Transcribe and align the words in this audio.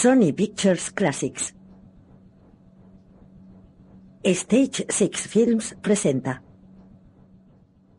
Sony 0.00 0.32
Pictures 0.32 0.92
Classics. 0.92 1.56
Stage 4.22 4.86
Six 4.88 5.26
Films 5.26 5.76
presenta 5.82 6.44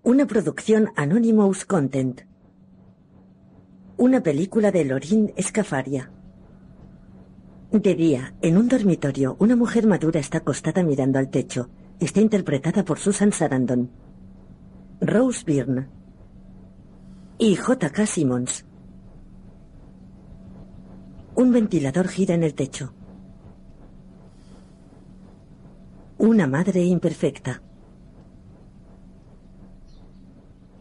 una 0.04 0.26
producción 0.26 0.93
Anonymous 0.95 1.66
Content. 1.66 2.21
Una 3.98 4.23
película 4.23 4.71
de 4.71 4.85
Lorin 4.85 5.34
Escafaria. 5.35 6.09
De 7.70 7.95
día, 7.95 8.34
en 8.41 8.55
un 8.55 8.70
dormitorio, 8.70 9.35
una 9.38 9.57
mujer 9.57 9.85
madura 9.85 10.21
está 10.21 10.38
acostada 10.38 10.84
mirando 10.84 11.20
al 11.20 11.29
techo. 11.29 11.70
Está 11.99 12.21
interpretada 12.21 12.85
por 12.85 12.99
Susan 12.99 13.34
Sarandon. 13.34 13.91
Rose 15.02 15.43
Byrne. 15.45 15.90
Y 17.38 17.57
J.K. 17.57 18.05
Simmons. 18.05 18.69
Un 21.40 21.54
ventilador 21.54 22.09
gira 22.09 22.35
en 22.35 22.43
el 22.43 22.54
techo. 22.54 22.93
Una 26.18 26.48
madre 26.48 26.81
imperfecta. 26.81 27.62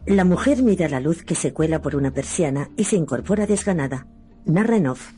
La 0.05 0.25
mujer 0.25 0.61
mira 0.61 0.89
la 0.89 0.99
luz 0.99 1.23
que 1.23 1.35
se 1.35 1.53
cuela 1.53 1.81
por 1.81 1.95
una 1.95 2.11
persiana 2.11 2.71
y 2.75 2.83
se 2.83 2.97
incorpora 2.97 3.45
desganada. 3.47 4.05
Narra 4.43 4.75
en 4.75 4.87
off. 4.87 5.13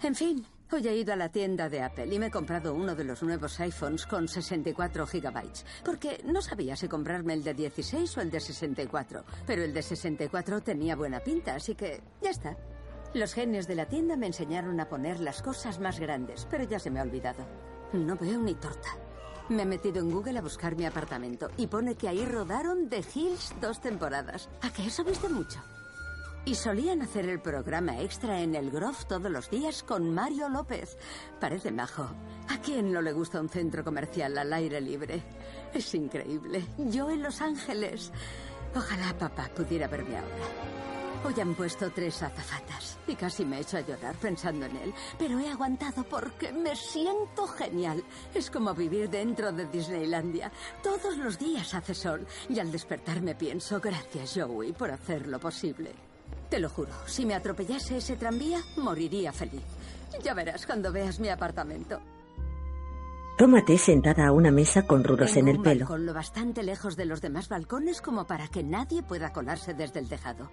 En 0.00 0.14
fin, 0.14 0.46
hoy 0.70 0.86
he 0.86 0.96
ido 0.96 1.12
a 1.12 1.16
la 1.16 1.28
tienda 1.30 1.68
de 1.68 1.82
Apple 1.82 2.14
y 2.14 2.18
me 2.20 2.26
he 2.26 2.30
comprado 2.30 2.72
uno 2.72 2.94
de 2.94 3.02
los 3.02 3.20
nuevos 3.24 3.58
iPhones 3.58 4.06
con 4.06 4.28
64 4.28 5.08
gigabytes. 5.08 5.66
Porque 5.84 6.22
no 6.24 6.40
sabía 6.40 6.76
si 6.76 6.86
comprarme 6.86 7.32
el 7.32 7.42
de 7.42 7.54
16 7.54 8.16
o 8.16 8.20
el 8.20 8.30
de 8.30 8.38
64. 8.38 9.24
Pero 9.44 9.64
el 9.64 9.74
de 9.74 9.82
64 9.82 10.60
tenía 10.60 10.94
buena 10.94 11.18
pinta, 11.18 11.56
así 11.56 11.74
que 11.74 12.00
ya 12.22 12.30
está. 12.30 12.56
Los 13.14 13.32
genios 13.32 13.68
de 13.68 13.76
la 13.76 13.86
tienda 13.86 14.16
me 14.16 14.26
enseñaron 14.26 14.80
a 14.80 14.88
poner 14.88 15.20
las 15.20 15.40
cosas 15.40 15.78
más 15.78 16.00
grandes, 16.00 16.48
pero 16.50 16.64
ya 16.64 16.80
se 16.80 16.90
me 16.90 16.98
ha 16.98 17.04
olvidado. 17.04 17.46
No 17.92 18.16
veo 18.16 18.40
ni 18.40 18.54
torta. 18.54 18.88
Me 19.48 19.62
he 19.62 19.66
metido 19.66 20.00
en 20.00 20.10
Google 20.10 20.40
a 20.40 20.42
buscar 20.42 20.74
mi 20.74 20.84
apartamento 20.84 21.48
y 21.56 21.68
pone 21.68 21.94
que 21.94 22.08
ahí 22.08 22.24
rodaron 22.24 22.88
The 22.88 23.04
Hills 23.14 23.54
dos 23.60 23.80
temporadas. 23.80 24.48
¿A 24.62 24.72
que 24.72 24.86
eso 24.86 25.04
viste 25.04 25.28
mucho? 25.28 25.60
Y 26.44 26.56
solían 26.56 27.02
hacer 27.02 27.28
el 27.28 27.40
programa 27.40 28.00
extra 28.00 28.40
en 28.40 28.56
el 28.56 28.72
Grove 28.72 29.04
todos 29.08 29.30
los 29.30 29.48
días 29.48 29.84
con 29.84 30.12
Mario 30.12 30.48
López. 30.48 30.98
Parece 31.40 31.70
majo. 31.70 32.08
¿A 32.48 32.58
quién 32.64 32.92
no 32.92 33.00
le 33.00 33.12
gusta 33.12 33.40
un 33.40 33.48
centro 33.48 33.84
comercial 33.84 34.36
al 34.36 34.52
aire 34.52 34.80
libre? 34.80 35.22
Es 35.72 35.94
increíble. 35.94 36.66
Yo 36.78 37.08
en 37.10 37.22
Los 37.22 37.40
Ángeles. 37.40 38.10
Ojalá 38.74 39.16
papá 39.16 39.48
pudiera 39.54 39.86
verme 39.86 40.16
ahora. 40.16 40.93
Hoy 41.24 41.40
han 41.40 41.54
puesto 41.54 41.90
tres 41.90 42.22
azafatas 42.22 42.98
y 43.06 43.14
casi 43.14 43.46
me 43.46 43.56
he 43.56 43.60
hecho 43.62 43.78
a 43.78 43.80
llorar 43.80 44.14
pensando 44.16 44.66
en 44.66 44.76
él, 44.76 44.94
pero 45.18 45.38
he 45.38 45.48
aguantado 45.48 46.04
porque 46.04 46.52
me 46.52 46.76
siento 46.76 47.46
genial. 47.46 48.04
Es 48.34 48.50
como 48.50 48.74
vivir 48.74 49.08
dentro 49.08 49.50
de 49.50 49.64
Disneylandia. 49.66 50.52
Todos 50.82 51.16
los 51.16 51.38
días 51.38 51.72
hace 51.72 51.94
sol 51.94 52.26
y 52.50 52.58
al 52.58 52.70
despertarme 52.70 53.34
pienso, 53.34 53.80
gracias 53.80 54.34
Joey 54.34 54.72
por 54.74 54.90
hacerlo 54.90 55.40
posible. 55.40 55.92
Te 56.50 56.58
lo 56.58 56.68
juro, 56.68 56.92
si 57.06 57.24
me 57.24 57.34
atropellase 57.34 57.96
ese 57.96 58.16
tranvía, 58.16 58.60
moriría 58.76 59.32
feliz. 59.32 59.62
Ya 60.22 60.34
verás 60.34 60.66
cuando 60.66 60.92
veas 60.92 61.18
mi 61.20 61.30
apartamento. 61.30 62.00
Tómate 63.38 63.78
sentada 63.78 64.26
a 64.26 64.32
una 64.32 64.52
mesa 64.52 64.86
con 64.86 65.02
rulos 65.02 65.32
Tengo 65.32 65.40
en 65.40 65.48
el 65.48 65.56
un 65.56 65.62
pelo. 65.64 65.80
balcón 65.80 66.06
lo 66.06 66.12
bastante 66.12 66.62
lejos 66.62 66.96
de 66.96 67.06
los 67.06 67.22
demás 67.22 67.48
balcones 67.48 68.02
como 68.02 68.26
para 68.26 68.46
que 68.48 68.62
nadie 68.62 69.02
pueda 69.02 69.32
colarse 69.32 69.72
desde 69.72 70.00
el 70.00 70.08
tejado. 70.08 70.50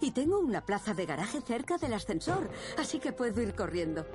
Y 0.00 0.12
tengo 0.12 0.38
una 0.38 0.64
plaza 0.64 0.94
de 0.94 1.06
garaje 1.06 1.40
cerca 1.42 1.76
del 1.76 1.94
ascensor, 1.94 2.48
así 2.78 2.98
que 2.98 3.12
puedo 3.12 3.40
ir 3.42 3.54
corriendo. 3.54 4.06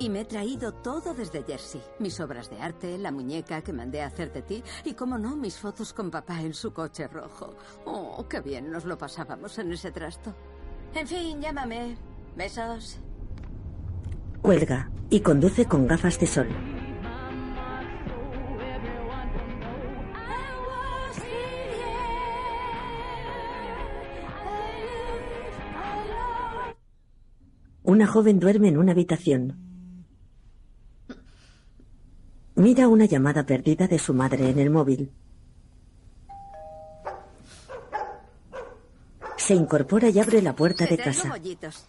Y 0.00 0.08
me 0.08 0.22
he 0.22 0.24
traído 0.24 0.72
todo 0.72 1.12
desde 1.12 1.42
Jersey. 1.42 1.82
Mis 1.98 2.18
obras 2.20 2.48
de 2.48 2.58
arte, 2.58 2.96
la 2.96 3.12
muñeca 3.12 3.60
que 3.60 3.72
mandé 3.72 4.00
a 4.00 4.06
hacer 4.06 4.32
de 4.32 4.40
ti 4.40 4.64
y, 4.82 4.94
como 4.94 5.18
no, 5.18 5.36
mis 5.36 5.58
fotos 5.58 5.92
con 5.92 6.10
papá 6.10 6.40
en 6.40 6.54
su 6.54 6.72
coche 6.72 7.06
rojo. 7.06 7.54
Oh, 7.84 8.26
qué 8.26 8.40
bien 8.40 8.70
nos 8.70 8.86
lo 8.86 8.96
pasábamos 8.96 9.58
en 9.58 9.72
ese 9.72 9.92
trasto. 9.92 10.34
En 10.94 11.06
fin, 11.06 11.40
llámame. 11.40 11.98
Besos. 12.34 12.98
Cuelga 14.40 14.90
y 15.10 15.20
conduce 15.20 15.66
con 15.66 15.86
gafas 15.86 16.18
de 16.18 16.26
sol. 16.26 16.48
Una 27.82 28.06
joven 28.06 28.38
duerme 28.40 28.68
en 28.68 28.78
una 28.78 28.92
habitación. 28.92 29.56
Mira 32.54 32.88
una 32.88 33.06
llamada 33.06 33.44
perdida 33.46 33.86
de 33.88 33.98
su 33.98 34.12
madre 34.12 34.50
en 34.50 34.58
el 34.58 34.70
móvil. 34.70 35.12
Se 39.36 39.54
incorpora 39.54 40.10
y 40.10 40.18
abre 40.18 40.42
la 40.42 40.54
puerta 40.54 40.84
de 40.86 40.98
casa. 40.98 41.28
bollitos. 41.30 41.84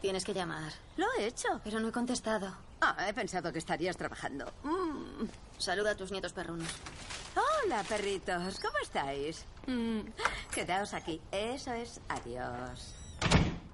Tienes 0.00 0.24
que 0.24 0.34
llamar. 0.34 0.72
Lo 0.96 1.06
he 1.18 1.26
hecho. 1.26 1.48
Pero 1.64 1.80
no 1.80 1.88
he 1.88 1.92
contestado. 1.92 2.54
Ah, 2.80 2.96
he 3.08 3.12
pensado 3.14 3.52
que 3.52 3.58
estarías 3.58 3.96
trabajando. 3.96 4.44
Mm. 4.62 5.24
Saluda 5.58 5.92
a 5.92 5.96
tus 5.96 6.12
nietos 6.12 6.32
perrunos. 6.32 6.68
Hola, 7.34 7.82
perritos. 7.88 8.60
¿Cómo 8.60 8.74
estáis? 8.82 9.44
Mm, 9.66 10.00
Quedaos 10.54 10.94
aquí. 10.94 11.20
Eso 11.32 11.72
es. 11.72 12.00
Adiós. 12.08 12.94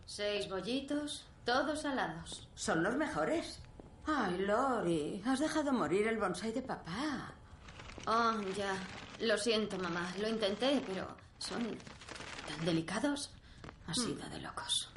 Seis 0.07 0.49
bollitos, 0.49 1.27
todos 1.45 1.83
salados. 1.83 2.49
Son 2.55 2.83
los 2.83 2.95
mejores. 2.97 3.61
Ay, 4.07 4.39
Lori, 4.39 5.23
has 5.27 5.39
dejado 5.39 5.73
morir 5.73 6.07
el 6.07 6.19
bonsai 6.19 6.53
de 6.53 6.63
papá. 6.63 7.33
Oh, 8.07 8.41
ya. 8.57 8.75
Lo 9.21 9.37
siento, 9.37 9.79
mamá. 9.79 10.13
Lo 10.21 10.29
intenté, 10.29 10.83
pero 10.87 11.17
son 11.39 11.77
tan 12.49 12.65
delicados. 12.65 13.31
Ha 13.87 13.95
sido 13.95 14.29
de 14.29 14.41
locos. 14.41 14.91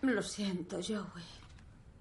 Lo 0.00 0.22
siento, 0.22 0.76
Joey. 0.76 1.24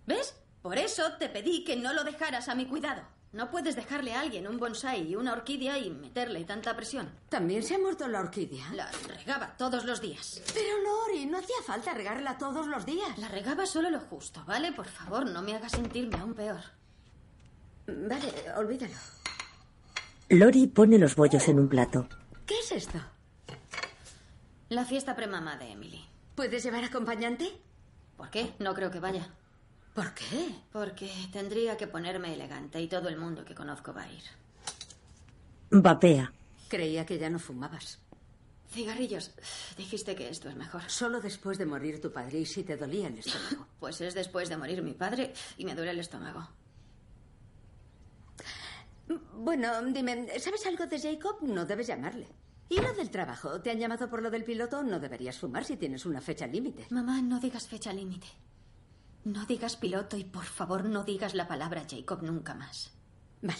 ¿Ves? 0.06 0.36
Por 0.62 0.78
eso 0.78 1.14
te 1.14 1.30
pedí 1.30 1.64
que 1.64 1.76
no 1.76 1.94
lo 1.94 2.04
dejaras 2.04 2.48
a 2.48 2.56
mi 2.56 2.66
cuidado. 2.66 3.02
No 3.34 3.50
puedes 3.50 3.78
dejarle 3.78 4.14
a 4.14 4.20
alguien 4.20 4.46
un 4.46 4.58
bonsai 4.58 5.08
y 5.10 5.16
una 5.16 5.32
orquídea 5.32 5.78
y 5.78 5.90
meterle 5.90 6.44
tanta 6.44 6.76
presión. 6.76 7.10
¿También 7.30 7.64
se 7.64 7.76
ha 7.76 7.80
muerto 7.80 8.06
la 8.10 8.20
orquídea? 8.20 8.74
La 8.74 8.92
regaba 9.08 9.56
todos 9.58 9.86
los 9.86 10.02
días. 10.02 10.42
Pero, 10.54 10.78
Lori, 10.84 11.26
no 11.26 11.38
hacía 11.38 11.56
falta 11.66 11.94
regarla 11.94 12.38
todos 12.38 12.68
los 12.68 12.86
días. 12.86 13.18
La 13.20 13.30
regaba 13.30 13.66
solo 13.66 13.90
lo 13.90 14.02
justo, 14.02 14.44
¿vale? 14.46 14.74
Por 14.74 14.88
favor, 14.88 15.26
no 15.30 15.42
me 15.42 15.56
hagas 15.56 15.72
sentirme 15.72 16.18
aún 16.18 16.34
peor. 16.34 16.60
Vale, 17.88 18.34
olvídalo. 18.58 18.96
Lori 20.28 20.68
pone 20.68 20.98
los 20.98 21.16
bollos 21.16 21.48
en 21.48 21.60
un 21.60 21.70
plato. 21.70 22.10
¿Qué 22.46 22.60
es 22.60 22.72
esto? 22.74 23.00
La 24.68 24.84
fiesta 24.84 25.16
premamá 25.16 25.56
de 25.58 25.72
Emily. 25.72 26.06
¿Puedes 26.36 26.64
llevar 26.64 26.84
acompañante? 26.84 27.50
¿Por 28.18 28.30
qué? 28.30 28.54
No 28.60 28.74
creo 28.74 28.92
que 28.92 29.00
vaya. 29.00 29.30
¿Por 29.94 30.14
qué? 30.14 30.56
Porque 30.72 31.12
tendría 31.32 31.76
que 31.76 31.88
ponerme 31.88 32.34
elegante 32.34 32.82
y 32.82 32.88
todo 32.88 33.10
el 33.10 33.18
mundo 33.18 33.44
que 33.44 33.54
conozco 33.54 33.94
va 33.94 34.04
a 34.04 34.12
ir. 34.12 34.24
Vapea. 35.70 36.32
Creía 36.70 37.06
que 37.06 37.18
ya 37.20 37.30
no 37.30 37.40
fumabas. 37.40 38.00
Cigarrillos. 38.70 39.32
Dijiste 39.78 40.16
que 40.16 40.30
esto 40.30 40.48
es 40.48 40.56
mejor. 40.56 40.90
Solo 40.90 41.20
después 41.20 41.58
de 41.58 41.66
morir 41.66 42.00
tu 42.00 42.12
padre 42.12 42.40
y 42.40 42.46
si 42.46 42.64
te 42.64 42.78
dolía 42.78 43.08
el 43.08 43.20
estómago. 43.20 43.68
Pues 43.82 44.00
es 44.00 44.14
después 44.14 44.48
de 44.48 44.58
morir 44.58 44.82
mi 44.82 44.94
padre 44.94 45.34
y 45.58 45.66
me 45.66 45.76
duele 45.76 45.92
el 45.92 46.00
estómago. 46.00 46.48
Bueno, 49.34 49.82
dime, 49.92 50.40
¿sabes 50.40 50.66
algo 50.68 50.86
de 50.86 51.00
Jacob? 51.00 51.38
No 51.42 51.66
debes 51.66 51.88
llamarle. 51.88 52.28
¿Y 52.70 52.80
lo 52.80 52.94
del 52.94 53.10
trabajo? 53.10 53.60
¿Te 53.60 53.72
han 53.72 53.80
llamado 53.80 54.10
por 54.10 54.22
lo 54.22 54.30
del 54.30 54.46
piloto? 54.46 54.84
No 54.84 55.00
deberías 55.00 55.38
fumar 55.38 55.66
si 55.66 55.76
tienes 55.76 56.06
una 56.06 56.22
fecha 56.22 56.48
límite. 56.48 56.86
Mamá, 56.92 57.22
no 57.22 57.40
digas 57.40 57.68
fecha 57.68 57.92
límite. 57.92 58.28
No 59.26 59.46
digas 59.46 59.76
piloto 59.78 60.18
y 60.18 60.24
por 60.24 60.44
favor 60.46 60.86
no 60.86 61.04
digas 61.04 61.36
la 61.36 61.48
palabra 61.48 61.84
Jacob 61.90 62.24
nunca 62.24 62.54
más. 62.56 62.92
Vale, 63.42 63.60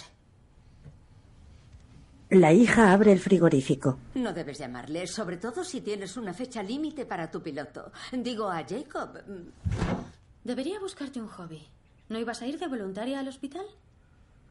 La 2.32 2.52
hija 2.54 2.92
abre 2.94 3.12
el 3.12 3.20
frigorífico. 3.20 4.00
no 4.16 4.34
debes 4.34 4.58
llamarle, 4.58 5.06
sobre 5.08 5.38
todo 5.38 5.64
si 5.64 5.82
tienes 5.82 6.18
una 6.18 6.34
fecha 6.34 6.64
límite 6.64 7.06
para 7.06 7.30
tu 7.30 7.42
piloto. 7.44 7.92
Digo 8.12 8.50
a 8.50 8.64
Jacob. 8.68 9.22
mm, 9.28 10.44
Debería 10.44 10.80
buscarte 10.80 11.22
un 11.22 11.28
hobby. 11.28 11.68
¿No 12.10 12.18
ibas 12.20 12.42
a 12.42 12.48
ir 12.48 12.58
de 12.58 12.68
voluntaria 12.68 13.20
al 13.20 13.28
hospital? 13.28 13.66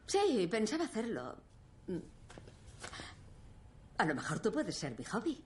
Sí, 0.06 0.46
pensaba 0.50 0.84
hacerlo. 0.84 1.36
Mm. 1.88 1.98
A 3.98 4.04
lo 4.04 4.14
mejor 4.14 4.38
tú 4.40 4.52
puedes 4.52 4.76
ser 4.76 4.96
mi 4.98 5.04
hobby. 5.04 5.42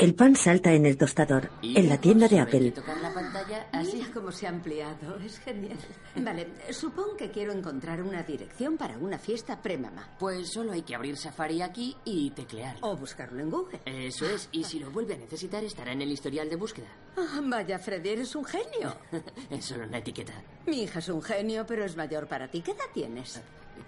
El 0.00 0.14
pan 0.14 0.34
salta 0.34 0.72
en 0.72 0.86
el 0.86 0.96
tostador, 0.96 1.50
en 1.62 1.86
la 1.86 2.00
tienda 2.00 2.26
de 2.26 2.40
Apple. 2.40 2.70
tocar 2.70 2.96
la 3.02 3.12
pantalla 3.12 3.66
así. 3.70 3.96
Mira 3.98 4.08
cómo 4.14 4.32
se 4.32 4.46
ha 4.46 4.48
ampliado, 4.48 5.18
es 5.18 5.38
genial. 5.40 5.76
Vale, 6.16 6.48
supongo 6.70 7.18
que 7.18 7.30
quiero 7.30 7.52
encontrar 7.52 8.02
una 8.02 8.22
dirección 8.22 8.78
para 8.78 8.96
una 8.96 9.18
fiesta 9.18 9.60
premamá. 9.60 10.08
Pues 10.18 10.48
solo 10.52 10.72
hay 10.72 10.80
que 10.82 10.94
abrir 10.94 11.18
Safari 11.18 11.60
aquí 11.60 11.94
y 12.06 12.30
teclear. 12.30 12.78
O 12.80 12.96
buscarlo 12.96 13.42
en 13.42 13.50
Google. 13.50 13.80
Eso 13.84 14.24
es, 14.24 14.48
y 14.52 14.64
si 14.64 14.78
lo 14.78 14.90
vuelve 14.90 15.14
a 15.14 15.18
necesitar 15.18 15.62
estará 15.64 15.92
en 15.92 16.00
el 16.00 16.10
historial 16.10 16.48
de 16.48 16.56
búsqueda. 16.56 16.88
Ah, 17.18 17.40
vaya, 17.44 17.78
Freddy, 17.78 18.08
eres 18.08 18.34
un 18.34 18.46
genio. 18.46 18.96
es 19.50 19.66
solo 19.66 19.84
una 19.84 19.98
etiqueta. 19.98 20.32
Mi 20.66 20.84
hija 20.84 21.00
es 21.00 21.10
un 21.10 21.20
genio, 21.20 21.66
pero 21.66 21.84
es 21.84 21.94
mayor 21.94 22.26
para 22.26 22.48
ti. 22.48 22.62
¿Qué 22.62 22.70
edad 22.70 22.86
tienes? 22.94 23.38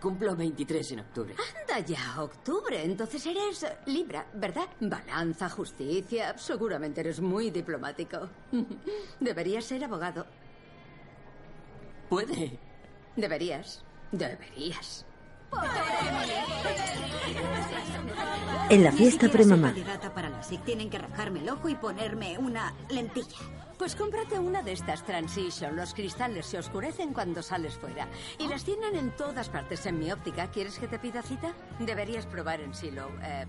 Cumplo 0.00 0.36
23 0.36 0.92
en 0.92 1.00
octubre. 1.00 1.34
Anda 1.60 1.86
ya, 1.86 2.22
octubre. 2.22 2.82
Entonces 2.82 3.24
eres 3.26 3.62
eh, 3.62 3.76
Libra, 3.86 4.26
¿verdad? 4.34 4.68
Balanza, 4.80 5.48
justicia. 5.48 6.36
Seguramente 6.36 7.00
eres 7.00 7.20
muy 7.20 7.50
diplomático. 7.50 8.28
Deberías 9.20 9.64
ser 9.64 9.84
abogado. 9.84 10.26
Puede. 12.08 12.58
Deberías. 13.16 13.82
Deberías. 14.10 15.06
En 18.70 18.84
la 18.84 18.92
fiesta 18.92 19.28
premamá. 19.28 19.68
candidata 19.68 20.12
para 20.14 20.30
la 20.30 20.42
SIC. 20.42 20.64
Tienen 20.64 20.90
que 20.90 20.98
rajarme 20.98 21.40
el 21.40 21.48
ojo 21.50 21.68
y 21.68 21.74
ponerme 21.74 22.38
una 22.38 22.74
lentilla. 22.90 23.36
Pues 23.82 23.96
cómprate 23.96 24.38
una 24.38 24.62
de 24.62 24.74
estas 24.74 25.04
Transition. 25.04 25.74
Los 25.74 25.92
cristales 25.92 26.46
se 26.46 26.56
oscurecen 26.56 27.12
cuando 27.12 27.42
sales 27.42 27.74
fuera. 27.74 28.06
Y 28.38 28.46
las 28.46 28.62
tienen 28.62 28.94
en 28.94 29.10
todas 29.16 29.48
partes. 29.48 29.84
En 29.86 29.98
mi 29.98 30.12
óptica, 30.12 30.46
¿quieres 30.52 30.78
que 30.78 30.86
te 30.86 31.00
pida 31.00 31.20
cita? 31.20 31.52
Deberías 31.80 32.24
probar 32.26 32.60
en 32.60 32.74
Silo. 32.74 33.10
Eh, 33.24 33.44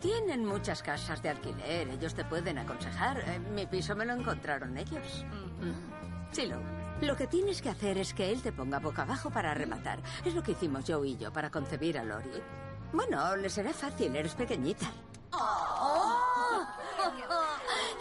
tienen 0.00 0.46
muchas 0.46 0.82
casas 0.82 1.22
de 1.22 1.28
alquiler. 1.28 1.90
Ellos 1.90 2.14
te 2.14 2.24
pueden 2.24 2.56
aconsejar. 2.56 3.18
Eh, 3.28 3.38
mi 3.38 3.66
piso 3.66 3.94
me 3.94 4.06
lo 4.06 4.14
encontraron 4.14 4.74
ellos. 4.78 5.26
Mm. 5.60 6.34
Silo. 6.34 6.56
Lo 7.02 7.14
que 7.14 7.26
tienes 7.26 7.60
que 7.60 7.68
hacer 7.68 7.98
es 7.98 8.14
que 8.14 8.32
él 8.32 8.40
te 8.40 8.52
ponga 8.52 8.78
boca 8.78 9.02
abajo 9.02 9.28
para 9.28 9.52
rematar. 9.52 9.98
Es 10.24 10.34
lo 10.34 10.42
que 10.42 10.52
hicimos 10.52 10.84
Joe 10.88 11.06
y 11.06 11.18
yo 11.18 11.30
para 11.30 11.50
concebir 11.50 11.98
a 11.98 12.04
Lori. 12.04 12.42
Bueno, 12.90 13.36
le 13.36 13.50
será 13.50 13.74
fácil, 13.74 14.16
eres 14.16 14.34
pequeñita. 14.34 14.86
¡Oh! 15.32 16.24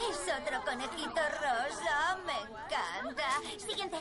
Es 0.10 0.34
otro 0.34 0.64
conejito 0.64 1.22
rosa. 1.42 2.18
Me 2.26 2.34
encanta. 2.34 3.24
Siguiente. 3.58 3.98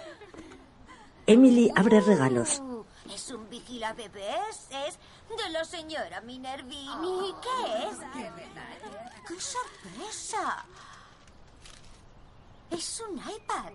Emily 1.26 1.70
abre 1.76 2.00
regalos. 2.00 2.60
Uh, 2.60 2.84
es 3.12 3.30
un 3.30 3.48
vigila 3.48 3.92
bebés. 3.92 4.68
Es 4.86 4.98
de 5.36 5.50
la 5.50 5.64
señora 5.64 6.20
Minervini. 6.22 7.34
¿Qué 7.40 7.88
es? 7.88 7.98
¡Qué 9.28 9.40
sorpresa! 9.40 10.64
Es 12.72 13.02
un 13.08 13.16
iPad. 13.18 13.72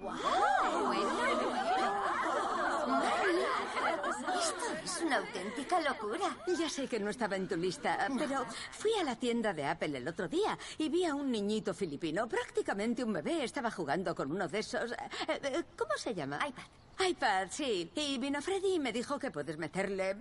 Esto 4.40 4.66
es 4.84 5.02
una 5.02 5.18
auténtica 5.18 5.80
locura. 5.82 6.36
Ya 6.48 6.70
sé 6.70 6.88
que 6.88 7.00
no 7.00 7.10
estaba 7.10 7.36
en 7.36 7.48
tu 7.48 7.56
lista, 7.56 8.08
pero 8.18 8.46
fui 8.72 8.92
a 9.00 9.04
la 9.04 9.16
tienda 9.16 9.54
de 9.54 9.66
Apple 9.66 9.98
el 9.98 10.08
otro 10.08 10.28
día 10.28 10.58
y 10.78 10.90
vi 10.90 11.06
a 11.06 11.14
un 11.16 11.32
niñito 11.32 11.74
filipino, 11.74 12.28
prácticamente 12.28 13.04
un 13.04 13.14
bebé, 13.14 13.44
estaba 13.44 13.72
jugando 13.72 14.16
con 14.16 14.32
uno 14.32 14.48
de 14.48 14.60
esos... 14.60 14.92
eh, 14.92 14.96
eh, 15.28 15.64
¿Cómo 15.78 15.92
se 15.98 16.14
llama? 16.16 16.40
iPad. 16.48 17.08
iPad, 17.08 17.48
sí. 17.52 17.92
Y 17.96 18.18
vino 18.18 18.42
Freddy 18.42 18.76
y 18.76 18.80
me 18.80 18.92
dijo 18.92 19.20
que 19.20 19.32
puedes 19.32 19.58
meterle 19.58 20.18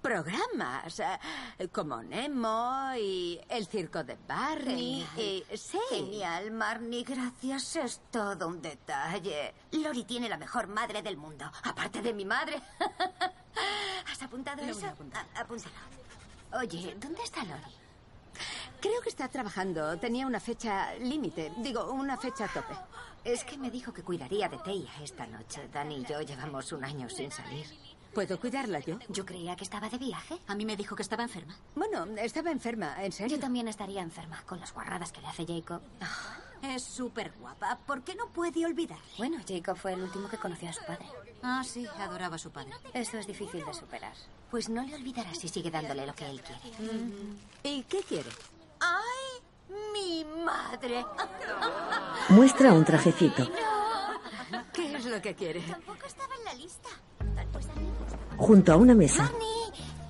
programas 0.00 0.98
eh, 1.00 1.68
como 1.72 2.02
Nemo 2.02 2.92
y 2.98 3.40
el 3.48 3.66
circo 3.66 4.02
de 4.04 4.16
Barney 4.26 5.06
y 5.16 5.44
sí. 5.56 5.78
Genial, 5.90 6.50
Marnie, 6.50 7.04
gracias. 7.04 7.76
Es 7.76 8.00
todo 8.10 8.48
un 8.48 8.60
detalle. 8.62 9.54
Lori 9.72 10.04
tiene 10.04 10.28
la 10.28 10.36
mejor 10.36 10.66
madre 10.68 11.02
del 11.02 11.16
mundo, 11.16 11.50
aparte 11.64 12.02
de 12.02 12.12
mi 12.12 12.24
madre. 12.24 12.60
¿Has 14.10 14.22
apuntado 14.22 14.62
eso? 14.62 14.86
A- 14.86 15.40
apúntalo. 15.40 15.74
Oye, 16.58 16.96
¿dónde 16.98 17.22
está 17.22 17.44
Lori? 17.44 17.74
Creo 18.80 19.00
que 19.02 19.10
está 19.10 19.28
trabajando. 19.28 19.98
Tenía 19.98 20.26
una 20.26 20.40
fecha 20.40 20.94
límite, 20.94 21.52
digo, 21.58 21.90
una 21.92 22.16
fecha 22.16 22.48
tope. 22.48 22.74
Es 23.22 23.44
que 23.44 23.58
me 23.58 23.70
dijo 23.70 23.92
que 23.92 24.02
cuidaría 24.02 24.48
de 24.48 24.56
Teia 24.58 24.90
esta 25.02 25.26
noche. 25.26 25.68
Dani 25.70 25.96
y 25.96 26.04
yo 26.06 26.22
llevamos 26.22 26.72
un 26.72 26.84
año 26.84 27.08
sin 27.10 27.30
salir. 27.30 27.66
¿Puedo 28.14 28.40
cuidarla 28.40 28.80
yo? 28.80 28.98
Yo 29.08 29.24
creía 29.24 29.54
que 29.54 29.64
estaba 29.64 29.88
de 29.88 29.98
viaje. 29.98 30.38
A 30.48 30.54
mí 30.54 30.64
me 30.64 30.76
dijo 30.76 30.96
que 30.96 31.02
estaba 31.02 31.22
enferma. 31.22 31.56
Bueno, 31.76 32.04
estaba 32.16 32.50
enferma, 32.50 33.02
en 33.04 33.12
serio. 33.12 33.36
Yo 33.36 33.40
también 33.40 33.68
estaría 33.68 34.02
enferma 34.02 34.42
con 34.46 34.58
las 34.58 34.74
guarradas 34.74 35.12
que 35.12 35.20
le 35.20 35.28
hace 35.28 35.46
Jacob. 35.46 35.80
Es 36.62 36.82
súper 36.82 37.32
guapa. 37.38 37.78
¿Por 37.86 38.02
qué 38.02 38.14
no 38.16 38.28
puede 38.28 38.66
olvidarle? 38.66 39.04
Bueno, 39.16 39.38
Jacob 39.46 39.76
fue 39.76 39.92
el 39.92 40.02
último 40.02 40.28
que 40.28 40.38
conoció 40.38 40.68
a 40.68 40.72
su 40.72 40.84
padre. 40.84 41.06
Ah, 41.42 41.62
sí, 41.64 41.86
adoraba 41.98 42.34
a 42.36 42.38
su 42.38 42.50
padre. 42.50 42.72
Eso 42.92 43.16
es 43.16 43.26
difícil 43.26 43.64
de 43.64 43.72
superar. 43.72 44.12
Pues 44.50 44.68
no 44.68 44.82
le 44.82 44.94
olvidará 44.94 45.32
si 45.34 45.48
sigue 45.48 45.70
dándole 45.70 46.04
lo 46.04 46.14
que 46.14 46.28
él 46.28 46.42
quiere. 46.42 46.60
¿Y 47.62 47.82
qué 47.84 48.02
quiere? 48.02 48.30
¡Ay! 48.80 49.76
¡Mi 49.92 50.24
madre! 50.24 51.06
Muestra 52.30 52.72
un 52.72 52.84
trajecito. 52.84 53.48
¿Qué 54.72 54.96
es 54.96 55.04
lo 55.04 55.22
que 55.22 55.34
quiere? 55.34 55.60
Tampoco 55.60 56.06
estaba 56.06 56.34
en 56.34 56.44
la 56.44 56.54
lista. 56.54 56.88
Junto 58.36 58.72
a 58.72 58.76
una 58.76 58.94
mesa. 58.94 59.30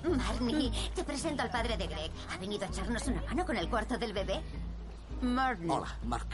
Marnie, 0.03 0.39
Marnie, 0.39 0.71
te 0.95 1.03
presento 1.03 1.43
al 1.43 1.51
padre 1.51 1.77
de 1.77 1.87
Greg. 1.87 2.11
¿Ha 2.33 2.37
venido 2.37 2.65
a 2.65 2.67
echarnos 2.67 3.05
una 3.07 3.21
mano 3.21 3.45
con 3.45 3.57
el 3.57 3.69
cuarto 3.69 3.97
del 3.97 4.13
bebé? 4.13 4.41
Marnie. 5.21 5.69
Hola, 5.69 5.95
Mark. 6.05 6.27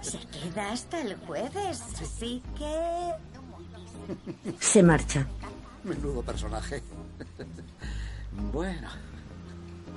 Se 0.00 0.18
queda 0.18 0.72
hasta 0.72 1.00
el 1.00 1.16
jueves, 1.26 1.82
así 2.00 2.42
que... 2.56 3.12
Se 4.58 4.82
marcha. 4.82 5.26
Menudo 5.84 6.22
personaje. 6.22 6.82
bueno, 8.52 8.88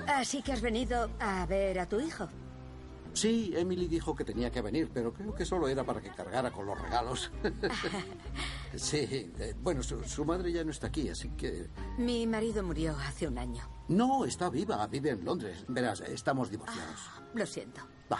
Así 0.07 0.41
que 0.41 0.51
has 0.53 0.61
venido 0.61 1.09
a 1.19 1.45
ver 1.45 1.79
a 1.79 1.87
tu 1.87 1.99
hijo. 1.99 2.27
Sí, 3.13 3.53
Emily 3.55 3.87
dijo 3.87 4.15
que 4.15 4.23
tenía 4.23 4.51
que 4.51 4.61
venir, 4.61 4.89
pero 4.93 5.13
creo 5.13 5.33
que 5.33 5.45
solo 5.45 5.67
era 5.67 5.83
para 5.83 6.01
que 6.01 6.09
cargara 6.09 6.51
con 6.51 6.65
los 6.65 6.79
regalos. 6.79 7.31
sí, 8.75 9.31
eh, 9.39 9.55
bueno, 9.61 9.81
su, 9.83 10.03
su 10.03 10.25
madre 10.25 10.51
ya 10.51 10.63
no 10.63 10.71
está 10.71 10.87
aquí, 10.87 11.09
así 11.09 11.29
que... 11.29 11.69
Mi 11.97 12.27
marido 12.27 12.63
murió 12.63 12.97
hace 12.97 13.27
un 13.27 13.37
año. 13.37 13.67
No, 13.87 14.25
está 14.25 14.49
viva, 14.49 14.85
vive 14.87 15.11
en 15.11 15.25
Londres. 15.25 15.65
Verás, 15.67 16.01
estamos 16.01 16.49
divorciados. 16.49 16.99
Lo 17.33 17.45
siento. 17.45 17.81
Va. 18.11 18.19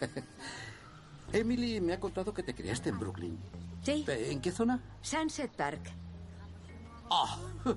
Emily 1.32 1.80
me 1.80 1.92
ha 1.92 2.00
contado 2.00 2.34
que 2.34 2.42
te 2.42 2.54
criaste 2.54 2.88
en 2.88 2.98
Brooklyn. 2.98 3.38
Sí, 3.82 4.04
¿En 4.06 4.40
qué 4.40 4.50
zona? 4.50 4.80
Sunset 5.00 5.52
Park. 5.52 5.80
Ah, 7.10 7.38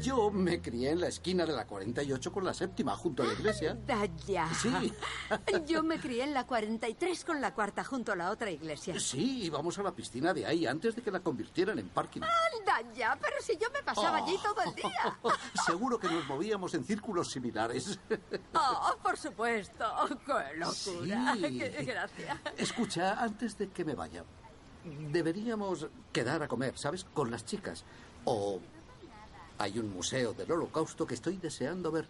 yo 0.00 0.30
me 0.30 0.60
crié 0.60 0.90
en 0.90 1.00
la 1.00 1.08
esquina 1.08 1.46
de 1.46 1.52
la 1.52 1.66
48 1.66 2.32
con 2.32 2.44
la 2.44 2.54
séptima, 2.54 2.96
junto 2.96 3.22
a 3.22 3.26
la 3.26 3.32
iglesia. 3.32 3.76
Vaya. 3.86 4.48
Sí. 4.54 4.92
Yo 5.66 5.82
me 5.82 5.98
crié 5.98 6.24
en 6.24 6.34
la 6.34 6.46
43 6.46 7.24
con 7.24 7.40
la 7.40 7.54
cuarta 7.54 7.84
junto 7.84 8.12
a 8.12 8.16
la 8.16 8.30
otra 8.30 8.50
iglesia. 8.50 8.98
Sí, 8.98 9.44
íbamos 9.44 9.78
a 9.78 9.82
la 9.82 9.92
piscina 9.92 10.34
de 10.34 10.46
ahí 10.46 10.66
antes 10.66 10.96
de 10.96 11.02
que 11.02 11.10
la 11.10 11.20
convirtieran 11.20 11.78
en 11.78 11.88
parking. 11.88 12.20
Anda 12.22 12.92
ya, 12.94 13.18
pero 13.20 13.36
si 13.40 13.56
yo 13.56 13.68
me 13.72 13.82
pasaba 13.82 14.18
allí 14.18 14.36
todo 14.42 14.62
el 14.64 14.74
día. 14.74 15.18
Seguro 15.66 15.98
que 15.98 16.08
nos 16.08 16.26
movíamos 16.26 16.74
en 16.74 16.84
círculos 16.84 17.30
similares. 17.30 17.98
Oh, 18.54 18.96
por 19.02 19.16
supuesto. 19.16 19.84
¡Qué 20.26 20.56
locura! 20.58 21.34
Sí. 21.34 21.58
¡Qué 21.58 21.84
gracia! 21.84 22.40
Escucha, 22.56 23.20
antes 23.20 23.56
de 23.58 23.68
que 23.68 23.84
me 23.84 23.94
vaya, 23.94 24.24
deberíamos 25.10 25.88
quedar 26.12 26.42
a 26.42 26.48
comer, 26.48 26.76
¿sabes? 26.78 27.04
Con 27.04 27.30
las 27.30 27.44
chicas. 27.44 27.84
O 28.24 28.60
hay 29.58 29.78
un 29.78 29.92
museo 29.92 30.32
del 30.32 30.50
holocausto 30.52 31.06
que 31.06 31.14
estoy 31.14 31.36
deseando 31.36 31.90
ver. 31.90 32.06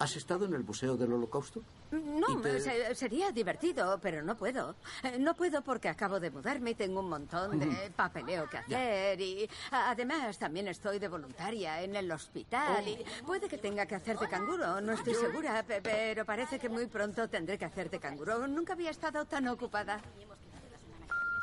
¿Has 0.00 0.14
estado 0.14 0.44
en 0.44 0.54
el 0.54 0.62
museo 0.62 0.96
del 0.96 1.12
holocausto? 1.12 1.60
No, 1.90 2.40
te- 2.40 2.60
se- 2.60 2.94
sería 2.94 3.32
divertido, 3.32 3.98
pero 4.00 4.22
no 4.22 4.36
puedo. 4.36 4.76
Eh, 5.02 5.18
No 5.18 5.34
puedo 5.34 5.60
porque 5.62 5.88
acabo 5.88 6.20
de 6.20 6.30
mudarme 6.30 6.70
y 6.70 6.74
tengo 6.76 7.00
un 7.00 7.08
montón 7.08 7.58
de 7.58 7.90
papeleo 7.96 8.48
que 8.48 8.58
hacer. 8.58 9.20
Y 9.20 9.50
además 9.72 10.38
también 10.38 10.68
estoy 10.68 11.00
de 11.00 11.08
voluntaria 11.08 11.82
en 11.82 11.96
el 11.96 12.12
hospital. 12.12 12.86
Y 12.86 13.04
puede 13.26 13.48
que 13.48 13.58
tenga 13.58 13.86
que 13.86 13.96
hacer 13.96 14.16
de 14.20 14.28
canguro, 14.28 14.80
no 14.80 14.92
estoy 14.92 15.14
segura, 15.14 15.64
pe- 15.64 15.80
pero 15.82 16.24
parece 16.24 16.60
que 16.60 16.68
muy 16.68 16.86
pronto 16.86 17.28
tendré 17.28 17.58
que 17.58 17.64
hacer 17.64 17.90
de 17.90 17.98
canguro. 17.98 18.46
Nunca 18.46 18.74
había 18.74 18.90
estado 18.90 19.24
tan 19.24 19.48
ocupada. 19.48 20.00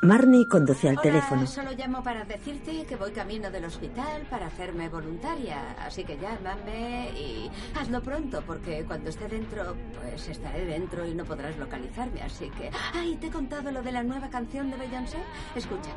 Marnie 0.02 0.48
conduce 0.48 0.88
al 0.90 0.96
Hola, 0.96 1.02
teléfono. 1.04 1.48
solo 1.48 1.72
llamo 1.72 2.04
para 2.04 2.26
decirte 2.26 2.86
que 2.86 2.96
voy 2.96 3.12
camino 3.12 3.50
del 3.50 3.66
hospital 3.66 4.24
para 4.30 4.48
hacerme 4.48 4.90
voluntaria. 4.90 5.76
Así 5.80 6.04
que 6.04 6.18
llámame 6.18 7.10
y 7.12 7.50
hazlo 7.80 8.02
pronto, 8.02 8.44
porque 8.46 8.84
cuando 8.86 9.10
esté 9.10 9.28
dentro, 9.28 9.76
pues 10.00 10.28
estaré 10.28 10.66
dentro 10.66 11.06
y 11.08 11.16
no 11.16 11.26
podrás 11.26 11.58
localizarme. 11.58 12.22
Así 12.22 12.50
que. 12.52 12.70
¡Ay! 12.94 13.16
¿Te 13.18 13.28
he 13.28 13.32
contado 13.32 13.72
lo 13.72 13.82
de 13.82 13.92
la 13.92 14.04
nueva 14.04 14.30
canción 14.30 14.70
de 14.70 14.78
Beyoncé? 14.78 15.18
Escucha. 15.56 15.92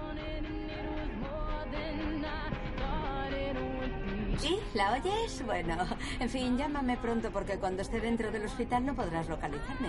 ¿Sí? 4.38 4.59
¿La 4.75 4.93
oyes? 4.93 5.45
Bueno, 5.45 5.76
en 6.21 6.31
fin, 6.31 6.57
llámame 6.57 6.97
pronto 6.97 7.31
porque 7.31 7.59
cuando 7.59 7.83
esté 7.83 8.00
dentro 8.00 8.31
del 8.31 8.45
hospital 8.45 8.87
no 8.87 8.95
podrás 8.95 9.28
localizarme. 9.28 9.88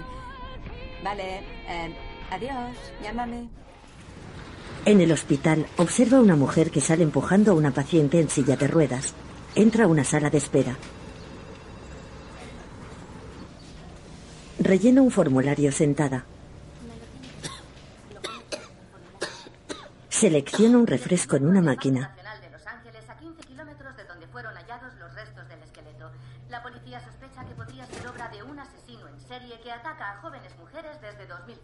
Vale, 1.04 1.39
eh, 1.68 1.96
adiós, 2.32 2.75
llámame. 3.04 3.48
En 4.86 5.02
el 5.02 5.12
hospital 5.12 5.68
observa 5.78 6.20
una 6.20 6.36
mujer 6.36 6.72
que 6.72 6.82
sale 6.82 7.04
empujando 7.04 7.52
a 7.52 7.56
una 7.56 7.72
paciente 7.72 8.20
en 8.20 8.30
silla 8.30 8.56
de 8.56 8.68
ruedas. 8.68 9.14
Entra 9.56 9.86
a 9.86 9.88
una 9.88 10.04
sala 10.04 10.30
de 10.30 10.38
espera. 10.38 10.78
Rellena 14.60 15.02
un 15.02 15.12
formulario 15.12 15.72
sentada. 15.72 16.26
Selecciona 20.10 20.78
un 20.78 20.88
refresco 20.88 21.36
en 21.36 21.48
una 21.48 21.62
máquina. 21.62 22.10
Nacional 22.10 22.42
de 22.42 22.50
Los 22.50 22.68
Ángeles, 22.68 23.10
a 23.10 23.16
15 23.16 23.44
kilómetros 23.44 23.96
de 23.96 24.04
donde 24.06 24.28
fueron 24.28 24.54
hallados 24.56 24.94
los 25.00 25.14
restos 25.14 25.48
del 25.48 25.62
esqueleto. 25.62 26.12
La 26.50 26.62
policía 26.64 27.00
sospecha 27.00 27.46
que 27.46 27.54
podría 27.54 27.86
ser 27.86 28.08
obra 28.08 28.28
de 28.30 28.44
un 28.44 28.60
asesino 28.60 29.08
en 29.08 29.20
serie 29.22 29.60
que 29.62 29.72
ataca 29.72 30.12
a 30.12 30.22
jóvenes 30.22 30.52
mujeres 30.60 31.00
desde 31.02 31.26
2005. 31.28 31.59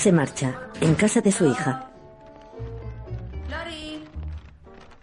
Se 0.00 0.12
marcha. 0.12 0.58
En 0.80 0.94
casa 0.94 1.20
de 1.20 1.30
su 1.30 1.44
hija. 1.44 1.90
Lori, 3.50 4.02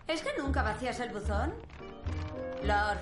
¿es 0.07 0.21
que 0.23 0.29
nunca 0.41 0.63
vacías 0.63 0.99
el 1.01 1.09
buzón? 1.11 1.53
Lor, 2.63 2.97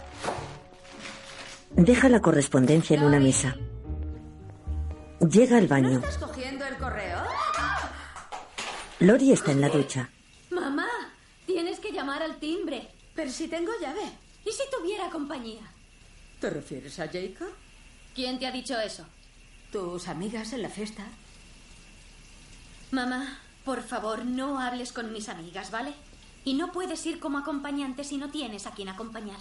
Deja 1.70 2.10
la 2.10 2.20
correspondencia 2.22 2.98
en 2.98 3.04
una 3.06 3.18
mesa. 3.22 3.56
Llega 5.22 5.56
al 5.58 5.64
¿no 5.64 5.70
baño. 5.70 6.00
estás 6.00 6.18
cogiendo 6.18 6.66
el 6.66 6.76
correo? 6.76 7.24
Lori 9.00 9.32
está 9.32 9.54
en 9.54 9.62
la 9.62 9.70
ducha. 9.70 10.10
Mamá, 10.52 10.90
tienes 11.46 11.80
que 11.80 11.94
llamar 11.94 12.22
al 12.22 12.40
timbre. 12.40 12.90
Pero 13.16 13.32
si 13.32 13.48
tengo 13.48 13.72
llave. 13.80 14.04
¿Y 14.46 14.52
si 14.52 14.64
tuviera 14.70 15.10
compañía? 15.10 15.62
¿Te 16.42 16.50
refieres 16.50 17.00
a 17.00 17.06
Jacob? 17.08 17.48
¿Quién 18.14 18.38
te 18.38 18.48
ha 18.48 18.52
dicho 18.52 18.78
eso? 18.82 19.06
¿Tus 19.72 20.10
amigas 20.10 20.52
en 20.52 20.62
la 20.62 20.70
fiesta? 20.70 21.06
Mamá, 22.92 23.40
por 23.64 23.82
favor, 23.82 24.26
no 24.26 24.60
hables 24.60 24.94
con 24.94 25.12
mis 25.12 25.28
amigas, 25.30 25.72
¿vale? 25.72 25.94
Y 26.44 26.54
no 26.54 26.72
puedes 26.72 27.06
ir 27.06 27.20
como 27.20 27.40
acompañante 27.40 28.04
si 28.04 28.18
no 28.18 28.30
tienes 28.30 28.68
a 28.68 28.72
quien 28.72 28.90
acompañar. 28.90 29.40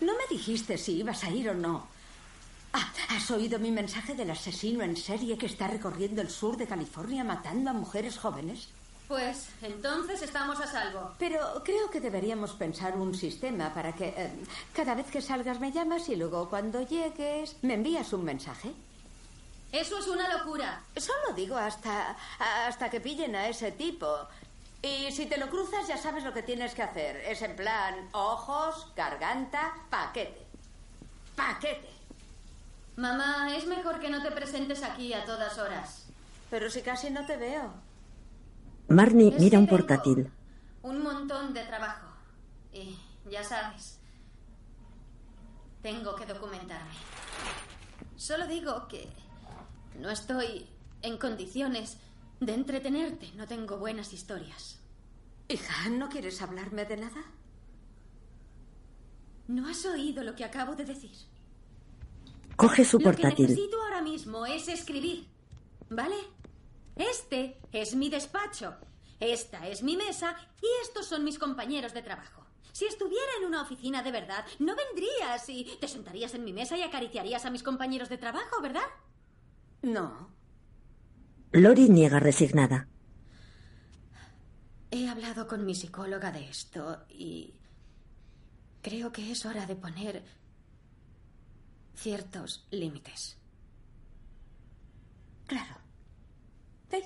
No 0.00 0.12
me 0.12 0.26
dijiste 0.30 0.78
si 0.78 0.98
ibas 0.98 1.24
a 1.24 1.30
ir 1.30 1.50
o 1.50 1.54
no. 1.54 1.88
Ah, 2.72 2.92
¿Has 3.10 3.30
oído 3.30 3.58
mi 3.58 3.72
mensaje 3.72 4.14
del 4.14 4.30
asesino 4.30 4.82
en 4.82 4.96
serie 4.96 5.36
que 5.36 5.46
está 5.46 5.66
recorriendo 5.66 6.22
el 6.22 6.30
sur 6.30 6.56
de 6.56 6.66
California 6.66 7.24
matando 7.24 7.70
a 7.70 7.72
mujeres 7.72 8.18
jóvenes? 8.18 8.68
Pues 9.08 9.48
entonces 9.62 10.20
estamos 10.22 10.60
a 10.60 10.66
salvo. 10.66 11.12
Pero 11.18 11.62
creo 11.64 11.90
que 11.90 12.00
deberíamos 12.00 12.52
pensar 12.52 12.96
un 12.96 13.14
sistema 13.14 13.72
para 13.72 13.94
que 13.94 14.14
eh, 14.16 14.30
cada 14.74 14.94
vez 14.94 15.06
que 15.06 15.22
salgas 15.22 15.58
me 15.60 15.72
llamas 15.72 16.08
y 16.10 16.16
luego 16.16 16.48
cuando 16.48 16.82
llegues 16.82 17.56
me 17.62 17.74
envías 17.74 18.12
un 18.12 18.24
mensaje. 18.24 18.74
Eso 19.72 19.98
es 19.98 20.08
una 20.08 20.38
locura. 20.38 20.82
Solo 20.96 21.34
digo 21.34 21.56
hasta, 21.56 22.16
hasta 22.66 22.88
que 22.88 23.00
pillen 23.00 23.36
a 23.36 23.48
ese 23.48 23.72
tipo. 23.72 24.26
Y 24.80 25.10
si 25.12 25.26
te 25.26 25.38
lo 25.38 25.50
cruzas 25.50 25.86
ya 25.88 25.96
sabes 25.96 26.24
lo 26.24 26.32
que 26.32 26.42
tienes 26.42 26.74
que 26.74 26.82
hacer. 26.82 27.16
Es 27.16 27.42
en 27.42 27.56
plan 27.56 28.08
ojos, 28.12 28.92
garganta, 28.96 29.74
paquete. 29.90 30.46
Paquete. 31.36 31.90
Mamá, 32.96 33.54
es 33.54 33.66
mejor 33.66 34.00
que 34.00 34.08
no 34.08 34.22
te 34.22 34.30
presentes 34.30 34.82
aquí 34.82 35.12
a 35.12 35.24
todas 35.24 35.58
horas. 35.58 36.06
Pero 36.50 36.70
si 36.70 36.82
casi 36.82 37.10
no 37.10 37.26
te 37.26 37.36
veo. 37.36 37.72
Marnie 38.88 39.28
Es 39.28 39.40
mira 39.40 39.58
un 39.58 39.66
portátil. 39.66 40.32
Un 40.82 41.02
montón 41.02 41.52
de 41.52 41.62
trabajo. 41.64 42.06
Y 42.72 42.98
ya 43.30 43.44
sabes, 43.44 43.98
tengo 45.82 46.14
que 46.14 46.24
documentarme. 46.24 46.90
Solo 48.16 48.46
digo 48.46 48.88
que 48.88 49.08
no 49.98 50.10
estoy 50.10 50.66
en 51.02 51.18
condiciones 51.18 51.98
de 52.40 52.54
entretenerte. 52.54 53.30
No 53.34 53.46
tengo 53.46 53.78
buenas 53.78 54.12
historias. 54.12 54.80
Hija, 55.48 55.88
¿no 55.90 56.08
quieres 56.08 56.40
hablarme 56.42 56.84
de 56.84 56.96
nada? 56.98 57.22
¿No 59.48 59.68
has 59.68 59.84
oído 59.86 60.22
lo 60.22 60.34
que 60.34 60.44
acabo 60.44 60.74
de 60.74 60.84
decir? 60.84 61.10
Coge 62.56 62.84
su 62.84 62.98
Lo 62.98 63.10
que 63.12 63.22
portátil. 63.22 63.48
necesito 63.48 63.80
ahora 63.82 64.02
mismo 64.02 64.44
es 64.46 64.68
escribir. 64.68 65.26
¿Vale? 65.90 66.16
Este 66.96 67.58
es 67.72 67.94
mi 67.94 68.10
despacho. 68.10 68.76
Esta 69.20 69.66
es 69.68 69.82
mi 69.82 69.96
mesa 69.96 70.36
y 70.60 70.66
estos 70.82 71.06
son 71.06 71.24
mis 71.24 71.38
compañeros 71.38 71.94
de 71.94 72.02
trabajo. 72.02 72.44
Si 72.72 72.84
estuviera 72.84 73.32
en 73.40 73.46
una 73.46 73.62
oficina 73.62 74.02
de 74.02 74.12
verdad, 74.12 74.44
no 74.60 74.74
vendrías 74.76 75.48
y 75.48 75.64
te 75.80 75.88
sentarías 75.88 76.34
en 76.34 76.44
mi 76.44 76.52
mesa 76.52 76.76
y 76.76 76.82
acariciarías 76.82 77.44
a 77.44 77.50
mis 77.50 77.62
compañeros 77.62 78.08
de 78.08 78.18
trabajo, 78.18 78.60
¿verdad? 78.60 78.84
No. 79.82 80.30
Lori 81.52 81.88
niega 81.88 82.18
resignada. 82.18 82.88
He 84.90 85.08
hablado 85.08 85.46
con 85.46 85.64
mi 85.64 85.74
psicóloga 85.74 86.32
de 86.32 86.48
esto 86.48 87.04
y 87.08 87.54
creo 88.82 89.12
que 89.12 89.30
es 89.30 89.44
hora 89.46 89.66
de 89.66 89.76
poner 89.76 90.24
ciertos 91.94 92.66
límites. 92.70 93.38
Claro. 95.46 95.76
Sí. 96.90 97.02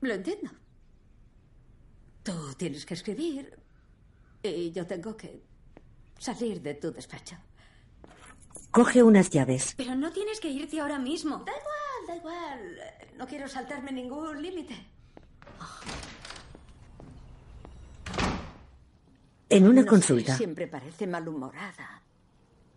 Lo 0.00 0.14
entiendo. 0.14 0.50
Tú 2.22 2.54
tienes 2.56 2.86
que 2.86 2.94
escribir 2.94 3.58
y 4.42 4.70
yo 4.72 4.86
tengo 4.86 5.16
que 5.16 5.42
salir 6.18 6.62
de 6.62 6.74
tu 6.74 6.92
despacho. 6.92 7.36
Coge 8.72 9.02
unas 9.02 9.30
llaves. 9.30 9.74
Pero 9.76 9.94
no 9.94 10.10
tienes 10.12 10.40
que 10.40 10.48
irte 10.48 10.80
ahora 10.80 10.98
mismo. 10.98 11.44
Da 11.44 11.52
igual, 11.52 12.06
da 12.08 12.16
igual. 12.16 12.80
No 13.18 13.26
quiero 13.26 13.46
saltarme 13.46 13.92
ningún 13.92 14.40
límite. 14.42 14.74
En 19.48 19.64
una 19.64 19.82
No 19.82 19.82
sé, 19.82 19.88
consulta. 19.88 20.36
siempre 20.36 20.66
parece 20.66 21.06
malhumorada. 21.06 22.02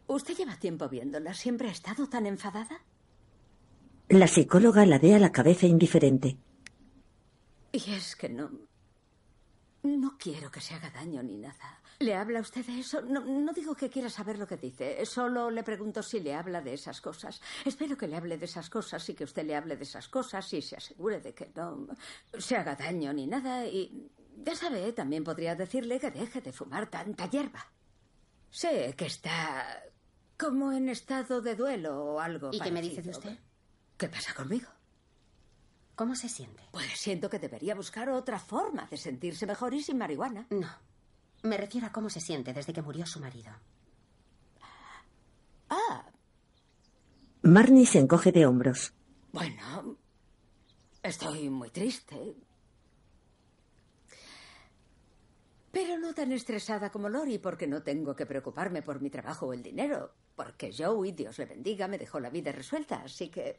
¿Usted 0.08 0.36
lleva 0.36 0.58
tiempo 0.58 0.90
viéndola? 0.90 1.34
¿Siempre 1.34 1.70
ha 1.70 1.72
estado 1.72 2.08
tan 2.10 2.26
enfadada? 2.26 2.82
La 4.10 4.28
psicóloga 4.28 4.86
ladea 4.86 5.18
la 5.18 5.32
cabeza 5.32 5.66
indiferente. 5.66 6.38
Y 7.72 7.92
es 7.92 8.16
que 8.16 8.30
no. 8.30 8.52
No 9.84 10.18
quiero 10.18 10.52
que 10.52 10.60
se 10.62 10.74
haga 10.76 10.90
daño 10.90 11.24
ni 11.24 11.38
nada. 11.38 11.82
¿Le 12.00 12.14
habla 12.14 12.42
usted 12.42 12.66
de 12.66 12.80
eso? 12.80 13.02
No, 13.02 13.22
no 13.22 13.54
digo 13.54 13.74
que 13.74 13.90
quiera 13.90 14.10
saber 14.10 14.38
lo 14.38 14.46
que 14.48 14.58
dice. 14.58 15.06
Solo 15.06 15.50
le 15.50 15.64
pregunto 15.64 16.04
si 16.04 16.20
le 16.20 16.34
habla 16.34 16.62
de 16.62 16.74
esas 16.74 17.00
cosas. 17.00 17.42
Espero 17.64 17.98
que 17.98 18.08
le 18.08 18.18
hable 18.18 18.38
de 18.38 18.46
esas 18.46 18.70
cosas 18.70 19.08
y 19.10 19.14
que 19.14 19.24
usted 19.24 19.46
le 19.46 19.56
hable 19.56 19.78
de 19.78 19.84
esas 19.84 20.10
cosas 20.10 20.52
y 20.54 20.62
se 20.62 20.76
asegure 20.76 21.22
de 21.22 21.34
que 21.34 21.52
no 21.56 21.88
se 22.38 22.58
haga 22.58 22.76
daño 22.76 23.14
ni 23.14 23.28
nada. 23.28 23.66
Y 23.66 24.12
ya 24.44 24.56
sabe, 24.56 24.92
también 24.92 25.24
podría 25.24 25.56
decirle 25.56 26.00
que 26.00 26.12
deje 26.12 26.42
de 26.42 26.52
fumar 26.52 26.90
tanta 26.90 27.30
hierba. 27.30 27.66
Sé 28.50 28.94
que 28.98 29.06
está 29.06 29.82
como 30.38 30.74
en 30.74 30.90
estado 30.90 31.42
de 31.42 31.56
duelo 31.56 32.04
o 32.04 32.20
algo. 32.20 32.50
¿Y 32.52 32.60
qué 32.60 32.72
me 32.72 32.82
dice 32.82 33.02
de 33.02 33.12
usted? 33.12 33.40
¿Qué 33.98 34.10
pasa 34.10 34.34
conmigo? 34.34 34.68
¿Cómo 35.96 36.14
se 36.16 36.28
siente? 36.28 36.62
Pues 36.74 37.00
siento 37.00 37.30
que 37.30 37.40
debería 37.40 37.74
buscar 37.74 38.10
otra 38.10 38.38
forma 38.38 38.86
de 38.88 38.98
sentirse 38.98 39.46
mejor 39.46 39.74
y 39.74 39.82
sin 39.82 39.98
marihuana. 39.98 40.46
No. 40.50 40.70
Me 41.46 41.58
refiero 41.58 41.86
a 41.88 41.92
cómo 41.92 42.10
se 42.10 42.20
siente 42.20 42.54
desde 42.54 42.74
que 42.74 42.82
murió 42.82 43.06
su 43.06 43.20
marido. 43.20 43.52
Ah, 45.70 46.06
Marnie 47.44 47.86
se 47.86 48.00
encoge 48.00 48.32
de 48.32 48.46
hombros. 48.46 48.94
bueno. 49.32 49.98
Estoy 51.04 51.52
muy 51.52 51.70
triste. 51.70 52.36
Pero 55.72 56.00
no 56.00 56.16
tan 56.16 56.32
estresada 56.32 56.90
como 56.90 57.10
Lori 57.10 57.38
porque 57.38 57.68
no 57.68 57.84
tengo 57.84 58.16
que 58.16 58.26
preocuparme 58.26 58.82
por 58.82 59.00
mi 59.02 59.12
trabajo 59.12 59.46
o 59.46 59.54
el 59.54 59.62
dinero. 59.62 60.16
Porque 60.36 60.74
Joey, 60.76 61.12
Dios 61.12 61.38
le 61.38 61.46
bendiga, 61.46 61.88
me 61.88 62.00
dejó 62.00 62.20
la 62.20 62.32
vida 62.32 62.52
resuelta, 62.52 63.04
así 63.04 63.30
que 63.30 63.58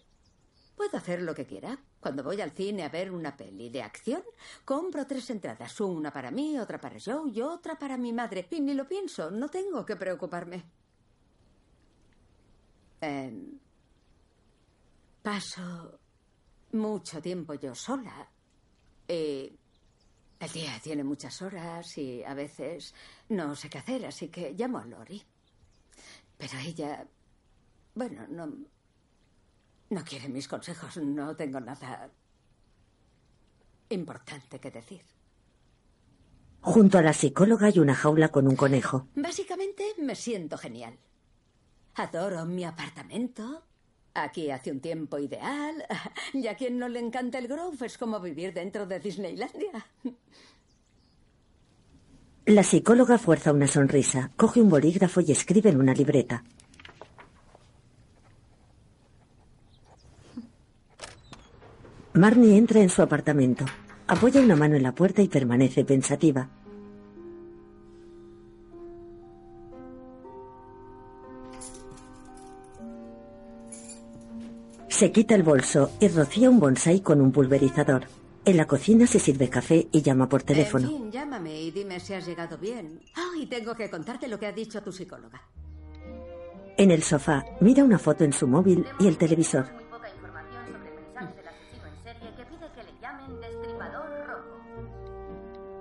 puedo 0.77 0.97
hacer 0.97 1.23
lo 1.23 1.35
que 1.35 1.47
quiera. 1.47 1.79
Cuando 2.01 2.23
voy 2.23 2.41
al 2.41 2.53
cine 2.53 2.85
a 2.85 2.89
ver 2.89 3.11
una 3.11 3.37
peli 3.37 3.71
de 3.71 3.83
acción, 3.83 4.23
compro 4.65 5.07
tres 5.07 5.31
entradas, 5.31 5.81
una 5.81 6.13
para 6.13 6.31
mí, 6.31 6.59
otra 6.59 6.81
para 6.81 6.99
Joe 7.05 7.31
y 7.33 7.41
otra 7.41 7.79
para 7.79 7.97
mi 7.97 8.13
madre. 8.13 8.47
Y 8.51 8.61
ni 8.61 8.75
lo 8.75 8.87
pienso, 8.87 9.31
no 9.31 9.49
tengo 9.49 9.85
que 9.85 9.97
preocuparme. 9.97 10.65
Em, 13.01 13.59
paso 15.23 15.99
mucho 16.73 17.21
tiempo 17.21 17.55
yo 17.55 17.75
sola. 17.75 18.29
Y 19.09 19.53
el 20.39 20.51
día 20.53 20.79
tiene 20.83 21.03
muchas 21.03 21.41
horas 21.43 21.97
y 21.97 22.23
a 22.23 22.35
veces 22.35 22.95
no 23.31 23.57
sé 23.57 23.71
qué 23.71 23.79
hacer, 23.79 24.07
así 24.07 24.29
que 24.29 24.53
llamo 24.53 24.79
a 24.79 24.85
Lori. 24.85 25.23
Pero 26.37 26.59
ella, 26.59 27.07
bueno, 27.95 28.27
no, 28.29 28.53
no 29.91 30.05
quiere 30.05 30.29
mis 30.29 30.49
consejos, 30.49 30.97
no 30.99 31.37
tengo 31.37 31.61
nada 31.61 32.11
importante 33.89 34.59
que 34.59 34.71
decir. 34.71 35.03
Junto 36.61 36.99
a 36.99 37.03
la 37.03 37.13
psicóloga 37.13 37.69
hay 37.69 37.79
una 37.79 37.95
jaula 37.95 38.29
con 38.31 38.49
un 38.49 38.57
conejo. 38.57 39.07
Básicamente 39.15 39.85
me 39.99 40.17
siento 40.17 40.59
genial. 40.59 40.99
Adoro 41.95 42.45
mi 42.45 42.65
apartamento. 42.65 43.63
Aquí 44.15 44.51
hace 44.51 44.73
un 44.73 44.81
tiempo 44.81 45.19
ideal. 45.19 45.87
Y 46.33 46.49
a 46.49 46.57
quien 46.57 46.79
no 46.79 46.89
le 46.89 46.99
encanta 46.99 47.39
el 47.39 47.47
Grove 47.47 47.87
es 47.87 47.97
como 47.97 48.19
vivir 48.19 48.53
dentro 48.53 48.87
de 48.87 48.99
Disneylandia. 48.99 49.87
La 52.47 52.63
psicóloga 52.63 53.19
fuerza 53.19 53.53
una 53.53 53.67
sonrisa, 53.67 54.31
coge 54.37 54.61
un 54.61 54.69
bolígrafo 54.69 55.21
y 55.21 55.33
escribe 55.33 55.71
en 55.71 55.81
una 55.81 55.95
libreta. 55.95 56.45
Marnie 62.17 62.57
entra 62.57 62.81
en 62.81 62.89
su 62.89 63.03
apartamento. 63.03 63.67
Apoya 64.07 64.41
una 64.41 64.57
mano 64.57 64.75
en 64.75 64.83
la 64.83 64.93
puerta 64.93 65.21
y 65.21 65.29
permanece 65.29 65.85
pensativa. 65.85 66.49
Se 74.89 75.13
quita 75.13 75.35
el 75.35 75.43
bolso 75.43 75.91
y 76.01 76.09
rocía 76.09 76.49
un 76.49 76.59
bonsai 76.59 77.01
con 77.03 77.21
un 77.21 77.33
pulverizador. 77.33 78.05
En 78.47 78.57
la 78.57 78.67
cocina 78.67 79.07
se 79.07 79.19
sirve 79.19 79.51
café 79.51 79.87
y 79.93 80.01
llama 80.01 80.27
por 80.27 80.43
teléfono. 80.43 81.11
Llámame 81.11 81.61
y 81.61 81.71
dime 81.71 82.01
si 82.01 82.15
has 82.15 82.25
llegado 82.25 82.57
bien. 82.57 82.99
Ah, 83.15 83.33
y 83.39 83.45
tengo 83.45 83.75
que 83.75 83.91
contarte 83.91 84.27
lo 84.27 84.39
que 84.39 84.47
ha 84.47 84.53
dicho 84.53 84.83
tu 84.83 84.91
psicóloga. 84.91 85.43
En 86.79 86.91
el 86.91 87.03
sofá, 87.03 87.45
mira 87.61 87.85
una 87.85 87.99
foto 87.99 88.25
en 88.25 88.33
su 88.33 88.47
móvil 88.47 88.87
y 88.99 89.07
el 89.07 89.19
televisor. 89.19 89.67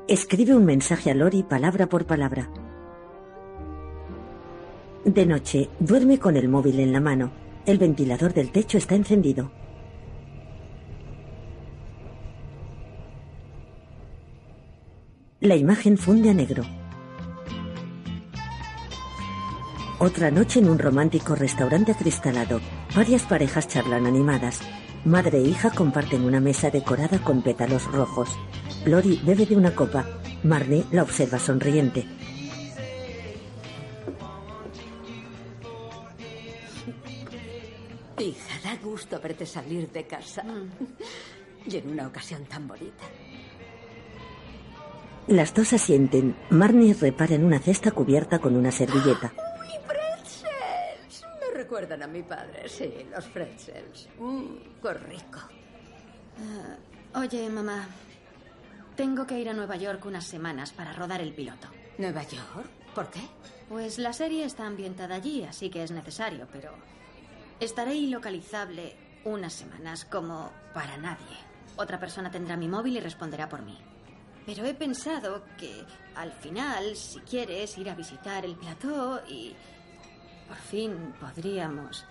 Escribe 0.08 0.54
un 0.54 0.66
mensaje 0.66 1.10
a 1.10 1.16
Lori 1.16 1.42
palabra 1.42 1.88
por 1.88 2.06
palabra. 2.06 2.48
De 5.04 5.26
noche, 5.26 5.68
duerme 5.80 6.20
con 6.20 6.38
el 6.38 6.48
móvil 6.48 6.80
en 6.80 6.94
la 6.94 7.00
mano. 7.00 7.32
El 7.66 7.80
ventilador 7.80 8.32
del 8.32 8.52
techo 8.52 8.78
está 8.78 8.94
encendido. 8.94 9.52
La 15.40 15.56
imagen 15.56 15.98
funde 15.98 16.30
a 16.30 16.36
negro. 16.36 16.64
Otra 19.98 20.30
noche 20.30 20.60
en 20.60 20.70
un 20.70 20.78
romántico 20.78 21.34
restaurante 21.34 21.94
acristalado. 21.94 22.62
Varias 22.96 23.24
parejas 23.24 23.68
charlan 23.68 24.06
animadas. 24.06 24.62
Madre 25.04 25.40
e 25.40 25.48
hija 25.48 25.72
comparten 25.72 26.26
una 26.26 26.40
mesa 26.40 26.70
decorada 26.70 27.18
con 27.18 27.42
pétalos 27.42 27.92
rojos. 27.92 28.38
Lori 28.86 29.20
bebe 29.24 29.48
de 29.48 29.56
una 29.56 29.74
copa. 29.74 30.06
Marnie 30.44 30.86
la 30.92 31.02
observa 31.02 31.40
sonriente. 31.40 32.06
Hija, 38.20 38.60
da 38.64 38.76
gusto 38.84 39.20
verte 39.20 39.48
salir 39.48 39.92
de 39.92 40.06
casa. 40.06 40.44
Y 41.66 41.78
en 41.78 41.90
una 41.90 42.06
ocasión 42.08 42.46
tan 42.46 42.68
bonita. 42.68 43.06
Las 45.28 45.52
dos 45.56 45.74
asienten. 45.74 46.36
Marnie 46.52 46.94
repara 46.94 47.34
en 47.34 47.44
una 47.44 47.58
cesta 47.58 47.90
cubierta 47.90 48.38
con 48.38 48.56
una 48.56 48.72
servilleta. 48.72 49.34
¡Uy, 49.36 49.74
pretzels! 49.88 51.26
Me 51.42 51.58
recuerdan 51.58 52.04
a 52.04 52.08
mi 52.08 52.22
padre, 52.22 52.70
sí, 52.70 52.94
los 53.12 53.26
pretzels. 53.26 54.10
Mmm, 54.20 54.58
qué 54.80 54.94
rico. 54.94 55.40
Ah, 56.38 57.20
oye, 57.20 57.50
mamá. 57.50 57.88
Tengo 58.96 59.28
que 59.28 59.40
ir 59.40 59.50
a 59.50 59.54
Nueva 59.54 59.76
York 59.76 60.06
unas 60.06 60.26
semanas 60.26 60.72
para 60.72 60.94
rodar 60.94 61.22
el 61.22 61.34
piloto. 61.34 61.68
¿Nueva 61.98 62.24
York? 62.24 62.70
¿Por 62.94 63.10
qué? 63.10 63.22
Pues 63.68 63.98
la 63.98 64.14
serie 64.14 64.46
está 64.46 64.66
ambientada 64.66 65.16
allí, 65.16 65.44
así 65.44 65.70
que 65.70 65.84
es 65.84 65.92
necesario, 65.92 66.48
pero 66.52 66.72
estaré 67.60 67.96
ilocalizable 67.96 68.96
unas 69.26 69.54
semanas 69.54 70.06
como 70.06 70.52
para 70.74 70.96
nadie. 70.98 71.38
Otra 71.76 72.00
persona 72.00 72.32
tendrá 72.32 72.56
mi 72.56 72.70
móvil 72.70 72.96
y 72.96 73.00
responderá 73.02 73.50
por 73.50 73.64
mí. 73.64 73.78
Pero 74.46 74.64
he 74.64 74.74
pensado 74.74 75.44
que 75.58 75.84
al 76.16 76.32
final, 76.32 76.96
si 76.96 77.20
quieres, 77.20 77.78
ir 77.78 77.90
a 77.90 77.96
visitar 77.96 78.46
el 78.46 78.56
plató 78.56 79.22
y 79.28 79.54
por 80.48 80.58
fin 80.58 81.14
podríamos 81.20 82.06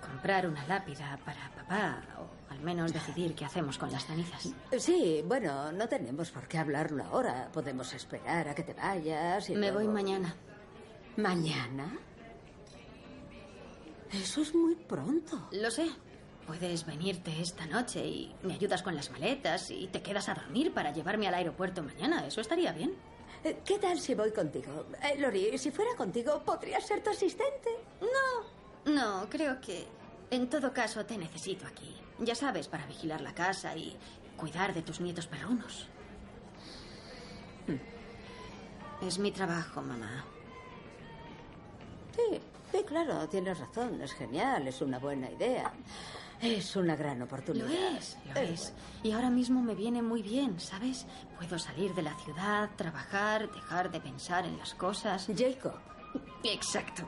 comprar 0.00 0.48
una 0.48 0.66
lápida 0.66 1.18
para 1.24 1.50
papá 1.68 2.02
o 2.18 2.52
al 2.52 2.60
menos 2.60 2.92
decidir 2.92 3.34
qué 3.34 3.44
hacemos 3.44 3.78
con 3.78 3.92
las 3.92 4.06
cenizas. 4.06 4.48
Sí, 4.78 5.22
bueno, 5.24 5.70
no 5.72 5.88
tenemos 5.88 6.30
por 6.30 6.48
qué 6.48 6.58
hablarlo 6.58 7.04
ahora. 7.04 7.48
Podemos 7.52 7.92
esperar 7.92 8.48
a 8.48 8.54
que 8.54 8.62
te 8.62 8.74
vayas 8.74 9.48
y 9.50 9.54
Me 9.54 9.70
voy 9.70 9.86
mañana. 9.86 10.34
¿Mañana? 11.16 11.98
Eso 14.12 14.40
es 14.40 14.54
muy 14.54 14.74
pronto. 14.74 15.48
Lo 15.52 15.70
sé. 15.70 15.88
Puedes 16.46 16.86
venirte 16.86 17.42
esta 17.42 17.66
noche 17.66 18.06
y 18.06 18.34
me 18.42 18.54
ayudas 18.54 18.82
con 18.82 18.94
las 18.94 19.10
maletas 19.10 19.70
y 19.70 19.86
te 19.88 20.00
quedas 20.00 20.30
a 20.30 20.34
dormir 20.34 20.72
para 20.72 20.92
llevarme 20.92 21.28
al 21.28 21.34
aeropuerto 21.34 21.82
mañana. 21.82 22.26
Eso 22.26 22.40
estaría 22.40 22.72
bien. 22.72 22.94
Eh, 23.44 23.60
¿Qué 23.64 23.78
tal 23.78 24.00
si 24.00 24.14
voy 24.14 24.32
contigo? 24.32 24.86
Eh, 25.02 25.18
Lori, 25.18 25.58
si 25.58 25.70
fuera 25.70 25.94
contigo, 25.94 26.42
¿podrías 26.44 26.86
ser 26.86 27.02
tu 27.02 27.10
asistente? 27.10 27.68
No, 28.00 28.92
no, 28.92 29.28
creo 29.28 29.60
que 29.60 29.86
en 30.30 30.48
todo 30.48 30.72
caso 30.72 31.04
te 31.04 31.16
necesito 31.16 31.66
aquí. 31.66 31.96
Ya 32.20 32.34
sabes, 32.34 32.68
para 32.68 32.86
vigilar 32.86 33.20
la 33.20 33.34
casa 33.34 33.76
y 33.76 33.96
cuidar 34.36 34.74
de 34.74 34.82
tus 34.82 35.00
nietos 35.00 35.26
perrunos. 35.26 35.88
Es 39.02 39.18
mi 39.18 39.30
trabajo, 39.30 39.80
mamá. 39.80 40.24
Sí, 42.16 42.40
sí, 42.72 42.78
claro, 42.84 43.28
tienes 43.28 43.58
razón. 43.58 44.00
Es 44.02 44.12
genial, 44.12 44.66
es 44.66 44.80
una 44.80 44.98
buena 44.98 45.30
idea. 45.30 45.72
Es 46.40 46.76
una 46.76 46.96
gran 46.96 47.22
oportunidad. 47.22 47.68
Lo 47.68 47.98
es, 47.98 48.16
lo 48.34 48.40
es. 48.40 48.72
Y 49.02 49.12
ahora 49.12 49.30
mismo 49.30 49.62
me 49.62 49.74
viene 49.74 50.02
muy 50.02 50.22
bien, 50.22 50.58
¿sabes? 50.60 51.06
Puedo 51.36 51.58
salir 51.58 51.94
de 51.94 52.02
la 52.02 52.14
ciudad, 52.16 52.70
trabajar, 52.76 53.50
dejar 53.52 53.90
de 53.90 54.00
pensar 54.00 54.46
en 54.46 54.58
las 54.58 54.74
cosas. 54.74 55.28
Jacob. 55.36 55.74
Exacto. 56.44 57.06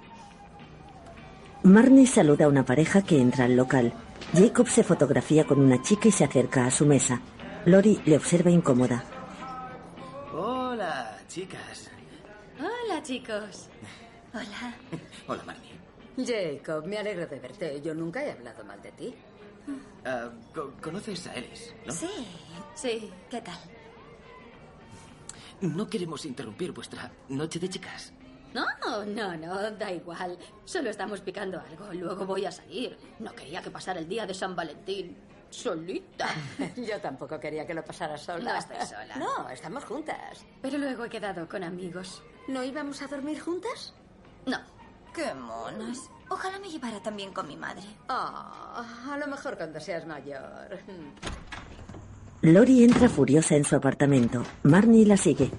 Marnie 1.63 2.07
saluda 2.07 2.47
a 2.47 2.49
una 2.49 2.65
pareja 2.65 3.03
que 3.03 3.21
entra 3.21 3.45
al 3.45 3.57
local. 3.57 3.93
Jacob 4.35 4.69
se 4.69 4.83
fotografía 4.83 5.45
con 5.45 5.61
una 5.61 5.83
chica 5.83 6.09
y 6.09 6.13
se 6.13 6.25
acerca 6.25 6.67
a 6.67 6.71
su 6.71 6.87
mesa. 6.87 7.21
Lori 7.67 8.01
le 8.07 8.17
observa 8.17 8.51
incómoda. 8.51 9.05
Hola, 10.33 11.19
chicas. 11.29 11.91
Hola, 12.59 13.03
chicos. 13.03 13.69
Hola. 14.33 14.75
Hola, 15.27 15.43
Marnie. 15.45 15.71
Jacob, 16.17 16.87
me 16.87 16.99
alegro 16.99 17.27
de 17.27 17.39
verte. 17.39 17.81
Yo 17.83 17.95
nunca 17.95 18.25
he 18.25 18.33
hablado 18.33 18.65
mal 18.65 18.81
de 18.83 18.93
ti. 18.93 19.15
Ah, 20.05 20.31
co- 20.55 20.73
¿Conoces 20.81 21.27
a 21.27 21.35
Ellis, 21.35 21.75
no? 21.87 21.93
Sí, 21.93 22.09
sí. 22.75 23.11
¿Qué 23.29 23.41
tal? 23.43 23.59
No 25.61 25.87
queremos 25.89 26.25
interrumpir 26.25 26.73
vuestra 26.73 27.11
noche 27.29 27.59
de 27.59 27.69
chicas. 27.69 28.13
No, 28.53 28.67
no, 29.07 29.37
no, 29.37 29.71
da 29.73 29.93
igual. 29.93 30.37
Solo 30.65 30.91
estamos 30.91 31.21
picando 31.21 31.61
algo. 31.61 31.93
Luego 31.93 32.27
voy 32.27 32.45
a 32.45 32.51
salir. 32.51 32.97
No 33.19 33.33
quería 33.35 33.63
que 33.63 33.71
pasara 33.71 34.01
el 34.01 34.09
día 34.09 34.27
de 34.27 34.35
San 34.35 34.57
Valentín 34.57 35.17
solita. 35.51 36.29
Yo 36.77 37.01
tampoco 37.01 37.39
quería 37.39 37.67
que 37.67 37.75
lo 37.75 37.85
pasara 37.85 38.17
sola. 38.17 38.53
No 38.53 38.59
estoy 38.59 38.87
sola. 38.87 39.17
No, 39.17 39.49
estamos 39.51 39.85
juntas. 39.85 40.45
Pero 40.63 40.79
luego 40.79 41.05
he 41.05 41.09
quedado 41.09 41.49
con 41.49 41.63
amigos. 41.65 42.23
¿No 42.49 42.63
íbamos 42.65 43.03
a 43.03 43.07
dormir 43.07 43.41
juntas? 43.41 43.93
No. 44.47 44.59
Qué 45.15 45.35
monas. 45.35 46.09
Ojalá 46.29 46.59
me 46.61 46.69
llevara 46.71 47.03
también 47.03 47.33
con 47.33 47.49
mi 47.49 47.57
madre. 47.57 47.83
Ah, 48.09 49.11
a 49.13 49.19
lo 49.19 49.27
mejor 49.27 49.57
cuando 49.57 49.81
seas 49.81 50.07
mayor. 50.07 50.79
Lori 52.43 52.85
entra 52.85 53.09
furiosa 53.09 53.57
en 53.57 53.65
su 53.65 53.75
apartamento. 53.75 54.45
Marnie 54.63 55.05
la 55.05 55.17
sigue. 55.17 55.51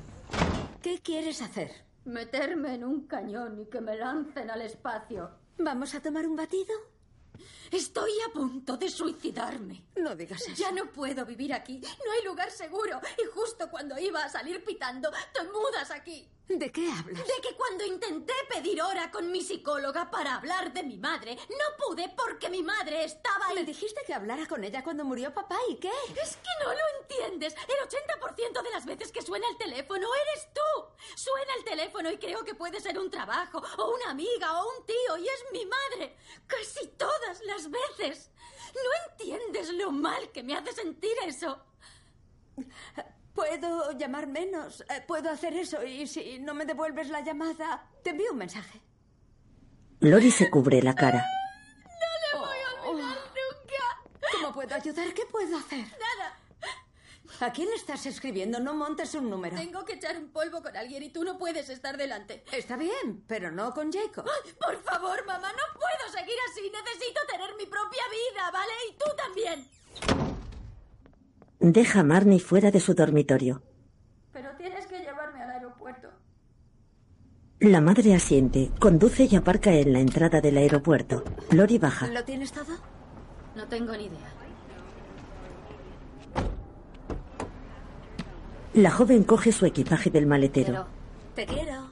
¿Qué 0.82 1.00
quieres 1.00 1.42
hacer? 1.42 1.91
Meterme 2.06 2.74
en 2.74 2.84
un 2.84 3.08
cañón 3.08 3.60
y 3.60 3.66
que 3.66 3.80
me 3.80 3.96
lancen 3.96 4.50
al 4.50 4.64
espacio. 4.64 5.30
¿Vamos 5.60 5.94
a 5.94 6.02
tomar 6.02 6.28
un 6.28 6.36
batido? 6.36 6.74
Estoy 7.72 8.12
a 8.28 8.34
punto 8.34 8.76
de 8.76 8.90
suicidarme. 8.90 9.86
No 9.96 10.14
digas 10.14 10.42
eso. 10.42 10.52
Ya 10.56 10.72
no 10.72 10.92
puedo 10.92 11.26
vivir 11.26 11.54
aquí. 11.54 11.80
No 12.06 12.12
hay 12.12 12.24
lugar 12.26 12.52
seguro. 12.52 13.00
Y 13.18 13.26
justo 13.34 13.70
cuando 13.70 13.98
iba 13.98 14.24
a 14.24 14.30
salir 14.30 14.64
pitando, 14.64 15.10
te 15.34 15.44
mudas 15.44 15.90
aquí. 15.90 16.28
¿De 16.48 16.70
qué 16.70 16.92
hablas? 16.92 17.26
De 17.26 17.42
que 17.42 17.56
cuando 17.56 17.86
intenté 17.86 18.34
pedir 18.50 18.82
hora 18.82 19.10
con 19.10 19.32
mi 19.32 19.42
psicóloga 19.42 20.12
para 20.12 20.36
hablar 20.36 20.74
de 20.74 20.84
mi 20.84 20.98
madre, 20.98 21.36
no 21.36 21.86
pude 21.86 22.10
porque 22.10 22.50
mi 22.50 22.62
madre 22.62 23.06
estaba 23.06 23.48
ahí. 23.48 23.56
Me 23.56 23.64
dijiste 23.64 24.02
que 24.06 24.14
hablara 24.14 24.46
con 24.48 24.62
ella 24.64 24.84
cuando 24.84 25.06
murió 25.06 25.34
papá. 25.34 25.58
¿Y 25.70 25.76
qué? 25.78 25.92
Es 26.22 26.36
que 26.36 26.66
no 26.66 26.74
lo 26.74 27.00
entiendes. 27.00 27.56
El 27.56 27.88
80% 27.88 28.64
de 28.64 28.70
las 28.70 28.86
veces 28.86 29.14
que 29.14 29.22
suena 29.22 29.48
el 29.50 29.58
teléfono 29.58 30.08
eres 30.14 30.48
tú. 30.54 30.88
Suena 31.16 31.54
el 31.58 31.64
teléfono 31.64 32.12
y 32.12 32.18
creo 32.18 32.44
que 32.44 32.56
puede 32.56 32.80
ser 32.82 33.00
un 33.00 33.10
trabajo, 33.10 33.64
o 33.78 33.96
una 33.96 34.12
amiga, 34.12 34.62
o 34.62 34.70
un 34.78 34.86
tío, 34.86 35.18
y 35.18 35.28
es 35.28 35.46
mi 35.54 35.66
madre. 35.66 36.18
Casi 36.48 36.88
todas 36.90 37.42
las 37.46 37.61
veces. 37.70 38.32
No 38.74 39.12
entiendes 39.12 39.70
lo 39.74 39.92
mal 39.92 40.32
que 40.32 40.44
me 40.44 40.56
hace 40.56 40.72
sentir 40.74 41.12
eso. 41.26 41.64
Puedo 43.34 43.92
llamar 43.94 44.28
menos. 44.28 44.82
Eh, 44.82 45.04
Puedo 45.08 45.30
hacer 45.30 45.54
eso 45.56 45.84
y 45.84 46.08
si 46.08 46.40
no 46.40 46.54
me 46.54 46.66
devuelves 46.66 47.10
la 47.10 47.22
llamada, 47.22 47.90
te 48.04 48.12
envío 48.12 48.32
un 48.32 48.38
mensaje. 48.38 48.82
Lori 50.00 50.32
se 50.32 50.50
cubre 50.50 50.82
la 50.82 50.96
cara. 50.96 51.26
¿Cómo 54.34 54.54
puedo 54.54 54.76
ayudar? 54.76 55.14
¿Qué 55.14 55.26
puedo 55.26 55.58
hacer? 55.58 55.80
Nada. 55.80 56.38
¿A 57.40 57.52
quién 57.52 57.70
estás 57.74 58.06
escribiendo? 58.06 58.60
No 58.60 58.74
montes 58.74 59.16
un 59.16 59.30
número. 59.30 59.56
Tengo 59.56 59.84
que 59.86 59.94
echar 59.94 60.18
un 60.18 60.30
polvo 60.30 60.62
con 60.62 60.76
alguien 60.76 61.04
y 61.04 61.10
tú 61.10 61.24
no 61.24 61.38
puedes 61.38 61.70
estar 61.70 61.98
delante. 61.98 62.44
Está 62.52 62.78
bien, 62.78 63.24
pero 63.28 63.52
no 63.52 63.74
con 63.74 63.92
Jacob. 63.92 64.26
Ay, 64.28 64.54
por 64.54 64.82
favor, 64.84 65.26
mamá, 65.26 65.52
no 65.52 65.80
puedo 65.80 66.12
seguir 66.12 66.36
así. 66.52 66.62
Necesito 66.62 67.22
tener 67.32 67.56
mi 67.58 67.66
propia 67.66 68.04
vida, 68.12 68.52
¿vale? 68.52 68.74
Y 68.90 68.94
tú 68.94 69.06
también. 69.18 69.68
Deja 71.60 72.00
a 72.00 72.04
Marnie 72.04 72.40
fuera 72.40 72.72
de 72.72 72.80
su 72.80 72.94
dormitorio. 72.94 73.62
Pero 74.34 74.50
tienes 74.58 74.86
que 74.88 75.00
llevarme 75.00 75.42
al 75.44 75.52
aeropuerto. 75.52 76.10
La 77.60 77.82
madre 77.82 78.16
asiente, 78.16 78.72
conduce 78.80 79.26
y 79.26 79.36
aparca 79.36 79.72
en 79.72 79.94
la 79.94 80.00
entrada 80.00 80.42
del 80.42 80.58
aeropuerto. 80.58 81.24
Lori 81.52 81.78
baja. 81.78 82.08
¿Lo 82.08 82.24
tienes 82.24 82.52
todo? 82.52 82.76
No 83.56 83.68
tengo 83.68 83.96
ni 83.96 84.06
idea. 84.06 84.31
La 88.74 88.90
joven 88.90 89.24
coge 89.24 89.52
su 89.52 89.66
equipaje 89.66 90.10
del 90.10 90.26
maletero. 90.26 90.88
Te 91.36 91.46
quiero. 91.46 91.90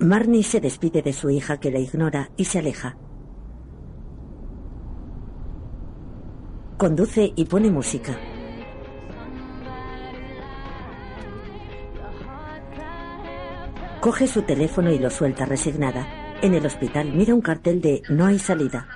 Marnie 0.00 0.42
se 0.42 0.60
despide 0.60 1.00
de 1.00 1.12
su 1.12 1.30
hija 1.30 1.60
que 1.60 1.70
la 1.70 1.78
ignora 1.78 2.30
y 2.36 2.46
se 2.46 2.58
aleja. 2.58 2.96
Conduce 6.76 7.32
y 7.36 7.44
pone 7.44 7.70
música. 7.70 8.18
Coge 14.00 14.26
su 14.26 14.42
teléfono 14.42 14.90
y 14.90 14.98
lo 14.98 15.08
suelta 15.08 15.44
resignada. 15.44 16.04
En 16.42 16.54
el 16.54 16.66
hospital 16.66 17.12
mira 17.12 17.32
un 17.32 17.40
cartel 17.40 17.80
de 17.80 18.02
No 18.08 18.26
hay 18.26 18.40
salida. 18.40 18.88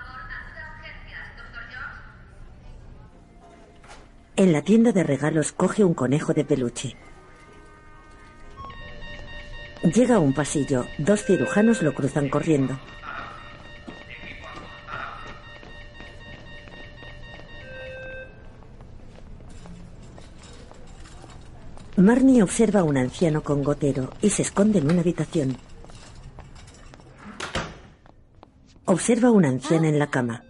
En 4.38 4.52
la 4.52 4.60
tienda 4.60 4.92
de 4.92 5.02
regalos 5.02 5.52
coge 5.52 5.82
un 5.82 5.94
conejo 5.94 6.34
de 6.34 6.44
peluche. 6.44 6.94
Llega 9.82 10.16
a 10.16 10.18
un 10.18 10.34
pasillo. 10.34 10.84
Dos 10.98 11.24
cirujanos 11.24 11.80
lo 11.80 11.94
cruzan 11.94 12.28
corriendo. 12.28 12.78
Marnie 21.96 22.42
observa 22.42 22.80
a 22.80 22.84
un 22.84 22.98
anciano 22.98 23.42
con 23.42 23.64
gotero 23.64 24.10
y 24.20 24.28
se 24.28 24.42
esconde 24.42 24.80
en 24.80 24.90
una 24.90 25.00
habitación. 25.00 25.56
Observa 28.84 29.28
a 29.28 29.32
una 29.32 29.48
anciana 29.48 29.88
en 29.88 29.98
la 29.98 30.08
cama. 30.08 30.42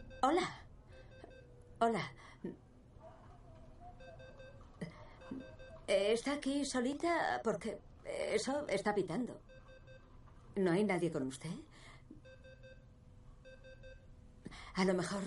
Aquí 6.46 6.64
solita? 6.64 7.40
Porque 7.42 7.78
eso 8.32 8.66
está 8.68 8.94
pitando. 8.94 9.40
¿No 10.54 10.70
hay 10.70 10.85
nadie 10.85 11.11
con 11.11 11.26
usted? 11.26 11.50
A 14.74 14.85
lo 14.85 14.94
mejor 14.94 15.22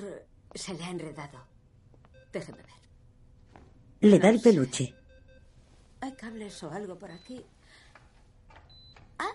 se 0.56 0.74
le 0.74 0.84
ha 0.84 0.90
enredado. 0.90 1.40
Déjeme 2.32 2.60
ver. 2.60 2.80
Le 4.02 4.18
da 4.18 4.30
el 4.30 4.40
peluche. 4.42 4.96
Hay 6.02 6.14
cables 6.14 6.64
o 6.64 6.72
algo 6.72 6.98
por 6.98 7.12
aquí. 7.12 7.46
Ah, 9.18 9.34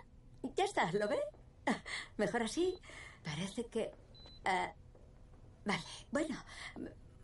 ya 0.56 0.64
está, 0.64 0.90
¿lo 0.92 1.06
ve? 1.08 1.18
Ah, 1.66 1.82
Mejor 2.16 2.42
así. 2.42 2.78
Parece 3.22 3.66
que... 3.66 3.90
ah, 4.46 4.72
vale, 5.66 5.82
bueno. 6.10 6.36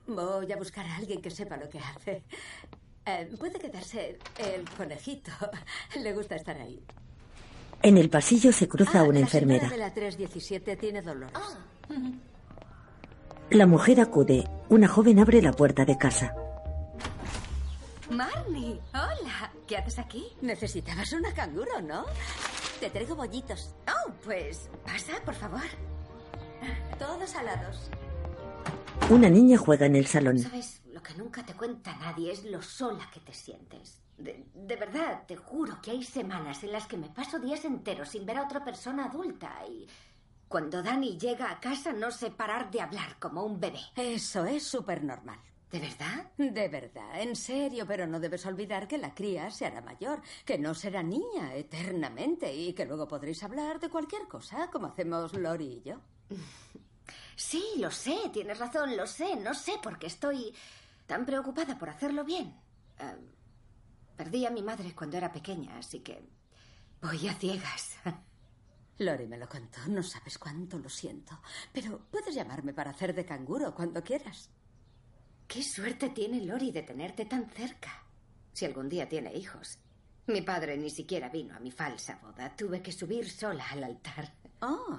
Voy 0.07 0.53
a 0.53 0.57
buscar 0.57 0.85
a 0.85 0.97
alguien 0.97 1.23
que 1.23 1.31
sepa 1.31 1.57
lo 1.57 1.69
que 1.71 1.79
hace. 1.79 2.23
Eh, 3.07 3.31
puede 3.39 3.59
quedarse 3.59 4.19
el 4.39 4.69
conejito. 4.77 5.33
Le 6.01 6.13
gusta 6.13 6.37
estar 6.37 6.57
ahí. 6.59 6.83
En 7.83 7.97
el 7.97 8.11
pasillo 8.11 8.53
se 8.53 8.69
cruza 8.69 9.01
Ah, 9.01 9.05
una 9.05 9.15
la 9.15 9.21
enfermera. 9.21 9.69
de 9.69 9.77
la 9.79 9.93
317 9.93 10.77
tiene 10.77 11.01
dolores. 11.01 11.33
La 13.51 13.67
mujer 13.67 14.01
acude. 14.01 14.45
Una 14.69 14.87
joven 14.87 15.19
abre 15.19 15.41
la 15.43 15.53
puerta 15.53 15.85
de 15.85 15.97
casa. 15.97 16.35
Marnie, 18.11 18.81
hola. 18.93 19.53
¿Qué 19.67 19.77
haces 19.77 19.99
aquí? 19.99 20.27
Necesitabas 20.43 21.13
una 21.13 21.33
canguro, 21.33 21.81
¿no? 21.81 22.05
Te 22.81 22.91
traigo 22.91 23.15
bollitos. 23.17 23.75
Oh, 23.89 24.11
pues 24.25 24.69
pasa, 24.85 25.13
por 25.25 25.35
favor. 25.35 25.63
Todos 26.99 27.35
alados. 27.37 27.91
Una 29.11 29.29
niña 29.31 29.57
juega 29.57 29.87
en 29.87 29.97
el 29.97 30.07
salón. 30.07 30.39
Sabes, 30.39 30.80
lo 31.01 31.03
que 31.03 31.15
nunca 31.15 31.43
te 31.43 31.55
cuenta 31.55 31.97
nadie 31.97 32.31
es 32.31 32.45
lo 32.45 32.61
sola 32.61 33.09
que 33.11 33.21
te 33.21 33.33
sientes. 33.33 34.03
De, 34.19 34.45
de 34.53 34.77
verdad, 34.77 35.25
te 35.27 35.35
juro 35.35 35.81
que 35.81 35.93
hay 35.93 36.05
semanas 36.05 36.63
en 36.63 36.73
las 36.73 36.87
que 36.87 36.99
me 36.99 37.09
paso 37.09 37.39
días 37.39 37.65
enteros 37.65 38.11
sin 38.11 38.27
ver 38.27 38.37
a 38.37 38.45
otra 38.45 38.63
persona 38.63 39.07
adulta 39.07 39.51
y 39.67 39.89
cuando 40.47 40.83
Dani 40.83 41.17
llega 41.17 41.51
a 41.51 41.59
casa 41.59 41.93
no 41.93 42.11
sé 42.11 42.31
parar 42.31 42.71
de 42.71 42.83
hablar 42.83 43.19
como 43.19 43.45
un 43.45 43.59
bebé. 43.59 43.81
Eso 43.97 44.45
es 44.45 44.63
súper 44.67 45.03
normal. 45.03 45.39
¿De 45.71 45.79
verdad? 45.79 46.33
De 46.37 46.69
verdad, 46.69 47.23
en 47.23 47.35
serio, 47.35 47.87
pero 47.87 48.07
no 48.07 48.21
debes 48.21 48.45
olvidar 48.45 48.87
que 48.87 48.99
la 48.99 49.15
cría 49.15 49.51
se 49.51 49.65
hará 49.65 49.81
mayor, 49.81 50.21
que 50.45 50.59
no 50.59 50.75
será 50.75 51.03
niña 51.03 51.55
eternamente 51.55 52.53
y 52.53 52.75
que 52.75 52.85
luego 52.85 53.09
podréis 53.09 53.43
hablar 53.43 53.81
de 53.81 53.89
cualquier 53.89 54.29
cosa, 54.29 54.69
como 54.71 54.89
hacemos 54.89 55.33
Lori 55.33 55.81
y 55.83 55.89
yo. 55.89 56.01
Sí, 57.41 57.65
lo 57.79 57.91
sé, 57.91 58.17
tienes 58.35 58.59
razón, 58.59 58.99
lo 58.99 59.07
sé. 59.07 59.35
No 59.37 59.55
sé 59.55 59.73
por 59.83 59.99
qué 59.99 60.09
estoy 60.09 60.55
tan 61.11 61.27
preocupada 61.27 61.77
por 61.77 61.91
hacerlo 61.91 62.25
bien. 62.25 62.55
Eh, 62.97 63.17
perdí 64.17 64.47
a 64.47 64.51
mi 64.51 64.63
madre 64.63 64.95
cuando 64.95 65.17
era 65.17 65.33
pequeña, 65.33 65.77
así 65.77 65.99
que 65.99 66.23
voy 67.03 67.27
a 67.27 67.35
ciegas. 67.35 67.97
Lori 68.99 69.27
me 69.27 69.37
lo 69.37 69.49
contó, 69.49 69.81
no 69.89 70.05
sabes 70.05 70.39
cuánto 70.39 70.79
lo 70.79 70.89
siento, 70.89 71.41
pero 71.73 72.07
puedes 72.13 72.33
llamarme 72.33 72.73
para 72.73 72.93
hacer 72.93 73.13
de 73.13 73.25
canguro 73.25 73.75
cuando 73.75 74.05
quieras. 74.05 74.51
Qué 75.49 75.65
suerte 75.65 76.11
tiene 76.11 76.43
Lori 76.43 76.71
de 76.71 76.83
tenerte 76.83 77.25
tan 77.25 77.51
cerca. 77.51 78.05
Si 78.53 78.65
algún 78.65 78.89
día 78.89 79.09
tiene 79.09 79.35
hijos. 79.35 79.81
Mi 80.29 80.43
padre 80.43 80.77
ni 80.77 80.91
siquiera 80.91 81.29
vino 81.29 81.57
a 81.57 81.59
mi 81.59 81.73
falsa 81.73 82.21
boda. 82.23 82.55
Tuve 82.55 82.81
que 82.83 82.93
subir 82.93 83.29
sola 83.29 83.67
al 83.69 83.83
altar. 83.83 84.33
Oh, 84.61 84.97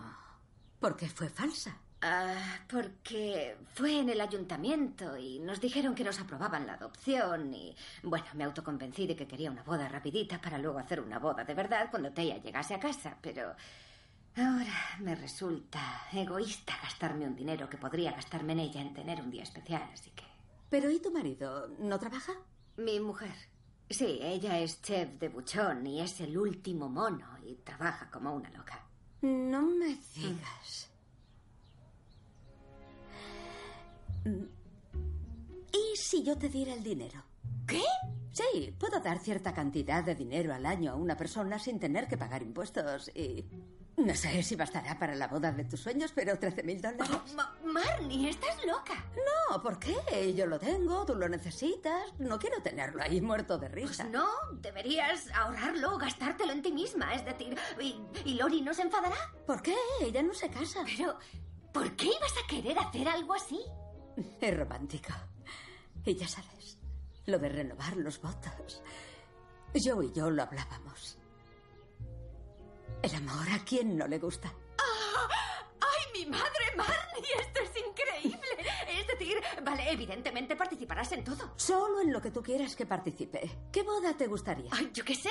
¿por 0.77 0.97
qué 0.97 1.07
fue 1.07 1.29
falsa? 1.29 1.77
Ah, 2.03 2.59
porque 2.67 3.55
fue 3.75 3.99
en 3.99 4.09
el 4.09 4.21
ayuntamiento 4.21 5.15
y 5.17 5.37
nos 5.37 5.61
dijeron 5.61 5.93
que 5.93 6.03
nos 6.03 6.19
aprobaban 6.19 6.65
la 6.65 6.73
adopción 6.73 7.53
y, 7.53 7.75
bueno, 8.01 8.25
me 8.33 8.43
autoconvencí 8.43 9.05
de 9.05 9.15
que 9.15 9.27
quería 9.27 9.51
una 9.51 9.61
boda 9.61 9.87
rapidita 9.87 10.41
para 10.41 10.57
luego 10.57 10.79
hacer 10.79 10.99
una 10.99 11.19
boda 11.19 11.43
de 11.43 11.53
verdad 11.53 11.89
cuando 11.91 12.11
Teya 12.11 12.37
llegase 12.37 12.73
a 12.73 12.79
casa, 12.79 13.15
pero 13.21 13.53
ahora 14.35 14.97
me 14.99 15.13
resulta 15.13 16.07
egoísta 16.11 16.73
gastarme 16.81 17.27
un 17.27 17.35
dinero 17.35 17.69
que 17.69 17.77
podría 17.77 18.13
gastarme 18.13 18.53
en 18.53 18.59
ella 18.61 18.81
en 18.81 18.95
tener 18.95 19.21
un 19.21 19.29
día 19.29 19.43
especial, 19.43 19.87
así 19.93 20.09
que... 20.09 20.23
¿Pero 20.71 20.89
y 20.89 20.99
tu 20.99 21.11
marido 21.11 21.67
no 21.77 21.99
trabaja? 21.99 22.33
Mi 22.77 22.99
mujer. 22.99 23.35
Sí, 23.87 24.19
ella 24.23 24.57
es 24.57 24.81
chef 24.81 25.19
de 25.19 25.29
buchón 25.29 25.85
y 25.85 26.01
es 26.01 26.19
el 26.21 26.35
último 26.35 26.89
mono 26.89 27.27
y 27.45 27.55
trabaja 27.57 28.09
como 28.09 28.33
una 28.33 28.49
loca. 28.49 28.87
No 29.21 29.61
me 29.61 29.99
digas. 30.15 30.90
¿Y 34.25 35.95
si 35.97 36.23
yo 36.23 36.37
te 36.37 36.49
diera 36.49 36.73
el 36.73 36.83
dinero? 36.83 37.23
¿Qué? 37.67 37.81
Sí, 38.31 38.73
puedo 38.79 38.99
dar 38.99 39.19
cierta 39.19 39.53
cantidad 39.53 40.03
de 40.03 40.15
dinero 40.15 40.53
al 40.53 40.65
año 40.65 40.91
a 40.91 40.95
una 40.95 41.17
persona 41.17 41.59
sin 41.59 41.79
tener 41.79 42.07
que 42.07 42.17
pagar 42.17 42.41
impuestos 42.43 43.09
y... 43.15 43.45
No 43.97 44.15
sé 44.15 44.41
si 44.41 44.55
bastará 44.55 44.97
para 44.97 45.13
la 45.15 45.27
boda 45.27 45.51
de 45.51 45.65
tus 45.65 45.81
sueños, 45.81 46.11
pero 46.15 46.39
13 46.39 46.63
mil 46.63 46.81
dólares. 46.81 47.09
Oh, 47.13 47.35
Ma- 47.35 47.55
Marnie, 47.65 48.29
estás 48.29 48.55
loca. 48.65 49.05
No, 49.51 49.61
¿por 49.61 49.77
qué? 49.79 50.33
Yo 50.33 50.45
lo 50.47 50.57
tengo, 50.59 51.05
tú 51.05 51.13
lo 51.13 51.27
necesitas. 51.27 52.01
No 52.17 52.39
quiero 52.39 52.61
tenerlo 52.63 53.03
ahí 53.03 53.19
muerto 53.19 53.57
de 53.57 53.67
risa. 53.67 54.03
Pues 54.03 54.13
no, 54.13 54.27
deberías 54.53 55.29
ahorrarlo 55.35 55.93
o 55.95 55.97
gastártelo 55.97 56.53
en 56.53 56.61
ti 56.61 56.71
misma. 56.71 57.13
Es 57.13 57.25
decir, 57.25 57.55
¿y, 57.81 58.01
y 58.25 58.35
Lori 58.35 58.61
no 58.61 58.73
se 58.73 58.83
enfadará? 58.83 59.17
¿Por 59.45 59.61
qué? 59.61 59.75
Ella 60.01 60.23
no 60.23 60.33
se 60.33 60.49
casa. 60.49 60.83
Pero, 60.85 61.17
¿por 61.73 61.93
qué 61.97 62.05
ibas 62.05 62.33
a 62.43 62.47
querer 62.47 62.79
hacer 62.79 63.07
algo 63.09 63.33
así? 63.33 63.59
Es 64.41 64.57
romántico. 64.57 65.13
Y 66.05 66.15
ya 66.15 66.27
sabes, 66.27 66.77
lo 67.25 67.37
de 67.37 67.49
renovar 67.49 67.95
los 67.97 68.21
votos. 68.21 68.81
Yo 69.73 70.01
y 70.01 70.11
yo 70.11 70.29
lo 70.29 70.43
hablábamos. 70.43 71.17
El 73.01 73.15
amor 73.15 73.49
a 73.49 73.63
quién 73.63 73.97
no 73.97 74.07
le 74.07 74.19
gusta. 74.19 74.51
¡Ay, 75.79 76.19
mi 76.19 76.29
madre, 76.29 76.75
Marnie! 76.75 77.29
¡Esto 77.39 77.61
es 77.61 77.71
increíble! 77.87 78.47
Es 78.87 79.07
decir, 79.07 79.37
vale, 79.63 79.91
evidentemente 79.91 80.55
participarás 80.55 81.11
en 81.13 81.23
todo. 81.23 81.53
Solo 81.55 82.01
en 82.01 82.11
lo 82.11 82.21
que 82.21 82.31
tú 82.31 82.43
quieras 82.43 82.75
que 82.75 82.85
participe. 82.85 83.49
¿Qué 83.71 83.83
boda 83.83 84.15
te 84.15 84.27
gustaría? 84.27 84.69
Ay, 84.71 84.91
yo 84.93 85.03
qué 85.03 85.15
sé. 85.15 85.29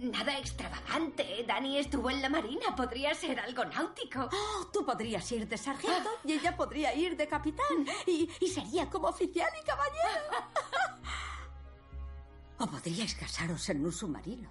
Nada 0.00 0.38
extravagante. 0.38 1.44
Dani 1.46 1.78
estuvo 1.78 2.10
en 2.10 2.22
la 2.22 2.28
marina. 2.28 2.74
Podría 2.76 3.14
ser 3.14 3.38
algo 3.40 3.64
náutico. 3.64 4.28
Oh, 4.32 4.66
tú 4.72 4.84
podrías 4.86 5.30
ir 5.32 5.48
de 5.48 5.58
sargento 5.58 6.08
y 6.24 6.32
ella 6.34 6.56
podría 6.56 6.94
ir 6.94 7.16
de 7.16 7.26
capitán. 7.26 7.86
Y, 8.06 8.28
y 8.40 8.46
sería 8.48 8.88
como 8.88 9.08
oficial 9.08 9.50
y 9.60 9.64
caballero. 9.66 10.46
o 12.58 12.66
podríais 12.66 13.14
casaros 13.14 13.68
en 13.70 13.84
un 13.84 13.92
submarino. 13.92 14.48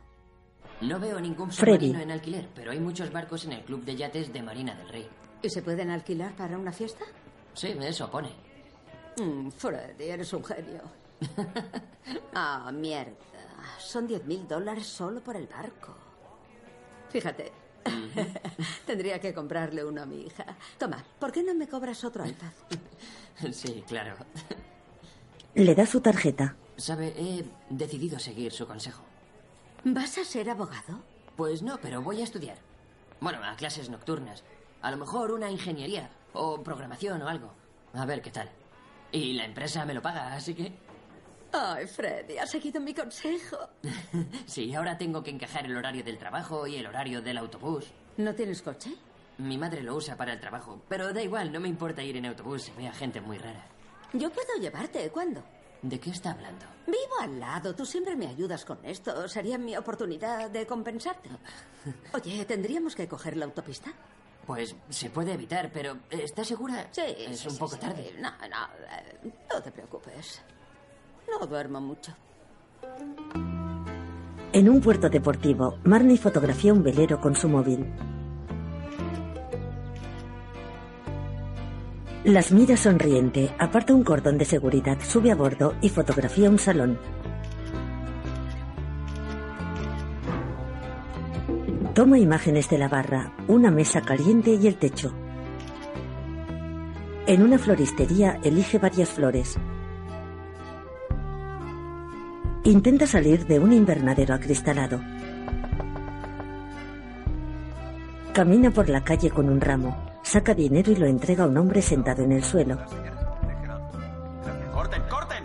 No 0.82 1.00
veo 1.00 1.20
ningún 1.20 1.52
Freddy. 1.52 1.88
submarino 1.88 2.02
en 2.02 2.12
alquiler, 2.12 2.50
pero 2.54 2.72
hay 2.72 2.80
muchos 2.80 3.12
barcos 3.12 3.46
en 3.46 3.54
el 3.54 3.64
club 3.64 3.84
de 3.84 3.96
yates 3.96 4.32
de 4.34 4.44
Marina 4.44 4.76
del 4.76 4.90
Rey. 4.90 5.10
¿Y 5.42 5.50
se 5.50 5.62
pueden 5.62 5.90
alquilar 5.92 6.36
para 6.36 6.58
una 6.58 6.72
fiesta? 6.72 7.06
Sí, 7.54 7.76
eso 7.82 8.10
pone. 8.12 8.30
Mm, 9.18 9.50
Freddy, 9.50 10.10
eres 10.10 10.32
un 10.34 10.44
genio. 10.44 10.82
Ah, 12.34 12.72
mierda. 12.72 13.12
Son 13.80 14.08
10 14.08 14.26
mil 14.26 14.48
dólares 14.48 14.88
solo 14.88 15.22
por 15.22 15.36
el 15.36 15.48
barco. 15.48 15.96
Fíjate. 17.10 17.52
Tendría 18.86 19.20
que 19.20 19.34
comprarle 19.34 19.84
uno 19.86 20.02
a 20.02 20.06
mi 20.06 20.26
hija. 20.26 20.46
Toma, 20.78 21.04
¿por 21.20 21.32
qué 21.32 21.44
no 21.44 21.54
me 21.54 21.68
cobras 21.68 22.04
otro 22.04 22.26
iPad? 22.26 22.52
Sí, 23.52 23.84
claro. 23.88 24.16
Le 25.54 25.76
da 25.76 25.86
su 25.86 26.02
tarjeta. 26.02 26.56
Sabe, 26.76 27.14
he 27.16 27.46
decidido 27.70 28.18
seguir 28.18 28.52
su 28.52 28.66
consejo. 28.66 29.04
¿Vas 29.84 30.18
a 30.18 30.24
ser 30.26 30.50
abogado? 30.50 31.04
Pues 31.36 31.62
no, 31.62 31.80
pero 31.80 32.02
voy 32.02 32.22
a 32.22 32.24
estudiar. 32.24 32.58
Bueno, 33.20 33.44
a 33.44 33.56
clases 33.56 33.90
nocturnas. 33.90 34.44
A 34.82 34.90
lo 34.90 34.98
mejor 34.98 35.32
una 35.32 35.52
ingeniería 35.52 36.10
o 36.34 36.64
programación 36.64 37.22
o 37.22 37.28
algo. 37.28 37.54
A 37.94 38.06
ver 38.06 38.22
qué 38.22 38.32
tal. 38.32 38.50
Y 39.12 39.34
la 39.34 39.46
empresa 39.46 39.86
me 39.86 39.94
lo 39.94 40.02
paga, 40.02 40.34
así 40.34 40.54
que... 40.54 40.74
Ay, 41.60 41.88
Freddy, 41.88 42.38
has 42.38 42.52
seguido 42.52 42.80
mi 42.80 42.94
consejo. 42.94 43.58
Sí, 44.46 44.74
ahora 44.76 44.98
tengo 44.98 45.24
que 45.24 45.32
encajar 45.32 45.66
el 45.66 45.76
horario 45.76 46.04
del 46.04 46.18
trabajo 46.18 46.68
y 46.68 46.76
el 46.78 46.86
horario 46.88 47.22
del 47.22 47.38
autobús. 47.38 47.86
¿No 48.18 48.34
tienes 48.36 48.62
coche? 48.62 48.92
Mi 49.40 49.58
madre 49.58 49.82
lo 49.84 49.96
usa 49.96 50.16
para 50.16 50.34
el 50.34 50.40
trabajo, 50.40 50.82
pero 50.90 51.14
da 51.14 51.22
igual, 51.22 51.52
no 51.52 51.60
me 51.60 51.68
importa 51.68 52.02
ir 52.04 52.18
en 52.18 52.26
autobús 52.26 52.70
y 52.70 52.72
ve 52.82 52.88
a 52.88 52.94
gente 52.94 53.22
muy 53.22 53.38
rara. 53.38 53.66
Yo 54.14 54.30
puedo 54.32 54.56
llevarte. 54.60 55.10
¿Cuándo? 55.10 55.44
¿De 55.82 56.00
qué 56.00 56.10
está 56.10 56.32
hablando? 56.32 56.66
Vivo 56.88 57.20
al 57.22 57.40
lado. 57.40 57.76
Tú 57.76 57.86
siempre 57.86 58.16
me 58.16 58.28
ayudas 58.28 58.66
con 58.66 58.84
esto. 58.84 59.28
Sería 59.28 59.58
mi 59.58 59.76
oportunidad 59.78 60.50
de 60.50 60.66
compensarte. 60.66 61.30
Oye, 62.14 62.46
¿tendríamos 62.46 62.96
que 62.96 63.08
coger 63.08 63.36
la 63.38 63.46
autopista? 63.46 63.92
Pues 64.48 64.76
se 64.90 65.10
puede 65.10 65.34
evitar, 65.34 65.70
pero 65.74 65.98
¿estás 66.10 66.48
segura? 66.48 66.88
Sí. 66.92 67.02
Es 67.06 67.40
sí, 67.42 67.48
un 67.50 67.54
sí, 67.56 67.60
poco 67.60 67.76
sí. 67.76 67.82
tarde. 67.82 68.16
No, 68.18 68.32
no. 68.32 68.66
eh, 68.90 69.32
No 69.54 69.62
te 69.62 69.72
preocupes. 69.72 70.42
No 71.28 71.46
duermo 71.46 71.82
mucho. 71.82 72.14
En 74.54 74.70
un 74.70 74.82
puerto 74.82 75.10
deportivo, 75.10 75.78
Marnie 75.84 76.18
fotografía 76.18 76.74
un 76.74 76.82
velero 76.82 77.20
con 77.20 77.36
su 77.36 77.50
móvil. 77.50 77.86
Las 82.24 82.52
mira 82.52 82.76
sonriente, 82.76 83.54
aparta 83.60 83.94
un 83.94 84.04
cordón 84.04 84.38
de 84.38 84.46
seguridad, 84.46 84.98
sube 85.02 85.32
a 85.32 85.36
bordo 85.36 85.76
y 85.82 85.90
fotografía 85.90 86.50
un 86.50 86.60
salón. 86.60 87.00
Toma 91.94 92.20
imágenes 92.20 92.70
de 92.70 92.78
la 92.78 92.88
barra, 92.88 93.34
una 93.48 93.72
mesa 93.72 94.02
caliente 94.02 94.54
y 94.54 94.68
el 94.68 94.78
techo. 94.78 95.14
En 97.28 97.42
una 97.42 97.58
floristería 97.58 98.40
elige 98.44 98.78
varias 98.78 99.10
flores. 99.10 99.58
Intenta 102.64 103.08
salir 103.08 103.46
de 103.48 103.60
un 103.60 103.72
invernadero 103.72 104.34
acristalado. 104.34 105.00
Camina 108.34 108.72
por 108.72 108.90
la 108.90 109.04
calle 109.04 109.32
con 109.32 109.50
un 109.50 109.62
ramo. 109.62 110.20
Saca 110.24 110.54
dinero 110.54 110.92
y 110.92 110.96
lo 110.98 111.06
entrega 111.06 111.46
a 111.46 111.48
un 111.48 111.58
hombre 111.58 111.82
sentado 111.82 112.24
en 112.24 112.34
el 112.34 112.44
suelo. 112.44 112.78
¡Corten, 114.74 115.02
corten! 115.10 115.44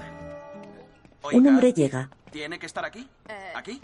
Un 1.33 1.47
hombre 1.47 1.73
llega. 1.73 2.11
¿Tiene 2.31 2.59
que 2.59 2.67
estar 2.67 2.85
aquí? 2.85 3.09
¿Aquí? 3.55 3.81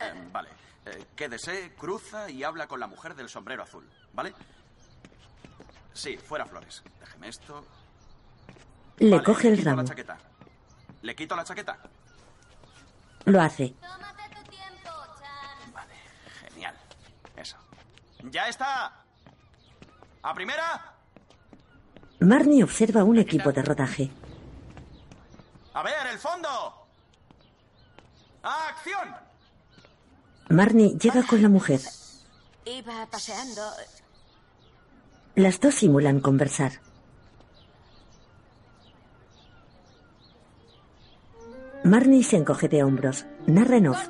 Eh, 0.00 0.28
vale. 0.32 0.48
Eh, 0.86 1.04
quédese, 1.14 1.72
cruza 1.78 2.28
y 2.30 2.42
habla 2.42 2.66
con 2.66 2.80
la 2.80 2.86
mujer 2.86 3.14
del 3.14 3.28
sombrero 3.28 3.62
azul, 3.62 3.84
¿vale? 4.12 4.34
Sí, 5.92 6.16
fuera 6.16 6.44
flores. 6.46 6.82
Déjeme 7.00 7.28
esto. 7.28 7.64
Le 8.98 9.10
Vale, 9.10 9.22
coge 9.22 9.48
el 9.48 9.64
ramo. 9.64 9.82
La 9.82 9.88
chaqueta. 9.88 10.18
¿Le 11.02 11.14
quito 11.14 11.36
la 11.36 11.44
chaqueta? 11.44 11.78
Lo 13.24 13.40
hace. 13.40 13.74
Genial. 16.40 16.74
Eso. 17.36 17.56
¡Ya 18.30 18.48
está! 18.48 18.92
¡A 20.22 20.34
primera! 20.34 20.94
Marnie 22.20 22.64
observa 22.64 23.04
un 23.04 23.18
equipo 23.18 23.52
de 23.52 23.62
rodaje. 23.62 24.10
¡A 25.74 25.82
ver, 25.82 26.06
el 26.10 26.18
fondo! 26.18 26.48
¡Acción! 28.42 29.14
Marnie 30.48 30.96
llega 30.98 31.22
con 31.22 31.42
la 31.42 31.48
mujer. 31.48 31.80
Iba 32.64 33.06
paseando. 33.06 33.62
Las 35.34 35.60
dos 35.60 35.74
simulan 35.74 36.20
conversar. 36.20 36.80
Marnie 41.84 42.24
se 42.24 42.36
encoge 42.36 42.68
de 42.68 42.82
hombros. 42.82 43.26
Narra 43.46 43.76
en 43.76 43.88
off. 43.88 44.08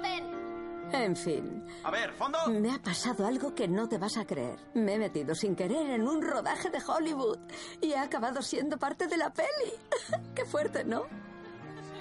En 0.93 1.15
fin. 1.17 1.65
A 1.85 1.91
ver, 1.91 2.13
fondo. 2.13 2.39
Me 2.49 2.73
ha 2.73 2.79
pasado 2.79 3.27
algo 3.27 3.55
que 3.55 3.69
no 3.69 3.89
te 3.89 3.99
vas 3.99 4.17
a 4.17 4.25
creer. 4.25 4.59
Me 4.75 4.95
he 4.95 4.99
metido 4.99 5.35
sin 5.35 5.55
querer 5.55 5.91
en 5.91 6.09
un 6.09 6.23
rodaje 6.23 6.71
de 6.71 6.79
Hollywood 6.87 7.39
y 7.81 7.93
he 7.93 7.99
acabado 7.99 8.41
siendo 8.41 8.79
parte 8.79 9.07
de 9.07 9.19
la 9.19 9.31
peli. 9.31 9.73
Qué 10.35 10.45
fuerte, 10.47 10.85
¿no? 10.85 11.03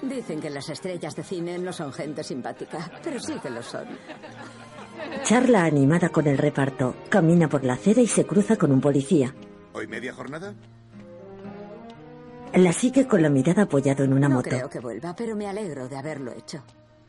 Dicen 0.02 0.40
que 0.40 0.48
las 0.48 0.68
estrellas 0.70 1.16
de 1.16 1.24
cine 1.24 1.58
no 1.58 1.72
son 1.72 1.92
gente 1.92 2.22
simpática, 2.22 2.90
pero 3.02 3.18
sí 3.20 3.34
que 3.42 3.50
lo 3.50 3.62
son. 3.62 3.86
Charla 5.24 5.64
animada 5.64 6.08
con 6.08 6.26
el 6.26 6.38
reparto. 6.38 6.94
Camina 7.08 7.48
por 7.48 7.64
la 7.64 7.74
acera 7.74 8.00
y 8.00 8.06
se 8.06 8.24
cruza 8.24 8.56
con 8.56 8.72
un 8.72 8.80
policía. 8.80 9.34
¿Hoy 9.74 9.86
media 9.86 10.14
jornada? 10.14 10.54
La 12.54 12.72
sigue 12.72 13.06
con 13.06 13.22
la 13.22 13.28
mirada 13.28 13.62
apoyado 13.62 14.04
en 14.04 14.12
una 14.12 14.28
no 14.28 14.36
moto. 14.36 14.50
creo 14.50 14.68
que 14.68 14.80
vuelva, 14.80 15.14
pero 15.14 15.36
me 15.36 15.46
alegro 15.46 15.88
de 15.88 15.96
haberlo 15.96 16.32
hecho. 16.32 16.62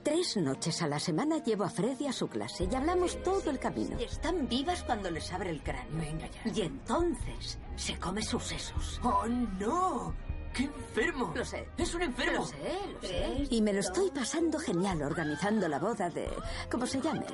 Tres 0.03 0.37
noches 0.37 0.81
a 0.81 0.87
la 0.87 0.99
semana 0.99 1.43
llevo 1.43 1.65
a 1.65 1.69
Freddy 1.69 2.07
a 2.07 2.13
su 2.13 2.27
clase 2.27 2.67
y 2.71 2.75
hablamos 2.75 3.21
todo 3.23 3.49
el 3.49 3.59
camino. 3.59 3.97
Y 3.99 4.03
están 4.03 4.47
vivas 4.47 4.83
cuando 4.83 5.11
les 5.11 5.31
abre 5.33 5.49
el 5.49 5.61
cráneo. 5.61 5.99
Venga 5.99 6.27
ya. 6.27 6.51
Y 6.53 6.61
entonces 6.61 7.59
se 7.75 7.97
come 7.97 8.21
sus 8.21 8.43
sesos. 8.43 8.99
¡Oh, 9.03 9.25
no! 9.59 10.13
¡Qué 10.53 10.63
enfermo! 10.63 11.31
Lo 11.35 11.45
sé. 11.45 11.67
¡Es 11.77 11.93
un 11.93 12.01
enfermo! 12.01 12.39
Lo 12.39 12.45
sé, 12.45 12.57
lo 13.01 13.07
sé. 13.07 13.47
Y 13.49 13.61
me 13.61 13.73
lo 13.73 13.79
estoy 13.79 14.09
pasando 14.11 14.57
genial 14.59 15.01
organizando 15.01 15.67
la 15.67 15.79
boda 15.79 16.09
de... 16.09 16.29
¿Cómo 16.69 16.85
se 16.85 16.99
llame? 17.01 17.25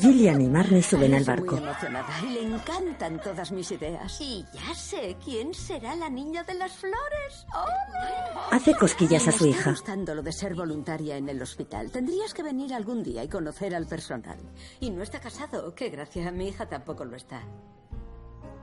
Gillian 0.00 0.40
y 0.40 0.48
Marnie 0.48 0.82
suben 0.82 1.12
al 1.14 1.24
barco. 1.24 1.56
Muy 1.56 1.64
emocionada 1.64 2.08
y 2.22 2.30
le 2.30 2.42
encantan 2.42 3.20
todas 3.20 3.52
mis 3.52 3.70
ideas. 3.72 4.20
Y 4.20 4.44
ya 4.54 4.74
sé 4.74 5.16
quién 5.22 5.52
será 5.52 5.94
la 5.94 6.08
niña 6.08 6.42
de 6.44 6.54
las 6.54 6.72
flores. 6.72 7.46
¡Ole! 7.54 8.56
Hace 8.56 8.74
cosquillas 8.74 9.28
a 9.28 9.32
su 9.32 9.44
Me 9.44 9.50
hija. 9.50 9.58
está 9.58 9.70
gustando 9.70 10.14
lo 10.14 10.22
de 10.22 10.32
ser 10.32 10.54
voluntaria 10.54 11.16
en 11.16 11.28
el 11.28 11.42
hospital. 11.42 11.90
Tendrías 11.90 12.32
que 12.32 12.42
venir 12.42 12.72
algún 12.72 13.02
día 13.02 13.22
y 13.22 13.28
conocer 13.28 13.74
al 13.74 13.86
personal. 13.86 14.38
Y 14.80 14.90
no 14.90 15.02
está 15.02 15.20
casado. 15.20 15.74
Qué 15.74 15.90
gracia. 15.90 16.30
Mi 16.32 16.48
hija 16.48 16.66
tampoco 16.66 17.04
lo 17.04 17.16
está. 17.16 17.42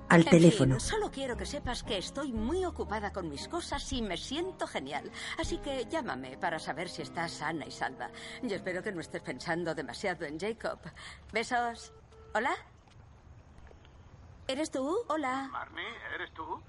Al 0.09 0.21
En 0.21 0.29
teléfono. 0.29 0.75
fin, 0.79 0.79
solo 0.79 1.11
quiero 1.11 1.37
que 1.37 1.45
sepas 1.45 1.83
que 1.83 1.97
estoy 1.97 2.31
muy 2.33 2.65
ocupada 2.65 3.11
con 3.13 3.29
mis 3.29 3.47
cosas 3.47 3.93
y 3.93 4.01
me 4.01 4.17
siento 4.17 4.65
genial. 4.65 5.11
Así 5.37 5.59
que 5.59 5.85
llámame 5.85 6.35
para 6.37 6.57
saber 6.57 6.89
si 6.89 7.03
estás 7.03 7.31
sana 7.31 7.65
y 7.65 7.71
salva. 7.71 8.09
Yo 8.41 8.55
espero 8.55 8.81
que 8.81 8.91
no 8.91 9.01
estés 9.01 9.21
pensando 9.21 9.75
demasiado 9.75 10.25
en 10.25 10.39
Jacob. 10.39 10.79
Besos. 11.31 11.93
¿Hola? 12.33 12.55
¿Eres 14.47 14.71
tú? 14.71 14.97
Hola. 15.09 15.47
Marnie, 15.51 15.85
¿eres 16.15 16.33
tú? 16.33 16.59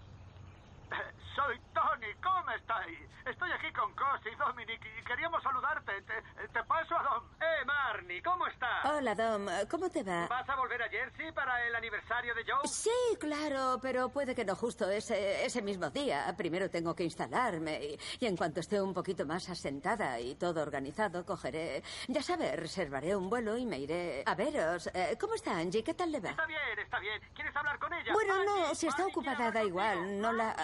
Soy 1.34 1.60
Tony, 1.72 2.12
¿cómo 2.22 2.50
estáis? 2.50 2.98
Estoy 3.24 3.52
aquí 3.52 3.72
con 3.72 3.94
Cos 3.94 4.20
y 4.30 4.34
Dominic 4.36 4.80
y 4.84 5.04
queríamos 5.04 5.42
saludarte. 5.42 6.02
Te, 6.02 6.48
te 6.48 6.64
paso 6.64 6.96
a 6.98 7.02
Dom. 7.04 7.24
¡Eh, 7.40 7.64
Marnie! 7.64 8.22
¿Cómo 8.22 8.46
estás? 8.46 8.84
Hola, 8.86 9.14
Dom. 9.14 9.46
¿Cómo 9.70 9.88
te 9.88 10.02
va? 10.02 10.26
¿Vas 10.26 10.48
a 10.48 10.56
volver 10.56 10.82
a 10.82 10.88
Jersey 10.88 11.30
para 11.32 11.64
el 11.66 11.74
aniversario 11.76 12.34
de 12.34 12.42
Joe? 12.44 12.66
Sí, 12.66 12.90
claro, 13.20 13.78
pero 13.80 14.08
puede 14.08 14.34
que 14.34 14.44
no 14.44 14.56
justo 14.56 14.90
ese, 14.90 15.44
ese 15.44 15.62
mismo 15.62 15.88
día. 15.90 16.34
Primero 16.36 16.68
tengo 16.68 16.94
que 16.94 17.04
instalarme 17.04 17.80
y, 17.84 18.00
y 18.18 18.26
en 18.26 18.36
cuanto 18.36 18.60
esté 18.60 18.80
un 18.80 18.92
poquito 18.92 19.24
más 19.24 19.48
asentada 19.48 20.18
y 20.18 20.34
todo 20.34 20.62
organizado, 20.62 21.24
cogeré... 21.24 21.82
Ya 22.08 22.22
sabes, 22.22 22.56
reservaré 22.56 23.14
un 23.14 23.30
vuelo 23.30 23.56
y 23.56 23.66
me 23.66 23.78
iré 23.78 24.24
a 24.26 24.34
veros. 24.34 24.88
Eh, 24.92 25.16
¿Cómo 25.20 25.34
está 25.34 25.56
Angie? 25.56 25.84
¿Qué 25.84 25.94
tal 25.94 26.10
le 26.10 26.20
va? 26.20 26.30
Está 26.30 26.46
bien, 26.46 26.78
está 26.78 26.98
bien. 26.98 27.20
¿Quieres 27.34 27.54
hablar 27.54 27.78
con 27.78 27.92
ella? 27.92 28.12
Bueno, 28.12 28.34
Angie, 28.34 28.46
no, 28.68 28.74
si 28.74 28.86
está 28.88 29.02
Angie 29.02 29.12
ocupada 29.14 29.52
da 29.52 29.62
igual. 29.62 30.20
No 30.20 30.32
la... 30.32 30.56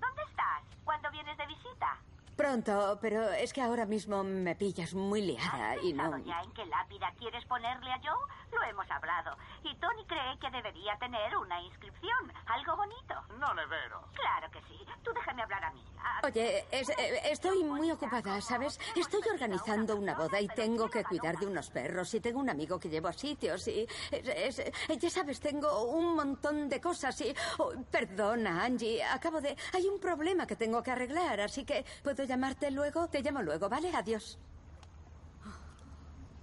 ¿Dónde 0.00 0.22
estás? 0.30 0.62
¿Cuándo 0.84 1.10
vienes 1.10 1.36
de 1.36 1.46
visita? 1.46 1.98
Pronto, 2.36 2.98
pero 3.00 3.30
es 3.30 3.52
que 3.52 3.62
ahora 3.62 3.86
mismo 3.86 4.24
me 4.24 4.56
pillas 4.56 4.92
muy 4.94 5.22
liada 5.22 5.76
y 5.82 5.92
no... 5.92 6.18
ya 6.18 6.40
en 6.42 6.50
qué 6.52 6.66
lápida 6.66 7.12
quieres 7.16 7.44
ponerle 7.44 7.90
a 7.92 7.98
Joe? 7.98 8.26
Lo 8.52 8.62
hemos 8.64 8.90
hablado. 8.90 9.36
Y 9.62 9.74
Tony 9.76 10.04
cree 10.06 10.36
que 10.40 10.50
debería 10.50 10.96
tener 10.98 11.36
una 11.36 11.60
inscripción. 11.62 12.32
Algo 12.46 12.76
bonito. 12.76 13.14
No, 13.38 13.54
nevero. 13.54 14.02
Claro 14.14 14.50
que 14.50 14.60
sí. 14.62 14.78
Tú 15.04 15.12
déjame 15.14 15.42
hablar 15.42 15.64
a 15.64 15.70
mí. 15.72 15.84
Oye, 16.24 16.64
es- 16.70 16.88
eh, 16.90 17.20
estoy 17.30 17.62
muy 17.64 17.90
ocupada, 17.90 18.40
¿sabes? 18.40 18.78
Estoy 18.96 19.22
organizando 19.32 19.96
una 19.96 20.14
boda 20.14 20.40
y 20.40 20.48
tengo 20.48 20.88
que 20.88 21.04
cuidar 21.04 21.36
de 21.38 21.46
unos 21.46 21.70
perros 21.70 22.12
y 22.14 22.20
tengo 22.20 22.40
un 22.40 22.50
amigo 22.50 22.78
que 22.80 22.88
llevo 22.88 23.08
a 23.08 23.12
sitios 23.12 23.66
y... 23.68 23.86
es- 24.10 24.58
es- 24.58 24.72
ya 24.98 25.10
sabes, 25.10 25.40
tengo 25.40 25.84
un 25.84 26.14
montón 26.16 26.68
de 26.68 26.80
cosas 26.80 27.20
y... 27.20 27.34
oh, 27.58 27.72
perdona, 27.90 28.64
Angie, 28.64 29.02
acabo 29.04 29.40
de... 29.40 29.56
Hay 29.72 29.86
un 29.86 30.00
problema 30.00 30.46
que 30.46 30.56
tengo 30.56 30.82
que 30.82 30.90
arreglar, 30.90 31.40
así 31.40 31.64
que... 31.64 31.84
¿Puedo 32.02 32.23
llamarte 32.24 32.70
luego? 32.70 33.08
Te 33.08 33.22
llamo 33.22 33.42
luego, 33.42 33.68
¿vale? 33.68 33.90
Adiós. 33.94 34.38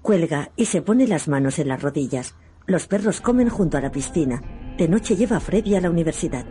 Cuelga 0.02 0.52
y 0.56 0.66
se 0.66 0.82
pone 0.82 1.08
las 1.08 1.28
manos 1.28 1.60
en 1.60 1.68
las 1.68 1.82
rodillas. 1.82 2.36
Los 2.66 2.88
perros 2.88 3.22
comen 3.22 3.50
junto 3.50 3.78
a 3.78 3.82
la 3.82 3.92
piscina. 3.92 4.42
De 4.78 4.88
noche 4.88 5.16
lleva 5.16 5.38
a 5.38 5.40
Freddy 5.40 5.76
a 5.76 5.82
la 5.82 5.90
universidad. 5.90 6.46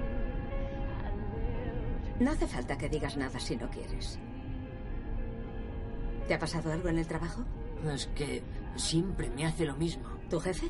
No 2.21 2.31
hace 2.31 2.47
falta 2.47 2.77
que 2.77 2.89
digas 2.89 3.17
nada 3.17 3.41
si 3.41 3.57
no 3.57 3.69
quieres. 3.71 4.19
¿Te 6.29 6.35
ha 6.35 6.39
pasado 6.39 6.73
algo 6.73 6.89
en 6.89 6.99
el 6.99 7.07
trabajo? 7.07 7.45
Es 7.93 8.07
que 8.09 8.43
siempre 8.77 9.31
me 9.31 9.47
hace 9.47 9.65
lo 9.65 9.75
mismo. 9.77 10.05
¿Tu 10.29 10.39
jefe? 10.39 10.69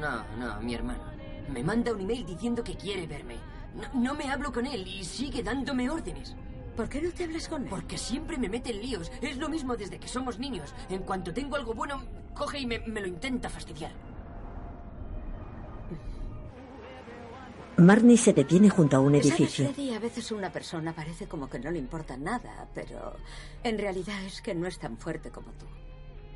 No, 0.00 0.24
no, 0.38 0.60
mi 0.62 0.74
hermano. 0.74 1.04
Me 1.48 1.62
manda 1.62 1.92
un 1.92 2.00
email 2.00 2.26
diciendo 2.26 2.64
que 2.64 2.76
quiere 2.76 3.06
verme. 3.06 3.36
No, 3.74 4.00
no 4.00 4.14
me 4.14 4.30
hablo 4.30 4.52
con 4.52 4.66
él 4.66 4.86
y 4.86 5.04
sigue 5.04 5.42
dándome 5.42 5.88
órdenes. 5.90 6.34
¿Por 6.76 6.88
qué 6.88 7.00
no 7.00 7.10
te 7.10 7.24
hablas 7.24 7.48
con 7.48 7.62
él? 7.62 7.68
Porque 7.70 7.96
siempre 7.96 8.36
me 8.36 8.48
mete 8.48 8.70
en 8.70 8.82
líos. 8.82 9.10
Es 9.22 9.38
lo 9.38 9.48
mismo 9.48 9.76
desde 9.76 9.98
que 9.98 10.08
somos 10.08 10.38
niños. 10.38 10.74
En 10.90 11.02
cuanto 11.02 11.32
tengo 11.32 11.56
algo 11.56 11.72
bueno, 11.74 12.02
coge 12.34 12.58
y 12.60 12.66
me, 12.66 12.78
me 12.80 13.00
lo 13.00 13.06
intenta 13.06 13.48
fastidiar. 13.48 13.92
Marnie 17.78 18.16
se 18.16 18.32
detiene 18.32 18.70
junto 18.70 18.96
a 18.96 19.00
un 19.00 19.12
¿Sabes, 19.12 19.26
edificio. 19.26 19.68
Freddy? 19.68 19.94
A 19.94 19.98
veces 19.98 20.32
una 20.32 20.50
persona 20.50 20.94
parece 20.94 21.26
como 21.26 21.48
que 21.48 21.58
no 21.58 21.70
le 21.70 21.78
importa 21.78 22.16
nada, 22.16 22.68
pero 22.74 23.16
en 23.62 23.78
realidad 23.78 24.22
es 24.24 24.40
que 24.40 24.54
no 24.54 24.66
es 24.66 24.78
tan 24.78 24.96
fuerte 24.96 25.30
como 25.30 25.52
tú. 25.52 25.66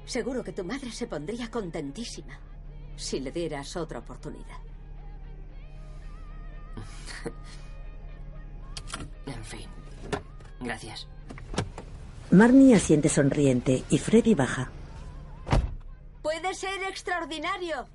Seguro 0.05 0.45
que 0.45 0.53
tu 0.53 0.65
madre 0.65 0.91
se 0.91 1.07
pondría 1.07 1.51
contentísima 1.51 2.39
si 2.97 3.21
le 3.21 3.33
dieras 3.33 3.77
otra 3.77 4.01
oportunidad. 4.01 4.59
En 9.27 9.45
fin. 9.45 9.69
Gracias. 10.61 11.07
Marnie 12.31 12.75
asiente 12.77 13.09
sonriente 13.09 13.83
y 13.91 13.99
Freddy 13.99 14.35
baja. 14.35 14.71
Puede 16.23 16.55
ser 16.55 16.83
extraordinario. 16.89 17.87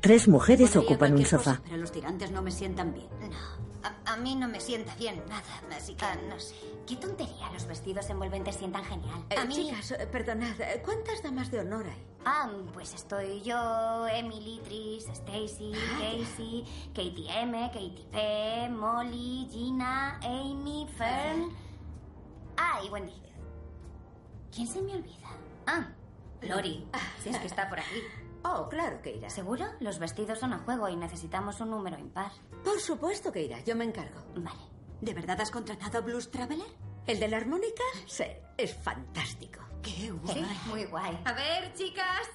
Tres 0.00 0.26
mujeres 0.28 0.70
Podría 0.72 0.90
ocupan 0.90 1.12
un 1.12 1.22
cosa, 1.22 1.38
sofá. 1.38 1.60
pero 1.64 1.76
los 1.76 1.92
tirantes 1.92 2.30
no 2.30 2.42
me 2.42 2.50
sientan 2.50 2.92
bien. 2.92 3.06
No, 3.20 3.73
a, 3.84 4.12
a 4.12 4.16
mí 4.16 4.34
no 4.34 4.48
me 4.48 4.60
sienta 4.60 4.94
bien 4.96 5.22
nada, 5.28 5.76
así 5.76 5.94
que 5.94 6.06
no 6.28 6.40
sé. 6.40 6.54
Qué 6.86 6.96
tontería, 6.96 7.50
los 7.52 7.66
vestidos 7.66 8.10
envolventes 8.10 8.56
sientan 8.56 8.84
genial. 8.84 9.24
Eh, 9.30 9.36
a 9.38 9.44
mí... 9.44 9.54
Chicas, 9.54 9.92
eh, 9.92 10.06
perdonad, 10.06 10.60
eh, 10.60 10.82
¿cuántas 10.84 11.22
damas 11.22 11.50
de 11.50 11.60
honor 11.60 11.86
hay? 11.86 12.06
Ah, 12.26 12.50
pues 12.72 12.94
estoy 12.94 13.42
yo, 13.42 14.06
Emily, 14.08 14.60
Tris, 14.64 15.08
Stacy, 15.08 15.72
Casey, 16.00 16.64
Katie 16.94 17.26
M, 17.40 17.70
Katie 17.72 18.06
P, 18.10 18.68
Molly, 18.70 19.46
Gina, 19.50 20.18
Amy, 20.22 20.88
Fern. 20.96 21.50
Ah, 22.56 22.80
y 22.84 22.88
Wendy. 22.88 23.20
¿Quién 24.54 24.66
se 24.66 24.80
me 24.80 24.94
olvida? 24.94 25.28
Ah, 25.66 25.88
Lori, 26.42 26.86
si 27.22 27.28
es 27.28 27.38
que 27.38 27.46
está 27.46 27.68
por 27.68 27.80
aquí. 27.80 28.00
Oh, 28.46 28.68
claro 28.68 29.00
que 29.00 29.16
irá. 29.16 29.30
¿Seguro? 29.30 29.64
Los 29.80 29.98
vestidos 29.98 30.38
son 30.38 30.52
a 30.52 30.58
juego 30.58 30.86
y 30.90 30.96
necesitamos 30.96 31.62
un 31.62 31.70
número 31.70 31.98
impar. 31.98 32.30
Por 32.64 32.80
supuesto 32.80 33.30
que 33.30 33.42
irá, 33.42 33.60
yo 33.60 33.76
me 33.76 33.84
encargo. 33.84 34.20
Vale. 34.36 34.58
¿De 35.00 35.12
verdad 35.14 35.40
has 35.40 35.50
contratado 35.50 35.98
a 35.98 36.00
Blues 36.00 36.30
Traveler? 36.30 36.66
¿El 37.06 37.20
de 37.20 37.28
la 37.28 37.36
armónica? 37.36 37.82
Sí, 38.06 38.24
es 38.56 38.74
fantástico. 38.74 39.60
¡Qué 39.82 40.10
guay! 40.10 40.34
Sí, 40.34 40.46
muy 40.70 40.84
guay. 40.86 41.18
A 41.26 41.32
ver, 41.34 41.74
chicas. 41.74 42.28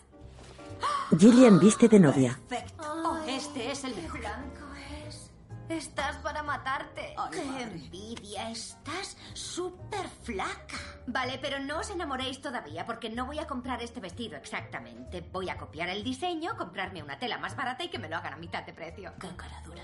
Gillian 1.18 1.60
viste 1.60 1.88
de 1.88 2.00
novia. 2.00 2.40
Perfecto. 2.48 2.84
Oh, 2.88 3.18
este 3.28 3.72
es 3.72 3.84
el 3.84 3.96
mejor. 3.96 4.20
blanco 4.20 4.66
es. 5.08 5.32
Estás 5.68 6.18
para 6.18 6.44
matarte. 6.44 7.16
Ay, 7.18 7.32
¡Qué 7.32 7.46
madre. 7.46 7.64
envidia! 7.64 8.52
Estás 8.52 9.18
súper 9.34 10.08
flaca. 10.24 10.78
Vale, 11.08 11.40
pero 11.42 11.60
no 11.60 11.80
os 11.80 11.90
enamoréis 11.90 12.40
todavía 12.42 12.86
porque 12.86 13.10
no 13.10 13.26
voy 13.26 13.40
a 13.40 13.48
comprar 13.48 13.82
este 13.82 14.00
vestido 14.00 14.38
exactamente. 14.38 15.22
Voy 15.22 15.50
a 15.50 15.58
copiar 15.58 15.90
el 15.90 16.04
diseño, 16.04 16.56
comprarme 16.56 17.02
una 17.02 17.18
tela 17.18 17.40
más 17.40 17.56
barata 17.56 17.84
y 17.84 17.90
que 17.90 17.98
me 18.00 18.10
lo 18.10 18.18
hagan 18.18 18.34
a 18.34 18.38
mitad 18.38 18.64
de 18.64 18.74
precio. 18.74 19.12
¡Qué 19.20 19.36
cara 19.36 19.62
dura! 19.66 19.82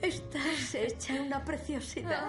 Estás 0.00 0.74
hecha 0.74 1.14
una 1.14 1.44
preciosidad. 1.44 2.28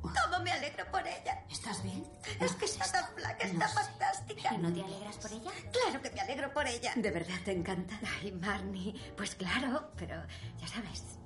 ¿Cómo 0.00 0.42
me 0.42 0.50
alegro 0.52 0.84
por 0.90 1.06
ella? 1.06 1.44
¿Estás 1.50 1.82
bien? 1.82 2.04
Es 2.40 2.52
que 2.52 2.64
está 2.64 2.90
tan 2.90 3.06
flaca, 3.14 3.44
está 3.44 3.68
fantástica. 3.68 4.54
¿Y 4.54 4.58
no 4.58 4.72
te 4.72 4.82
alegras 4.82 5.16
por 5.18 5.32
ella? 5.32 5.50
Claro 5.72 6.02
que 6.02 6.10
me 6.10 6.20
alegro 6.20 6.52
por 6.52 6.66
ella. 6.66 6.92
¿De 6.96 7.10
verdad 7.10 7.34
te 7.44 7.52
encanta? 7.52 7.98
Ay, 8.20 8.32
Marnie, 8.32 8.94
pues 9.16 9.34
claro, 9.34 9.90
pero 9.96 10.22
ya 10.58 10.68
sabes. 10.68 11.18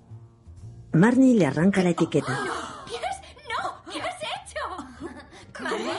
Marnie 0.92 1.38
le 1.38 1.46
arranca 1.46 1.83
la 1.83 1.90
etiqueta. 1.90 2.38
¿Qué 2.88 2.96
has, 2.96 3.20
no, 3.48 3.92
¿qué 3.92 4.01
has 4.01 4.16
hecho? 4.20 5.62
¿Madre? 5.62 5.92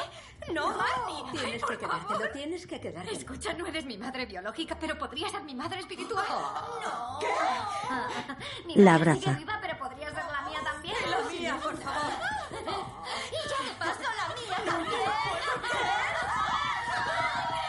No, 0.51 0.67
Marnie. 0.67 1.23
Ay, 1.32 1.38
Tienes 1.39 1.62
por 1.62 1.69
que 1.71 1.77
quedártelo, 1.77 2.29
tienes 2.34 2.67
que 2.67 2.79
quedártelo. 2.82 3.17
Escucha, 3.17 3.53
no 3.53 3.65
eres 3.67 3.86
mi 3.86 3.97
madre 3.97 4.25
biológica, 4.25 4.77
pero 4.79 4.97
podría 4.97 5.29
ser 5.29 5.43
mi 5.43 5.56
madre 5.56 5.79
espiritual. 5.79 6.25
Oh. 6.29 7.19
Mi 8.65 8.75
La 8.75 8.93
madre 8.93 9.12
abraza. 9.12 9.19
sigue 9.21 9.36
viva, 9.38 9.60
pero 9.62 9.77
podría 9.77 10.08
ser 10.13 10.23
la 10.25 10.41
mía 10.49 10.60
también. 10.63 10.95
La 11.10 11.29
mía, 11.29 11.58
por 11.62 11.77
favor. 11.77 12.12
Y 13.32 13.49
ya 13.49 13.71
de 13.71 13.77
paso 13.79 14.01
la 14.01 14.36
mía 14.36 14.58
también. 14.65 14.99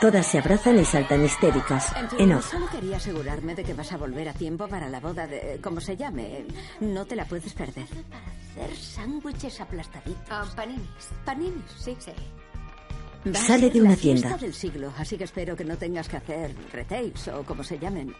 Todas 0.00 0.26
se 0.26 0.38
abrazan 0.38 0.78
y 0.78 0.84
saltan 0.84 1.24
histéricas. 1.24 1.96
En 1.96 2.10
fin, 2.10 2.20
En 2.20 2.32
off. 2.34 2.50
solo 2.50 2.68
quería 2.68 2.98
asegurarme 2.98 3.54
de 3.54 3.64
que 3.64 3.72
vas 3.72 3.90
a 3.92 3.96
volver 3.96 4.28
a 4.28 4.34
tiempo 4.34 4.68
para 4.68 4.88
la 4.88 5.00
boda 5.00 5.26
de... 5.26 5.58
como 5.62 5.80
se 5.80 5.96
llame. 5.96 6.44
No 6.80 7.06
te 7.06 7.16
la 7.16 7.24
puedes 7.24 7.54
perder. 7.54 7.86
Para 8.10 8.66
hacer 8.66 8.76
sándwiches 8.76 9.60
aplastaditos. 9.62 10.26
Ah, 10.28 10.44
paninis. 10.54 10.88
Paninis, 11.24 11.64
sí. 11.78 11.96
Sí. 11.98 12.12
Sale 13.32 13.70
de 13.70 13.80
una 13.80 13.96
tienda. 13.96 14.36
del 14.36 14.52
siglo, 14.52 14.92
así 14.98 15.16
que 15.16 15.24
espero 15.24 15.56
que 15.56 15.64
no 15.64 15.76
tengas 15.78 16.08
que 16.08 16.16
hacer 16.18 16.54
retails 16.72 17.28
o 17.28 17.42
como 17.44 17.64
se 17.64 17.78
llamen. 17.78 18.14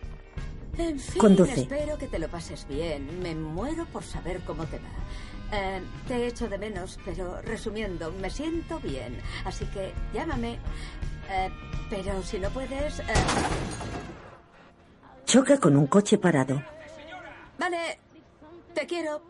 En 0.78 0.98
fin, 0.98 1.20
Conduce. 1.20 1.60
espero 1.62 1.98
que 1.98 2.06
te 2.08 2.18
lo 2.18 2.28
pases 2.28 2.66
bien. 2.68 3.20
Me 3.22 3.34
muero 3.34 3.86
por 3.86 4.02
saber 4.02 4.40
cómo 4.40 4.64
te 4.66 4.78
va. 4.78 4.88
Eh, 5.56 5.80
te 6.08 6.26
echo 6.26 6.48
de 6.48 6.58
menos, 6.58 6.98
pero 7.04 7.40
resumiendo, 7.42 8.10
me 8.12 8.30
siento 8.30 8.80
bien. 8.80 9.16
Así 9.44 9.66
que 9.66 9.92
llámame. 10.12 10.58
Eh, 11.30 11.50
pero 11.90 12.22
si 12.22 12.38
no 12.38 12.48
puedes... 12.50 12.98
eh, 13.00 13.04
Choca 15.26 15.58
con 15.58 15.76
un 15.76 15.86
coche 15.86 16.18
parado. 16.18 16.62
Vale, 17.58 17.98
te 18.74 18.86
quiero. 18.86 19.22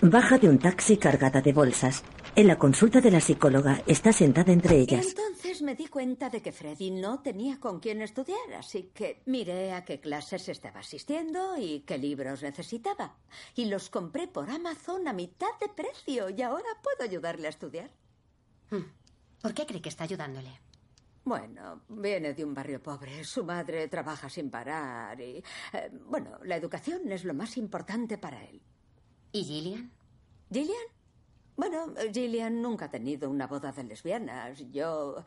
Baja 0.00 0.38
de 0.38 0.48
un 0.48 0.58
taxi 0.58 0.96
cargada 0.96 1.40
de 1.40 1.52
bolsas. 1.52 2.02
En 2.34 2.46
la 2.46 2.58
consulta 2.58 3.02
de 3.02 3.10
la 3.10 3.20
psicóloga 3.20 3.82
está 3.86 4.10
sentada 4.10 4.52
entre 4.54 4.78
ellas. 4.78 5.06
Entonces 5.06 5.60
me 5.60 5.74
di 5.74 5.86
cuenta 5.86 6.30
de 6.30 6.40
que 6.40 6.50
Freddy 6.50 6.90
no 6.90 7.20
tenía 7.20 7.60
con 7.60 7.78
quién 7.78 8.00
estudiar, 8.00 8.54
así 8.56 8.90
que 8.94 9.20
miré 9.26 9.72
a 9.72 9.84
qué 9.84 10.00
clases 10.00 10.48
estaba 10.48 10.80
asistiendo 10.80 11.58
y 11.58 11.80
qué 11.80 11.98
libros 11.98 12.42
necesitaba. 12.42 13.16
Y 13.54 13.66
los 13.66 13.90
compré 13.90 14.28
por 14.28 14.48
Amazon 14.48 15.06
a 15.08 15.12
mitad 15.12 15.50
de 15.60 15.68
precio 15.68 16.30
y 16.30 16.40
ahora 16.40 16.68
puedo 16.82 17.04
ayudarle 17.04 17.48
a 17.48 17.50
estudiar. 17.50 17.90
¿Por 19.42 19.52
qué 19.52 19.66
cree 19.66 19.82
que 19.82 19.90
está 19.90 20.04
ayudándole? 20.04 20.58
Bueno, 21.24 21.82
viene 21.90 22.32
de 22.32 22.44
un 22.46 22.54
barrio 22.54 22.82
pobre, 22.82 23.24
su 23.24 23.44
madre 23.44 23.88
trabaja 23.88 24.30
sin 24.30 24.50
parar 24.50 25.20
y... 25.20 25.44
eh, 25.74 25.90
bueno, 26.06 26.38
la 26.44 26.56
educación 26.56 27.12
es 27.12 27.24
lo 27.24 27.34
más 27.34 27.58
importante 27.58 28.16
para 28.16 28.42
él. 28.42 28.62
¿Y 29.32 29.44
Gillian? 29.44 29.92
¿Gillian? 30.50 31.01
Bueno, 31.62 31.94
Gillian 32.12 32.60
nunca 32.60 32.86
ha 32.86 32.90
tenido 32.90 33.30
una 33.30 33.46
boda 33.46 33.70
de 33.70 33.84
lesbianas. 33.84 34.58
Yo 34.72 35.24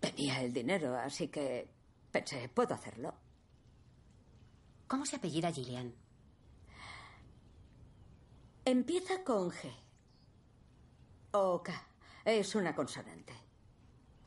tenía 0.00 0.40
el 0.40 0.50
dinero, 0.50 0.96
así 0.96 1.28
que 1.28 1.68
pensé, 2.10 2.48
puedo 2.48 2.72
hacerlo. 2.72 3.12
¿Cómo 4.88 5.04
se 5.04 5.16
apellida 5.16 5.52
Gillian? 5.52 5.92
Empieza 8.64 9.22
con 9.24 9.50
G. 9.50 9.70
O 11.32 11.62
K. 11.62 11.86
Es 12.24 12.54
una 12.54 12.74
consonante. 12.74 13.34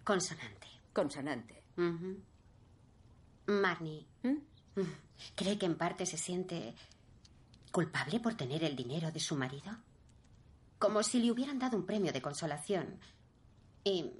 Consonante. 0.03 0.67
Consonante. 0.93 1.63
Ujú. 1.75 2.21
Marnie, 3.47 4.05
¿Mm? 4.21 4.81
¿cree 5.35 5.57
que 5.57 5.65
en 5.65 5.75
parte 5.75 6.05
se 6.05 6.17
siente 6.17 6.75
culpable 7.71 8.19
por 8.19 8.35
tener 8.35 8.63
el 8.63 8.75
dinero 8.75 9.11
de 9.11 9.19
su 9.19 9.35
marido? 9.35 9.75
Como 10.79 11.03
si 11.03 11.19
le 11.19 11.29
hubieran 11.29 11.59
dado 11.59 11.77
un 11.77 11.85
premio 11.85 12.13
de 12.13 12.21
consolación 12.21 12.99
y 13.83 14.11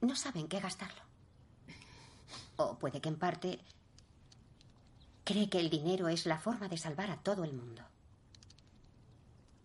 no 0.00 0.14
saben 0.14 0.48
qué 0.48 0.60
gastarlo. 0.60 1.02
O 2.56 2.78
puede 2.78 3.00
que 3.00 3.08
en 3.08 3.18
parte 3.18 3.60
cree 5.24 5.50
que 5.50 5.58
el 5.58 5.68
dinero 5.68 6.08
es 6.08 6.26
la 6.26 6.38
forma 6.38 6.68
de 6.68 6.78
salvar 6.78 7.10
a 7.10 7.20
todo 7.20 7.44
el 7.44 7.52
mundo. 7.52 7.82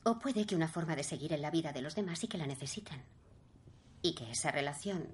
O 0.03 0.19
puede 0.19 0.45
que 0.45 0.55
una 0.55 0.67
forma 0.67 0.95
de 0.95 1.03
seguir 1.03 1.33
en 1.33 1.41
la 1.41 1.51
vida 1.51 1.71
de 1.71 1.81
los 1.81 1.95
demás 1.95 2.23
y 2.23 2.27
que 2.27 2.37
la 2.37 2.47
necesitan. 2.47 3.03
Y 4.01 4.13
que 4.13 4.31
esa 4.31 4.51
relación 4.51 5.07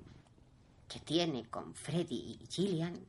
que 0.88 1.00
tiene 1.00 1.50
con 1.50 1.74
Freddy 1.76 2.40
y 2.42 2.48
Gillian 2.50 3.06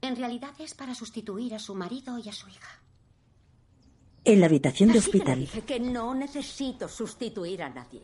en 0.00 0.16
realidad 0.16 0.54
es 0.58 0.74
para 0.74 0.94
sustituir 0.94 1.54
a 1.54 1.58
su 1.58 1.74
marido 1.74 2.18
y 2.18 2.28
a 2.28 2.32
su 2.32 2.48
hija. 2.48 2.83
En 4.24 4.40
la 4.40 4.46
habitación 4.46 4.90
de 4.90 4.98
Así 4.98 5.10
que 5.10 5.18
le 5.18 5.22
hospital, 5.22 5.40
dije 5.40 5.62
que 5.62 5.80
no 5.80 6.14
necesito 6.14 6.88
sustituir 6.88 7.62
a 7.62 7.68
nadie. 7.68 8.00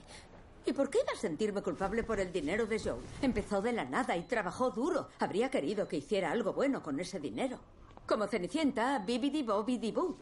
¿Y 0.67 0.73
por 0.73 0.91
qué 0.91 0.99
iba 1.03 1.13
a 1.13 1.21
sentirme 1.21 1.63
culpable 1.63 2.05
por 2.05 2.21
el 2.21 2.31
dinero 2.33 2.67
de 2.67 2.79
Joe? 2.79 2.99
Empezó 3.23 3.63
de 3.63 3.73
la 3.73 3.85
nada 3.85 4.17
y 4.17 4.23
trabajó 4.23 4.71
duro. 4.71 5.09
Habría 5.19 5.51
querido 5.51 5.89
que 5.89 5.97
hiciera 5.97 6.31
algo 6.31 6.53
bueno 6.53 6.83
con 6.83 7.01
ese 7.01 7.19
dinero. 7.19 7.59
Como 8.07 8.27
Cenicienta, 8.27 8.99
bibidi 8.99 9.43
bobidi 9.43 9.93
boo. 9.93 10.19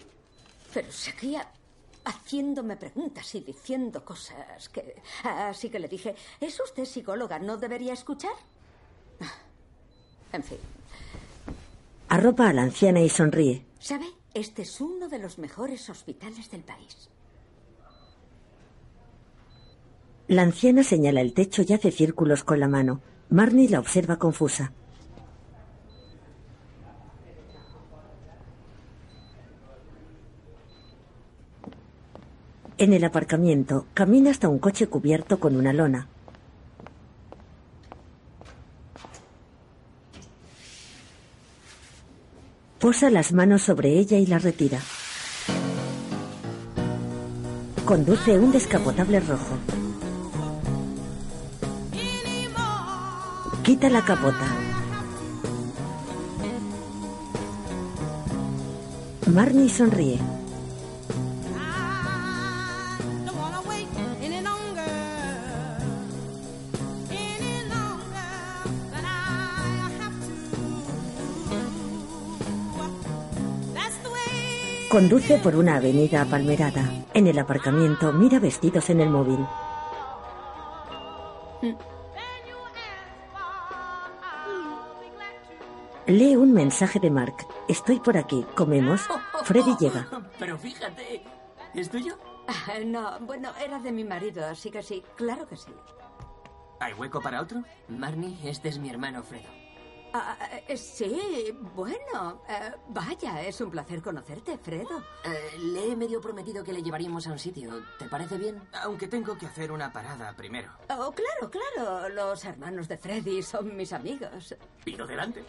Pero 0.72 0.92
seguía 0.92 1.46
haciéndome 2.04 2.76
preguntas 2.76 3.34
y 3.34 3.40
diciendo 3.40 4.04
cosas 4.04 4.68
que... 4.68 5.02
Así 5.24 5.68
que 5.68 5.78
le 5.80 5.88
dije, 5.88 6.14
¿es 6.40 6.60
usted 6.60 6.84
psicóloga? 6.84 7.38
¿No 7.38 7.56
debería 7.56 7.92
escuchar? 7.92 8.32
En 10.32 10.42
fin, 10.42 10.58
arropa 12.08 12.48
a 12.48 12.52
la 12.52 12.62
anciana 12.62 13.00
y 13.00 13.08
sonríe. 13.08 13.64
¿sabe? 13.80 14.06
Este 14.34 14.62
es 14.62 14.80
uno 14.80 15.08
de 15.08 15.18
los 15.18 15.38
mejores 15.38 15.88
hospitales 15.88 16.50
del 16.50 16.62
país. 16.62 17.10
La 20.28 20.42
anciana 20.42 20.82
señala 20.82 21.22
el 21.22 21.32
techo 21.32 21.62
y 21.66 21.72
hace 21.72 21.90
círculos 21.90 22.44
con 22.44 22.60
la 22.60 22.68
mano. 22.68 23.00
Marnie 23.30 23.68
la 23.68 23.80
observa 23.80 24.18
confusa. 24.18 24.72
En 32.76 32.92
el 32.92 33.02
aparcamiento, 33.04 33.86
camina 33.94 34.30
hasta 34.30 34.48
un 34.48 34.58
coche 34.58 34.86
cubierto 34.86 35.40
con 35.40 35.56
una 35.56 35.72
lona. 35.72 36.08
Posa 42.78 43.10
las 43.10 43.32
manos 43.32 43.62
sobre 43.62 43.98
ella 43.98 44.18
y 44.18 44.26
la 44.26 44.38
retira. 44.38 44.78
Conduce 47.84 48.38
un 48.38 48.52
descapotable 48.52 49.18
rojo. 49.18 49.58
Quita 53.64 53.90
la 53.90 54.04
capota. 54.04 54.46
Marnie 59.26 59.68
sonríe. 59.68 60.37
Conduce 74.90 75.38
por 75.38 75.54
una 75.54 75.76
avenida 75.76 76.22
apalmerada. 76.22 76.82
En 77.12 77.26
el 77.26 77.38
aparcamiento 77.38 78.12
mira 78.12 78.38
vestidos 78.38 78.88
en 78.90 79.00
el 79.00 79.10
móvil. 79.10 79.38
Lee 86.06 86.36
un 86.36 86.52
mensaje 86.52 86.98
de 87.00 87.10
Mark. 87.10 87.34
Estoy 87.68 88.00
por 88.00 88.16
aquí. 88.16 88.44
¿Comemos? 88.54 89.02
Freddy 89.44 89.76
llega. 89.78 90.06
Pero 90.38 90.56
fíjate, 90.58 91.22
¿es 91.74 91.90
tuyo? 91.90 92.18
Ah, 92.46 92.78
No, 92.84 93.20
bueno, 93.20 93.50
era 93.62 93.78
de 93.78 93.92
mi 93.92 94.04
marido, 94.04 94.46
así 94.46 94.70
que 94.70 94.82
sí, 94.82 95.02
claro 95.16 95.46
que 95.46 95.56
sí. 95.56 95.70
¿Hay 96.80 96.94
hueco 96.94 97.20
para 97.20 97.42
otro? 97.42 97.62
Marnie, 97.88 98.38
este 98.48 98.68
es 98.70 98.78
mi 98.78 98.88
hermano 98.88 99.22
Fredo. 99.22 99.48
Ah, 100.12 100.36
eh, 100.66 100.76
sí, 100.76 101.54
bueno, 101.74 102.42
eh, 102.48 102.72
vaya, 102.88 103.42
es 103.42 103.60
un 103.60 103.70
placer 103.70 104.00
conocerte, 104.00 104.56
Fredo. 104.56 105.02
Eh, 105.24 105.58
le 105.58 105.92
he 105.92 105.96
medio 105.96 106.20
prometido 106.20 106.64
que 106.64 106.72
le 106.72 106.82
llevaríamos 106.82 107.26
a 107.26 107.32
un 107.32 107.38
sitio. 107.38 107.82
¿Te 107.98 108.06
parece 108.06 108.38
bien? 108.38 108.60
Aunque 108.82 109.06
tengo 109.06 109.36
que 109.36 109.46
hacer 109.46 109.70
una 109.70 109.92
parada 109.92 110.34
primero. 110.34 110.72
Oh, 110.90 111.12
claro, 111.12 111.50
claro, 111.50 112.08
los 112.08 112.42
hermanos 112.44 112.88
de 112.88 112.96
Freddy 112.96 113.42
son 113.42 113.76
mis 113.76 113.92
amigos. 113.92 114.54
Pido 114.84 115.06
delante. 115.06 115.44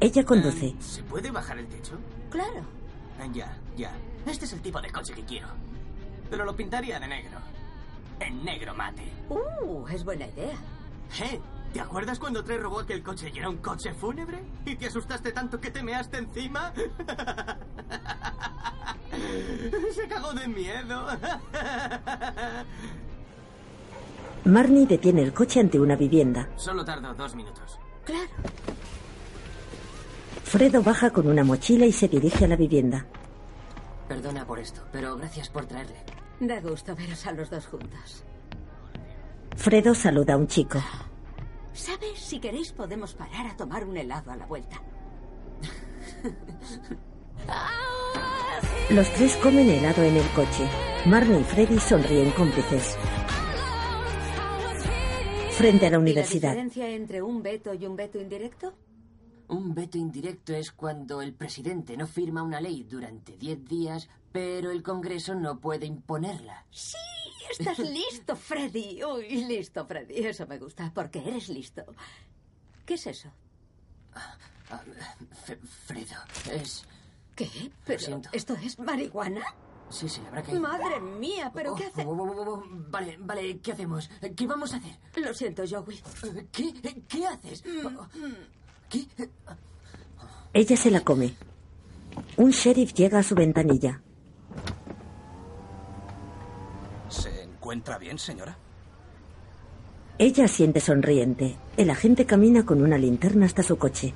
Ella 0.00 0.24
conduce. 0.24 0.74
¿Se 0.80 1.02
puede 1.04 1.30
bajar 1.30 1.58
el 1.58 1.68
techo? 1.68 1.98
Claro. 2.30 2.62
Ah, 3.20 3.26
Ya, 3.32 3.56
ya. 3.76 3.92
Este 4.26 4.44
es 4.44 4.52
el 4.52 4.60
tipo 4.60 4.80
de 4.80 4.90
coche 4.90 5.14
que 5.14 5.24
quiero. 5.24 5.48
Pero 6.28 6.44
lo 6.44 6.56
pintaría 6.56 6.98
de 6.98 7.06
negro. 7.06 7.38
En 8.18 8.44
negro 8.44 8.74
mate. 8.74 9.12
Uh, 9.28 9.86
es 9.88 10.04
buena 10.04 10.26
idea. 10.26 10.56
¿Eh? 11.22 11.40
¿Te 11.72 11.80
acuerdas 11.80 12.18
cuando 12.18 12.42
Trey 12.42 12.58
robó 12.58 12.80
aquel 12.80 13.02
coche 13.02 13.30
y 13.32 13.38
era 13.38 13.48
un 13.48 13.58
coche 13.58 13.94
fúnebre? 13.94 14.42
¿Y 14.66 14.74
te 14.76 14.86
asustaste 14.86 15.30
tanto 15.32 15.60
que 15.60 15.70
te 15.70 15.82
measte 15.82 16.18
encima? 16.18 16.72
Se 19.94 20.08
cagó 20.08 20.32
de 20.32 20.48
miedo. 20.48 21.06
Marnie 24.44 24.86
detiene 24.86 25.22
el 25.22 25.32
coche 25.32 25.60
ante 25.60 25.78
una 25.78 25.94
vivienda. 25.96 26.48
Solo 26.56 26.84
tardo 26.84 27.14
dos 27.14 27.34
minutos. 27.36 27.78
Claro. 28.04 28.30
Fredo 30.42 30.82
baja 30.82 31.10
con 31.10 31.28
una 31.28 31.44
mochila 31.44 31.86
y 31.86 31.92
se 31.92 32.08
dirige 32.08 32.46
a 32.46 32.48
la 32.48 32.56
vivienda. 32.56 33.06
Perdona 34.08 34.44
por 34.44 34.58
esto, 34.58 34.82
pero 34.90 35.16
gracias 35.16 35.48
por 35.48 35.66
traerle. 35.66 36.02
Da 36.40 36.60
gusto 36.60 36.96
veros 36.96 37.24
a 37.26 37.32
los 37.32 37.48
dos 37.50 37.66
juntos. 37.66 38.24
Fredo 39.56 39.94
saluda 39.94 40.34
a 40.34 40.36
un 40.36 40.48
chico. 40.48 40.82
¿Sabes? 41.72 42.18
Si 42.18 42.38
queréis 42.40 42.72
podemos 42.72 43.14
parar 43.14 43.46
a 43.46 43.56
tomar 43.56 43.84
un 43.84 43.96
helado 43.96 44.30
a 44.30 44.36
la 44.36 44.46
vuelta. 44.46 44.82
Los 48.90 49.12
tres 49.14 49.36
comen 49.36 49.68
helado 49.68 50.02
en 50.02 50.16
el 50.16 50.28
coche. 50.30 50.68
Marnie 51.06 51.40
y 51.40 51.44
Freddy 51.44 51.78
sonríen 51.78 52.30
cómplices. 52.32 52.96
Frente 55.52 55.86
a 55.86 55.90
la 55.90 55.96
¿Y 55.96 56.00
universidad, 56.00 56.54
¿La 56.54 56.62
diferencia 56.62 56.90
entre 56.90 57.22
un 57.22 57.42
veto 57.42 57.72
y 57.74 57.86
un 57.86 57.94
veto 57.94 58.18
indirecto? 58.18 58.74
Un 59.48 59.74
veto 59.74 59.98
indirecto 59.98 60.54
es 60.54 60.72
cuando 60.72 61.22
el 61.22 61.34
presidente 61.34 61.96
no 61.96 62.06
firma 62.06 62.42
una 62.42 62.60
ley 62.60 62.84
durante 62.84 63.36
10 63.36 63.64
días, 63.64 64.08
pero 64.32 64.70
el 64.70 64.82
Congreso 64.82 65.34
no 65.34 65.58
puede 65.58 65.86
imponerla. 65.86 66.64
Sí, 66.70 66.96
estás 67.50 67.78
listo, 67.80 68.36
Freddy. 68.36 69.02
Uy, 69.04 69.44
listo, 69.46 69.86
Freddy. 69.86 70.14
Eso 70.26 70.46
me 70.46 70.58
gusta, 70.58 70.90
porque 70.94 71.18
eres 71.26 71.48
listo. 71.48 71.84
¿Qué 72.86 72.94
es 72.94 73.06
eso? 73.06 73.30
Ah, 74.14 74.36
F- 75.44 75.58
Fredo, 75.86 76.16
es... 76.52 76.84
¿Qué? 77.34 77.48
¿Pero 77.84 77.98
siento. 77.98 78.28
esto 78.32 78.54
es 78.54 78.78
marihuana? 78.78 79.42
Sí, 79.88 80.08
sí, 80.08 80.20
habrá 80.26 80.42
que... 80.42 80.58
Madre 80.60 81.00
mía, 81.00 81.50
¿pero 81.52 81.74
qué 81.74 81.86
hace? 81.86 82.04
Oh, 82.04 82.10
oh, 82.10 82.22
oh, 82.30 82.52
oh, 82.54 82.64
Vale, 82.90 83.16
vale, 83.18 83.58
¿qué 83.60 83.72
hacemos? 83.72 84.08
¿Qué 84.36 84.46
vamos 84.46 84.72
a 84.74 84.76
hacer? 84.76 84.96
Lo 85.16 85.34
siento, 85.34 85.64
Joey. 85.68 86.00
¿Qué? 86.52 86.72
¿Qué 87.08 87.26
haces? 87.26 87.64
Oh, 87.84 88.06
¿Qué? 88.88 89.06
ella 90.52 90.76
se 90.76 90.90
la 90.92 91.00
come. 91.00 91.34
Un 92.36 92.50
sheriff 92.50 92.92
llega 92.94 93.18
a 93.18 93.22
su 93.24 93.34
ventanilla. 93.34 94.00
¿Se 97.08 97.48
encuentra 97.70 97.98
bien, 97.98 98.18
señora? 98.18 98.56
Ella 100.18 100.48
siente 100.48 100.80
sonriente. 100.80 101.56
El 101.76 101.90
agente 101.90 102.26
camina 102.26 102.66
con 102.66 102.82
una 102.82 102.98
linterna 102.98 103.46
hasta 103.46 103.62
su 103.62 103.78
coche. 103.78 104.12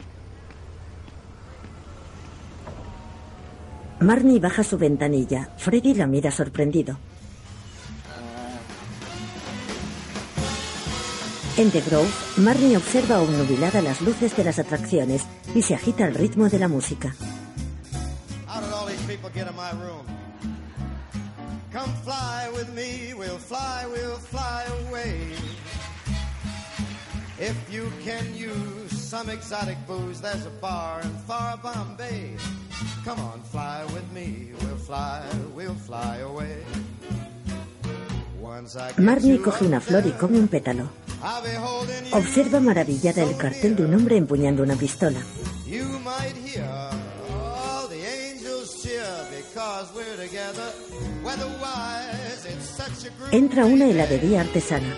Marnie 4.00 4.40
baja 4.40 4.64
su 4.64 4.76
ventanilla. 4.76 5.50
Freddy 5.56 5.94
la 5.94 6.08
mira 6.08 6.32
sorprendido. 6.32 6.98
En 11.56 11.70
The 11.70 11.80
Grove, 11.82 12.10
Marnie 12.38 12.76
observa 12.76 13.20
obnubilada 13.20 13.80
las 13.82 14.00
luces 14.00 14.36
de 14.36 14.42
las 14.42 14.58
atracciones 14.58 15.22
y 15.54 15.62
se 15.62 15.76
agita 15.76 16.06
al 16.06 16.16
ritmo 16.16 16.48
de 16.48 16.58
la 16.58 16.66
música. 16.66 17.14
How 18.48 18.60
did 18.60 18.72
all 18.72 18.88
these 18.88 19.00
people 19.06 19.30
get 19.32 19.48
in 19.48 19.54
my 19.54 19.70
room? 19.80 20.23
Come 21.74 21.92
fly 22.04 22.48
with 22.54 22.72
me, 22.72 23.14
we'll 23.18 23.36
fly, 23.36 23.84
we'll 23.90 24.22
fly 24.32 24.62
away. 24.86 25.34
If 27.40 27.56
you 27.68 27.90
can 28.04 28.32
use 28.32 28.92
some 28.92 29.28
exotic 29.28 29.76
booze, 29.84 30.20
there's 30.20 30.46
a 30.46 30.54
bar 30.60 31.00
in 31.02 31.10
far 31.26 31.56
Bombay. 31.56 32.36
Come 33.04 33.18
on, 33.18 33.42
fly 33.50 33.82
with 33.92 34.08
me, 34.12 34.52
we'll 34.60 34.76
fly, 34.86 35.20
we'll 35.52 35.74
fly 35.74 36.18
away. 36.18 36.62
Marnie 38.98 39.30
you 39.30 39.42
coge 39.42 39.64
una 39.64 39.80
flor 39.80 40.06
y 40.06 40.12
come 40.12 40.38
un 40.38 40.46
pétalo. 40.46 40.84
You. 40.84 42.16
Observa 42.16 42.60
maravillada 42.60 43.24
el 43.24 43.36
cartel 43.36 43.74
de 43.74 43.84
un 43.84 43.94
hombre 43.94 44.16
empuñando 44.16 44.62
una 44.62 44.76
pistola. 44.76 45.18
Entra 53.30 53.64
una 53.64 53.86
heladería 53.86 54.42
artesana. 54.42 54.94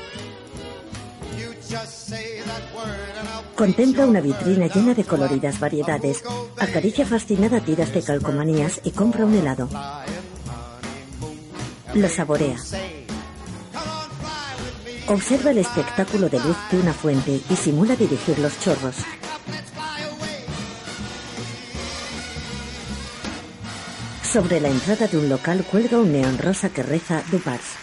Contempla 3.54 4.06
una 4.06 4.20
vitrina 4.20 4.66
llena 4.66 4.94
de 4.94 5.04
coloridas 5.04 5.58
variedades. 5.58 6.22
Acaricia 6.58 7.06
fascinada 7.06 7.60
tiras 7.60 7.92
de 7.92 8.02
calcomanías 8.02 8.80
y 8.84 8.90
compra 8.90 9.24
un 9.24 9.34
helado. 9.34 9.68
Lo 11.94 12.08
saborea. 12.08 12.56
Observa 15.08 15.50
el 15.52 15.58
espectáculo 15.58 16.28
de 16.28 16.40
luz 16.40 16.56
de 16.70 16.80
una 16.80 16.92
fuente 16.92 17.40
y 17.48 17.56
simula 17.56 17.96
dirigir 17.96 18.38
los 18.38 18.58
chorros. 18.60 18.96
Sobre 24.36 24.60
la 24.60 24.68
entrada 24.68 25.06
de 25.06 25.16
un 25.16 25.30
local 25.30 25.64
cuelga 25.64 25.98
un 25.98 26.12
neón 26.12 26.36
rosa 26.36 26.68
que 26.68 26.82
reza 26.82 27.22
Dupars. 27.30 27.74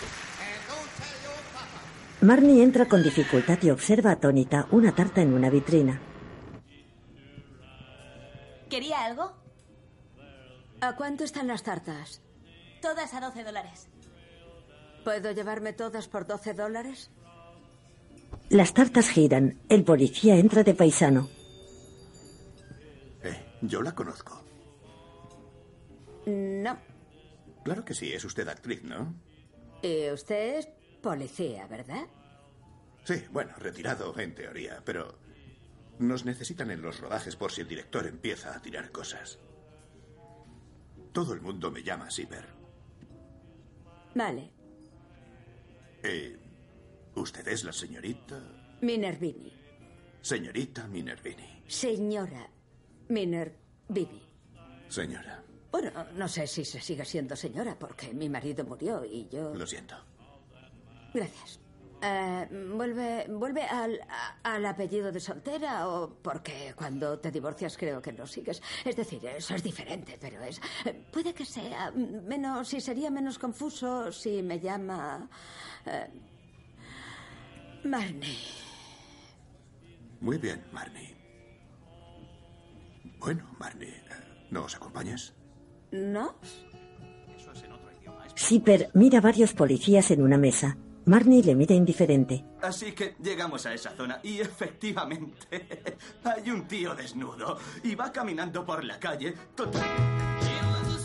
Marnie 2.22 2.62
entra 2.62 2.88
con 2.88 3.02
dificultad 3.02 3.58
y 3.64 3.72
observa 3.72 4.12
atónita 4.12 4.68
una 4.70 4.94
tarta 4.94 5.24
en 5.24 5.34
una 5.34 5.50
vitrina. 5.50 6.00
¿Quería 8.70 9.04
algo? 9.04 9.34
¿A 10.80 10.96
cuánto 10.96 11.24
están 11.24 11.48
las 11.48 11.64
tartas? 11.64 12.22
Todas 12.84 13.16
a 13.16 13.22
12 13.22 13.44
dólares. 13.44 13.88
¿Puedo 15.04 15.32
llevarme 15.32 15.74
todas 15.74 16.08
por 16.08 16.28
12 16.28 16.54
dólares? 16.54 17.10
Las 18.50 18.76
tartas 18.76 19.10
giran. 19.10 19.58
El 19.70 19.84
policía 19.84 20.36
entra 20.36 20.62
de 20.62 20.76
paisano. 20.76 21.30
Eh, 23.24 23.44
yo 23.64 23.82
la 23.82 23.96
conozco. 23.96 24.43
No. 26.26 26.78
Claro 27.64 27.86
que 27.86 27.94
sí, 27.94 28.12
es 28.14 28.24
usted 28.26 28.48
actriz, 28.48 28.84
¿no? 28.84 29.14
Y 29.82 30.10
usted 30.12 30.58
es 30.60 30.68
policía, 31.02 31.68
¿verdad? 31.68 32.06
Sí, 33.04 33.24
bueno, 33.32 33.54
retirado 33.58 34.18
en 34.18 34.34
teoría, 34.34 34.82
pero 34.86 35.18
nos 36.00 36.26
necesitan 36.26 36.72
en 36.72 36.82
los 36.82 37.00
rodajes 37.00 37.36
por 37.36 37.52
si 37.52 37.62
el 37.62 37.68
director 37.68 38.08
empieza 38.08 38.56
a 38.56 38.62
tirar 38.62 38.92
cosas. 38.92 39.40
Todo 41.12 41.34
el 41.34 41.42
mundo 41.42 41.70
me 41.70 41.84
llama 41.84 42.10
Sieber. 42.10 42.46
Vale. 44.16 44.52
Eh, 46.02 46.38
¿Usted 47.16 47.48
es 47.48 47.64
la 47.64 47.72
señorita? 47.74 48.42
Minervini. 48.82 49.54
Señorita 50.22 50.88
Minervini. 50.88 51.64
Señora 51.68 52.50
Minervini. 53.10 54.24
Señora, 54.88 55.43
Bueno, 55.74 55.90
no 56.14 56.28
sé 56.28 56.46
si 56.46 56.64
se 56.64 56.80
sigue 56.80 57.04
siendo 57.04 57.36
señora 57.36 57.76
porque 57.80 58.14
mi 58.14 58.30
marido 58.30 58.64
murió 58.64 59.04
y 59.04 59.28
yo... 59.28 59.56
lo 59.56 59.66
siento. 59.66 59.96
Gracias. 61.12 61.60
Eh, 62.06 62.48
¿Vuelve, 62.76 63.26
vuelve 63.30 63.64
al, 63.64 64.00
a- 64.08 64.38
al 64.56 64.64
apellido 64.68 65.12
de 65.12 65.20
soltera 65.20 65.88
o 65.90 66.14
porque 66.22 66.76
cuando 66.76 67.18
te 67.18 67.32
divorcias 67.32 67.76
creo 67.76 68.04
que 68.04 68.14
no 68.14 68.28
sigues? 68.28 68.62
Es 68.86 68.96
decir, 68.96 69.26
eso 69.26 69.56
es 69.56 69.64
diferente, 69.64 70.16
pero 70.22 70.44
es... 70.44 70.62
Puede 71.12 71.34
que 71.34 71.44
sea 71.46 71.90
menos... 71.92 72.68
Si 72.68 72.80
sería 72.80 73.10
menos 73.10 73.40
confuso 73.40 74.12
si 74.12 74.44
me 74.44 74.60
llama... 74.60 75.28
eh, 75.88 76.08
Marnie. 77.84 78.38
Muy 80.22 80.38
bien, 80.38 80.64
Marnie. 80.72 81.16
Bueno, 83.18 83.44
Marnie, 83.58 83.90
eh, 83.90 84.48
¿nos 84.52 84.76
acompañas? 84.76 85.34
¿No? 85.94 86.34
Zipper 88.36 88.90
mira 88.96 89.20
a 89.20 89.22
varios 89.22 89.54
policías 89.54 90.10
en 90.10 90.24
una 90.24 90.40
mesa. 90.40 90.76
Marnie 91.06 91.44
le 91.44 91.54
mira 91.54 91.76
indiferente. 91.76 92.44
Así 92.64 92.94
que 92.94 93.16
llegamos 93.22 93.66
a 93.68 93.74
esa 93.74 93.92
zona 93.92 94.20
y 94.24 94.40
efectivamente 94.40 95.96
hay 96.24 96.50
un 96.50 96.68
tío 96.68 96.96
desnudo 96.96 97.60
y 97.84 97.94
va 97.94 98.12
caminando 98.12 98.66
por 98.66 98.84
la 98.84 99.00
calle 99.00 99.36
total. 99.56 99.84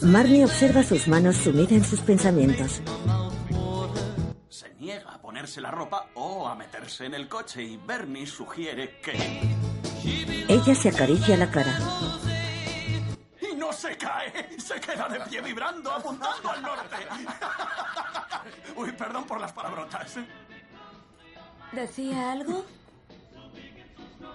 Marnie 0.03 0.45
observa 0.45 0.83
sus 0.83 1.07
manos 1.07 1.37
sumida 1.37 1.75
en 1.75 1.85
sus 1.85 2.01
pensamientos. 2.01 2.81
Se 4.49 4.73
niega 4.77 5.13
a 5.13 5.21
ponerse 5.21 5.61
la 5.61 5.71
ropa 5.71 6.07
o 6.15 6.49
a 6.49 6.55
meterse 6.55 7.05
en 7.05 7.15
el 7.15 7.29
coche 7.29 7.63
y 7.63 7.77
Bernie 7.77 8.27
sugiere 8.27 9.01
que... 9.03 9.13
Ella 10.49 10.75
se 10.75 10.89
acaricia 10.89 11.37
la 11.37 11.51
cara. 11.51 11.77
Y 13.89 13.91
se 13.91 13.97
cae, 13.97 14.61
se 14.61 14.81
queda 14.81 15.09
de 15.09 15.21
pie 15.21 15.41
vibrando 15.41 15.91
apuntando 15.91 16.51
al 16.51 16.63
norte. 16.63 16.97
Uy, 18.77 18.93
perdón 18.93 19.25
por 19.25 19.41
las 19.41 19.53
palabrotas. 19.53 20.17
¿Decía 21.73 22.33
algo? 22.33 22.65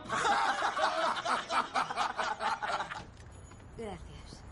Gracias. 3.77 4.43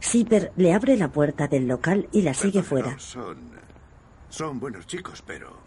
Zipper 0.00 0.52
le 0.56 0.72
abre 0.72 0.96
la 0.96 1.08
puerta 1.08 1.46
del 1.46 1.66
local 1.66 2.08
y 2.12 2.22
la 2.22 2.34
sigue 2.34 2.62
fuera. 2.62 2.98
Son. 2.98 3.52
Son 4.28 4.58
buenos 4.58 4.86
chicos, 4.86 5.22
pero. 5.26 5.62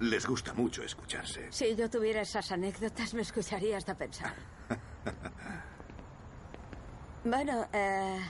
Les 0.00 0.26
gusta 0.26 0.52
mucho 0.52 0.82
escucharse. 0.82 1.46
Si 1.52 1.76
yo 1.76 1.88
tuviera 1.88 2.22
esas 2.22 2.50
anécdotas, 2.50 3.14
me 3.14 3.22
escucharía 3.22 3.76
hasta 3.76 3.94
pensar. 3.94 4.34
Bueno, 7.24 7.66
eh, 7.72 8.20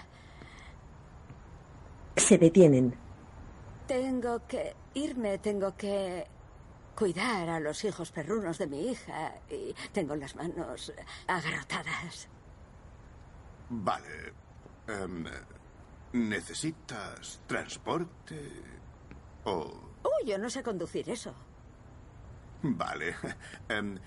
Se 2.17 2.39
detienen. 2.39 2.95
tengo 3.87 4.47
que 4.47 4.75
irme, 4.95 5.39
tengo 5.39 5.75
que 5.77 6.27
cuidar 6.95 7.49
a 7.49 7.61
los 7.61 7.85
hijos 7.85 8.13
perrunos 8.13 8.59
de 8.59 8.67
mi 8.67 8.89
hija 8.91 9.35
y 9.51 9.75
tengo 9.93 10.15
las 10.15 10.37
manos 10.37 10.93
agarrotadas. 11.27 12.29
Vale. 13.71 14.35
Em, 14.87 15.25
¿Necesitas 16.13 17.41
transporte? 17.47 18.51
O. 19.45 19.63
Uy, 20.05 20.27
yo 20.29 20.37
no 20.37 20.51
sé 20.51 20.63
conducir 20.63 21.09
eso. 21.09 21.33
Vale. 22.63 23.15
Em, 23.71 23.99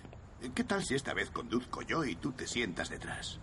¿Qué 0.53 0.63
tal 0.63 0.83
si 0.83 0.95
esta 0.95 1.13
vez 1.13 1.29
conduzco 1.31 1.81
yo 1.81 2.03
y 2.03 2.15
tú 2.15 2.31
te 2.31 2.47
sientas 2.47 2.89
detrás? 2.89 3.39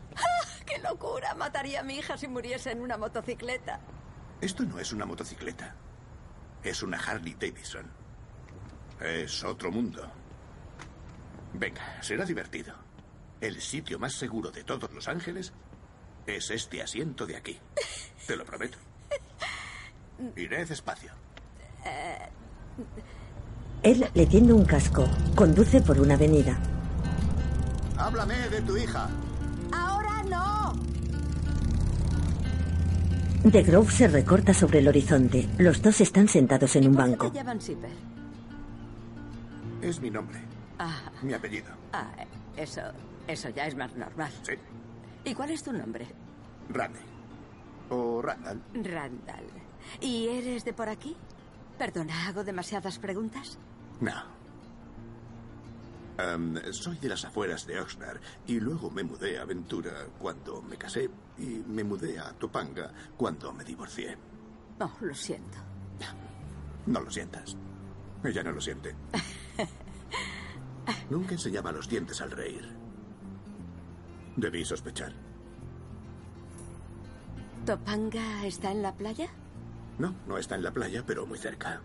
¡Qué 0.66 0.78
locura! 0.78 1.34
Mataría 1.34 1.80
a 1.80 1.82
mi 1.82 1.96
hija 1.96 2.16
si 2.16 2.28
muriese 2.28 2.70
en 2.70 2.80
una 2.80 2.96
motocicleta. 2.96 3.80
Esto 4.40 4.64
no 4.64 4.78
es 4.78 4.92
una 4.92 5.06
motocicleta. 5.06 5.74
Es 6.62 6.82
una 6.82 6.98
Harley 6.98 7.34
Davidson. 7.34 7.90
Es 9.00 9.42
otro 9.44 9.70
mundo. 9.70 10.10
Venga, 11.54 12.02
será 12.02 12.24
divertido. 12.24 12.74
El 13.40 13.60
sitio 13.60 13.98
más 13.98 14.14
seguro 14.14 14.50
de 14.50 14.62
todos 14.64 14.92
Los 14.92 15.08
Ángeles 15.08 15.52
es 16.26 16.50
este 16.50 16.82
asiento 16.82 17.26
de 17.26 17.36
aquí. 17.36 17.58
Te 18.26 18.36
lo 18.36 18.44
prometo. 18.44 18.78
Iré 20.36 20.64
despacio. 20.64 21.12
Eh, 21.84 22.28
Él 23.82 24.08
le 24.14 24.26
tiende 24.26 24.52
un 24.52 24.64
casco. 24.64 25.04
Conduce 25.34 25.80
por 25.80 25.98
una 26.00 26.14
avenida. 26.14 26.56
Háblame 27.98 28.48
de 28.48 28.60
tu 28.62 28.76
hija. 28.76 29.08
¡Ahora 29.72 30.22
no! 30.24 30.72
The 33.50 33.62
Grove 33.62 33.90
se 33.90 34.08
recorta 34.08 34.54
sobre 34.54 34.78
el 34.80 34.88
horizonte. 34.88 35.48
Los 35.58 35.82
dos 35.82 36.00
están 36.00 36.28
sentados 36.28 36.74
en 36.76 36.88
un 36.88 36.94
banco. 36.96 37.30
¿Te 37.30 37.38
llaman 37.38 37.60
Zipper? 37.60 37.90
Es 39.82 40.00
mi 40.00 40.10
nombre, 40.10 40.40
Ah, 40.78 41.10
mi 41.22 41.32
apellido. 41.34 41.70
ah, 41.92 42.06
eso, 42.56 42.80
eso 43.26 43.48
ya 43.50 43.66
es 43.66 43.76
más 43.76 43.94
normal. 43.96 44.30
Sí. 44.42 44.52
¿Y 45.24 45.34
cuál 45.34 45.50
es 45.50 45.62
tu 45.62 45.72
nombre? 45.72 46.06
Randy. 46.68 47.00
O 47.90 48.22
Randall. 48.22 48.60
Randall. 48.74 49.44
¿Y 50.00 50.28
eres 50.28 50.64
de 50.64 50.72
por 50.72 50.88
aquí? 50.88 51.16
Perdona, 51.78 52.28
¿hago 52.28 52.44
demasiadas 52.44 52.98
preguntas? 53.00 53.58
No. 54.00 54.12
Soy 56.72 56.98
de 56.98 57.08
las 57.08 57.24
afueras 57.24 57.66
de 57.66 57.80
Oxnard 57.80 58.20
y 58.46 58.60
luego 58.60 58.90
me 58.90 59.02
mudé 59.02 59.38
a 59.38 59.44
Ventura 59.44 60.06
cuando 60.18 60.62
me 60.62 60.76
casé 60.76 61.10
y 61.38 61.62
me 61.66 61.84
mudé 61.84 62.18
a 62.18 62.32
Topanga 62.32 62.92
cuando 63.16 63.52
me 63.52 63.64
divorcié. 63.64 64.16
Oh, 64.78 64.92
lo 65.00 65.14
siento. 65.14 65.58
No 66.86 67.00
lo 67.00 67.10
sientas. 67.10 67.56
Ella 68.24 68.42
no 68.42 68.52
lo 68.52 68.60
siente. 68.60 68.94
Nunca 71.10 71.32
enseñaba 71.32 71.72
los 71.72 71.88
dientes 71.88 72.20
al 72.20 72.30
reír. 72.30 72.68
Debí 74.36 74.64
sospechar. 74.64 75.12
¿Topanga 77.64 78.44
está 78.44 78.72
en 78.72 78.82
la 78.82 78.94
playa? 78.94 79.28
No, 79.98 80.14
no 80.26 80.38
está 80.38 80.56
en 80.56 80.64
la 80.64 80.72
playa, 80.72 81.04
pero 81.06 81.26
muy 81.26 81.38
cerca. 81.38 81.80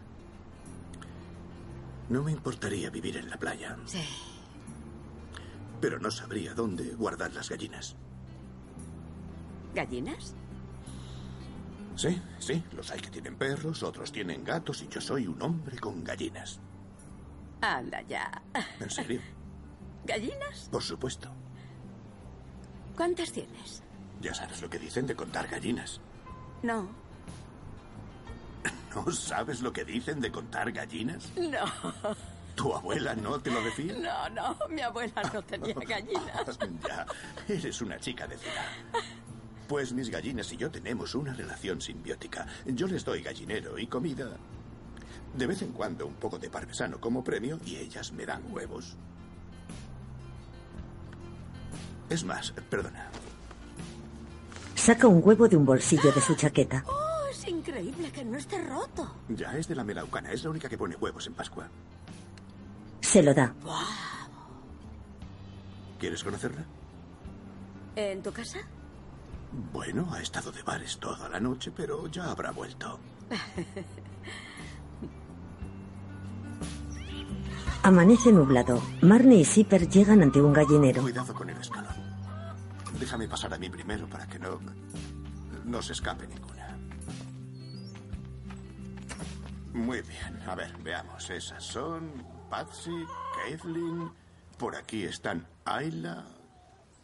No 2.10 2.24
me 2.24 2.32
importaría 2.32 2.90
vivir 2.90 3.18
en 3.18 3.30
la 3.30 3.38
playa. 3.38 3.78
Sí. 3.86 4.04
Pero 5.82 6.00
no 6.00 6.10
sabría 6.10 6.54
dónde 6.54 6.96
guardar 6.96 7.34
las 7.34 7.50
gallinas. 7.50 7.96
¿Gallinas? 9.76 10.36
Sí, 11.96 12.22
sí, 12.40 12.64
los 12.74 12.92
hay 12.92 13.00
que 13.00 13.10
tienen 13.10 13.36
perros, 13.36 13.84
otros 13.84 14.12
tienen 14.12 14.44
gatos 14.44 14.82
y 14.84 14.88
yo 14.88 15.02
soy 15.02 15.28
un 15.28 15.42
hombre 15.42 15.78
con 15.80 16.04
gallinas. 16.04 16.60
Anda 17.62 18.02
ya. 18.04 18.42
¿En 18.80 18.90
serio? 18.90 19.22
¿Gallinas? 20.06 20.70
Por 20.72 20.84
supuesto. 20.84 21.30
¿Cuántas 22.96 23.32
tienes? 23.32 23.84
Ya 24.22 24.34
sabes 24.34 24.62
lo 24.62 24.70
que 24.70 24.80
dicen 24.80 25.06
de 25.06 25.16
contar 25.16 25.48
gallinas. 25.48 26.00
No. 26.64 26.88
¿No 29.06 29.12
sabes 29.12 29.62
lo 29.62 29.72
que 29.72 29.86
dicen 29.86 30.20
de 30.20 30.32
contar 30.32 30.72
gallinas? 30.72 31.30
No. 31.36 31.66
¿Tu 32.56 32.74
abuela 32.74 33.14
no 33.14 33.40
te 33.40 33.52
lo 33.52 33.62
decía? 33.62 33.94
No, 33.94 34.30
no, 34.30 34.58
mi 34.70 34.82
abuela 34.82 35.22
no 35.32 35.42
tenía 35.44 35.76
gallinas. 35.88 36.58
ya, 36.88 37.06
eres 37.48 37.82
una 37.82 38.00
chica 38.00 38.26
de 38.28 38.38
ciudad. 38.38 38.66
Pues 39.68 39.94
mis 39.94 40.10
gallinas 40.10 40.52
y 40.54 40.58
yo 40.58 40.72
tenemos 40.72 41.14
una 41.14 41.34
relación 41.34 41.80
simbiótica. 41.80 42.48
Yo 42.66 42.88
les 42.88 43.06
doy 43.06 43.22
gallinero 43.22 43.78
y 43.78 43.86
comida. 43.86 44.30
De 45.36 45.46
vez 45.46 45.62
en 45.62 45.72
cuando 45.74 46.08
un 46.08 46.16
poco 46.16 46.40
de 46.40 46.50
parmesano 46.50 47.00
como 47.00 47.24
premio 47.24 47.60
y 47.66 47.76
ellas 47.76 48.12
me 48.14 48.26
dan 48.26 48.42
huevos. 48.52 48.96
Es 52.10 52.24
más, 52.24 52.52
perdona. 52.70 53.10
Saca 54.74 55.08
un 55.08 55.22
huevo 55.24 55.48
de 55.48 55.58
un 55.58 55.66
bolsillo 55.66 56.12
de 56.12 56.22
su 56.22 56.34
chaqueta. 56.36 56.84
Increíble 57.48 58.12
que 58.12 58.26
no 58.26 58.38
esté 58.38 58.62
roto. 58.62 59.10
Ya 59.30 59.58
es 59.58 59.68
de 59.68 59.76
la 59.76 59.84
melaucana, 59.84 60.32
es 60.32 60.44
la 60.44 60.50
única 60.50 60.70
que 60.70 60.78
pone 60.78 60.96
huevos 60.96 61.26
en 61.28 61.34
Pascua. 61.34 61.68
Se 63.02 63.24
lo 63.24 63.34
da. 63.34 63.54
¿Quieres 66.00 66.24
conocerla? 66.24 66.66
¿En 67.96 68.22
tu 68.22 68.32
casa? 68.32 68.60
Bueno, 69.74 70.08
ha 70.14 70.22
estado 70.22 70.52
de 70.52 70.62
bares 70.62 70.98
toda 71.00 71.30
la 71.30 71.40
noche, 71.40 71.72
pero 71.76 72.08
ya 72.08 72.30
habrá 72.30 72.52
vuelto. 72.52 73.00
Amanece 77.84 78.32
nublado. 78.34 78.82
Marnie 79.02 79.40
y 79.40 79.46
Zipper 79.46 79.88
llegan 79.88 80.22
ante 80.22 80.42
un 80.42 80.52
gallinero. 80.52 81.02
Cuidado 81.02 81.34
con 81.34 81.50
el 81.50 81.58
escalón. 81.58 81.96
Déjame 83.00 83.28
pasar 83.30 83.54
a 83.54 83.58
mí 83.58 83.70
primero 83.70 84.08
para 84.08 84.28
que 84.28 84.38
no. 84.38 84.60
no 85.64 85.82
se 85.82 85.94
escape 85.94 86.28
ninguna. 86.28 86.57
Muy 89.78 90.02
bien. 90.02 90.42
A 90.48 90.56
ver, 90.56 90.76
veamos. 90.80 91.30
Esas 91.30 91.64
son 91.64 92.26
Patsy, 92.50 93.06
Caitlin. 93.36 94.12
Por 94.58 94.76
aquí 94.76 95.04
están 95.04 95.48
Ayla, 95.66 96.26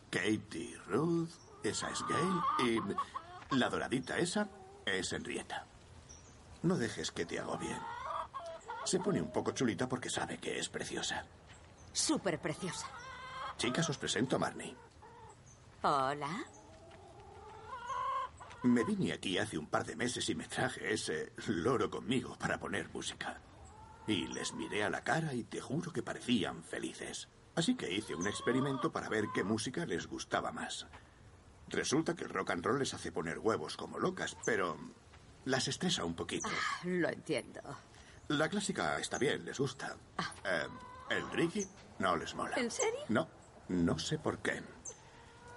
Katie, 0.09 0.76
Ruth. 0.88 1.30
Esa 1.63 1.89
es 1.91 2.03
Gail. 2.07 2.41
Y 3.51 3.55
la 3.55 3.69
doradita 3.69 4.17
esa 4.17 4.49
es 4.86 5.13
Henrietta. 5.13 5.65
No 6.63 6.76
dejes 6.76 7.11
que 7.11 7.26
te 7.26 7.39
agobien. 7.39 7.80
Se 8.86 8.99
pone 8.99 9.21
un 9.21 9.32
poco 9.32 9.51
chulita 9.51 9.88
porque 9.88 10.09
sabe 10.09 10.39
que 10.39 10.57
es 10.57 10.67
preciosa. 10.67 11.24
Súper 11.91 12.39
preciosa. 12.39 12.88
Chicas, 13.55 13.88
os 13.88 13.99
presento 13.99 14.38
a 14.38 14.39
Marnie. 14.39 14.76
Hola. 15.84 16.43
Me 18.64 18.84
vine 18.86 19.11
aquí 19.11 19.38
hace 19.38 19.57
un 19.57 19.68
par 19.68 19.86
de 19.86 19.95
meses 19.95 20.30
y 20.30 20.36
me 20.36 20.47
traje 20.47 20.93
ese 20.93 21.34
loro 21.47 21.89
conmigo 21.89 22.38
para 22.39 22.59
poner 22.59 22.89
música. 22.93 23.41
Y 24.07 24.28
les 24.28 24.53
miré 24.53 24.84
a 24.84 24.89
la 24.89 25.03
cara 25.03 25.34
y 25.34 25.43
te 25.43 25.59
juro 25.59 25.91
que 25.91 26.01
parecían 26.01 26.64
felices. 26.64 27.28
Así 27.55 27.76
que 27.76 27.91
hice 27.91 28.16
un 28.16 28.26
experimento 28.26 28.91
para 28.91 29.09
ver 29.09 29.26
qué 29.34 29.43
música 29.43 29.86
les 29.86 30.07
gustaba 30.07 30.51
más. 30.51 30.88
Resulta 31.68 32.16
que 32.16 32.24
el 32.24 32.30
rock 32.30 32.51
and 32.51 32.66
roll 32.66 32.80
les 32.80 32.93
hace 32.93 33.11
poner 33.11 33.39
huevos 33.39 33.76
como 33.76 33.99
locas, 33.99 34.38
pero 34.45 34.78
las 35.45 35.68
estresa 35.68 36.05
un 36.05 36.16
poquito. 36.16 36.47
Ah, 36.49 36.82
lo 36.86 37.09
entiendo. 37.09 37.61
La 38.30 38.47
clásica 38.47 38.97
está 38.97 39.18
bien, 39.18 39.43
les 39.43 39.59
gusta. 39.59 39.97
Eh, 40.45 40.68
el 41.09 41.30
reggae 41.32 41.68
no 41.99 42.16
les 42.16 42.34
mola. 42.34 42.55
¿En 42.55 42.72
serio? 42.72 42.99
No, 43.09 43.28
no 43.68 43.99
sé 43.99 44.18
por 44.20 44.39
qué. 44.39 44.61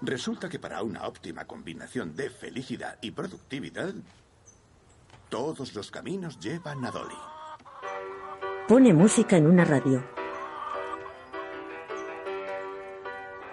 Resulta 0.07 0.49
que 0.49 0.61
para 0.61 0.85
una 0.85 1.05
óptima 1.09 1.47
combinación 1.47 2.15
de 2.15 2.31
felicidad 2.31 2.97
y 3.01 3.11
productividad, 3.11 3.93
todos 5.29 5.75
los 5.75 5.91
caminos 5.91 6.39
llevan 6.39 6.85
a 6.85 6.93
Dolly. 6.93 7.19
Pone 8.69 8.95
música 8.95 9.37
en 9.37 9.49
una 9.49 9.65
radio. 9.65 10.09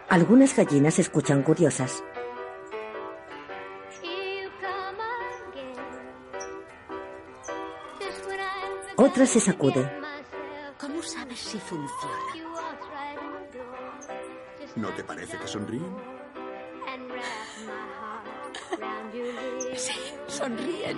Algunas 0.09 0.55
gallinas 0.55 0.99
escuchan 0.99 1.41
curiosas. 1.41 2.03
Otra 8.95 9.25
se 9.25 9.39
sacude. 9.39 9.91
¿Cómo 10.79 11.01
sabes 11.01 11.39
si 11.39 11.57
funciona? 11.57 12.53
¿No 14.75 14.89
te 14.89 15.03
parece 15.03 15.35
que 15.39 15.47
sonríen? 15.47 16.12
Sí, 19.75 19.93
sonríen. 20.27 20.97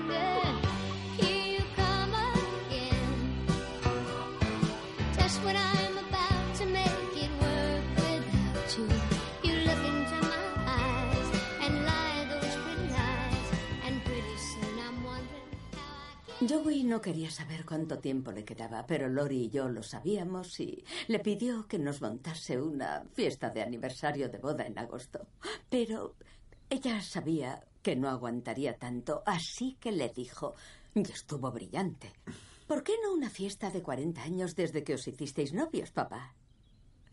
Joey 16.48 16.84
no 16.84 17.02
quería 17.02 17.32
saber 17.32 17.66
cuánto 17.66 18.00
tiempo 18.00 18.32
le 18.32 18.44
quedaba, 18.44 18.86
pero 18.86 19.10
Lori 19.10 19.46
y 19.46 19.50
yo 19.50 19.68
lo 19.68 19.82
sabíamos 19.82 20.60
y 20.60 20.84
le 21.08 21.20
pidió 21.20 21.68
que 21.68 21.80
nos 21.80 22.02
montase 22.02 22.62
una 22.62 23.04
fiesta 23.14 23.50
de 23.50 23.64
aniversario 23.64 24.30
de 24.30 24.38
boda 24.38 24.66
en 24.66 24.78
agosto. 24.78 25.28
Pero 25.70 26.16
ella 26.70 27.02
sabía 27.02 27.64
que 27.82 27.96
no 27.96 28.10
aguantaría 28.10 28.78
tanto, 28.78 29.22
así 29.26 29.78
que 29.80 29.92
le 29.92 30.10
dijo, 30.10 30.56
y 30.96 31.02
estuvo 31.02 31.52
brillante, 31.52 32.14
¿por 32.68 32.84
qué 32.84 32.94
no 33.04 33.14
una 33.14 33.30
fiesta 33.30 33.70
de 33.70 33.84
40 33.84 34.24
años 34.24 34.56
desde 34.56 34.84
que 34.84 34.96
os 34.96 35.08
hicisteis 35.08 35.54
novios, 35.54 35.92
papá? 35.92 36.34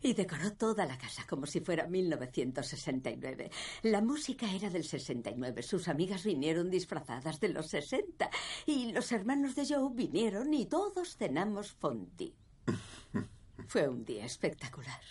Y 0.01 0.13
decoró 0.13 0.51
toda 0.53 0.85
la 0.85 0.97
casa 0.97 1.25
como 1.29 1.45
si 1.45 1.61
fuera 1.61 1.87
1969. 1.87 3.51
La 3.83 4.01
música 4.01 4.51
era 4.51 4.69
del 4.69 4.83
69. 4.83 5.63
Sus 5.63 5.87
amigas 5.87 6.25
vinieron 6.25 6.69
disfrazadas 6.69 7.39
de 7.39 7.47
los 7.47 7.67
60. 7.67 8.29
Y 8.65 8.91
los 8.91 9.13
hermanos 9.13 9.55
de 9.55 9.65
Joe 9.65 9.93
vinieron 9.93 10.53
y 10.53 10.65
todos 10.65 11.15
cenamos 11.15 11.71
fondue. 11.71 12.33
Fue 13.67 13.87
un 13.87 14.03
día 14.03 14.25
espectacular. 14.25 15.01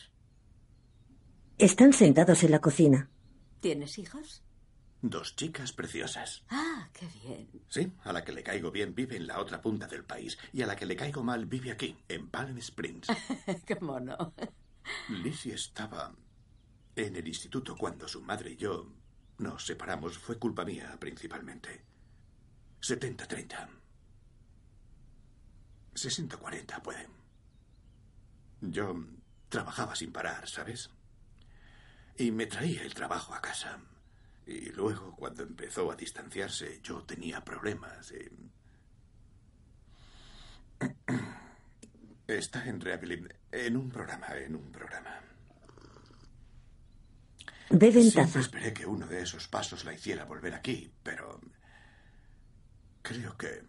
Están 1.57 1.95
sentados 1.95 2.45
en 2.45 2.51
la 2.51 2.61
cocina. 2.61 3.09
¿Tienes 3.63 3.97
hijos? 4.01 4.43
Dos 5.03 5.37
chicas 5.37 5.73
preciosas. 5.73 6.43
Ah, 6.51 6.89
qué 6.93 7.07
bien. 7.23 7.49
Sí, 7.69 7.93
a 8.03 8.13
la 8.13 8.25
que 8.25 8.33
le 8.33 8.43
caigo 8.43 8.73
bien 8.73 8.93
vive 8.93 9.17
en 9.17 9.29
la 9.29 9.39
otra 9.39 9.61
punta 9.61 9.87
del 9.87 10.05
país 10.05 10.37
y 10.53 10.63
a 10.63 10.67
la 10.67 10.75
que 10.75 10.85
le 10.85 10.97
caigo 10.97 11.23
mal 11.23 11.47
vive 11.47 11.71
aquí, 11.71 11.97
en 12.09 12.29
Palm 12.29 12.59
Springs. 12.59 13.07
¿Cómo 13.79 14.01
no? 14.01 14.35
Lizzie 15.11 15.55
estaba 15.55 16.13
en 16.97 17.15
el 17.15 17.29
instituto 17.29 17.77
cuando 17.77 18.09
su 18.09 18.21
madre 18.21 18.51
y 18.51 18.57
yo 18.57 18.93
nos 19.39 19.65
separamos. 19.65 20.19
Fue 20.19 20.41
culpa 20.41 20.65
mía, 20.65 20.97
principalmente. 20.99 21.85
70-30. 22.81 23.69
60-40, 25.95 26.83
puede. 26.83 27.09
Yo 28.61 29.07
trabajaba 29.49 29.95
sin 29.95 30.11
parar, 30.11 30.49
¿sabes? 30.49 30.91
Y 32.17 32.31
me 32.31 32.47
traía 32.47 32.83
el 32.83 32.95
trabajo 32.95 33.35
a 33.35 33.41
casa. 33.41 33.79
Y 34.47 34.71
luego, 34.71 35.15
cuando 35.17 35.43
empezó 35.45 35.91
a 35.91 35.97
distanciarse, 35.97 36.81
yo 36.83 37.03
tenía 37.05 37.43
problemas. 37.45 38.13
y- 38.13 38.31
Está 42.27 42.65
en 42.67 42.81
rehabilitación. 42.81 43.39
En 43.51 43.77
un 43.77 43.91
programa, 43.91 44.29
en 44.37 44.55
un 44.57 44.71
programa. 44.73 45.21
Beben 47.71 48.11
Siempre 48.11 48.41
esperé 48.41 48.73
que 48.73 48.87
uno 48.87 49.07
de 49.07 49.23
esos 49.23 49.49
pasos 49.49 49.85
la 49.85 49.93
hiciera 49.95 50.25
volver 50.25 50.55
aquí, 50.55 50.93
pero 51.03 51.41
creo 53.03 53.37
que 53.37 53.63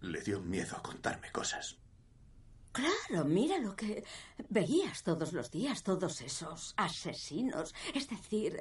le 0.00 0.20
dio 0.22 0.40
miedo 0.40 0.76
a 0.76 0.82
contarme 0.82 1.30
cosas. 1.32 1.76
Claro, 2.78 3.24
mira 3.24 3.58
lo 3.58 3.74
que 3.74 4.04
veías 4.48 5.02
todos 5.02 5.32
los 5.32 5.50
días, 5.50 5.82
todos 5.82 6.20
esos 6.20 6.74
asesinos. 6.76 7.74
Es 7.92 8.08
decir, 8.08 8.56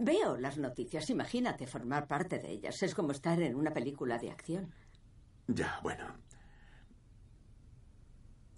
veo 0.00 0.36
las 0.36 0.56
noticias, 0.56 1.10
imagínate 1.10 1.66
formar 1.66 2.06
parte 2.06 2.38
de 2.38 2.48
ellas. 2.48 2.80
Es 2.84 2.94
como 2.94 3.10
estar 3.10 3.42
en 3.42 3.56
una 3.56 3.72
película 3.72 4.18
de 4.18 4.30
acción. 4.30 4.72
Ya, 5.48 5.80
bueno. 5.82 6.14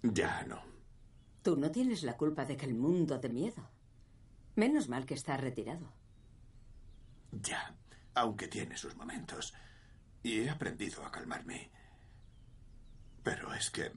Ya 0.03 0.43
no. 0.43 0.61
Tú 1.41 1.57
no 1.57 1.71
tienes 1.71 2.03
la 2.03 2.15
culpa 2.15 2.45
de 2.45 2.55
que 2.55 2.67
el 2.67 2.75
mundo 2.75 3.17
de 3.17 3.29
miedo. 3.29 3.67
Menos 4.55 4.89
mal 4.89 5.07
que 5.07 5.15
está 5.15 5.37
retirado. 5.37 5.91
Ya, 7.31 7.75
aunque 8.13 8.47
tiene 8.47 8.77
sus 8.77 8.95
momentos. 8.95 9.55
Y 10.21 10.41
he 10.41 10.49
aprendido 10.51 11.03
a 11.03 11.11
calmarme. 11.11 11.71
Pero 13.23 13.51
es 13.55 13.71
que... 13.71 13.91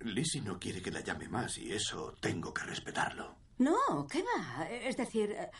Lizzie 0.00 0.40
no 0.42 0.58
quiere 0.58 0.80
que 0.82 0.90
la 0.90 1.00
llame 1.00 1.28
más 1.28 1.58
y 1.58 1.72
eso 1.72 2.14
tengo 2.20 2.52
que 2.54 2.62
respetarlo. 2.64 3.36
No, 3.58 4.06
¿qué 4.10 4.22
va? 4.22 4.64
Es 4.68 4.96
decir, 4.96 5.30
eh, 5.32 5.50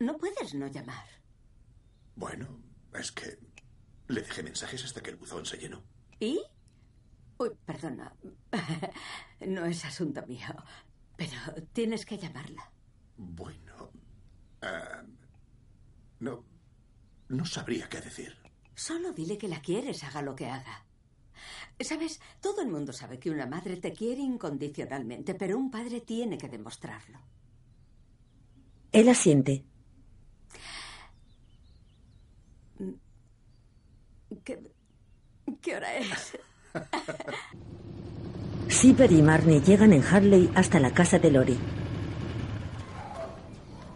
no 0.00 0.16
puedes 0.16 0.54
no 0.54 0.68
llamar. 0.68 1.06
Bueno, 2.14 2.60
es 2.94 3.10
que 3.12 3.38
le 4.08 4.22
dejé 4.22 4.42
mensajes 4.42 4.84
hasta 4.84 5.02
que 5.02 5.10
el 5.10 5.16
buzón 5.16 5.44
se 5.44 5.58
llenó. 5.58 5.82
¿Y? 6.20 6.40
Uy, 7.38 7.50
perdona. 7.64 8.14
No 9.40 9.66
es 9.66 9.84
asunto 9.84 10.24
mío. 10.26 10.46
Pero 11.16 11.38
tienes 11.72 12.06
que 12.06 12.16
llamarla. 12.18 12.70
Bueno... 13.16 13.90
eh, 14.62 15.02
no... 16.20 16.44
No 17.28 17.44
sabría 17.44 17.88
qué 17.88 18.00
decir. 18.00 18.38
Solo 18.74 19.12
dile 19.12 19.36
que 19.36 19.48
la 19.48 19.60
quieres, 19.60 20.04
haga 20.04 20.22
lo 20.22 20.36
que 20.36 20.46
haga. 20.46 20.85
Sabes, 21.80 22.20
todo 22.40 22.62
el 22.62 22.68
mundo 22.68 22.92
sabe 22.92 23.18
que 23.18 23.30
una 23.30 23.46
madre 23.46 23.76
te 23.76 23.92
quiere 23.92 24.20
incondicionalmente, 24.22 25.34
pero 25.34 25.58
un 25.58 25.70
padre 25.70 26.00
tiene 26.00 26.38
que 26.38 26.48
demostrarlo. 26.48 27.18
Él 28.92 29.08
asiente. 29.08 29.64
¿Qué, 34.44 34.60
qué 35.60 35.76
hora 35.76 35.96
es? 35.96 36.38
Zipper 38.68 39.12
y 39.12 39.22
Marnie 39.22 39.60
llegan 39.60 39.92
en 39.92 40.02
Harley 40.02 40.50
hasta 40.54 40.80
la 40.80 40.92
casa 40.92 41.18
de 41.18 41.30
Lori. 41.30 41.58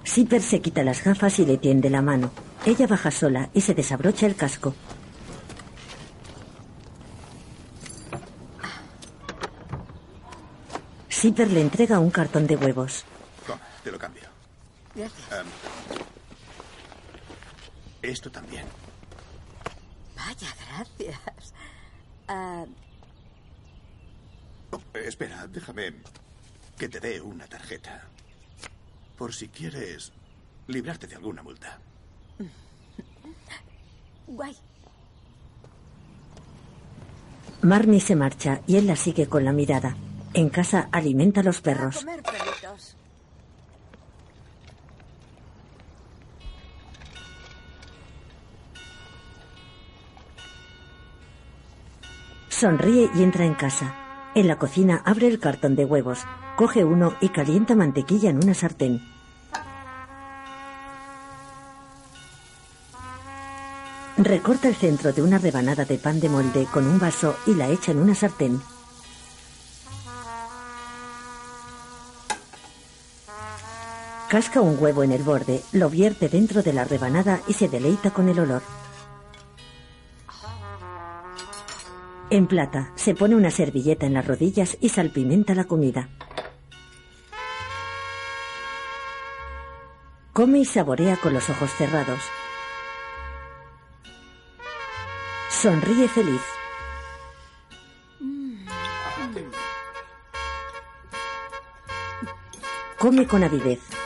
Zipper 0.07 0.43
se 0.43 0.61
quita 0.61 0.83
las 0.83 1.05
gafas 1.05 1.39
y 1.39 1.47
le 1.47 1.57
tiende 1.59 1.91
la 1.91 2.03
mano. 2.03 2.31
Ella 2.67 2.87
baja 2.87 3.11
sola 3.11 3.51
y 3.55 3.61
se 3.61 3.75
desabrocha 3.75 4.27
el 4.27 4.37
casco. 4.37 4.75
Zipper 11.21 11.51
le 11.51 11.61
entrega 11.61 11.99
un 11.99 12.11
cartón 12.11 12.47
de 12.47 12.57
huevos. 12.57 13.05
Toma, 13.47 13.61
te 13.85 13.93
lo 13.93 13.99
cambio. 13.99 14.23
Gracias. 14.95 15.33
Em, 15.33 15.47
esto 18.01 18.31
también. 18.31 18.65
Vaya, 20.17 20.49
gracias. 20.67 21.53
Ah, 22.29 22.65
Eh, 24.95 25.05
espera, 25.07 25.47
déjame 25.47 25.93
que 26.79 26.89
te 26.89 27.01
dé 27.01 27.21
una 27.21 27.47
tarjeta. 27.47 28.05
Por 29.19 29.35
si 29.35 29.49
quieres 29.49 30.13
librarte 30.69 31.07
de 31.07 31.17
alguna 31.17 31.43
multa. 31.43 31.79
guay. 34.27 34.57
Marnie 37.63 38.01
se 38.01 38.17
marcha 38.17 38.63
y 38.67 38.77
él 38.77 38.87
la 38.87 38.97
sigue 38.97 39.29
con 39.29 39.45
la 39.45 39.53
mirada. 39.53 39.97
En 40.33 40.49
casa 40.49 40.89
alimenta 40.93 41.41
a 41.41 41.45
los 41.45 41.61
perros. 41.61 41.99
comer. 41.99 42.23
Sonríe 52.49 53.11
y 53.15 53.23
entra 53.23 53.47
en 53.47 53.55
casa. 53.55 53.95
En 54.35 54.47
la 54.47 54.59
cocina 54.59 55.03
abre 55.07 55.27
el 55.27 55.41
cartón 55.41 55.77
de 55.77 55.85
huevos, 55.85 56.21
coge 56.57 56.85
uno 56.85 57.15
y 57.21 57.31
calienta 57.31 57.75
mantequilla 57.75 58.29
en 58.29 58.37
una 58.37 58.53
sartén. 58.53 59.01
Recorta 64.19 64.69
el 64.69 64.75
centro 64.75 65.15
de 65.15 65.23
una 65.23 65.39
rebanada 65.39 65.87
de 65.87 65.97
pan 65.97 66.21
de 66.21 66.29
molde 66.29 66.67
con 66.71 66.87
un 66.87 66.99
vaso 66.99 67.35
y 67.47 67.55
la 67.55 67.69
echa 67.71 67.93
en 67.93 67.99
una 67.99 68.15
sartén. 68.15 68.61
Casca 74.31 74.61
un 74.61 74.81
huevo 74.81 75.03
en 75.03 75.11
el 75.11 75.25
borde, 75.25 75.61
lo 75.73 75.91
vierte 75.91 76.29
dentro 76.29 76.63
de 76.63 76.73
la 76.73 76.85
rebanada 76.85 77.41
y 77.49 77.55
se 77.55 77.69
deleita 77.69 78.13
con 78.13 78.29
el 78.29 78.39
olor. 78.39 78.63
En 82.31 82.47
plata, 82.47 82.93
se 82.95 83.17
pone 83.17 83.35
una 83.35 83.51
servilleta 83.51 84.07
en 84.07 84.15
las 84.15 84.25
rodillas 84.25 84.79
y 84.81 84.91
salpimenta 84.91 85.57
la 85.57 85.65
comida. 85.65 86.11
Come 90.33 90.61
y 90.61 90.65
saborea 90.65 91.17
con 91.17 91.35
los 91.35 91.51
ojos 91.51 91.73
cerrados. 91.73 92.21
Sonríe 95.49 96.07
feliz. 96.07 96.43
Come 102.97 103.27
con 103.27 103.43
avidez. 103.43 104.00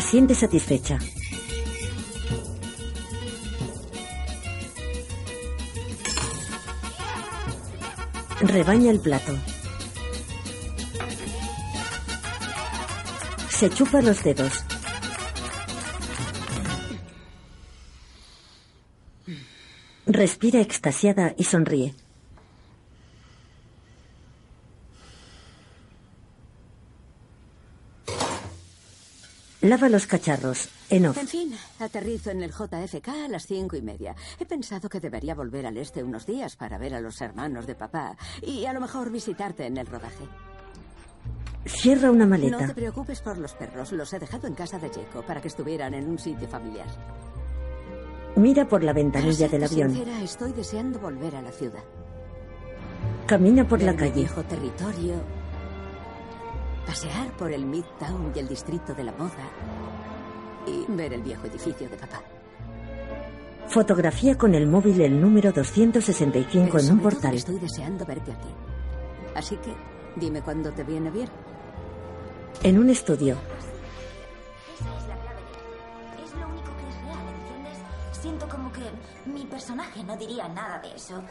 Asiente 0.00 0.34
satisfecha. 0.34 0.98
Rebaña 8.40 8.90
el 8.92 9.00
plato. 9.00 9.34
Se 13.50 13.68
chupa 13.68 14.00
los 14.00 14.24
dedos. 14.24 14.64
Respira 20.06 20.62
extasiada 20.62 21.34
y 21.36 21.44
sonríe. 21.44 21.94
Lava 29.70 29.88
los 29.88 30.06
cacharros. 30.08 30.68
En 30.90 31.06
off. 31.06 31.16
En 31.16 31.28
fin, 31.28 31.54
aterrizo 31.78 32.30
en 32.32 32.42
el 32.42 32.50
JFK 32.50 33.08
a 33.08 33.28
las 33.28 33.46
cinco 33.46 33.76
y 33.76 33.82
media. 33.82 34.16
He 34.40 34.44
pensado 34.44 34.88
que 34.88 34.98
debería 34.98 35.36
volver 35.36 35.64
al 35.64 35.76
este 35.76 36.02
unos 36.02 36.26
días 36.26 36.56
para 36.56 36.76
ver 36.76 36.92
a 36.94 37.00
los 37.00 37.20
hermanos 37.20 37.68
de 37.68 37.76
papá 37.76 38.16
y 38.42 38.64
a 38.66 38.72
lo 38.72 38.80
mejor 38.80 39.10
visitarte 39.12 39.66
en 39.66 39.76
el 39.76 39.86
rodaje. 39.86 40.24
Cierra 41.66 42.10
una 42.10 42.24
No 42.24 42.30
maleta. 42.30 42.66
te 42.66 42.74
preocupes 42.74 43.20
por 43.20 43.38
los 43.38 43.52
perros. 43.54 43.92
Los 43.92 44.12
he 44.12 44.18
dejado 44.18 44.48
en 44.48 44.54
casa 44.54 44.78
de 44.80 44.88
Jaco 44.88 45.22
para 45.22 45.40
que 45.40 45.46
estuvieran 45.48 45.94
en 45.94 46.08
un 46.08 46.18
sitio 46.18 46.48
familiar. 46.48 46.88
Mira 48.34 48.66
por 48.66 48.82
la 48.82 48.92
ventanilla 48.92 49.46
del 49.46 49.62
avión. 49.64 49.92
sincera, 49.94 50.20
estoy 50.20 50.52
deseando 50.52 50.98
volver 50.98 51.36
a 51.36 51.42
la 51.42 51.52
ciudad. 51.52 51.84
Camina 53.26 53.68
por 53.68 53.80
la 53.82 53.92
Ver 53.92 54.00
calle. 54.00 54.14
viejo 54.14 54.42
territorio. 54.42 55.14
Pasear 56.90 57.30
por 57.36 57.52
el 57.52 57.66
Midtown 57.66 58.32
y 58.34 58.40
el 58.40 58.48
distrito 58.48 58.92
de 58.92 59.04
la 59.04 59.12
moda. 59.12 59.48
Y 60.66 60.86
ver 60.88 61.12
el 61.12 61.22
viejo 61.22 61.46
edificio 61.46 61.88
de 61.88 61.96
papá. 61.96 62.20
Fotografía 63.68 64.36
con 64.36 64.56
el 64.56 64.66
móvil 64.66 65.00
el 65.00 65.20
número 65.20 65.52
265 65.52 66.68
Pero 66.72 66.84
en 66.84 66.92
un 66.92 66.98
portal. 66.98 67.36
Estoy 67.36 67.60
deseando 67.60 68.04
verte 68.04 68.32
a 68.32 68.40
ti. 68.40 68.48
Así 69.36 69.54
que 69.58 69.72
dime 70.16 70.42
cuándo 70.42 70.72
te 70.72 70.82
viene 70.82 71.12
bien. 71.12 71.28
En 72.64 72.76
un 72.76 72.90
estudio. 72.90 73.36
Es 76.24 76.34
lo 76.34 76.48
único 76.48 76.76
que 76.76 76.88
es 76.88 77.02
real, 77.04 77.24
¿entiendes? 77.38 77.78
Siento 78.20 78.48
como 78.48 78.59
mi 79.26 79.44
personaje 79.46 80.02
no 80.04 80.16
diría 80.16 80.48
nada 80.48 80.78
de 80.80 80.94
eso. 80.94 81.22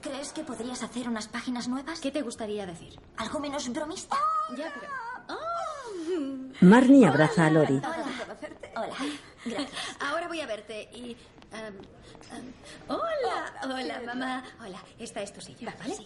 ¿Crees 0.00 0.32
que 0.32 0.44
podrías 0.44 0.82
hacer 0.82 1.08
unas 1.08 1.28
páginas 1.28 1.68
nuevas? 1.68 2.00
¿Qué 2.00 2.10
te 2.10 2.22
gustaría 2.22 2.66
decir? 2.66 2.98
¿Algo 3.16 3.40
menos 3.40 3.68
bromista? 3.72 4.16
Ya, 4.56 4.72
pero... 4.74 4.92
Marnie 6.60 7.06
abraza 7.06 7.46
a 7.46 7.50
Lori. 7.50 7.80
Hola. 8.76 8.94
Gracias. 9.44 9.70
Ahora 10.00 10.28
voy 10.28 10.40
a 10.40 10.46
verte 10.46 10.88
y... 10.92 11.16
em, 11.52 11.74
em, 12.32 12.52
hola, 12.88 13.54
hola, 13.62 14.02
mamá. 14.06 14.44
Hola, 14.60 14.82
esta 14.98 15.22
es 15.22 15.32
tu 15.32 15.40
silla, 15.40 15.74
¿vale? 15.78 15.96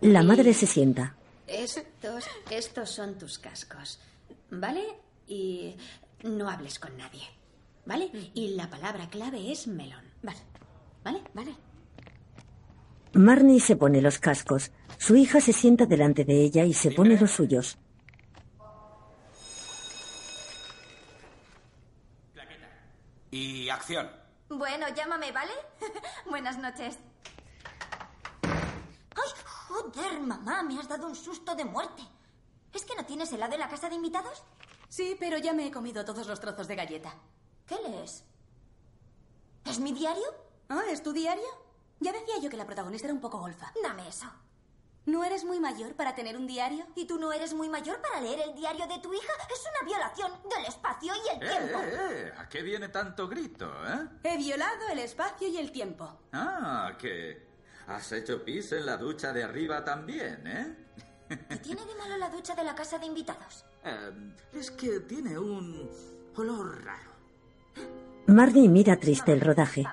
La 0.00 0.22
madre 0.22 0.54
se 0.54 0.66
sienta. 0.66 1.14
Estos, 1.46 2.24
estos 2.50 2.90
son 2.90 3.18
tus 3.18 3.38
cascos, 3.38 3.98
¿vale? 4.50 4.84
Y 5.26 5.76
no 6.22 6.48
hables 6.48 6.78
con 6.78 6.96
nadie, 6.96 7.22
¿vale? 7.88 8.10
Y 8.34 8.48
la 8.54 8.68
palabra 8.68 9.08
clave 9.08 9.50
es 9.50 9.66
melón. 9.66 10.04
Vale, 10.22 10.38
vale, 11.02 11.22
vale. 11.32 11.56
Marnie 13.14 13.60
se 13.60 13.76
pone 13.76 14.02
los 14.02 14.18
cascos. 14.18 14.70
Su 14.98 15.16
hija 15.16 15.40
se 15.40 15.54
sienta 15.54 15.86
delante 15.86 16.24
de 16.24 16.42
ella 16.42 16.64
y 16.64 16.74
se 16.74 16.90
pone 16.90 17.18
los 17.18 17.30
suyos. 17.30 17.78
Y 23.30 23.68
acción. 23.70 24.10
Bueno, 24.48 24.86
llámame, 24.94 25.32
¿vale? 25.32 25.52
Buenas 26.26 26.58
noches. 26.58 26.98
¡Ay, 28.42 29.32
joder, 29.44 30.20
mamá! 30.20 30.62
Me 30.62 30.78
has 30.78 30.88
dado 30.88 31.06
un 31.06 31.16
susto 31.16 31.54
de 31.54 31.64
muerte. 31.64 32.02
¿Es 32.74 32.84
que 32.84 32.96
no 32.96 33.04
tienes 33.04 33.32
helado 33.32 33.54
en 33.54 33.60
la 33.60 33.68
casa 33.68 33.88
de 33.88 33.96
invitados? 33.96 34.42
Sí, 34.88 35.16
pero 35.18 35.38
ya 35.38 35.52
me 35.52 35.66
he 35.66 35.70
comido 35.70 36.04
todos 36.04 36.26
los 36.26 36.40
trozos 36.40 36.68
de 36.68 36.76
galleta. 36.76 37.14
¿Qué 37.68 37.76
lees? 37.86 38.24
¿Es 39.66 39.78
mi 39.78 39.92
diario? 39.92 40.24
¿Ah, 40.70 40.84
es 40.90 41.02
tu 41.02 41.12
diario? 41.12 41.46
Ya 42.00 42.12
decía 42.12 42.38
yo 42.40 42.48
que 42.48 42.56
la 42.56 42.66
protagonista 42.66 43.06
era 43.06 43.14
un 43.14 43.20
poco 43.20 43.38
golfa. 43.38 43.72
Dame 43.82 44.08
eso. 44.08 44.26
¿No 45.04 45.24
eres 45.24 45.44
muy 45.44 45.60
mayor 45.60 45.94
para 45.94 46.14
tener 46.14 46.36
un 46.36 46.46
diario? 46.46 46.86
¿Y 46.94 47.06
tú 47.06 47.18
no 47.18 47.32
eres 47.32 47.54
muy 47.54 47.68
mayor 47.68 48.00
para 48.00 48.20
leer 48.20 48.40
el 48.40 48.54
diario 48.54 48.86
de 48.86 48.98
tu 48.98 49.12
hija? 49.12 49.32
Es 49.50 49.62
una 49.62 49.88
violación 49.88 50.32
del 50.48 50.66
espacio 50.66 51.12
y 51.14 51.28
el 51.34 51.38
tiempo. 51.40 51.78
Eh, 51.78 51.96
eh, 52.12 52.32
¿A 52.36 52.48
qué 52.48 52.62
viene 52.62 52.88
tanto 52.88 53.26
grito, 53.28 53.70
eh? 53.86 54.08
He 54.22 54.36
violado 54.36 54.88
el 54.90 54.98
espacio 54.98 55.48
y 55.48 55.58
el 55.58 55.72
tiempo. 55.72 56.20
Ah, 56.32 56.92
que 56.98 57.46
has 57.86 58.12
hecho 58.12 58.44
pis 58.44 58.72
en 58.72 58.86
la 58.86 58.96
ducha 58.96 59.32
de 59.32 59.44
arriba 59.44 59.84
también, 59.84 60.46
¿eh? 60.46 60.86
¿Qué 61.28 61.56
tiene 61.56 61.84
de 61.84 61.94
malo 61.94 62.16
la 62.16 62.30
ducha 62.30 62.54
de 62.54 62.64
la 62.64 62.74
casa 62.74 62.98
de 62.98 63.06
invitados? 63.06 63.64
Eh, 63.84 64.34
es 64.54 64.72
que 64.72 65.00
tiene 65.00 65.38
un 65.38 65.88
olor 66.36 66.84
raro. 66.84 67.17
Marnie 68.26 68.68
mira 68.68 68.96
triste 68.96 69.32
el 69.32 69.40
rodaje. 69.40 69.86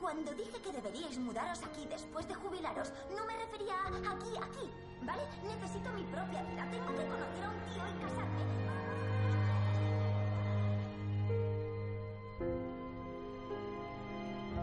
Cuando 0.00 0.32
dije 0.32 0.58
que 0.64 0.72
deberíais 0.72 1.18
mudaros 1.18 1.60
aquí 1.62 1.86
después 1.90 2.26
de 2.28 2.34
jubilaros, 2.34 2.92
no 3.14 3.26
me 3.26 3.36
refería 3.36 3.74
a 3.74 3.88
aquí, 3.88 4.32
aquí, 4.40 4.70
¿vale? 5.02 5.22
Necesito 5.44 5.92
mi 5.92 6.02
propia 6.04 6.42
vida. 6.42 6.66
Tengo 6.70 6.86
que 6.86 7.04
conocer 7.12 7.44
a 7.44 7.50
un 7.50 7.60
tío 7.68 7.82
y 7.88 7.94
casarme. 8.02 8.42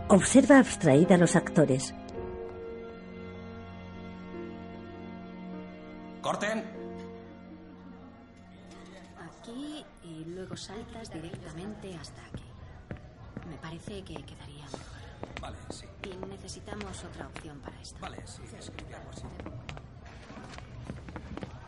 Observa 0.09 0.57
abstraída 0.59 1.15
a 1.15 1.19
los 1.19 1.35
actores. 1.35 1.93
Saltas 10.59 11.11
directamente 11.11 11.95
hasta 11.95 12.21
aquí. 12.25 12.43
Me 13.49 13.57
parece 13.57 14.03
que 14.03 14.15
quedaría 14.23 14.65
mejor. 14.65 15.41
Vale, 15.41 15.57
sí. 15.69 15.85
Y 16.03 16.27
necesitamos 16.27 17.03
otra 17.03 17.27
opción 17.27 17.59
para 17.59 17.79
esto. 17.81 17.97
Vale, 17.99 18.17
sí, 18.25 18.41
escribí 18.57 18.93
algo 18.93 19.09
así. 19.11 19.23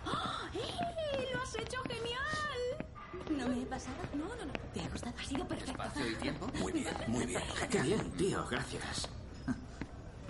¡Ah! 0.05 0.49
¡Eh! 0.53 1.29
¡Lo 1.33 1.41
has 1.41 1.55
hecho 1.55 1.77
genial! 1.83 3.39
¿No 3.39 3.47
me 3.47 3.61
he 3.61 3.65
pasado? 3.65 3.97
No, 4.13 4.25
no, 4.25 4.45
no. 4.45 4.53
¿Te 4.73 4.81
ha 4.81 4.89
gustado? 4.89 5.15
Ha 5.19 5.23
sido 5.23 5.47
perfecto. 5.47 5.71
¿Espacio 5.71 6.09
y 6.09 6.15
tiempo? 6.15 6.47
Muy 6.59 6.71
bien, 6.73 6.93
muy 7.07 7.25
bien. 7.25 7.41
Qué 7.69 7.81
bien, 7.81 8.11
tío, 8.11 8.45
gracias. 8.49 9.09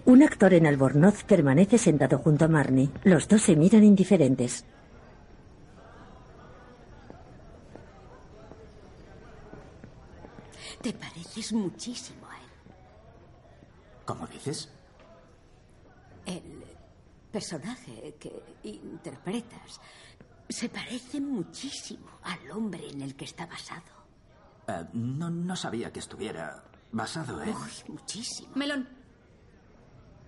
Un 0.04 0.24
actor 0.24 0.54
en 0.54 0.66
albornoz 0.66 1.24
permanece 1.24 1.78
sentado 1.78 2.18
junto 2.18 2.46
a 2.46 2.48
Marnie. 2.48 2.90
Los 3.04 3.28
dos 3.28 3.44
se 3.44 3.56
miran 3.56 3.84
indiferentes. 3.84 4.66
Te 10.82 10.94
pareces 10.94 11.54
muchísimo 11.54 12.28
a 12.28 12.38
él. 12.38 12.50
¿Cómo 14.06 14.28
dices? 14.28 14.70
El 16.26 16.64
personaje 17.32 18.16
que 18.20 18.44
interpretas 18.64 19.80
se 20.50 20.70
parece 20.70 21.22
muchísimo 21.22 22.08
al 22.24 22.52
hombre 22.52 22.90
en 22.90 23.02
el 23.02 23.16
que 23.16 23.26
está 23.26 23.46
basado. 23.46 23.82
Eh, 24.68 24.86
no, 24.94 25.30
no 25.30 25.56
sabía 25.56 25.92
que 25.92 26.00
estuviera 26.00 26.64
basado 26.92 27.42
en... 27.42 27.50
Uy, 27.50 27.72
muchísimo. 27.88 28.52
Melón, 28.56 28.88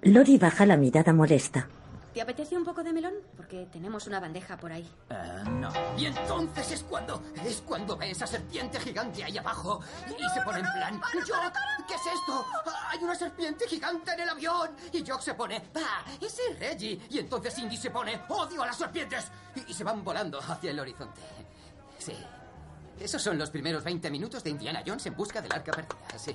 Lori 0.04 0.38
baja 0.38 0.66
la 0.66 0.76
mirada 0.76 1.14
molesta. 1.14 1.70
¿Te 2.14 2.22
apetece 2.22 2.56
un 2.56 2.64
poco 2.64 2.84
de 2.84 2.94
melón? 2.94 3.14
Porque 3.36 3.68
tenemos 3.72 4.06
una 4.08 4.20
bandeja 4.20 4.56
por 4.58 4.72
ahí. 4.72 4.90
Eh, 5.10 5.44
no. 5.50 5.72
Y 5.98 6.06
entonces 6.06 6.72
es 6.72 6.84
cuando, 6.84 7.22
es 7.44 7.62
cuando 7.62 7.98
ve 7.98 8.12
esa 8.12 8.28
serpiente 8.28 8.80
gigante 8.80 9.24
ahí 9.24 9.38
abajo 9.38 9.82
y 10.08 10.30
se 10.30 10.42
pone 10.42 10.60
en 10.60 10.72
plan, 10.72 11.02
Jock, 11.02 11.58
¿qué 11.88 11.96
es 11.96 12.06
esto? 12.06 12.46
Hay 12.90 13.04
una 13.04 13.16
serpiente 13.16 13.68
gigante 13.68 14.14
en 14.14 14.20
el 14.22 14.30
avión. 14.30 14.76
Y 14.92 15.06
Jock 15.06 15.22
se 15.22 15.34
pone, 15.34 15.62
¡ah, 15.76 16.04
ese 16.22 16.42
es 16.52 16.60
Reggie! 16.60 17.02
Y 17.10 17.20
entonces 17.20 17.58
Indy 17.58 17.78
se 17.78 17.90
pone, 17.90 18.22
¡odio 18.30 18.64
a 18.64 18.68
las 18.68 18.78
serpientes! 18.78 19.28
Y, 19.56 19.72
y 19.72 19.74
se 19.74 19.84
van 19.84 20.04
volando 20.04 20.40
hacia 20.40 20.72
el 20.72 20.80
horizonte. 20.80 21.22
Sí. 21.98 22.16
Esos 23.00 23.22
son 23.22 23.38
los 23.38 23.50
primeros 23.50 23.84
20 23.84 24.10
minutos 24.12 24.44
de 24.44 24.52
Indiana 24.52 24.84
Jones 24.86 25.06
en 25.08 25.16
busca 25.16 25.42
del 25.42 25.52
arca 25.52 25.72
perdida. 25.72 26.18
Sí. 26.18 26.34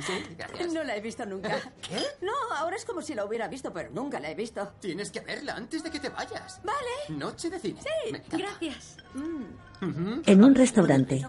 Sí, 0.00 0.12
gracias. 0.36 0.72
No 0.72 0.82
la 0.84 0.96
he 0.96 1.00
visto 1.00 1.24
nunca. 1.24 1.58
¿Qué? 1.80 2.00
No, 2.20 2.32
ahora 2.56 2.76
es 2.76 2.84
como 2.84 3.00
si 3.02 3.14
la 3.14 3.24
hubiera 3.24 3.48
visto, 3.48 3.72
pero 3.72 3.90
nunca 3.90 4.20
la 4.20 4.30
he 4.30 4.34
visto. 4.34 4.72
Tienes 4.80 5.10
que 5.10 5.20
verla 5.20 5.54
antes 5.54 5.82
de 5.82 5.90
que 5.90 6.00
te 6.00 6.08
vayas. 6.10 6.60
Vale. 6.64 7.18
Noche 7.18 7.48
de 7.50 7.58
cine. 7.58 7.80
Sí. 7.80 8.12
Gracias. 8.36 8.96
Ujú. 9.14 10.22
En 10.26 10.44
un 10.44 10.54
restaurante. 10.54 11.26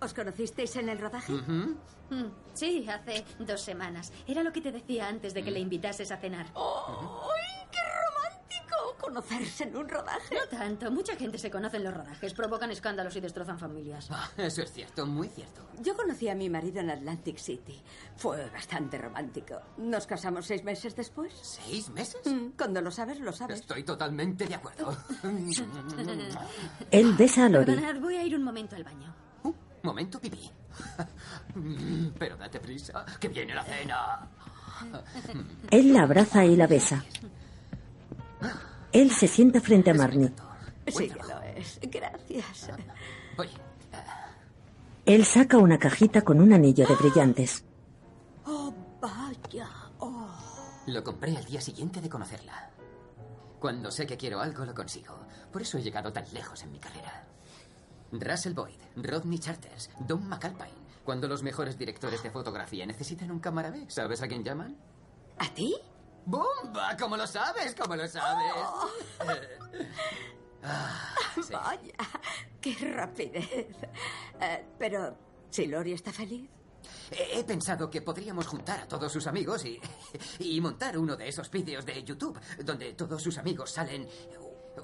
¿Os 0.00 0.14
conocisteis 0.14 0.76
en 0.76 0.88
el 0.88 0.98
rodaje? 0.98 1.32
Mm, 1.32 1.74
Sí, 2.54 2.86
hace 2.88 3.24
dos 3.38 3.60
semanas. 3.60 4.12
Era 4.26 4.42
lo 4.42 4.52
que 4.52 4.60
te 4.60 4.72
decía 4.72 5.06
antes 5.08 5.32
de 5.32 5.42
que 5.44 5.50
le 5.50 5.60
invitases 5.60 6.10
a 6.10 6.16
cenar. 6.16 6.46
¡Ay, 6.56 7.68
qué 7.70 7.78
romántico! 7.78 8.19
Conocerse 9.00 9.64
en 9.64 9.76
un 9.76 9.88
rodaje. 9.88 10.34
No 10.36 10.58
tanto. 10.58 10.90
Mucha 10.90 11.16
gente 11.16 11.36
se 11.38 11.50
conoce 11.50 11.78
en 11.78 11.84
los 11.84 11.94
rodajes, 11.94 12.32
provocan 12.34 12.70
escándalos 12.70 13.16
y 13.16 13.20
destrozan 13.20 13.58
familias. 13.58 14.08
Ah, 14.10 14.28
eso 14.36 14.62
es 14.62 14.72
cierto, 14.72 15.06
muy 15.06 15.28
cierto. 15.28 15.62
Yo 15.80 15.96
conocí 15.96 16.28
a 16.28 16.34
mi 16.34 16.48
marido 16.48 16.80
en 16.80 16.90
Atlantic 16.90 17.38
City. 17.38 17.80
Fue 18.16 18.48
bastante 18.50 18.98
romántico. 18.98 19.60
Nos 19.78 20.06
casamos 20.06 20.46
seis 20.46 20.62
meses 20.62 20.94
después. 20.94 21.32
¿Seis 21.42 21.88
meses? 21.90 22.20
Mm, 22.24 22.50
Cuando 22.56 22.80
lo 22.82 22.90
sabes, 22.90 23.18
lo 23.20 23.32
sabes. 23.32 23.60
Estoy 23.60 23.82
totalmente 23.82 24.46
de 24.46 24.54
acuerdo. 24.54 24.96
Él 26.90 27.14
besa 27.14 27.46
a 27.46 27.48
Lori. 27.48 27.66
Perdonad, 27.66 28.00
voy 28.00 28.16
a 28.16 28.22
ir 28.24 28.36
un 28.36 28.42
momento 28.44 28.76
al 28.76 28.84
baño. 28.84 29.14
Momento 29.82 30.20
pipí. 30.20 30.50
Pero 32.18 32.36
date 32.36 32.60
prisa, 32.60 33.04
que 33.18 33.28
viene 33.28 33.54
la 33.54 33.64
cena. 33.64 34.28
Él 35.70 35.92
la 35.92 36.02
abraza 36.02 36.44
y 36.44 36.54
la 36.54 36.66
besa. 36.66 37.02
Él 38.92 39.10
se 39.10 39.28
sienta 39.28 39.60
frente 39.60 39.90
a 39.90 39.94
Marnie. 39.94 40.32
Sí 40.86 41.08
que 41.08 41.20
lo 41.22 41.40
es. 41.56 41.78
Gracias. 41.82 42.70
Oye, 43.38 43.50
Él 45.06 45.24
saca 45.24 45.58
una 45.58 45.78
cajita 45.78 46.22
con 46.22 46.40
un 46.40 46.52
anillo 46.52 46.86
de 46.86 46.94
brillantes. 46.96 47.64
Oh, 48.44 48.72
vaya. 49.00 49.68
Oh. 49.98 50.28
lo 50.86 51.04
compré 51.04 51.36
al 51.36 51.44
día 51.44 51.60
siguiente 51.60 52.00
de 52.00 52.08
conocerla. 52.08 52.70
Cuando 53.60 53.90
sé 53.90 54.06
que 54.06 54.16
quiero 54.16 54.40
algo, 54.40 54.64
lo 54.64 54.74
consigo. 54.74 55.18
Por 55.52 55.62
eso 55.62 55.78
he 55.78 55.82
llegado 55.82 56.12
tan 56.12 56.24
lejos 56.32 56.62
en 56.62 56.72
mi 56.72 56.78
carrera. 56.78 57.26
Russell 58.12 58.54
Boyd, 58.54 58.80
Rodney 58.96 59.38
Charters, 59.38 59.90
Don 60.00 60.26
McAlpine. 60.28 60.80
Cuando 61.04 61.28
los 61.28 61.42
mejores 61.42 61.78
directores 61.78 62.22
de 62.22 62.30
fotografía 62.30 62.86
necesitan 62.86 63.30
un 63.30 63.38
cámara 63.38 63.70
B, 63.70 63.84
¿sabes 63.88 64.22
a 64.22 64.28
quién 64.28 64.42
llaman? 64.44 64.76
¿A 65.38 65.48
ti? 65.54 65.74
¡Bomba! 66.24 66.96
¿Cómo 66.98 67.16
lo 67.16 67.26
sabes? 67.26 67.74
¿Cómo 67.74 67.96
lo 67.96 68.06
sabes? 68.08 68.54
Ah, 70.62 71.14
sí. 71.42 71.54
Vaya, 71.54 71.94
qué 72.60 72.74
rapidez. 72.94 73.66
Eh, 74.38 74.66
pero, 74.78 75.16
si 75.48 75.66
Lori 75.66 75.94
está 75.94 76.12
feliz. 76.12 76.50
He 77.10 77.38
he 77.38 77.44
pensado 77.44 77.88
que 77.88 78.02
podríamos 78.02 78.46
juntar 78.46 78.80
a 78.80 78.86
todos 78.86 79.10
sus 79.10 79.26
amigos 79.26 79.64
y, 79.64 79.80
y 80.38 80.60
montar 80.60 80.98
uno 80.98 81.16
de 81.16 81.28
esos 81.28 81.50
vídeos 81.50 81.86
de 81.86 82.04
YouTube 82.04 82.38
donde 82.62 82.92
todos 82.92 83.22
sus 83.22 83.38
amigos 83.38 83.70
salen 83.70 84.06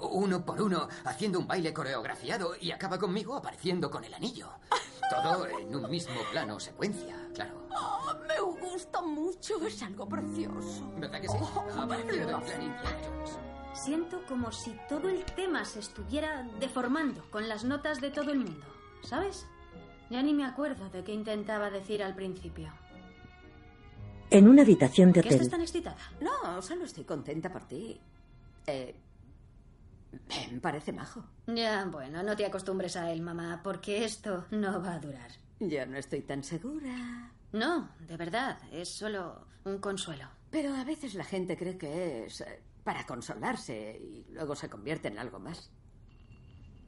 uno 0.01 0.43
por 0.45 0.61
uno 0.61 0.87
haciendo 1.05 1.39
un 1.39 1.47
baile 1.47 1.73
coreografiado 1.73 2.55
y 2.59 2.71
acaba 2.71 2.97
conmigo 2.97 3.35
apareciendo 3.35 3.89
con 3.89 4.03
el 4.03 4.13
anillo. 4.13 4.49
Todo 5.09 5.47
en 5.47 5.75
un 5.75 5.89
mismo 5.89 6.15
plano 6.31 6.59
secuencia, 6.59 7.15
claro. 7.33 7.67
Oh, 7.71 8.13
me 8.27 8.39
gusta 8.39 9.01
mucho, 9.01 9.65
es 9.65 9.81
algo 9.83 10.07
precioso. 10.07 10.91
¿Verdad 10.97 11.21
que 11.21 11.27
sí? 11.29 11.37
Indiana 11.37 12.39
Jones. 12.41 13.39
Siento 13.73 14.21
como 14.27 14.51
si 14.51 14.75
todo 14.89 15.07
el 15.09 15.23
tema 15.23 15.63
se 15.63 15.79
estuviera 15.79 16.47
deformando 16.59 17.23
con 17.29 17.47
las 17.47 17.63
notas 17.63 18.01
de 18.01 18.09
todo 18.09 18.31
el 18.31 18.39
mundo, 18.39 18.65
¿sabes? 19.03 19.45
Ya 20.09 20.21
ni 20.23 20.33
me 20.33 20.45
acuerdo 20.45 20.89
de 20.89 21.03
qué 21.03 21.13
intentaba 21.13 21.69
decir 21.69 22.01
al 22.01 22.15
principio. 22.15 22.71
En 24.29 24.47
una 24.49 24.63
habitación 24.63 25.11
de 25.13 25.21
¿Por 25.21 25.29
qué 25.29 25.35
estás 25.35 25.47
hotel. 25.47 25.51
tan 25.51 25.61
excitada? 25.61 25.97
No, 26.19 26.61
solo 26.61 26.85
estoy 26.85 27.03
contenta 27.05 27.51
por 27.51 27.63
ti. 27.65 27.99
Eh, 28.65 28.95
me 30.51 30.59
parece 30.59 30.91
majo. 30.91 31.23
Ya, 31.47 31.85
bueno, 31.85 32.23
no 32.23 32.35
te 32.35 32.45
acostumbres 32.45 32.95
a 32.95 33.11
él, 33.11 33.21
mamá, 33.21 33.61
porque 33.63 34.05
esto 34.05 34.45
no 34.51 34.81
va 34.81 34.93
a 34.93 34.99
durar. 34.99 35.31
Yo 35.59 35.85
no 35.85 35.97
estoy 35.97 36.21
tan 36.21 36.43
segura. 36.43 37.31
No, 37.51 37.89
de 38.07 38.17
verdad, 38.17 38.59
es 38.71 38.89
solo 38.89 39.47
un 39.65 39.79
consuelo. 39.79 40.27
Pero 40.49 40.73
a 40.73 40.83
veces 40.83 41.13
la 41.13 41.23
gente 41.23 41.57
cree 41.57 41.77
que 41.77 42.25
es 42.25 42.41
eh, 42.41 42.61
para 42.83 43.05
consolarse 43.05 43.99
y 43.99 44.25
luego 44.33 44.55
se 44.55 44.69
convierte 44.69 45.07
en 45.09 45.19
algo 45.19 45.39
más. 45.39 45.69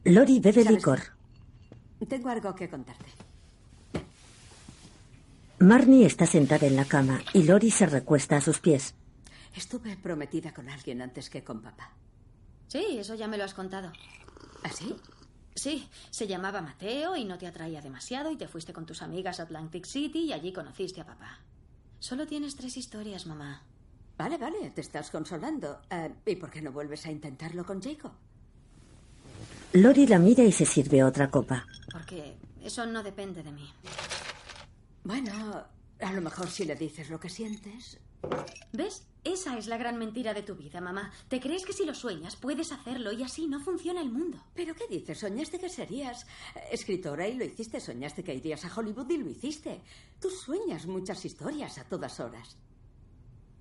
Lori 0.05 0.39
bebe 0.39 0.63
¿Sabes? 0.63 0.77
licor. 0.77 0.99
Tengo 2.07 2.29
algo 2.29 2.55
que 2.55 2.69
contarte. 2.69 3.11
Marnie 5.59 6.05
está 6.05 6.25
sentada 6.25 6.67
en 6.67 6.77
la 6.77 6.85
cama 6.85 7.19
y 7.33 7.43
Lori 7.43 7.69
se 7.69 7.85
recuesta 7.85 8.37
a 8.37 8.41
sus 8.41 8.59
pies. 8.59 8.95
Estuve 9.53 9.97
prometida 9.97 10.53
con 10.53 10.69
alguien 10.69 11.01
antes 11.01 11.29
que 11.29 11.43
con 11.43 11.61
papá. 11.61 11.91
Sí, 12.69 12.97
eso 12.99 13.15
ya 13.15 13.27
me 13.27 13.37
lo 13.37 13.43
has 13.43 13.55
contado. 13.55 13.91
¿Ah, 14.63 14.69
sí? 14.71 14.95
Sí, 15.55 15.89
se 16.11 16.27
llamaba 16.27 16.61
Mateo 16.61 17.15
y 17.15 17.25
no 17.25 17.37
te 17.37 17.47
atraía 17.47 17.81
demasiado 17.81 18.31
y 18.31 18.37
te 18.37 18.47
fuiste 18.47 18.71
con 18.71 18.85
tus 18.85 19.01
amigas 19.01 19.39
a 19.39 19.43
Atlantic 19.43 19.85
City 19.85 20.19
y 20.19 20.33
allí 20.33 20.53
conociste 20.53 21.01
a 21.01 21.05
papá. 21.05 21.39
Solo 21.99 22.27
tienes 22.27 22.55
tres 22.55 22.77
historias, 22.77 23.25
mamá. 23.25 23.63
Vale, 24.17 24.37
vale, 24.37 24.69
te 24.69 24.81
estás 24.81 25.09
consolando. 25.09 25.81
Eh, 25.89 26.13
¿Y 26.27 26.35
por 26.35 26.51
qué 26.51 26.61
no 26.61 26.71
vuelves 26.71 27.05
a 27.07 27.11
intentarlo 27.11 27.65
con 27.65 27.81
Jacob? 27.81 28.11
Lori 29.73 30.07
la 30.07 30.19
mira 30.19 30.43
y 30.43 30.51
se 30.51 30.65
sirve 30.65 31.03
otra 31.03 31.29
copa. 31.29 31.65
Porque 31.91 32.37
eso 32.61 32.85
no 32.85 33.01
depende 33.01 33.41
de 33.41 33.51
mí. 33.51 33.67
Bueno, 35.03 35.65
a 35.99 36.13
lo 36.13 36.21
mejor 36.21 36.49
si 36.49 36.65
le 36.65 36.75
dices 36.75 37.09
lo 37.09 37.19
que 37.19 37.29
sientes. 37.29 37.99
¿Ves? 38.73 39.08
Esa 39.23 39.57
es 39.57 39.67
la 39.67 39.77
gran 39.77 39.97
mentira 39.97 40.33
de 40.33 40.43
tu 40.43 40.55
vida, 40.55 40.79
mamá. 40.79 41.11
Te 41.27 41.41
crees 41.41 41.65
que 41.65 41.73
si 41.73 41.85
lo 41.85 41.93
sueñas 41.93 42.37
puedes 42.37 42.71
hacerlo 42.71 43.11
y 43.11 43.21
así 43.21 43.47
no 43.47 43.59
funciona 43.59 44.01
el 44.01 44.09
mundo. 44.09 44.41
¿Pero 44.55 44.73
qué 44.73 44.87
dices? 44.87 45.19
Soñaste 45.19 45.59
que 45.59 45.69
serías 45.69 46.25
escritora 46.71 47.27
y 47.27 47.33
lo 47.33 47.43
hiciste. 47.43 47.81
Soñaste 47.81 48.23
que 48.23 48.33
irías 48.33 48.63
a 48.63 48.73
Hollywood 48.73 49.09
y 49.09 49.17
lo 49.17 49.29
hiciste. 49.29 49.81
Tú 50.21 50.29
sueñas 50.29 50.85
muchas 50.85 51.25
historias 51.25 51.77
a 51.77 51.83
todas 51.83 52.19
horas. 52.19 52.57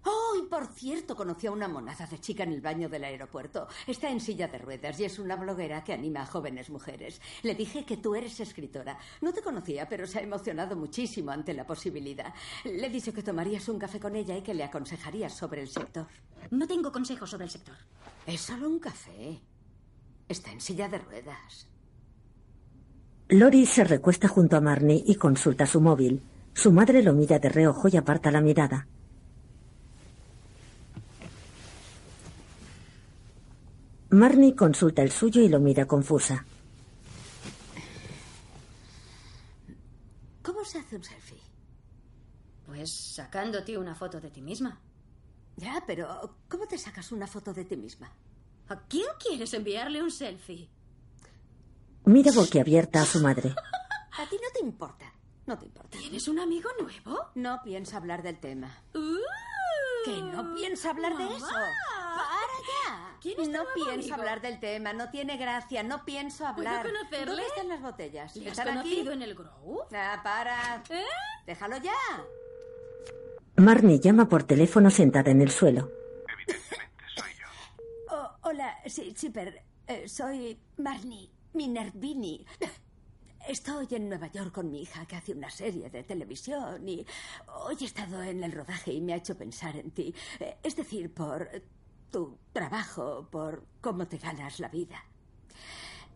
Oh, 0.05 0.35
y 0.39 0.47
por 0.47 0.67
cierto, 0.67 1.17
conocí 1.17 1.47
a 1.47 1.51
una 1.51 1.69
monada 1.69 2.07
de 2.07 2.21
chica 2.21 2.45
en 2.45 2.53
el 2.53 2.61
baño 2.61 2.89
del 2.89 3.05
aeropuerto. 3.05 3.67
Está 3.87 4.11
en 4.11 4.21
silla 4.21 4.49
de 4.49 4.59
ruedas 4.59 4.99
y 5.01 5.05
es 5.05 5.19
una 5.19 5.37
bloguera 5.37 5.83
que 5.83 5.93
anima 5.93 6.23
a 6.23 6.27
jóvenes 6.27 6.71
mujeres. 6.71 7.21
Le 7.43 7.55
dije 7.55 7.85
que 7.85 7.97
tú 7.97 8.15
eres 8.15 8.39
escritora. 8.41 8.99
No 9.21 9.33
te 9.33 9.43
conocía, 9.43 9.89
pero 9.89 10.07
se 10.07 10.19
ha 10.19 10.23
emocionado 10.23 10.77
muchísimo 10.77 11.31
ante 11.31 11.53
la 11.55 11.67
posibilidad. 11.67 12.33
Le 12.65 12.89
dije 12.89 13.13
que 13.13 13.23
tomarías 13.23 13.69
un 13.69 13.79
café 13.79 13.99
con 13.99 14.17
ella 14.17 14.37
y 14.37 14.43
que 14.43 14.55
le 14.55 14.65
aconsejarías 14.65 15.35
sobre 15.35 15.63
el 15.63 15.69
sector. 15.69 16.07
No 16.51 16.67
tengo 16.67 16.93
consejos 16.93 17.31
sobre 17.31 17.45
el 17.45 17.51
sector. 17.51 17.77
Es 18.27 18.41
solo 18.41 18.69
un 18.69 18.79
café. 18.79 19.41
Está 20.29 20.53
en 20.53 20.61
silla 20.61 20.89
de 20.89 20.99
ruedas. 20.99 21.69
Lori 23.31 23.67
se 23.67 23.85
recuesta 23.85 24.29
junto 24.29 24.57
a 24.57 24.61
Marnie 24.61 25.03
y 25.07 25.17
consulta 25.17 25.67
su 25.67 25.81
móvil. 25.81 26.23
Su 26.55 26.73
madre 26.73 27.03
lo 27.03 27.13
mira 27.13 27.39
de 27.39 27.49
reojo 27.51 27.89
y 27.89 27.97
aparta 27.97 28.31
la 28.31 28.41
mirada. 28.41 28.87
Marnie 34.11 34.55
consulta 34.55 35.03
el 35.03 35.11
suyo 35.13 35.43
y 35.43 35.49
lo 35.49 35.61
mira 35.61 35.87
confusa. 35.87 36.45
¿Cómo 40.43 40.65
se 40.65 40.79
hace 40.79 40.97
un 40.97 41.05
selfie? 41.05 41.43
Pues 42.67 42.91
sacándote 43.15 43.77
una 43.77 43.95
foto 43.95 44.21
de 44.21 44.31
ti 44.31 44.41
misma. 44.41 44.81
Ya, 45.57 45.83
pero 45.87 46.39
¿cómo 46.49 46.67
te 46.67 46.79
sacas 46.79 47.13
una 47.13 47.27
foto 47.27 47.53
de 47.53 47.65
ti 47.65 47.77
misma? 47.77 48.11
¿A 48.69 48.77
quién 48.87 49.09
quieres 49.19 49.53
enviarle 49.55 50.03
un 50.03 50.11
selfie? 50.11 50.69
Mira 52.05 52.33
boquiabierta 52.33 53.03
a 53.03 53.07
su 53.07 53.21
madre. 53.21 53.55
A 54.19 54.29
ti 54.29 54.37
no 54.43 54.51
te 54.53 54.65
importa. 54.65 55.13
No 55.47 55.57
te 55.57 55.67
importa. 55.67 55.97
¿Tienes 55.97 56.27
un 56.27 56.41
amigo 56.41 56.69
nuevo? 56.81 57.31
No 57.37 57.61
piensa 57.63 57.99
hablar 57.99 58.23
del 58.23 58.39
tema. 58.41 58.69
Uh, 58.95 60.05
¿Que 60.05 60.21
no 60.21 60.55
piensa 60.55 60.91
hablar 60.91 61.17
de 61.17 61.25
eso? 61.25 61.47
¡Para 61.47 62.57
ya! 62.67 63.08
¿Quién 63.21 63.41
es 63.41 63.47
tu 63.47 63.53
no 63.53 63.65
nuevo 63.65 63.71
pienso 63.75 63.93
amigo? 63.99 64.15
hablar 64.15 64.41
del 64.41 64.61
tema, 64.61 64.93
no 64.93 65.11
tiene 65.11 65.37
gracia, 65.37 65.83
no 65.83 66.05
pienso 66.05 66.47
hablar. 66.47 66.87
conocerle? 66.87 67.27
¿Dónde 67.27 67.47
están 67.47 67.69
las 67.69 67.81
botellas? 67.83 68.37
¿Le 68.37 68.51
has 68.51 68.59
¿Están 68.59 68.77
conocido 68.79 69.11
aquí? 69.11 69.13
en 69.13 69.23
el 69.23 69.35
Grove? 69.35 69.87
Ah, 69.95 70.21
para. 70.23 70.83
¿Eh? 70.91 71.05
Déjalo 71.47 71.77
ya. 71.79 71.93
Marnie 73.57 73.99
llama 74.01 74.29
por 74.29 74.45
teléfono 74.45 74.91
sentada 74.91 75.31
en 75.31 75.43
el 75.43 75.51
suelo. 75.51 75.91
Oh, 78.11 78.31
hola, 78.43 78.79
sí, 78.87 79.13
Chipper. 79.15 79.63
Eh, 79.87 80.09
soy 80.09 80.59
Marnie 80.77 81.31
Minervini. 81.55 82.45
Estoy 83.49 83.87
en 83.93 84.09
Nueva 84.11 84.27
York 84.29 84.53
con 84.53 84.71
mi 84.71 84.83
hija 84.83 85.07
que 85.07 85.17
hace 85.17 85.33
una 85.33 85.49
serie 85.51 85.89
de 85.89 86.03
televisión 86.05 86.87
y 86.87 87.07
hoy 87.65 87.77
he 87.81 87.85
estado 87.85 88.23
en 88.23 88.45
el 88.45 88.53
rodaje 88.53 88.93
y 88.93 89.01
me 89.01 89.15
ha 89.15 89.17
hecho 89.17 89.37
pensar 89.37 89.75
en 89.77 89.91
ti. 89.91 90.15
Eh, 90.41 90.59
Es 90.63 90.77
decir, 90.77 91.13
por 91.15 91.49
tu 92.11 92.39
trabajo, 92.53 93.29
por 93.31 93.67
cómo 93.81 94.07
te 94.07 94.19
ganas 94.19 94.61
la 94.61 94.69
vida. 94.69 95.05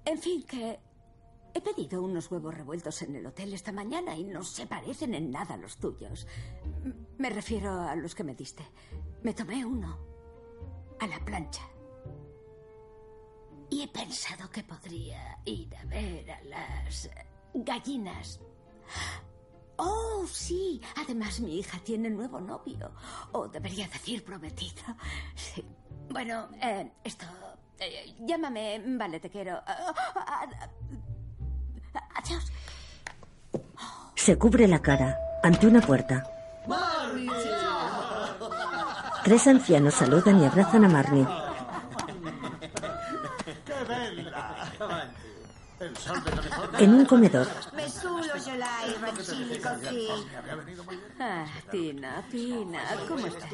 En 0.05 0.19
fin, 0.19 0.43
que 0.43 0.81
he 1.55 1.61
pedido 1.61 2.03
unos 2.03 2.31
huevos 2.31 2.55
revueltos 2.55 3.03
en 3.03 3.17
el 3.17 3.27
hotel 3.27 3.53
esta 3.53 3.73
mañana 3.73 4.17
y 4.17 4.25
no 4.25 4.43
se 4.43 4.67
parecen 4.67 5.15
en 5.15 5.31
nada 5.31 5.55
a 5.55 5.59
los 5.59 5.77
tuyos. 5.77 6.27
Me 7.19 7.31
refiero 7.31 7.83
a 7.83 7.95
los 7.95 8.15
que 8.15 8.25
me 8.25 8.35
diste. 8.35 8.67
Me 9.23 9.35
tomé 9.35 9.65
uno 9.65 9.99
a 10.99 11.07
la 11.07 11.25
plancha. 11.25 11.63
Y 13.71 13.83
he 13.83 13.89
pensado 13.89 14.51
que 14.51 14.63
podría 14.63 15.39
ir 15.45 15.75
a 15.77 15.85
ver 15.85 16.31
a 16.31 16.43
las 16.45 17.09
gallinas. 17.55 18.41
Oh, 19.77 20.27
sí. 20.31 20.81
Además, 20.97 21.41
mi 21.41 21.59
hija 21.59 21.79
tiene 21.79 22.11
nuevo 22.11 22.41
novio. 22.41 22.93
O 23.33 23.49
debería 23.49 23.89
decir 23.89 24.25
prometido. 24.25 24.85
Sí. 25.35 25.65
Bueno, 26.13 26.49
eh, 26.61 26.91
esto... 27.05 27.25
eh, 27.79 28.15
llámame. 28.21 28.83
Vale, 28.85 29.19
te 29.21 29.31
quiero. 29.31 29.61
Ah, 29.67 29.95
ah, 30.15 30.47
ah, 31.95 32.01
adiós. 32.17 32.53
Se 34.15 34.39
cubre 34.39 34.69
la 34.69 34.81
cara 34.81 35.19
ante 35.43 35.67
una 35.67 35.81
puerta. 35.81 36.23
Tres 39.25 39.47
ancianos 39.47 39.95
saludan 39.95 40.41
y 40.41 40.45
abrazan 40.45 40.85
a 40.85 40.89
Marnie. 40.89 41.27
¡Qué 43.65 43.85
bella! 43.89 44.13
El 44.19 44.79
sol 44.79 44.89
de 44.89 45.01
California. 45.01 45.11
En 46.79 46.95
un 46.95 47.05
comedor. 47.05 47.47
Ah, 51.19 51.47
Tina, 51.71 52.25
Tina, 52.31 52.81
¿cómo 53.09 53.27
estás? 53.27 53.49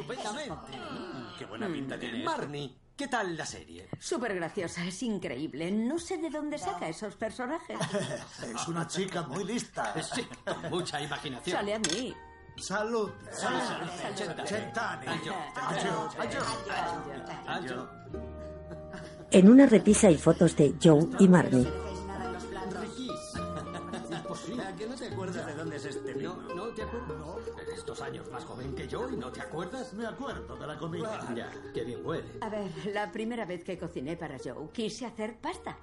Qué 1.37 1.45
buena 1.45 1.67
pinta 1.67 1.99
tiene. 1.99 2.23
Marnie, 2.23 2.75
¿qué 2.95 3.07
tal 3.07 3.35
la 3.35 3.45
serie? 3.45 3.89
Súper 3.99 4.35
graciosa, 4.35 4.85
es 4.85 5.01
increíble. 5.03 5.71
No 5.71 5.97
sé 5.97 6.17
de 6.17 6.29
dónde 6.29 6.57
saca 6.57 6.87
esos 6.87 7.15
personajes. 7.15 7.77
Es 8.55 8.67
una 8.67 8.87
chica 8.87 9.23
muy 9.23 9.43
lista. 9.43 9.93
Sí, 10.13 10.27
con 10.45 10.69
mucha 10.69 11.01
imaginación. 11.01 11.57
Sale 11.57 11.73
a 11.75 11.79
mí. 11.79 12.13
Salud. 12.57 13.09
Salud. 13.31 13.61
Centani. 14.45 15.05
En 19.31 19.49
una 19.49 19.65
repisa 19.65 20.07
hay 20.07 20.17
fotos 20.17 20.55
de 20.55 20.75
Joe 20.81 21.07
y 21.19 21.27
Marnie. 21.27 21.88
¿A 24.79 24.81
que 24.81 24.87
no 24.87 24.95
te 24.95 25.07
acuerdas 25.09 25.45
de 25.45 25.53
dónde 25.55 25.75
es 25.75 25.83
este 25.83 26.13
vino? 26.13 26.35
No, 26.37 26.55
no 26.55 26.67
te 26.69 26.83
acuerdas. 26.83 27.17
No, 27.17 27.37
eres 27.61 27.85
dos 27.85 28.01
años 28.01 28.31
más 28.31 28.45
joven 28.45 28.73
que 28.73 28.87
yo 28.87 29.09
y 29.09 29.17
no 29.17 29.29
te 29.29 29.41
acuerdas. 29.41 29.93
Me 29.93 30.07
acuerdo 30.07 30.55
de 30.55 30.65
la 30.65 30.77
comida. 30.77 31.19
Ya, 31.35 31.51
qué 31.73 31.83
bien 31.83 31.99
huele. 32.05 32.37
A 32.39 32.47
ver, 32.47 32.71
la 32.85 33.11
primera 33.11 33.43
vez 33.43 33.65
que 33.65 33.77
cociné 33.77 34.15
para 34.15 34.37
Joe, 34.41 34.69
quise 34.71 35.05
hacer 35.05 35.35
pasta. 35.35 35.77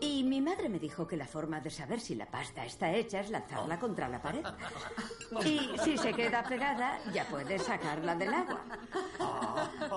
Y 0.00 0.22
mi 0.22 0.40
madre 0.40 0.70
me 0.70 0.78
dijo 0.78 1.06
que 1.06 1.18
la 1.18 1.26
forma 1.26 1.60
de 1.60 1.68
saber 1.68 2.00
si 2.00 2.14
la 2.14 2.24
pasta 2.24 2.64
está 2.64 2.94
hecha 2.94 3.20
es 3.20 3.28
lanzarla 3.28 3.78
contra 3.78 4.08
la 4.08 4.22
pared. 4.22 4.42
Y 5.44 5.76
si 5.84 5.98
se 5.98 6.14
queda 6.14 6.42
pegada, 6.44 6.98
ya 7.12 7.26
puedes 7.28 7.62
sacarla 7.62 8.14
del 8.14 8.32
agua. 8.32 8.64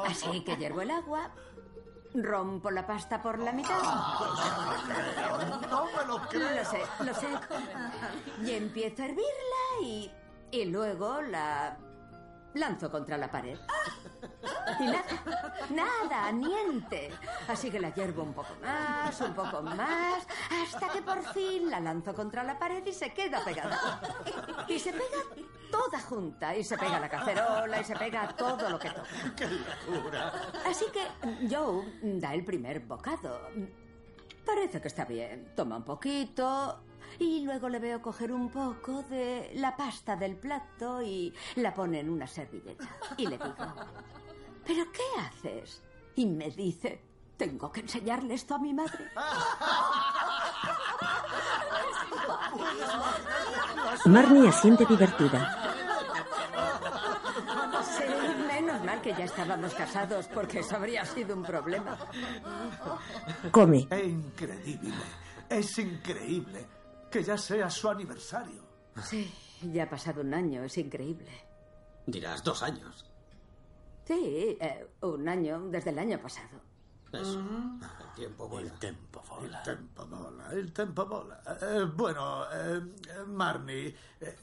Así 0.06 0.44
que 0.44 0.58
hiervo 0.58 0.82
el 0.82 0.92
agua, 0.92 1.32
rompo 2.14 2.70
la 2.72 2.86
pasta 2.86 3.22
por 3.22 3.40
la 3.40 3.52
mitad. 3.52 3.82
No 5.70 5.86
me 5.86 6.06
lo 6.08 6.18
creo. 6.28 6.56
Lo 6.56 6.66
sé, 6.66 6.82
lo 7.06 7.14
sé. 7.14 7.28
Y 8.44 8.52
empiezo 8.52 9.04
a 9.04 9.06
hervirla 9.06 9.82
y, 9.82 10.12
y 10.52 10.66
luego 10.66 11.22
la 11.22 11.78
lanzo 12.54 12.90
contra 12.90 13.18
la 13.18 13.30
pared. 13.30 13.58
Y 14.80 14.86
nada, 14.86 15.04
nada, 15.70 16.32
niente. 16.32 17.12
Así 17.48 17.70
que 17.70 17.80
la 17.80 17.94
hiervo 17.94 18.24
un 18.24 18.34
poco 18.34 18.54
más, 18.62 19.20
un 19.22 19.34
poco 19.34 19.62
más, 19.62 20.26
hasta 20.50 20.90
que 20.90 21.02
por 21.02 21.22
fin 21.34 21.70
la 21.70 21.80
lanzo 21.80 22.14
contra 22.14 22.44
la 22.44 22.58
pared 22.58 22.86
y 22.86 22.94
se 22.94 23.14
queda 23.14 23.44
pegada. 23.44 24.02
Y 24.68 24.80
se 24.80 24.92
pega 24.92 25.46
toda 25.70 26.00
junta, 26.02 26.56
y 26.56 26.64
se 26.64 26.78
pega 26.78 27.00
la 27.00 27.10
cacerola, 27.10 27.80
y 27.80 27.84
se 27.84 27.96
pega 27.96 28.28
todo 28.36 28.70
lo 28.70 28.80
que 28.80 28.90
toca. 28.90 29.08
¡Qué 29.36 29.48
locura! 29.48 30.34
Así 30.66 30.86
que 30.92 31.08
Joe 31.50 31.86
da 32.02 32.34
el 32.34 32.44
primer 32.44 32.82
bocado. 32.82 33.50
Parece 34.46 34.82
que 34.82 34.88
está 34.88 35.06
bien. 35.06 35.54
Toma 35.56 35.78
un 35.78 35.84
poquito 35.84 36.84
y 37.22 37.42
luego 37.42 37.70
le 37.70 37.78
veo 37.78 38.02
coger 38.02 38.32
un 38.32 38.50
poco 38.50 39.04
de 39.04 39.52
la 39.54 39.78
pasta 39.78 40.16
del 40.16 40.38
plato 40.38 41.04
y 41.04 41.32
la 41.58 41.72
pone 41.72 42.00
en 42.00 42.10
una 42.10 42.26
servilleta. 42.26 42.90
Y 43.16 43.28
le 43.28 43.38
digo, 43.38 43.74
¿pero 44.66 44.92
qué 44.92 45.04
haces? 45.20 45.84
Y 46.16 46.26
me 46.26 46.50
dice, 46.50 47.00
tengo 47.38 47.72
que 47.72 47.82
enseñarle 47.82 48.34
esto 48.34 48.56
a 48.56 48.58
mi 48.58 48.74
madre. 48.74 49.08
Marnie 54.06 54.50
asiente 54.50 54.84
divertida. 54.88 55.76
Sí, 57.84 58.04
menos 58.48 58.84
mal 58.84 59.00
que 59.00 59.12
ya 59.12 59.26
estábamos 59.26 59.76
casados, 59.76 60.28
porque 60.34 60.62
eso 60.62 60.76
habría 60.76 61.06
sido 61.06 61.36
un 61.36 61.44
problema. 61.44 62.00
Come. 63.52 63.88
Es 63.92 64.08
increíble. 64.08 64.94
Es 65.50 65.78
increíble 65.78 66.81
que 67.12 67.24
ya 67.24 67.38
sea 67.38 67.70
su 67.70 67.90
aniversario. 67.90 68.64
Sí, 69.04 69.32
ya 69.72 69.84
ha 69.84 69.90
pasado 69.90 70.22
un 70.22 70.34
año, 70.34 70.64
es 70.64 70.78
increíble. 70.78 71.30
Dirás 72.06 72.44
dos 72.44 72.64
años. 72.64 73.06
Sí, 74.06 74.58
eh, 74.60 74.88
un 75.02 75.28
año, 75.28 75.62
desde 75.70 75.92
el 75.92 76.00
año 76.00 76.20
pasado. 76.20 76.60
Eso. 77.12 77.40
El 77.40 78.16
tiempo 78.16 78.48
vuela. 78.48 78.72
El 78.72 78.80
tempo 78.80 79.22
vola. 79.30 79.62
El 79.62 79.64
tempo 79.64 80.06
vola. 80.06 80.52
El 80.52 80.74
tempo 80.74 81.06
vola. 81.06 81.42
Eh, 81.62 81.86
bueno, 81.94 82.46
eh, 82.52 82.82
Marnie, 83.28 83.96
eh, 84.20 84.38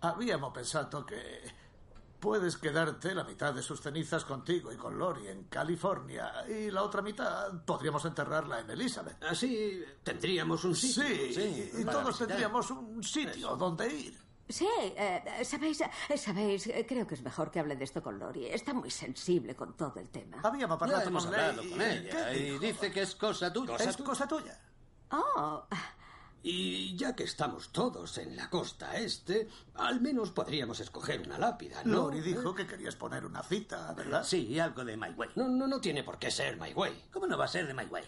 habíamos 0.00 0.52
pensado 0.52 1.06
que 1.06 1.42
puedes 2.20 2.56
quedarte 2.56 3.14
la 3.14 3.24
mitad 3.24 3.54
de 3.54 3.62
sus 3.62 3.80
cenizas 3.80 4.24
contigo 4.24 4.72
y 4.72 4.76
con 4.76 4.98
Lori 4.98 5.28
en 5.28 5.44
California 5.44 6.44
y 6.48 6.70
la 6.70 6.82
otra 6.82 7.02
mitad 7.02 7.52
podríamos 7.64 8.04
enterrarla 8.04 8.60
en 8.60 8.70
Elizabeth. 8.70 9.22
Así 9.24 9.82
tendríamos 10.02 10.64
un 10.64 10.74
sitio. 10.74 11.02
Sí, 11.04 11.70
y 11.74 11.84
para 11.84 11.98
todos 11.98 12.08
visitar. 12.08 12.28
tendríamos 12.28 12.70
un 12.70 13.02
sitio 13.02 13.56
donde 13.56 13.92
ir. 13.94 14.28
Sí, 14.48 14.66
eh, 14.80 15.44
sabéis, 15.44 15.82
eh, 15.82 16.16
sabéis, 16.16 16.66
eh, 16.68 16.86
creo 16.88 17.06
que 17.06 17.14
es 17.14 17.22
mejor 17.22 17.50
que 17.50 17.60
hable 17.60 17.76
de 17.76 17.84
esto 17.84 18.02
con 18.02 18.18
Lori. 18.18 18.46
Está 18.46 18.72
muy 18.72 18.90
sensible 18.90 19.54
con 19.54 19.76
todo 19.76 20.00
el 20.00 20.08
tema. 20.08 20.38
Habíamos 20.42 20.80
hemos 20.80 21.26
con 21.26 21.34
hablado 21.34 21.62
con 21.68 21.82
ella 21.82 22.30
¿Qué 22.30 22.38
y 22.38 22.42
dijo? 22.52 22.60
dice 22.60 22.90
que 22.90 23.02
es 23.02 23.14
cosa 23.14 23.52
tuya. 23.52 23.76
Es 23.76 23.96
cosa 23.98 24.26
tuya. 24.26 24.58
Oh, 25.10 25.66
Y 26.42 26.96
ya 26.96 27.14
que 27.16 27.24
estamos 27.24 27.70
todos 27.70 28.16
en 28.18 28.36
la 28.36 28.48
costa 28.48 28.96
este, 28.96 29.48
al 29.74 30.00
menos 30.00 30.30
podríamos 30.30 30.78
escoger 30.80 31.20
una 31.20 31.36
lápida, 31.38 31.82
¿no? 31.84 31.94
Lori 32.04 32.20
dijo 32.20 32.54
que 32.54 32.66
querías 32.66 32.94
poner 32.94 33.26
una 33.26 33.42
cita, 33.42 33.92
¿verdad? 33.92 34.22
Sí, 34.24 34.58
algo 34.58 34.84
de 34.84 34.96
My 34.96 35.10
Way. 35.10 35.30
No, 35.34 35.48
no, 35.48 35.66
no 35.66 35.80
tiene 35.80 36.04
por 36.04 36.18
qué 36.18 36.30
ser 36.30 36.56
My 36.58 36.72
Way. 36.72 37.06
¿Cómo 37.12 37.26
no 37.26 37.36
va 37.36 37.46
a 37.46 37.48
ser 37.48 37.66
de 37.66 37.74
My 37.74 37.84
Way? 37.86 38.04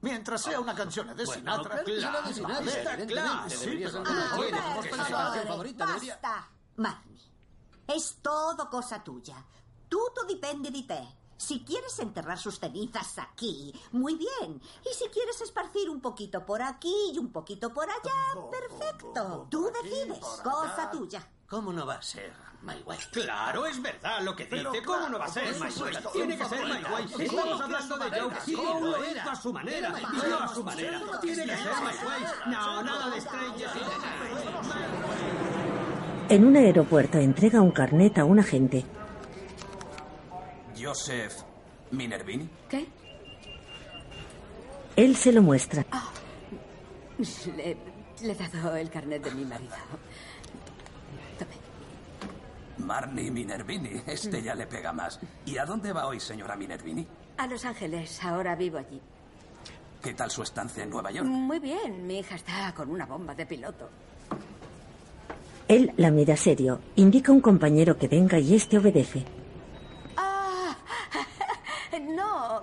Mientras 0.00 0.42
sea 0.42 0.60
una 0.60 0.74
canción 0.74 1.08
de 1.08 1.24
Bueno, 1.24 1.32
Sinatra, 1.32 1.82
claro 1.84 2.22
de 2.28 2.34
Sinatra, 2.34 3.06
claro, 3.06 3.48
debería 3.48 3.88
sí, 3.88 3.94
ser 3.94 4.02
pero- 4.02 4.14
de 4.14 4.14
My 4.14 4.20
Way, 4.40 4.50
Bueno, 4.50 4.72
porque 4.74 4.90
es 4.90 4.96
su 4.96 5.02
ahora- 5.02 5.24
canción 5.24 5.46
favorita. 5.46 5.86
Basta, 5.86 6.48
Marnie. 6.76 7.20
Es 7.86 8.16
todo 8.22 8.70
cosa 8.70 9.04
tuya. 9.04 9.44
Tutto 9.88 10.24
dipende 10.26 10.70
di 10.70 10.82
te. 10.84 11.00
Si 11.36 11.64
quieres 11.64 11.98
enterrar 11.98 12.38
sus 12.38 12.58
cenizas 12.58 13.18
aquí, 13.18 13.72
muy 13.92 14.14
bien. 14.16 14.60
Y 14.84 14.94
si 14.94 15.08
quieres 15.08 15.40
esparcir 15.40 15.90
un 15.90 16.00
poquito 16.00 16.44
por 16.46 16.62
aquí 16.62 17.12
y 17.12 17.18
un 17.18 17.30
poquito 17.32 17.72
por 17.72 17.88
allá, 17.88 18.48
perfecto. 18.50 19.46
Tú 19.50 19.70
decides. 19.82 20.18
Cosa 20.42 20.90
tuya. 20.90 21.28
¿Cómo 21.48 21.72
no 21.72 21.86
va 21.86 21.94
a 21.96 22.02
ser 22.02 22.32
My? 22.62 22.82
Claro, 23.12 23.66
es 23.66 23.80
verdad 23.82 24.22
lo 24.22 24.34
que 24.34 24.46
Pero 24.46 24.72
dice. 24.72 24.84
¿Cómo 24.84 24.98
claro, 24.98 25.12
no 25.12 25.18
va 25.18 25.26
a 25.26 25.28
ser 25.28 25.54
My 25.60 25.68
Tiene 26.12 26.38
que 26.38 26.44
ser 26.46 26.64
My. 26.64 27.08
Sí, 27.16 27.22
Estamos 27.24 27.60
hablando 27.60 27.96
de 27.98 28.20
Joe. 28.20 28.34
sí, 28.44 28.54
Joe 28.54 28.80
lo 28.80 29.04
hizo 29.10 29.30
a 29.30 29.36
su 29.36 29.52
manera. 29.52 29.92
Vivió 29.92 30.22
Way. 30.22 30.32
a 30.40 30.48
su 30.48 30.64
manera. 30.64 31.00
Tiene 31.20 31.44
que 31.44 31.56
ser 31.56 31.72
My 31.82 32.52
No, 32.52 32.82
nada 32.82 33.10
de 33.10 33.18
estrellas. 33.18 33.72
En 36.30 36.46
un 36.46 36.56
aeropuerto 36.56 37.18
entrega 37.18 37.60
un 37.60 37.70
carnet 37.72 38.18
a 38.18 38.24
un 38.24 38.38
agente. 38.38 38.86
Joseph 40.84 41.32
Minervini. 41.92 42.48
¿Qué? 42.68 42.86
Él 44.96 45.16
se 45.16 45.32
lo 45.32 45.42
muestra. 45.42 45.84
Le, 47.56 47.76
le 48.22 48.32
he 48.32 48.48
dado 48.48 48.76
el 48.76 48.90
carnet 48.90 49.24
de 49.24 49.30
mi 49.30 49.44
marido. 49.44 49.74
Marnie 52.78 53.30
Minervini. 53.30 54.02
Este 54.06 54.42
ya 54.42 54.54
le 54.54 54.66
pega 54.66 54.92
más. 54.92 55.18
¿Y 55.46 55.56
a 55.56 55.64
dónde 55.64 55.92
va 55.92 56.06
hoy, 56.06 56.20
señora 56.20 56.54
Minervini? 56.56 57.06
A 57.38 57.46
Los 57.46 57.64
Ángeles, 57.64 58.22
ahora 58.22 58.54
vivo 58.54 58.78
allí. 58.78 59.00
¿Qué 60.02 60.12
tal 60.12 60.30
su 60.30 60.42
estancia 60.42 60.82
en 60.84 60.90
Nueva 60.90 61.10
York? 61.10 61.26
Muy 61.26 61.58
bien, 61.60 62.06
mi 62.06 62.18
hija 62.18 62.34
está 62.34 62.74
con 62.74 62.90
una 62.90 63.06
bomba 63.06 63.34
de 63.34 63.46
piloto. 63.46 63.88
Él 65.66 65.92
la 65.96 66.10
mira 66.10 66.36
serio, 66.36 66.78
indica 66.96 67.32
a 67.32 67.34
un 67.34 67.40
compañero 67.40 67.96
que 67.96 68.06
venga 68.06 68.38
y 68.38 68.54
este 68.54 68.76
obedece. 68.76 69.24
No, 72.00 72.62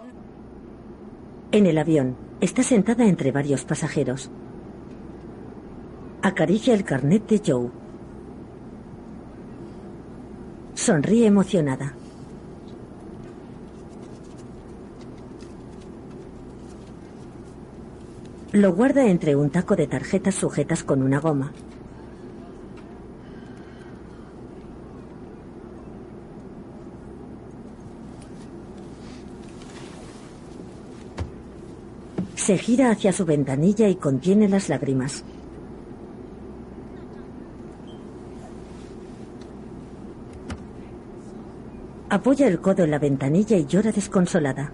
En 1.53 1.65
el 1.65 1.77
avión, 1.77 2.17
está 2.41 2.63
sentada 2.63 3.05
entre 3.05 3.31
varios 3.31 3.63
pasajeros. 3.63 4.29
Acaricia 6.21 6.73
el 6.73 6.83
carnet 6.83 7.25
de 7.27 7.41
Joe. 7.45 7.69
Sonríe 10.73 11.27
emocionada. 11.27 11.93
Lo 18.51 18.73
guarda 18.73 19.05
entre 19.05 19.37
un 19.37 19.49
taco 19.49 19.77
de 19.77 19.87
tarjetas 19.87 20.35
sujetas 20.35 20.83
con 20.83 21.01
una 21.01 21.21
goma. 21.21 21.53
Se 32.45 32.57
gira 32.57 32.89
hacia 32.89 33.13
su 33.13 33.23
ventanilla 33.23 33.87
y 33.87 33.95
contiene 33.95 34.49
las 34.49 34.67
lágrimas. 34.67 35.23
Apoya 42.09 42.47
el 42.47 42.59
codo 42.59 42.83
en 42.83 42.91
la 42.91 42.97
ventanilla 42.97 43.57
y 43.57 43.67
llora 43.67 43.91
desconsolada. 43.91 44.71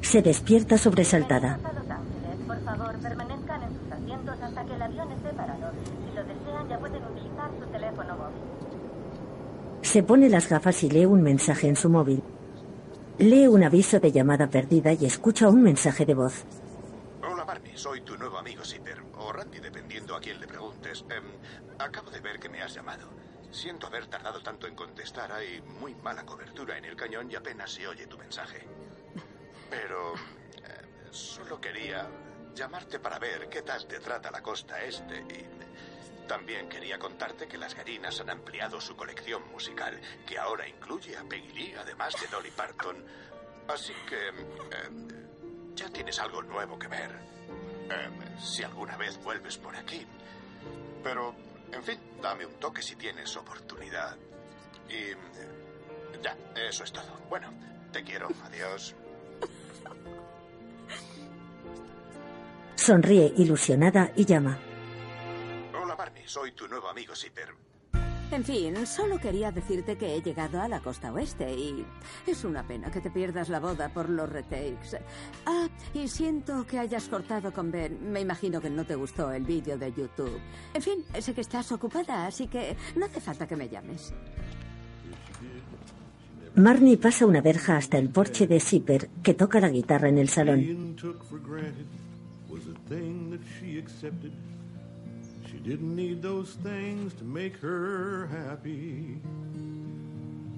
Se 0.00 0.22
despierta 0.22 0.78
sobresaltada. 0.78 1.54
A 1.54 1.72
Los 1.72 1.90
Ángeles, 1.90 2.46
por 2.46 2.60
favor, 2.64 2.94
permanezcan 2.98 3.62
en 3.62 3.68
sus 3.68 3.92
asientos 3.92 4.40
hasta 4.40 4.64
que 4.64 4.74
el 4.74 4.82
avión 4.82 5.12
esté 5.12 5.28
parado. 5.30 5.70
Si 6.04 6.16
lo 6.16 6.24
desean, 6.24 6.68
ya 6.68 6.78
pueden 6.80 7.04
utilizar 7.04 7.50
su 7.60 7.66
teléfono 7.70 8.16
móvil. 8.16 8.42
Se 9.90 10.04
pone 10.04 10.28
las 10.28 10.48
gafas 10.48 10.84
y 10.84 10.88
lee 10.88 11.04
un 11.04 11.20
mensaje 11.20 11.66
en 11.66 11.74
su 11.74 11.88
móvil. 11.88 12.22
Lee 13.18 13.48
un 13.48 13.64
aviso 13.64 13.98
de 13.98 14.12
llamada 14.12 14.48
perdida 14.48 14.92
y 14.92 15.04
escucha 15.04 15.48
un 15.48 15.64
mensaje 15.64 16.06
de 16.06 16.14
voz. 16.14 16.44
Hola 17.28 17.42
Barney, 17.42 17.72
soy 17.74 18.02
tu 18.02 18.16
nuevo 18.16 18.38
amigo 18.38 18.64
Zipper, 18.64 19.02
o 19.18 19.32
Randy, 19.32 19.58
dependiendo 19.58 20.14
a 20.14 20.20
quién 20.20 20.38
le 20.38 20.46
preguntes. 20.46 21.04
Em, 21.10 21.24
acabo 21.80 22.08
de 22.12 22.20
ver 22.20 22.38
que 22.38 22.48
me 22.48 22.62
has 22.62 22.72
llamado. 22.72 23.08
Siento 23.50 23.88
haber 23.88 24.06
tardado 24.06 24.40
tanto 24.40 24.68
en 24.68 24.76
contestar. 24.76 25.32
Hay 25.32 25.60
muy 25.80 25.96
mala 25.96 26.24
cobertura 26.24 26.78
en 26.78 26.84
el 26.84 26.94
cañón 26.94 27.28
y 27.28 27.34
apenas 27.34 27.72
se 27.72 27.88
oye 27.88 28.06
tu 28.06 28.16
mensaje. 28.16 28.64
Pero 29.70 30.14
eh, 30.14 31.08
solo 31.10 31.60
quería 31.60 32.08
llamarte 32.54 33.00
para 33.00 33.18
ver 33.18 33.48
qué 33.48 33.62
tal 33.62 33.84
te 33.88 33.98
trata 33.98 34.30
la 34.30 34.40
costa 34.40 34.84
este 34.84 35.16
y 35.16 35.69
también 36.30 36.68
quería 36.68 36.96
contarte 36.96 37.48
que 37.48 37.58
las 37.58 37.74
garinas 37.74 38.20
han 38.20 38.30
ampliado 38.30 38.80
su 38.80 38.94
colección 38.94 39.42
musical, 39.50 40.00
que 40.24 40.38
ahora 40.38 40.68
incluye 40.68 41.16
a 41.16 41.24
Peggy 41.24 41.52
Lee, 41.52 41.74
además 41.76 42.14
de 42.20 42.28
Dolly 42.28 42.52
Parton. 42.52 43.04
Así 43.66 43.92
que 44.08 44.28
eh, 44.28 45.74
ya 45.74 45.88
tienes 45.88 46.20
algo 46.20 46.40
nuevo 46.40 46.78
que 46.78 46.86
ver. 46.86 47.10
Eh, 47.10 48.38
si 48.38 48.62
alguna 48.62 48.96
vez 48.96 49.20
vuelves 49.24 49.58
por 49.58 49.74
aquí. 49.74 50.06
Pero, 51.02 51.34
en 51.72 51.82
fin, 51.82 51.98
dame 52.22 52.46
un 52.46 52.54
toque 52.60 52.80
si 52.80 52.94
tienes 52.94 53.36
oportunidad. 53.36 54.16
Y... 54.88 55.10
ya, 56.22 56.36
eso 56.68 56.84
es 56.84 56.92
todo. 56.92 57.22
Bueno, 57.28 57.52
te 57.90 58.04
quiero. 58.04 58.28
Adiós. 58.44 58.94
Sonríe 62.76 63.32
ilusionada 63.36 64.12
y 64.14 64.24
llama. 64.24 64.69
Soy 66.30 66.52
tu 66.52 66.68
nuevo 66.68 66.88
amigo 66.88 67.12
Zipper. 67.16 67.48
En 68.30 68.44
fin, 68.44 68.86
solo 68.86 69.18
quería 69.18 69.50
decirte 69.50 69.98
que 69.98 70.14
he 70.14 70.22
llegado 70.22 70.60
a 70.60 70.68
la 70.68 70.78
costa 70.78 71.12
oeste 71.12 71.52
y 71.52 71.84
es 72.24 72.44
una 72.44 72.64
pena 72.64 72.88
que 72.88 73.00
te 73.00 73.10
pierdas 73.10 73.48
la 73.48 73.58
boda 73.58 73.88
por 73.88 74.08
los 74.08 74.30
retakes. 74.30 74.96
Ah, 75.44 75.66
y 75.92 76.06
siento 76.06 76.64
que 76.68 76.78
hayas 76.78 77.08
cortado 77.08 77.52
con 77.52 77.72
Ben. 77.72 78.12
Me 78.12 78.20
imagino 78.20 78.60
que 78.60 78.70
no 78.70 78.84
te 78.84 78.94
gustó 78.94 79.32
el 79.32 79.42
vídeo 79.42 79.76
de 79.76 79.92
YouTube. 79.92 80.38
En 80.72 80.80
fin, 80.80 81.04
sé 81.18 81.34
que 81.34 81.40
estás 81.40 81.72
ocupada, 81.72 82.28
así 82.28 82.46
que 82.46 82.76
no 82.94 83.06
hace 83.06 83.20
falta 83.20 83.48
que 83.48 83.56
me 83.56 83.68
llames. 83.68 84.14
Marnie 86.54 86.96
pasa 86.96 87.26
una 87.26 87.40
verja 87.40 87.76
hasta 87.76 87.98
el 87.98 88.08
porche 88.08 88.46
de 88.46 88.60
Zipper, 88.60 89.10
que 89.24 89.34
toca 89.34 89.58
la 89.58 89.68
guitarra 89.68 90.08
en 90.08 90.18
el 90.18 90.28
salón. 90.28 90.94
She 95.60 95.70
didn't 95.70 95.94
need 95.94 96.22
those 96.22 96.56
things 96.62 97.12
to 97.14 97.24
make 97.24 97.56
her 97.58 98.26
happy. 98.26 99.20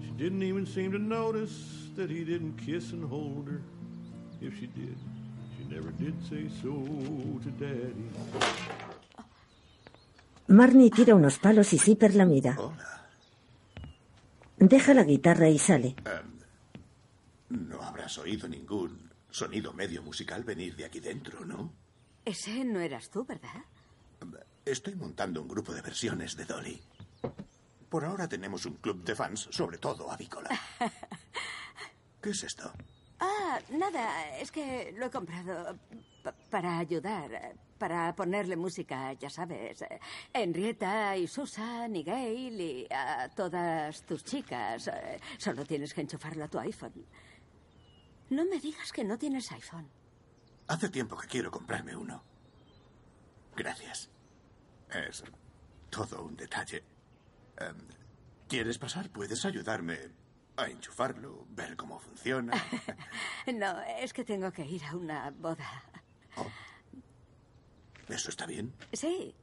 She 0.03 0.11
didn't 0.17 0.43
even 0.43 0.67
seem 0.67 0.93
to 0.93 0.99
notice 0.99 1.91
that 1.97 2.11
he 2.11 2.25
didn't 2.25 2.57
kiss 2.57 2.93
and 2.93 3.05
hold 3.09 3.49
her. 3.49 3.61
If 4.41 4.55
she 4.59 4.67
did, 4.67 4.97
she 5.57 5.65
never 5.75 5.91
did 5.93 6.15
say 6.29 6.49
so 6.63 6.73
to 7.43 7.51
Daddy. 7.59 8.11
Marnie 10.49 10.91
tira 10.91 11.15
unos 11.15 11.39
palos 11.39 11.73
y 11.73 11.79
Zipper 11.79 12.15
la 12.15 12.25
mira. 12.25 12.57
Deja 14.59 14.95
la 14.95 15.05
guitarra 15.05 15.49
y 15.49 15.59
sale. 15.59 15.97
No 17.49 17.83
habrás 17.83 18.19
oído 18.19 18.49
ningún 18.49 19.11
sonido 19.31 19.73
medio 19.73 20.03
musical 20.03 20.45
venir 20.45 20.77
de 20.77 20.85
aquí 20.85 21.01
dentro, 21.01 21.45
¿no? 21.45 21.73
Ese 22.25 22.65
no 22.65 22.81
eras 22.81 23.11
tú, 23.11 23.25
¿verdad? 23.25 23.65
Estoy 24.65 24.95
montando 24.95 25.43
un 25.43 25.49
grupo 25.49 25.73
de 25.73 25.83
versiones 25.83 26.37
de 26.37 26.45
Dolly. 26.45 26.83
Por 27.89 28.05
ahora 28.05 28.29
tenemos 28.29 28.65
un 28.65 28.75
club 28.75 29.03
de 29.05 29.15
fans, 29.15 29.49
sobre 29.51 29.79
todo 29.79 30.11
avícola. 30.11 30.49
¿Qué 32.23 32.31
es 32.31 32.45
esto? 32.45 32.73
Ah, 33.19 33.59
nada, 33.71 34.37
es 34.39 34.51
que 34.51 34.95
lo 34.97 35.07
he 35.07 35.11
comprado 35.11 35.77
pa- 36.23 36.33
para 36.51 36.79
ayudar, 36.79 37.55
para 37.79 38.15
ponerle 38.15 38.57
música, 38.57 39.13
ya 39.15 39.29
sabes. 39.29 39.85
Henrietta 40.33 41.17
y 41.17 41.27
Susan 41.27 41.95
y 41.95 42.03
Gail 42.05 42.61
y 42.61 42.87
a 42.91 43.29
todas 43.35 44.03
tus 44.07 44.25
chicas. 44.25 44.89
Solo 45.39 45.65
tienes 45.67 45.93
que 45.93 46.01
enchufarlo 46.01 46.45
a 46.45 46.49
tu 46.49 46.59
iPhone. 46.61 47.05
No 48.31 48.45
me 48.47 48.59
digas 48.61 48.93
que 48.93 49.05
no 49.05 49.19
tienes 49.19 49.51
iPhone. 49.53 49.89
Hace 50.69 50.89
tiempo 50.89 51.17
que 51.19 51.27
quiero 51.29 51.51
comprarme 51.51 51.95
uno. 51.97 52.23
Gracias. 53.57 54.09
Es 54.93 55.25
todo 55.91 56.23
un 56.25 56.37
detalle. 56.37 56.83
Em, 57.59 57.77
¿Quieres 58.49 58.79
pasar? 58.79 59.09
Puedes 59.11 59.45
ayudarme 59.45 59.99
a 60.57 60.67
enchufarlo, 60.67 61.47
ver 61.51 61.77
cómo 61.77 61.99
funciona. 61.99 62.53
No, 63.55 63.81
es 63.83 64.13
que 64.13 64.25
tengo 64.25 64.53
que 64.53 64.65
ir 64.65 64.85
a 64.85 64.95
una 64.95 65.31
boda. 65.31 65.83
¿Eso 68.09 68.29
está 68.31 68.47
bien? 68.47 68.73
Sí, 68.93 69.35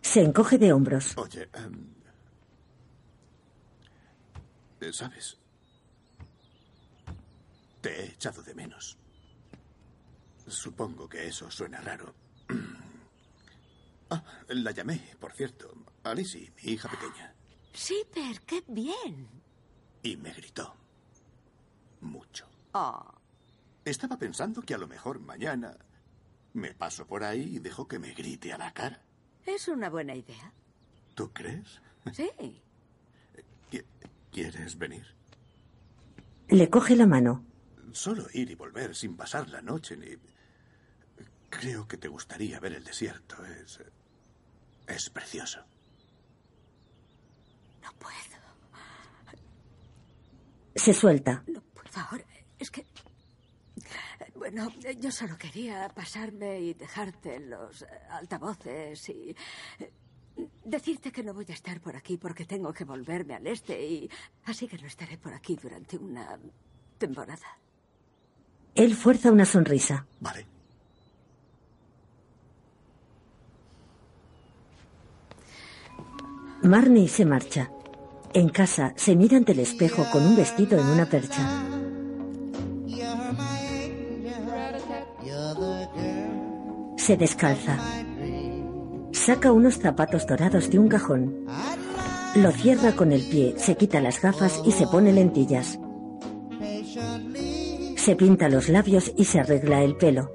Se 0.00 0.20
encoge 0.22 0.58
de 0.58 0.72
hombros. 0.72 1.16
Oye, 1.16 1.48
em, 1.54 1.94
eh, 4.80 4.92
¿sabes? 4.92 5.38
Te 7.80 8.00
he 8.00 8.06
echado 8.06 8.42
de 8.42 8.54
menos. 8.54 8.96
Supongo 10.48 11.08
que 11.08 11.26
eso 11.28 11.48
suena 11.50 11.80
raro. 11.80 12.14
Ah, 14.14 14.22
la 14.48 14.70
llamé, 14.72 15.00
por 15.20 15.32
cierto, 15.32 15.72
a 16.04 16.14
Lizzie, 16.14 16.52
mi 16.62 16.72
hija 16.72 16.88
pequeña, 16.90 17.34
sí, 17.72 18.04
pero 18.12 18.38
qué 18.46 18.62
bien. 18.68 19.28
y 20.02 20.16
me 20.16 20.32
gritó. 20.32 20.74
Mucho. 22.00 22.46
Oh, 22.74 23.04
Estaba 23.84 24.18
pensando 24.18 24.60
que 24.62 24.74
a 24.74 24.78
lo 24.78 24.86
mejor 24.88 25.18
mañana 25.20 25.76
me 26.52 26.74
paso 26.74 27.06
por 27.06 27.24
ahí 27.24 27.56
y 27.56 27.58
dejo 27.58 27.86
que 27.88 27.98
me 27.98 28.12
grite 28.12 28.52
a 28.52 28.58
la 28.58 28.72
cara. 28.74 29.02
es 29.46 29.68
una 29.68 29.88
buena 29.88 30.14
idea. 30.14 30.52
¿Tú 31.14 31.32
crees? 31.32 31.80
Sí. 32.12 32.30
Qui- 33.70 33.84
¿Quieres 34.30 34.76
venir? 34.78 35.06
Le 36.48 36.68
coge 36.70 36.96
la 36.96 37.06
mano. 37.06 37.44
Solo 37.92 38.26
ir 38.32 38.50
y 38.50 38.54
volver 38.54 38.94
sin 38.94 39.16
pasar 39.16 39.48
la 39.48 39.62
noche 39.62 39.96
ni... 39.96 40.08
Creo 41.50 41.86
que 41.86 41.98
te 41.98 42.08
gustaría 42.08 42.58
ver 42.60 42.72
el 42.74 42.84
desierto. 42.84 43.44
Es... 43.44 43.80
Es 44.92 45.08
precioso. 45.08 45.58
No 47.82 47.90
puedo. 47.98 48.14
Se 50.74 50.92
suelta. 50.92 51.42
Por 51.74 51.88
favor, 51.88 52.24
es 52.58 52.70
que... 52.70 52.86
Bueno, 54.34 54.70
yo 55.00 55.10
solo 55.10 55.38
quería 55.38 55.88
pasarme 55.94 56.60
y 56.60 56.74
dejarte 56.74 57.40
los 57.40 57.86
altavoces 58.10 59.08
y 59.08 59.34
decirte 60.64 61.10
que 61.10 61.22
no 61.22 61.32
voy 61.32 61.46
a 61.48 61.54
estar 61.54 61.80
por 61.80 61.96
aquí 61.96 62.18
porque 62.18 62.44
tengo 62.44 62.72
que 62.72 62.84
volverme 62.84 63.34
al 63.34 63.46
este 63.46 63.82
y 63.82 64.10
así 64.44 64.68
que 64.68 64.76
no 64.76 64.86
estaré 64.86 65.16
por 65.16 65.32
aquí 65.32 65.56
durante 65.56 65.96
una 65.96 66.38
temporada. 66.98 67.58
Él 68.74 68.94
fuerza 68.94 69.32
una 69.32 69.46
sonrisa. 69.46 70.06
Vale. 70.20 70.51
Marnie 76.62 77.08
se 77.08 77.24
marcha. 77.24 77.70
En 78.32 78.48
casa 78.48 78.92
se 78.96 79.16
mira 79.16 79.36
ante 79.36 79.52
el 79.52 79.58
espejo 79.58 80.06
con 80.12 80.24
un 80.24 80.36
vestido 80.36 80.78
en 80.78 80.86
una 80.86 81.06
percha. 81.06 81.42
Se 86.96 87.16
descalza. 87.16 87.78
Saca 89.10 89.50
unos 89.50 89.78
zapatos 89.78 90.24
dorados 90.26 90.70
de 90.70 90.78
un 90.78 90.88
cajón. 90.88 91.46
Lo 92.36 92.52
cierra 92.52 92.92
con 92.92 93.10
el 93.10 93.22
pie, 93.28 93.54
se 93.58 93.76
quita 93.76 94.00
las 94.00 94.22
gafas 94.22 94.62
y 94.64 94.70
se 94.70 94.86
pone 94.86 95.12
lentillas. 95.12 95.80
Se 97.96 98.14
pinta 98.14 98.48
los 98.48 98.68
labios 98.68 99.12
y 99.16 99.24
se 99.24 99.40
arregla 99.40 99.82
el 99.82 99.96
pelo. 99.96 100.30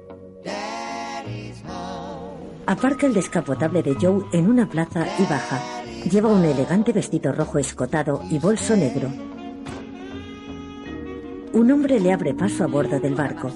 Aparca 2.66 3.06
el 3.06 3.14
descapotable 3.14 3.82
de 3.82 3.94
Joe 3.94 4.26
en 4.32 4.48
una 4.48 4.68
plaza 4.68 5.06
y 5.18 5.22
baja. 5.22 5.77
Lleva 6.10 6.30
un 6.30 6.44
elegante 6.44 6.92
vestido 6.92 7.32
rojo 7.32 7.58
escotado 7.58 8.22
y 8.30 8.38
bolso 8.38 8.74
negro. 8.74 9.10
Un 11.52 11.70
hombre 11.70 12.00
le 12.00 12.12
abre 12.12 12.32
paso 12.32 12.64
a 12.64 12.66
bordo 12.66 12.98
del 12.98 13.14
barco. 13.14 13.50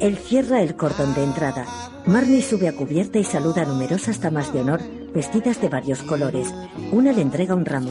Él 0.00 0.16
cierra 0.16 0.62
el 0.62 0.76
cordón 0.76 1.12
de 1.14 1.24
entrada. 1.24 1.66
Marnie 2.06 2.40
sube 2.40 2.68
a 2.68 2.74
cubierta 2.74 3.18
y 3.18 3.24
saluda 3.24 3.62
a 3.62 3.64
numerosas 3.66 4.20
damas 4.20 4.50
de 4.52 4.60
honor 4.60 4.80
vestidas 5.12 5.60
de 5.60 5.68
varios 5.68 6.02
colores. 6.02 6.54
Una 6.90 7.12
le 7.12 7.20
entrega 7.20 7.54
un 7.54 7.66
ramo. 7.66 7.90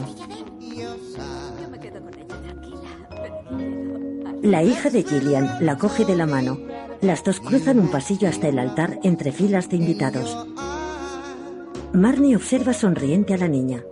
La 4.42 4.64
hija 4.64 4.90
de 4.90 5.04
Gillian 5.04 5.64
la 5.64 5.76
coge 5.76 6.04
de 6.04 6.16
la 6.16 6.26
mano. 6.26 6.58
Las 7.00 7.22
dos 7.22 7.38
cruzan 7.38 7.78
un 7.78 7.90
pasillo 7.90 8.28
hasta 8.28 8.48
el 8.48 8.58
altar 8.58 8.98
entre 9.04 9.30
filas 9.30 9.68
de 9.68 9.76
invitados. 9.76 10.49
Marnie 11.92 12.36
observa 12.36 12.72
sonriente 12.72 13.34
a 13.34 13.38
la 13.38 13.48
niña. 13.48 13.84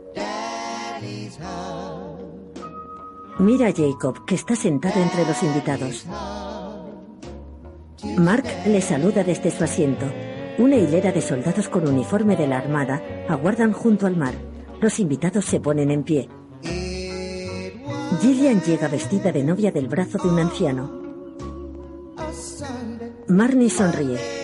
Mira 3.41 3.69
a 3.69 3.73
Jacob, 3.73 4.25
que 4.25 4.37
está 4.37 4.55
sentado 4.55 5.01
entre 5.01 5.25
los 5.25 5.43
invitados. 5.43 6.07
Mark 8.16 8.45
le 8.66 8.81
saluda 8.81 9.25
desde 9.25 9.51
su 9.51 9.65
asiento. 9.65 10.07
Una 10.59 10.77
hilera 10.77 11.11
de 11.11 11.20
soldados 11.20 11.69
con 11.69 11.89
uniforme 11.89 12.37
de 12.37 12.47
la 12.47 12.59
Armada 12.59 13.03
aguardan 13.29 13.73
junto 13.73 14.07
al 14.07 14.16
mar. 14.16 14.35
Los 14.81 15.01
invitados 15.01 15.45
se 15.45 15.61
ponen 15.61 15.91
en 15.91 16.05
pie. 16.05 16.29
Gillian 18.20 18.61
llega 18.62 18.89
vestida 18.89 19.33
de 19.33 19.43
novia 19.43 19.73
del 19.73 19.89
brazo 19.89 20.19
de 20.19 20.29
un 20.29 20.39
anciano. 20.39 20.99
Marnie 23.27 23.70
sonríe. 23.70 24.38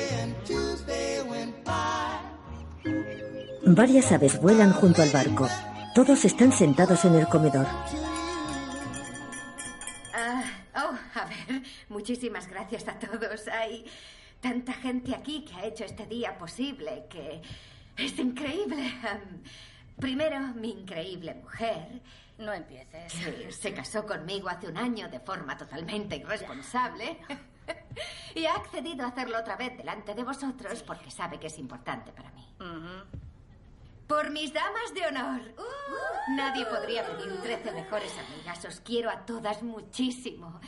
Varias 3.67 4.13
aves 4.13 4.39
vuelan 4.41 4.73
junto 4.73 5.01
al 5.01 5.11
barco. 5.11 5.49
Todos 5.95 6.25
están 6.27 6.53
sentados 6.53 7.05
en 7.07 7.15
el 7.15 7.27
comedor. 7.27 7.67
Ah, 10.15 10.45
oh, 10.77 11.19
a 11.19 11.25
ver, 11.25 11.63
muchísimas 11.89 12.47
gracias 12.47 12.87
a 12.89 12.99
todos. 12.99 13.49
Hay 13.49 13.87
tanta 14.41 14.75
gente 14.75 15.15
aquí 15.15 15.47
que 15.47 15.55
ha 15.55 15.65
hecho 15.65 15.85
este 15.85 16.05
día 16.07 16.37
posible 16.37 17.07
que 17.09 17.41
es 17.97 18.19
increíble. 18.19 18.93
Primero, 19.99 20.41
mi 20.55 20.73
increíble 20.73 21.35
mujer. 21.35 22.03
No 22.37 22.53
empieces. 22.53 23.15
que 23.15 23.51
se 23.51 23.73
casó 23.73 24.05
conmigo 24.05 24.51
hace 24.51 24.67
un 24.67 24.77
año 24.77 25.09
de 25.09 25.21
forma 25.21 25.57
totalmente 25.57 26.17
irresponsable. 26.17 27.19
Y 28.35 28.45
ha 28.47 28.57
accedido 28.57 29.05
a 29.05 29.09
hacerlo 29.09 29.39
otra 29.39 29.57
vez 29.57 29.75
delante 29.77 30.13
de 30.13 30.25
vosotros 30.25 30.83
porque 30.83 31.11
sabe 31.11 31.39
que 31.39 31.47
es 31.47 31.59
importante 31.59 32.13
para 32.13 32.31
mí. 32.33 32.45
Por 34.07 34.31
mis 34.31 34.53
damas 34.53 34.93
de 34.93 35.07
honor. 35.07 35.41
Uh, 35.57 36.37
nadie 36.37 36.67
podría 36.67 37.07
pedir 37.07 37.41
13 37.41 37.73
mejores 37.73 38.13
amigas. 38.19 38.65
Os 38.65 38.81
quiero 38.81 39.11
a 39.11 39.25
todas 39.25 39.63
muchísimo. 39.63 40.61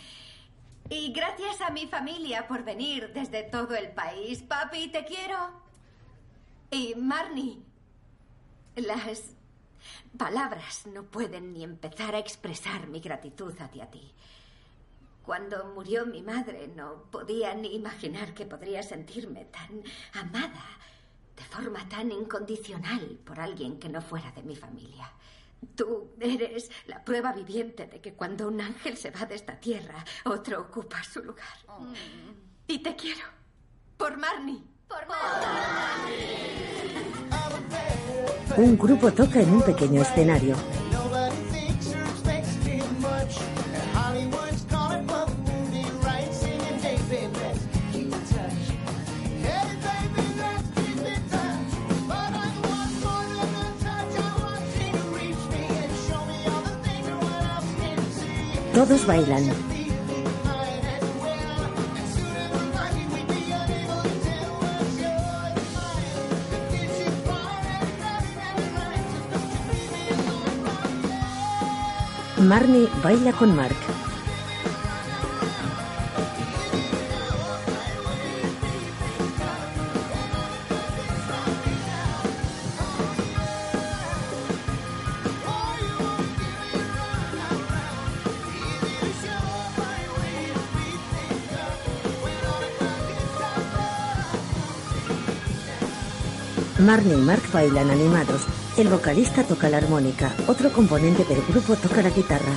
Y 0.89 1.13
gracias 1.13 1.61
a 1.61 1.71
mi 1.71 1.87
familia 1.87 2.47
por 2.47 2.65
venir 2.65 3.13
desde 3.13 3.43
todo 3.43 3.75
el 3.75 3.91
país. 3.91 4.43
Papi, 4.43 4.89
te 4.89 5.05
quiero. 5.05 5.51
Y 6.71 6.95
Marnie, 6.95 7.63
las 8.77 9.35
palabras 10.17 10.87
no 10.87 11.05
pueden 11.05 11.53
ni 11.53 11.65
empezar 11.65 12.15
a 12.15 12.19
expresar 12.19 12.87
mi 12.87 13.01
gratitud 13.01 13.55
hacia 13.61 13.91
ti. 13.91 14.13
Cuando 15.23 15.65
murió 15.75 16.07
mi 16.07 16.23
madre 16.23 16.69
no 16.69 17.03
podía 17.11 17.53
ni 17.55 17.75
imaginar 17.75 18.33
que 18.33 18.47
podría 18.47 18.83
sentirme 18.83 19.45
tan 19.47 19.83
amada 20.13 20.65
de 21.37 21.45
forma 21.45 21.89
tan 21.89 22.11
incondicional 22.11 23.19
por 23.25 23.39
alguien 23.39 23.79
que 23.79 23.89
no 23.89 24.01
fuera 24.01 24.33
de 24.33 24.43
mi 24.43 24.57
familia. 24.57 25.13
Tú 25.75 26.11
eres 26.21 26.71
la 26.87 27.05
prueba 27.05 27.33
viviente 27.33 27.87
de 27.87 28.01
que 28.01 28.15
cuando 28.15 28.49
un 28.49 28.61
ángel 28.61 28.97
se 28.97 29.11
va 29.11 29.27
de 29.27 29.35
esta 29.35 29.59
tierra, 29.59 30.05
otro 30.25 30.61
ocupa 30.61 31.03
su 31.03 31.23
lugar. 31.23 31.57
Y 32.67 32.79
te 32.79 32.97
quiero. 32.97 33.25
Por 33.97 34.17
Marnie. 34.17 34.63
Por 34.89 35.07
Un 38.57 38.79
grupo 38.79 39.13
toca 39.13 39.41
en 39.41 39.53
un 39.53 39.63
pequeño 39.63 40.03
escenario. 40.03 40.57
Todos 58.77 59.07
bailan. 59.07 59.43
Marnie 72.37 72.87
baila 73.03 73.33
con 73.33 73.57
Mark. 73.57 73.96
Marnie 96.87 97.15
y 97.15 97.21
Mark 97.21 97.43
bailan 97.53 97.91
animados. 97.91 98.43
El 98.77 98.87
vocalista 98.87 99.43
toca 99.43 99.69
la 99.69 99.79
armónica, 99.79 100.33
otro 100.47 100.71
componente 100.71 101.25
del 101.25 101.43
grupo 101.43 101.75
toca 101.75 102.01
la 102.01 102.11
guitarra. 102.11 102.53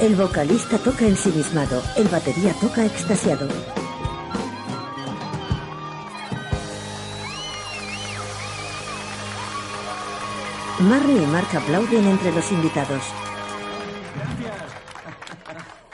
El 0.00 0.16
vocalista 0.16 0.78
toca 0.78 1.06
ensimismado, 1.06 1.80
el 1.96 2.08
batería 2.08 2.52
toca 2.54 2.84
extasiado. 2.84 3.46
Marnie 10.80 11.22
y 11.22 11.26
Mark 11.26 11.56
aplauden 11.56 12.04
entre 12.08 12.32
los 12.32 12.50
invitados. 12.50 13.04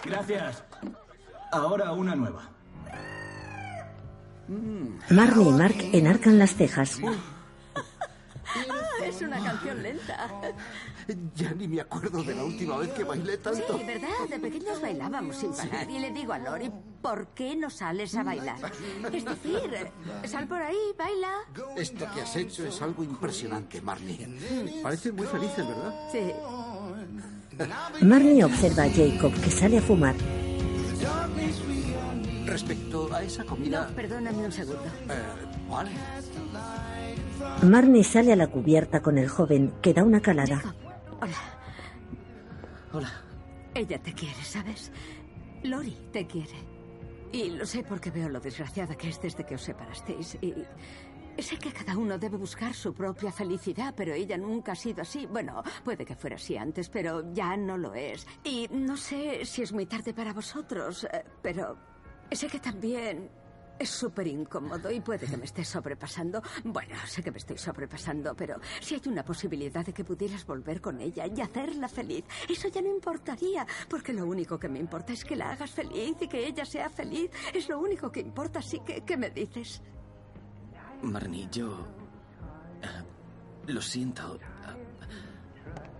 Gracias. 0.06 0.64
Ahora 1.52 1.93
una 1.93 2.14
nueva. 2.14 2.55
Marnie 5.10 5.48
y 5.48 5.52
Mark 5.52 5.77
enarcan 5.93 6.39
las 6.39 6.55
cejas. 6.55 7.01
Ah, 7.05 7.14
es 9.05 9.20
una 9.20 9.43
canción 9.43 9.82
lenta. 9.82 10.31
Ya 11.35 11.52
ni 11.52 11.68
me 11.68 11.81
acuerdo 11.81 12.23
de 12.24 12.35
la 12.35 12.44
última 12.44 12.78
vez 12.78 12.90
que 12.90 13.05
bailé 13.05 13.39
tanto. 13.39 13.78
Sí, 13.78 13.85
¿verdad? 13.85 14.09
De 14.28 14.40
pequeños 14.40 14.81
bailábamos 14.81 15.36
sin 15.36 15.52
parar. 15.52 15.89
Y 15.89 16.01
le 16.01 16.10
digo 16.10 16.32
a 16.32 16.39
Lori, 16.39 16.68
¿por 17.01 17.28
qué 17.28 17.55
no 17.55 17.70
sales 17.70 18.16
a 18.16 18.24
bailar? 18.24 18.59
Es 19.12 19.24
decir, 19.24 19.70
sal 20.24 20.48
por 20.48 20.60
ahí, 20.60 20.77
baila. 20.98 21.32
Esto 21.77 22.06
que 22.12 22.23
has 22.23 22.35
hecho 22.36 22.66
es 22.66 22.82
algo 22.82 23.05
impresionante, 23.05 23.81
Marnie. 23.81 24.27
Parecen 24.82 25.14
muy 25.14 25.27
felices, 25.27 25.64
¿verdad? 25.66 25.94
Sí. 26.10 26.32
Marnie 28.05 28.44
observa 28.44 28.85
a 28.85 28.90
Jacob 28.90 29.32
que 29.40 29.51
sale 29.51 29.78
a 29.78 29.82
fumar. 29.82 30.14
Respecto 32.47 33.12
a 33.12 33.23
esa 33.23 33.44
comida... 33.44 33.89
No, 33.89 33.94
perdóname 33.94 34.44
un 34.44 34.52
segundo. 34.52 34.85
Eh, 34.85 35.68
vale. 35.68 35.90
Marnie 37.62 38.05
sale 38.05 38.32
a 38.32 38.36
la 38.36 38.47
cubierta 38.47 39.02
con 39.02 39.18
el 39.18 39.28
joven 39.28 39.74
que 39.82 39.93
da 39.93 40.05
una 40.05 40.20
calada. 40.20 40.62
Hola. 41.20 41.36
Hola. 42.93 43.12
Ella 43.74 44.01
te 44.01 44.12
quiere, 44.12 44.43
¿sabes? 44.43 44.93
Lori 45.64 45.97
te 46.12 46.27
quiere. 46.27 46.55
Y 47.32 47.51
lo 47.51 47.66
sé 47.66 47.82
porque 47.82 48.10
veo 48.10 48.28
lo 48.28 48.40
desgraciada 48.40 48.94
que 48.94 49.09
es 49.09 49.20
desde 49.20 49.44
que 49.44 49.56
os 49.56 49.62
separasteis. 49.62 50.39
Y 50.40 50.55
sé 51.43 51.59
que 51.59 51.73
cada 51.73 51.98
uno 51.98 52.16
debe 52.16 52.36
buscar 52.36 52.73
su 52.73 52.94
propia 52.94 53.32
felicidad, 53.32 53.93
pero 53.97 54.14
ella 54.14 54.39
nunca 54.39 54.73
ha 54.73 54.77
sido 54.77 55.02
así. 55.02 55.27
Bueno, 55.27 55.62
puede 55.85 56.05
que 56.05 56.14
fuera 56.14 56.36
así 56.36 56.56
antes, 56.56 56.89
pero 56.89 57.32
ya 57.32 57.56
no 57.56 57.77
lo 57.77 57.93
es. 57.94 58.27
Y 58.44 58.68
no 58.70 58.97
sé 58.97 59.44
si 59.44 59.62
es 59.62 59.73
muy 59.73 59.86
tarde 59.86 60.14
para 60.14 60.32
vosotros, 60.32 61.05
eh, 61.05 61.24
pero 61.43 61.77
sé 62.32 62.48
que 62.48 62.59
también 62.61 63.31
es 63.78 63.90
súper 63.90 64.27
incómodo 64.27 64.90
y 64.90 65.01
puede 65.01 65.27
que 65.27 65.36
me 65.36 65.44
esté 65.44 65.65
sobrepasando. 65.65 66.43
Bueno, 66.65 66.97
sé 67.07 67.23
que 67.23 67.31
me 67.31 67.39
estoy 67.39 67.59
sobrepasando, 67.59 68.35
pero 68.35 68.59
si 68.81 68.94
hay 68.94 69.03
una 69.07 69.23
posibilidad 69.23 69.85
de 69.85 69.93
que 69.93 70.05
pudieras 70.05 70.47
volver 70.47 70.81
con 70.81 71.01
ella 71.01 71.27
y 71.27 71.40
hacerla 71.40 71.89
feliz, 71.89 72.24
eso 72.48 72.69
ya 72.69 72.81
no 72.81 72.89
importaría, 72.89 73.66
porque 73.89 74.12
lo 74.12 74.27
único 74.27 74.59
que 74.59 74.69
me 74.69 74.78
importa 74.78 75.12
es 75.12 75.24
que 75.24 75.36
la 75.36 75.53
hagas 75.53 75.70
feliz 75.70 76.16
y 76.20 76.28
que 76.28 76.47
ella 76.47 76.65
sea 76.65 76.89
feliz. 76.89 77.31
Es 77.53 77.69
lo 77.69 77.78
único 77.78 78.11
que 78.11 78.20
importa, 78.20 78.61
así 78.61 78.81
que, 78.81 79.03
¿qué 79.03 79.16
me 79.16 79.31
dices? 79.31 79.82
Marnie, 81.03 81.48
yo... 81.53 81.86
eh, 82.82 83.05
lo 83.66 83.82
siento. 83.82 84.39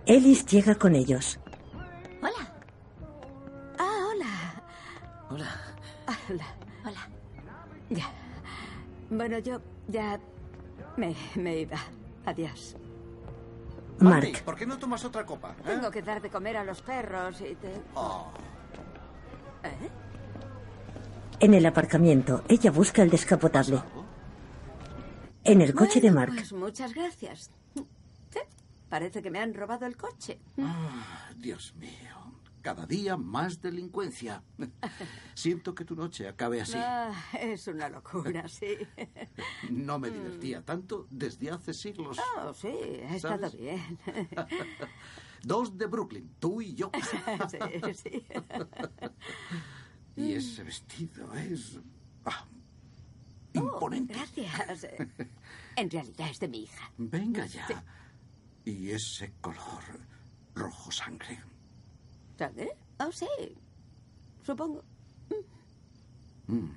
Ellis 0.07 0.45
llega 0.45 0.73
con 0.73 0.95
ellos. 0.95 1.39
Hola. 2.21 2.55
Ah, 3.77 4.07
hola. 4.09 4.63
Hola. 5.29 5.66
Hola. 6.29 6.45
Hola. 6.85 7.09
Ya. 7.89 8.09
Bueno, 9.09 9.39
yo 9.39 9.61
ya 9.87 10.19
me, 10.97 11.15
me 11.35 11.59
iba. 11.59 11.77
Adiós. 12.25 12.75
Mark. 13.99 14.43
¿por 14.43 14.55
qué 14.55 14.65
no 14.65 14.77
tomas 14.77 15.03
otra 15.05 15.25
copa? 15.25 15.55
eh? 15.59 15.63
Tengo 15.65 15.89
que 15.89 16.01
dar 16.01 16.21
de 16.21 16.29
comer 16.29 16.57
a 16.57 16.63
los 16.63 16.81
perros 16.81 17.41
y 17.41 17.55
te... 17.55 17.81
Oh. 17.95 18.27
¿Eh? 19.63 19.89
En 21.39 21.53
el 21.53 21.65
aparcamiento, 21.65 22.43
ella 22.47 22.71
busca 22.71 23.01
el 23.01 23.09
descapotable. 23.09 23.81
En 25.43 25.61
el 25.61 25.73
coche 25.73 26.01
de 26.01 26.11
Mark. 26.11 26.33
Pues 26.33 26.51
muchas 26.53 26.93
gracias. 26.93 27.49
Sí, 27.75 28.39
parece 28.89 29.21
que 29.21 29.31
me 29.31 29.39
han 29.39 29.53
robado 29.53 29.85
el 29.85 29.95
coche. 29.95 30.39
Ah, 30.59 31.29
Dios 31.37 31.73
mío. 31.75 32.16
Cada 32.61 32.85
día 32.85 33.15
más 33.17 33.61
delincuencia. 33.61 34.43
Siento 35.35 35.73
que 35.73 35.85
tu 35.85 35.95
noche 35.95 36.27
acabe 36.27 36.61
así. 36.61 36.73
Ah, 36.77 37.13
es 37.39 37.67
una 37.67 37.87
locura, 37.89 38.47
sí. 38.47 38.77
No 39.69 39.99
me 39.99 40.09
divertía 40.09 40.63
tanto 40.65 41.07
desde 41.09 41.51
hace 41.51 41.73
siglos. 41.73 42.17
Oh, 42.37 42.53
sí, 42.53 42.67
ha 42.67 43.15
estado 43.15 43.49
¿Sabes? 43.49 43.57
bien. 43.57 43.99
Dos 45.43 45.77
de 45.77 45.85
Brooklyn, 45.85 46.29
tú 46.39 46.61
y 46.61 46.73
yo. 46.73 46.91
Sí, 47.49 47.93
sí. 47.93 48.25
Y 50.15 50.33
ese 50.33 50.63
vestido 50.63 51.33
es... 51.35 51.79
ah, 52.25 52.45
Oh, 53.55 53.59
imponente. 53.59 54.13
gracias. 54.13 54.87
En 55.75 55.89
realidad 55.89 56.29
es 56.29 56.39
de 56.39 56.47
mi 56.47 56.63
hija. 56.63 56.91
Venga 56.97 57.45
ya. 57.47 57.65
Y 58.65 58.91
ese 58.91 59.33
color 59.41 59.83
rojo 60.53 60.91
sangre. 60.91 61.39
¿Sangre? 62.37 62.69
Oh, 62.99 63.11
sí. 63.11 63.27
Supongo. 64.45 64.83
Mm. 66.47 66.69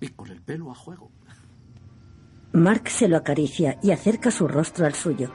Y 0.00 0.08
con 0.08 0.30
el 0.30 0.40
pelo 0.42 0.70
a 0.70 0.74
juego. 0.74 1.10
Mark 2.52 2.88
se 2.88 3.08
lo 3.08 3.16
acaricia 3.16 3.78
y 3.82 3.90
acerca 3.90 4.30
su 4.30 4.46
rostro 4.46 4.86
al 4.86 4.94
suyo. 4.94 5.30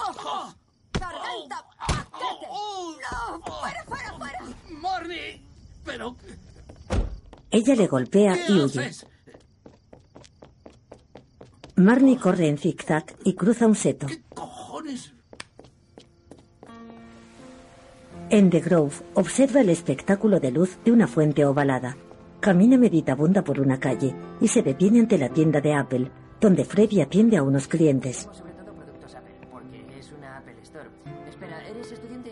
¡Ojo! 0.00 0.54
¡Garganta! 0.92 1.64
¡Paquete! 1.86 2.46
¡No! 2.48 3.40
¡Fuera, 3.42 3.84
fuera, 3.84 4.14
fuera! 4.16 4.38
¡Marnie! 4.70 5.42
Pero... 5.84 6.16
Ella 7.50 7.74
le 7.74 7.86
golpea 7.88 8.34
¿Qué 8.46 8.52
y 8.52 8.60
huye. 8.60 8.80
haces? 8.80 9.06
Marnie 11.76 12.18
corre 12.18 12.48
en 12.48 12.58
zigzag 12.58 13.04
y 13.24 13.34
cruza 13.34 13.66
un 13.66 13.74
seto. 13.74 14.06
¡Cojones! 14.34 15.12
En 18.32 18.48
The 18.48 18.60
Grove 18.60 18.94
observa 19.14 19.60
el 19.60 19.70
espectáculo 19.70 20.38
de 20.38 20.52
luz 20.52 20.78
de 20.84 20.92
una 20.92 21.08
fuente 21.08 21.44
ovalada. 21.44 21.96
Camina 22.38 22.78
meditabunda 22.78 23.42
por 23.42 23.58
una 23.58 23.80
calle 23.80 24.14
y 24.40 24.46
se 24.46 24.62
detiene 24.62 25.00
ante 25.00 25.18
la 25.18 25.30
tienda 25.30 25.60
de 25.60 25.74
Apple, 25.74 26.12
donde 26.40 26.64
Freddy 26.64 27.00
atiende 27.00 27.36
a 27.38 27.42
unos 27.42 27.66
clientes. 27.66 28.28
Sobre 28.32 28.52
todo 28.52 28.72
productos 28.72 29.16
Apple, 29.16 29.34
porque 29.50 29.84
es 29.98 30.12
una 30.12 30.38
Apple 30.38 30.54
Store. 30.62 30.88
Espera, 31.28 31.66
¿eres 31.66 31.90
estudiante? 31.90 32.30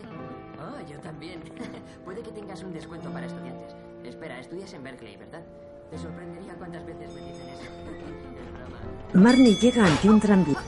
Oh, 0.57 0.89
yo 0.89 0.97
también. 1.01 1.41
Puede 2.05 2.21
que 2.21 2.31
tengas 2.31 2.63
un 2.63 2.71
descuento 2.71 3.09
para 3.09 3.25
estudiantes. 3.25 3.75
Espera, 4.05 4.39
estudias 4.39 4.73
en 4.73 4.83
Berkeley, 4.85 5.17
¿verdad? 5.17 5.43
Te 5.91 5.97
sorprendería 5.97 6.53
cuántas 6.53 6.85
veces 6.85 7.13
me 7.13 7.21
dicen 7.27 7.49
eso. 7.49 7.63
Es 8.39 8.53
broma. 8.53 9.21
Marnie 9.21 9.55
llega 9.55 9.85
ante 9.85 10.09
un 10.09 10.21
tranvía. 10.21 10.59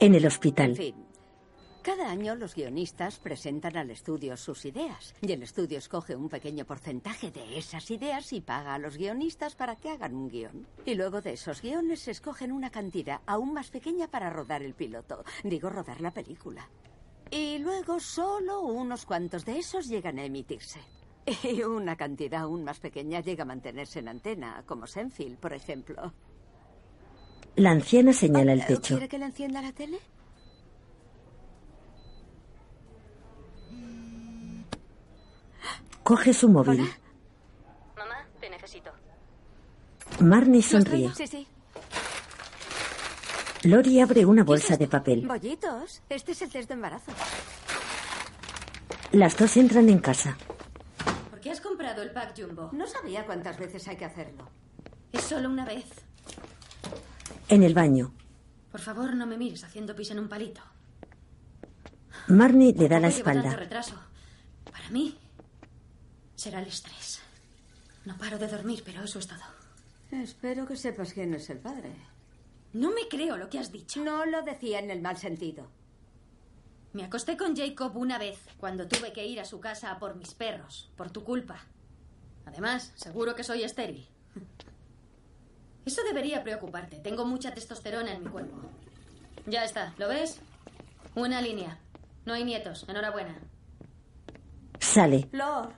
En 0.00 0.14
el 0.14 0.22
En 0.22 0.26
hospital, 0.26 0.76
fin, 0.76 0.94
cada 1.82 2.08
año 2.10 2.36
los 2.36 2.54
guionistas 2.54 3.18
presentan 3.18 3.76
al 3.76 3.90
estudio 3.90 4.36
sus 4.36 4.64
ideas 4.64 5.14
y 5.20 5.32
el 5.32 5.42
estudio 5.42 5.78
escoge 5.78 6.14
un 6.14 6.28
pequeño 6.28 6.64
porcentaje 6.64 7.32
de 7.32 7.58
esas 7.58 7.90
ideas 7.90 8.32
y 8.32 8.40
paga 8.40 8.74
a 8.74 8.78
los 8.78 8.96
guionistas 8.96 9.56
para 9.56 9.74
que 9.74 9.90
hagan 9.90 10.14
un 10.14 10.28
guion. 10.28 10.68
Y 10.84 10.94
luego 10.94 11.20
de 11.20 11.32
esos 11.32 11.62
guiones 11.62 12.00
se 12.00 12.12
escogen 12.12 12.52
una 12.52 12.70
cantidad 12.70 13.22
aún 13.26 13.52
más 13.52 13.70
pequeña 13.70 14.06
para 14.06 14.30
rodar 14.30 14.62
el 14.62 14.74
piloto, 14.74 15.24
digo 15.42 15.68
rodar 15.68 16.00
la 16.00 16.12
película. 16.12 16.68
Y 17.30 17.58
luego 17.58 17.98
solo 17.98 18.60
unos 18.60 19.04
cuantos 19.04 19.44
de 19.44 19.58
esos 19.58 19.88
llegan 19.88 20.18
a 20.18 20.24
emitirse. 20.24 20.80
Y 21.42 21.62
una 21.62 21.96
cantidad 21.96 22.42
aún 22.42 22.64
más 22.64 22.78
pequeña 22.78 23.20
llega 23.20 23.42
a 23.42 23.46
mantenerse 23.46 23.98
en 23.98 24.08
antena, 24.08 24.62
como 24.64 24.86
Senfield, 24.86 25.38
por 25.38 25.52
ejemplo. 25.52 26.12
La 27.58 27.70
anciana 27.70 28.12
señala 28.12 28.52
el 28.52 28.64
techo. 28.64 28.94
¿Quiere 28.94 29.08
que 29.08 29.18
le 29.18 29.26
encienda 29.26 29.60
la 29.60 29.72
tele? 29.72 29.98
Coge 36.02 36.32
su 36.32 36.48
móvil. 36.48 36.80
Mamá, 37.96 38.26
te 38.40 38.48
necesito. 38.48 38.90
Marnie 40.20 40.62
sonríe. 40.62 41.12
Sí, 41.14 41.26
sí. 41.26 41.46
Lori 43.64 44.00
abre 44.00 44.24
una 44.24 44.44
bolsa 44.44 44.76
de 44.76 44.86
papel. 44.86 45.26
Bollitos, 45.26 46.00
este 46.08 46.32
es 46.32 46.42
el 46.42 46.50
test 46.50 46.68
de 46.68 46.74
embarazo. 46.74 47.12
Las 49.12 49.36
dos 49.36 49.56
entran 49.56 49.88
en 49.88 49.98
casa. 49.98 50.36
¿Por 51.30 51.40
qué 51.40 51.50
has 51.50 51.60
comprado 51.60 52.02
el 52.02 52.12
pack 52.12 52.40
jumbo? 52.40 52.70
No 52.72 52.86
sabía 52.86 53.26
cuántas 53.26 53.58
veces 53.58 53.86
hay 53.88 53.96
que 53.96 54.04
hacerlo. 54.04 54.48
Es 55.12 55.22
solo 55.22 55.50
una 55.50 55.64
vez. 55.64 56.07
En 57.48 57.62
el 57.62 57.74
baño, 57.74 58.12
Por 58.70 58.80
favor, 58.80 59.14
no 59.16 59.26
me 59.26 59.38
mires 59.38 59.64
haciendo 59.64 59.94
pis 59.96 60.10
en 60.10 60.18
un 60.18 60.28
palito. 60.28 60.60
Marnie 62.28 62.74
le 62.74 62.88
da 62.88 63.00
la 63.00 63.08
tanto 63.08 63.16
espalda. 63.18 63.56
retraso. 63.56 63.94
Para 64.70 64.90
mí, 64.90 65.16
será 66.34 66.60
el 66.60 66.66
estrés. 66.68 67.20
No 68.04 68.16
paro 68.18 68.38
de 68.38 68.46
dormir, 68.48 68.82
pero 68.84 69.02
eso 69.02 69.18
es 69.18 69.26
todo. 69.26 69.40
Espero 70.10 70.66
que 70.66 70.76
sepas 70.76 71.12
quién 71.14 71.32
es 71.34 71.48
el 71.50 71.58
padre. 71.58 71.92
No 72.74 72.90
me 72.90 73.08
creo 73.08 73.36
lo 73.38 73.48
que 73.48 73.58
has 73.58 73.72
dicho. 73.72 74.04
No 74.04 74.26
lo 74.26 74.42
decía 74.42 74.78
en 74.78 74.90
el 74.90 75.00
mal 75.00 75.16
sentido. 75.16 75.68
Me 76.92 77.04
acosté 77.04 77.36
con 77.36 77.56
Jacob 77.56 77.96
una 77.96 78.18
vez, 78.18 78.38
cuando 78.58 78.86
tuve 78.88 79.12
que 79.12 79.26
ir 79.26 79.40
a 79.40 79.44
su 79.44 79.60
casa 79.60 79.90
a 79.90 79.98
por 79.98 80.16
mis 80.16 80.34
perros, 80.34 80.90
por 80.96 81.10
tu 81.10 81.24
culpa. 81.24 81.60
Además, 82.46 82.92
seguro 82.96 83.34
que 83.34 83.44
soy 83.44 83.62
estéril. 83.62 84.06
Eso 85.88 86.02
debería 86.04 86.44
preocuparte. 86.44 86.96
Tengo 86.98 87.24
mucha 87.24 87.54
testosterona 87.54 88.12
en 88.12 88.22
mi 88.22 88.28
cuerpo. 88.28 88.58
Ya 89.46 89.64
está, 89.64 89.94
¿lo 89.96 90.06
ves? 90.06 90.38
Una 91.14 91.40
línea. 91.40 91.78
No 92.26 92.34
hay 92.34 92.44
nietos. 92.44 92.84
Enhorabuena. 92.90 93.34
Sale, 94.78 95.28
Flor. 95.30 95.72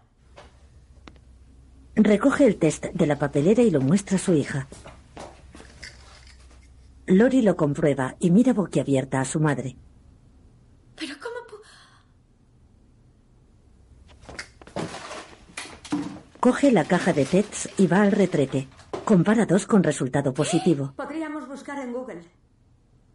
recoge 1.95 2.45
el 2.45 2.57
test 2.57 2.87
de 2.87 3.07
la 3.07 3.21
papelera 3.21 3.63
y 3.63 3.71
lo 3.71 3.81
muestra 3.81 4.17
a 4.17 4.19
su 4.19 4.35
hija. 4.35 4.67
Lori 7.07 7.43
lo 7.43 7.57
comprueba 7.57 8.17
y 8.19 8.33
mira 8.33 8.53
boquiabierta 8.53 9.21
a 9.21 9.25
su 9.25 9.39
madre. 9.39 9.77
Pero 10.97 11.15
¿cómo 11.23 11.37
Coge 16.41 16.73
la 16.73 16.85
caja 16.85 17.13
de 17.13 17.27
tests 17.27 17.71
y 17.79 17.87
va 17.87 18.03
al 18.03 18.11
retrete. 18.11 18.67
Compara 19.11 19.45
dos 19.45 19.67
con 19.67 19.83
resultado 19.83 20.33
positivo. 20.33 20.93
Podríamos 20.95 21.49
buscar 21.49 21.81
en 21.81 21.93
Google. 21.93 22.23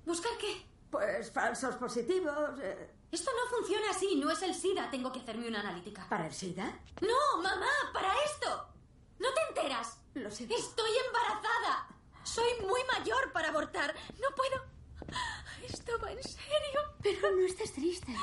¿Buscar 0.06 0.34
qué? 0.38 0.66
Pues 0.92 1.32
falsos 1.32 1.78
positivos. 1.78 2.60
eh, 2.62 2.90
Esto 3.14 3.32
no 3.32 3.56
funciona 3.58 3.92
así. 3.92 4.18
No 4.18 4.30
es 4.30 4.42
el 4.42 4.54
SIDA. 4.54 4.92
Tengo 4.92 5.10
que 5.14 5.22
hacerme 5.22 5.48
una 5.48 5.62
analítica. 5.62 6.06
¿Para 6.10 6.28
el 6.28 6.34
SIDA? 6.34 6.66
No, 7.00 7.42
mamá, 7.42 7.72
para 7.94 8.12
esto. 8.26 8.68
¿No 9.20 9.28
te 9.34 9.42
enteras? 9.62 9.98
Lo 10.16 10.30
sé. 10.30 10.44
Estoy 10.44 10.92
embarazada. 11.08 11.88
Soy 12.24 12.50
muy 12.68 12.82
mayor 12.94 13.32
para 13.32 13.48
abortar. 13.48 13.96
No 14.20 14.36
puedo. 14.36 14.66
Esto 15.66 15.94
va 16.04 16.12
en 16.12 16.22
serio. 16.22 16.80
Pero 17.04 17.32
no 17.38 17.46
estés 17.46 17.72
triste. 17.72 18.14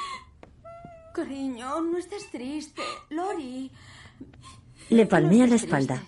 Cariño, 1.14 1.80
no 1.80 1.96
estés 1.96 2.30
triste. 2.30 2.82
Lori. 3.08 3.72
Le 4.90 5.06
palmea 5.06 5.46
la 5.46 5.54
espalda. 5.54 6.02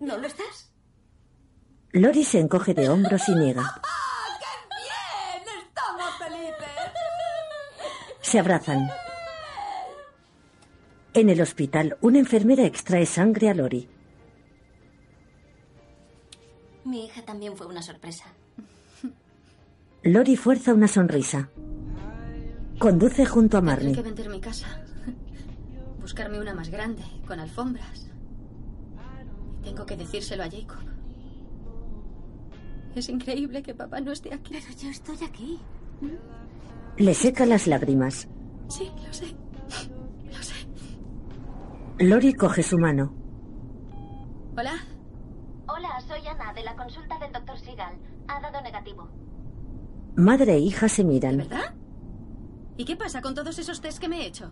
No 0.00 0.16
lo 0.16 0.26
estoy. 0.26 0.46
¿No 0.46 0.52
lo 0.52 0.52
estás? 0.52 0.72
Lori 1.92 2.24
se 2.24 2.40
encoge 2.40 2.74
de 2.74 2.88
hombros 2.88 3.28
y 3.28 3.34
niega. 3.34 3.62
¡Ah, 3.82 4.38
qué 4.38 4.46
bien! 4.76 5.64
¡Estamos 5.66 6.10
felices! 6.18 6.92
Se 8.22 8.38
abrazan. 8.38 8.88
En 11.12 11.28
el 11.28 11.40
hospital, 11.40 11.96
una 12.00 12.18
enfermera 12.20 12.64
extrae 12.64 13.04
sangre 13.04 13.50
a 13.50 13.54
Lori. 13.54 13.88
Mi 16.84 17.06
hija 17.06 17.22
también 17.22 17.56
fue 17.56 17.66
una 17.66 17.82
sorpresa. 17.82 18.24
Lori 20.02 20.36
fuerza 20.36 20.72
una 20.72 20.88
sonrisa. 20.88 21.50
Conduce 22.78 23.26
junto 23.26 23.58
a 23.58 23.60
Marnie. 23.60 23.94
que 23.94 24.02
vender 24.02 24.28
mi 24.30 24.40
casa. 24.40 24.82
Buscarme 26.00 26.40
una 26.40 26.54
más 26.54 26.70
grande, 26.70 27.02
con 27.26 27.38
alfombras. 27.38 28.09
Tengo 29.62 29.86
que 29.86 29.96
decírselo 29.96 30.42
a 30.42 30.50
Jacob. 30.50 30.78
Es 32.94 33.08
increíble 33.08 33.62
que 33.62 33.74
papá 33.74 34.00
no 34.00 34.12
esté 34.12 34.34
aquí. 34.34 34.54
Pero 34.54 34.78
yo 34.78 34.90
estoy 34.90 35.16
aquí. 35.24 35.58
Le 36.96 37.14
seca 37.14 37.46
las 37.46 37.66
lágrimas. 37.66 38.28
Sí, 38.68 38.90
lo 39.06 39.12
sé. 39.12 39.34
Lo 40.26 40.42
sé. 40.42 40.54
Lori 41.98 42.34
coge 42.34 42.62
su 42.62 42.78
mano. 42.78 43.14
Hola. 44.56 44.72
Hola, 45.68 46.00
soy 46.06 46.26
Ana, 46.26 46.52
de 46.52 46.64
la 46.64 46.74
consulta 46.74 47.18
del 47.18 47.32
doctor 47.32 47.58
Seagal. 47.58 47.96
Ha 48.26 48.40
dado 48.40 48.60
negativo. 48.62 49.08
Madre 50.16 50.54
e 50.54 50.58
hija 50.58 50.88
se 50.88 51.04
miran. 51.04 51.36
¿Verdad? 51.36 51.74
¿Y 52.76 52.84
qué 52.84 52.96
pasa 52.96 53.22
con 53.22 53.34
todos 53.34 53.58
esos 53.58 53.80
test 53.80 53.98
que 53.98 54.08
me 54.08 54.22
he 54.22 54.26
hecho? 54.26 54.50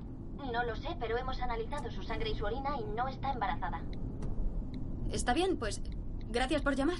No 0.52 0.62
lo 0.64 0.76
sé, 0.76 0.88
pero 1.00 1.16
hemos 1.18 1.40
analizado 1.40 1.90
su 1.90 2.02
sangre 2.02 2.30
y 2.30 2.34
su 2.36 2.44
orina 2.44 2.70
y 2.78 2.84
no 2.94 3.08
está 3.08 3.32
embarazada. 3.32 3.82
Está 5.12 5.32
bien, 5.34 5.56
pues 5.56 5.80
gracias 6.30 6.62
por 6.62 6.74
llamar. 6.76 6.98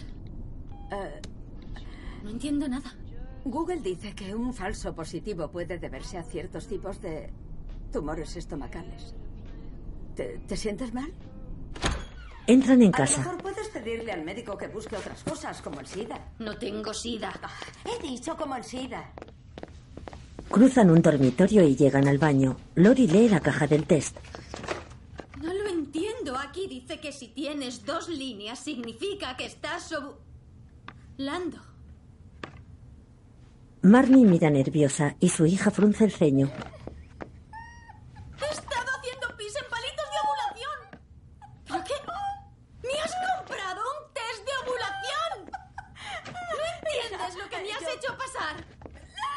Eh, 0.93 1.21
No 2.25 2.31
entiendo 2.31 2.69
nada. 2.69 2.95
Google 3.45 3.81
dice 3.81 4.15
que 4.15 4.35
un 4.35 4.53
falso 4.53 4.95
positivo 4.95 5.51
puede 5.51 5.79
deberse 5.79 6.19
a 6.19 6.23
ciertos 6.23 6.67
tipos 6.67 7.01
de 7.01 7.31
tumores 7.93 8.37
estomacales. 8.37 9.15
¿Te, 10.17 10.39
te 10.47 10.57
sientes 10.57 10.93
mal? 10.93 11.13
Entran 12.47 12.83
en 12.83 12.89
A 12.89 12.91
lo 12.99 13.05
casa. 13.05 13.19
mejor 13.21 13.39
puedes 13.43 13.69
pedirle 13.69 14.11
al 14.13 14.25
médico 14.25 14.57
que 14.57 14.67
busque 14.69 14.97
otras 14.97 15.23
cosas, 15.23 15.61
como 15.63 15.81
el 15.81 15.87
SIDA. 15.87 16.33
No 16.39 16.57
tengo 16.59 16.93
sida. 16.95 17.33
He 17.85 18.03
dicho 18.07 18.37
como 18.37 18.57
el 18.57 18.65
SIDA. 18.65 19.13
Cruzan 20.51 20.91
un 20.91 21.03
dormitorio 21.03 21.63
y 21.63 21.77
llegan 21.77 22.09
al 22.09 22.19
baño. 22.19 22.57
Lori 22.75 23.07
lee 23.07 23.29
la 23.29 23.41
caja 23.41 23.67
del 23.67 23.85
test. 23.87 24.17
Dice 26.69 27.01
que 27.01 27.13
si 27.13 27.29
tienes 27.29 27.87
dos 27.87 28.09
líneas 28.11 28.59
significa 28.59 29.39
que 29.39 29.47
estás 29.47 29.91
ovulando. 29.93 31.59
Marnie 33.81 34.27
mira 34.27 34.51
nerviosa 34.51 35.17
y 35.19 35.31
su 35.31 35.47
hija 35.47 35.71
frunce 35.71 36.05
el 36.05 36.13
ceño. 36.13 36.53
He 38.41 38.51
estado 38.53 38.91
haciendo 38.99 39.35
pis 39.39 39.55
en 39.57 39.71
palitos 39.71 40.09
de 40.13 40.19
ovulación. 40.25 40.79
¿Pero 41.67 41.85
qué? 41.85 41.95
¿Me 42.87 42.95
has 43.01 43.15
comprado 43.39 43.81
un 43.81 44.13
test 44.13 44.45
de 44.45 44.55
ovulación? 44.63 45.37
¿No 46.27 46.65
entiendes 46.77 47.35
lo 47.43 47.49
que 47.49 47.63
me 47.63 47.73
has 47.73 47.97
hecho 47.97 48.13
pasar? 48.19 48.57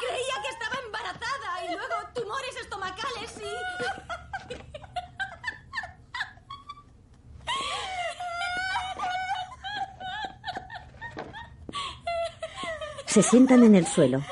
Creía 0.04 0.36
que 0.42 0.50
estaba 0.50 0.76
embarazada 0.84 1.64
y 1.64 1.68
luego 1.72 1.94
tumores 2.14 2.56
estomacales 2.60 3.38
y... 3.38 3.52
Se 13.12 13.22
sientan 13.22 13.62
en 13.62 13.74
el 13.74 13.86
suelo. 13.86 14.22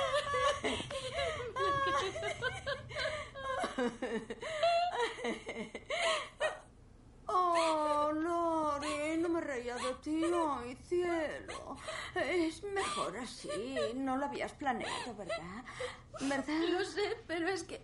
Oh, 7.27 8.11
Lori, 8.12 9.19
no 9.19 9.28
me 9.28 9.43
reía 9.43 9.74
de 9.74 9.94
ti. 10.02 10.23
Ay, 10.24 10.78
cielo. 10.89 11.77
Es 12.15 12.62
mejor 12.62 13.19
así. 13.19 13.77
No 13.97 14.16
lo 14.16 14.24
habías 14.24 14.52
planeado, 14.52 15.15
¿verdad? 15.15 15.65
¿Verdad? 16.23 16.61
Lo 16.70 16.82
sé, 16.85 17.19
pero 17.27 17.48
es 17.48 17.65
que 17.65 17.82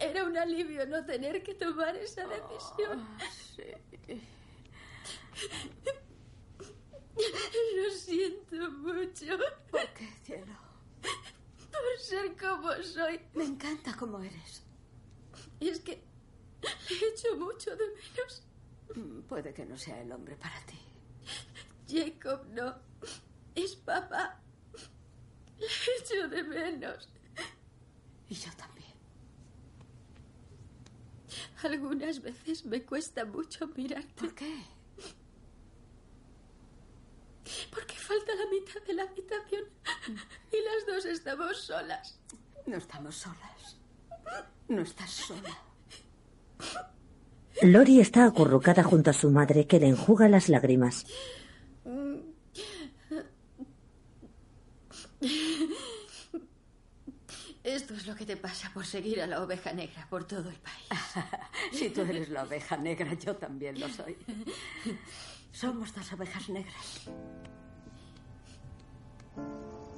Era 0.00 0.24
un 0.24 0.36
alivio 0.36 0.86
no 0.86 1.04
tener 1.04 1.42
que 1.42 1.54
tomar 1.54 1.94
esa 1.96 2.26
decisión. 2.26 3.06
Lo 7.76 7.90
siento 7.92 8.70
mucho. 8.72 9.38
¿Por 9.70 9.88
qué, 9.94 10.08
cielo? 10.24 10.52
Por 11.02 11.98
ser 11.98 12.36
como 12.36 12.72
soy. 12.82 13.20
Me 13.34 13.44
encanta 13.44 13.96
como 13.96 14.20
eres. 14.20 14.62
Y 15.60 15.68
es 15.68 15.80
que 15.80 16.02
le 16.62 17.08
echo 17.08 17.36
mucho 17.36 17.70
de 17.76 17.84
menos. 17.86 18.42
Mm, 18.94 19.20
Puede 19.22 19.54
que 19.54 19.64
no 19.64 19.76
sea 19.78 20.00
el 20.02 20.12
hombre 20.12 20.36
para 20.36 20.58
ti. 20.66 20.78
Jacob 21.88 22.46
no. 22.50 22.74
Es 23.54 23.76
papá. 23.76 24.40
Le 25.58 25.66
echo 25.66 26.28
de 26.28 26.42
menos. 26.42 27.08
Y 28.28 28.34
yo 28.34 28.50
también. 28.56 28.90
Algunas 31.62 32.20
veces 32.22 32.64
me 32.64 32.82
cuesta 32.84 33.24
mucho 33.24 33.66
mirarte. 33.68 34.12
¿Por 34.16 34.34
qué? 34.34 34.64
Porque 37.70 37.94
falta 37.94 38.34
la 38.34 38.46
mitad 38.46 38.82
de 38.86 38.94
la 38.94 39.02
habitación. 39.02 39.64
Y 40.52 40.56
las 40.62 40.86
dos 40.86 41.04
estamos 41.06 41.56
solas. 41.56 42.18
No 42.66 42.76
estamos 42.76 43.16
solas. 43.16 43.78
No 44.68 44.82
estás 44.82 45.10
sola. 45.10 45.58
Lori 47.62 48.00
está 48.00 48.24
acurrucada 48.24 48.82
junto 48.82 49.10
a 49.10 49.12
su 49.12 49.30
madre 49.30 49.66
que 49.66 49.80
le 49.80 49.88
enjuga 49.88 50.28
las 50.28 50.48
lágrimas. 50.48 51.06
Esto 57.62 57.94
es 57.94 58.06
lo 58.06 58.14
que 58.14 58.24
te 58.24 58.36
pasa 58.36 58.70
por 58.72 58.86
seguir 58.86 59.20
a 59.20 59.26
la 59.26 59.42
oveja 59.42 59.72
negra 59.72 60.06
por 60.08 60.24
todo 60.26 60.48
el 60.48 60.56
país. 60.56 60.88
Si 61.72 61.90
tú 61.90 62.00
eres 62.00 62.30
la 62.30 62.44
oveja 62.44 62.76
negra, 62.76 63.12
yo 63.14 63.36
también 63.36 63.78
lo 63.78 63.88
soy. 63.88 64.16
Somos 65.52 65.94
dos 65.94 66.12
ovejas 66.12 66.48
negras. 66.48 67.10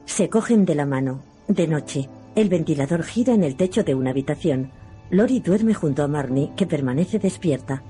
Se 0.07 0.29
cogen 0.29 0.65
de 0.65 0.75
la 0.75 0.87
mano. 0.87 1.23
De 1.49 1.67
noche, 1.67 2.09
el 2.35 2.49
ventilador 2.49 3.03
gira 3.03 3.35
en 3.35 3.45
el 3.45 3.57
techo 3.57 3.83
de 3.85 3.95
una 3.95 4.11
habitación. 4.11 4.71
Lori 5.11 5.41
duerme 5.41 5.75
junto 5.75 6.03
a 6.03 6.09
Marnie, 6.09 6.53
que 6.57 6.67
permanece 6.67 7.19
despierta. 7.19 7.83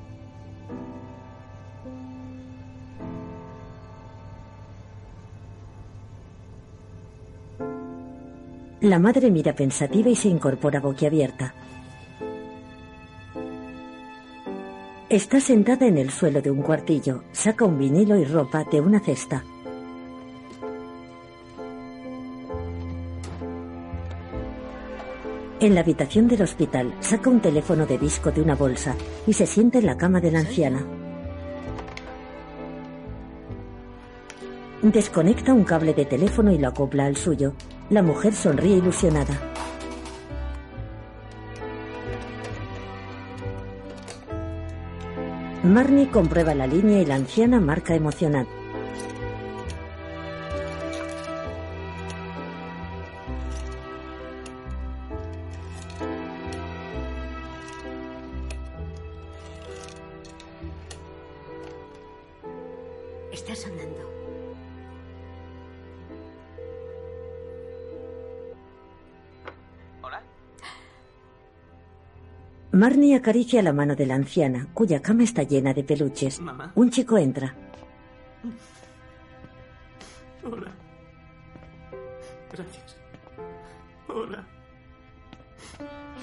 La 8.81 8.99
madre 8.99 9.31
mira 9.31 9.55
pensativa 9.55 10.11
y 10.11 10.17
se 10.17 10.29
incorpora 10.29 10.81
boquiabierta. 10.81 11.55
Está 15.13 15.41
sentada 15.41 15.87
en 15.87 15.99
el 15.99 16.09
suelo 16.09 16.41
de 16.41 16.51
un 16.51 16.63
cuartillo. 16.63 17.25
Saca 17.33 17.67
un 17.67 17.77
vinilo 17.77 18.17
y 18.17 18.25
ropa 18.25 18.65
de 18.65 18.81
una 18.81 18.99
cesta. 18.99 19.45
En 25.61 25.75
la 25.75 25.83
habitación 25.83 26.29
del 26.29 26.41
hospital 26.41 26.95
saca 27.01 27.29
un 27.29 27.41
teléfono 27.41 27.85
de 27.85 27.99
disco 27.99 28.31
de 28.31 28.41
una 28.41 28.55
bolsa 28.55 28.97
y 29.27 29.35
se 29.35 29.47
sienta 29.47 29.81
en 29.81 29.85
la 29.85 29.99
cama 29.99 30.19
de 30.19 30.31
la 30.31 30.39
anciana. 30.39 30.83
Desconecta 34.81 35.53
un 35.53 35.65
cable 35.65 35.93
de 35.93 36.07
teléfono 36.07 36.53
y 36.53 36.59
lo 36.59 36.69
acopla 36.69 37.05
al 37.05 37.19
suyo. 37.19 37.53
La 37.91 38.01
mujer 38.01 38.33
sonríe 38.33 38.79
ilusionada. 38.79 39.39
Marnie 45.65 46.09
comprueba 46.09 46.55
la 46.55 46.67
línea 46.67 47.01
y 47.01 47.07
la 47.07 47.15
anciana 47.15 47.61
marca 47.61 47.95
emocionada. 47.95 48.49
Marnie 72.83 73.15
acaricia 73.15 73.63
la 73.63 73.73
mano 73.73 73.95
de 73.95 74.07
la 74.07 74.17
anciana, 74.17 74.67
cuya 74.75 75.01
cama 75.01 75.23
está 75.23 75.45
llena 75.45 75.73
de 75.73 75.85
peluches. 75.85 76.41
Mamá. 76.41 76.73
Un 76.75 76.91
chico 76.91 77.17
entra. 77.17 77.55
Hola. 80.43 80.73
Gracias. 82.51 82.97
Hola. 84.09 84.45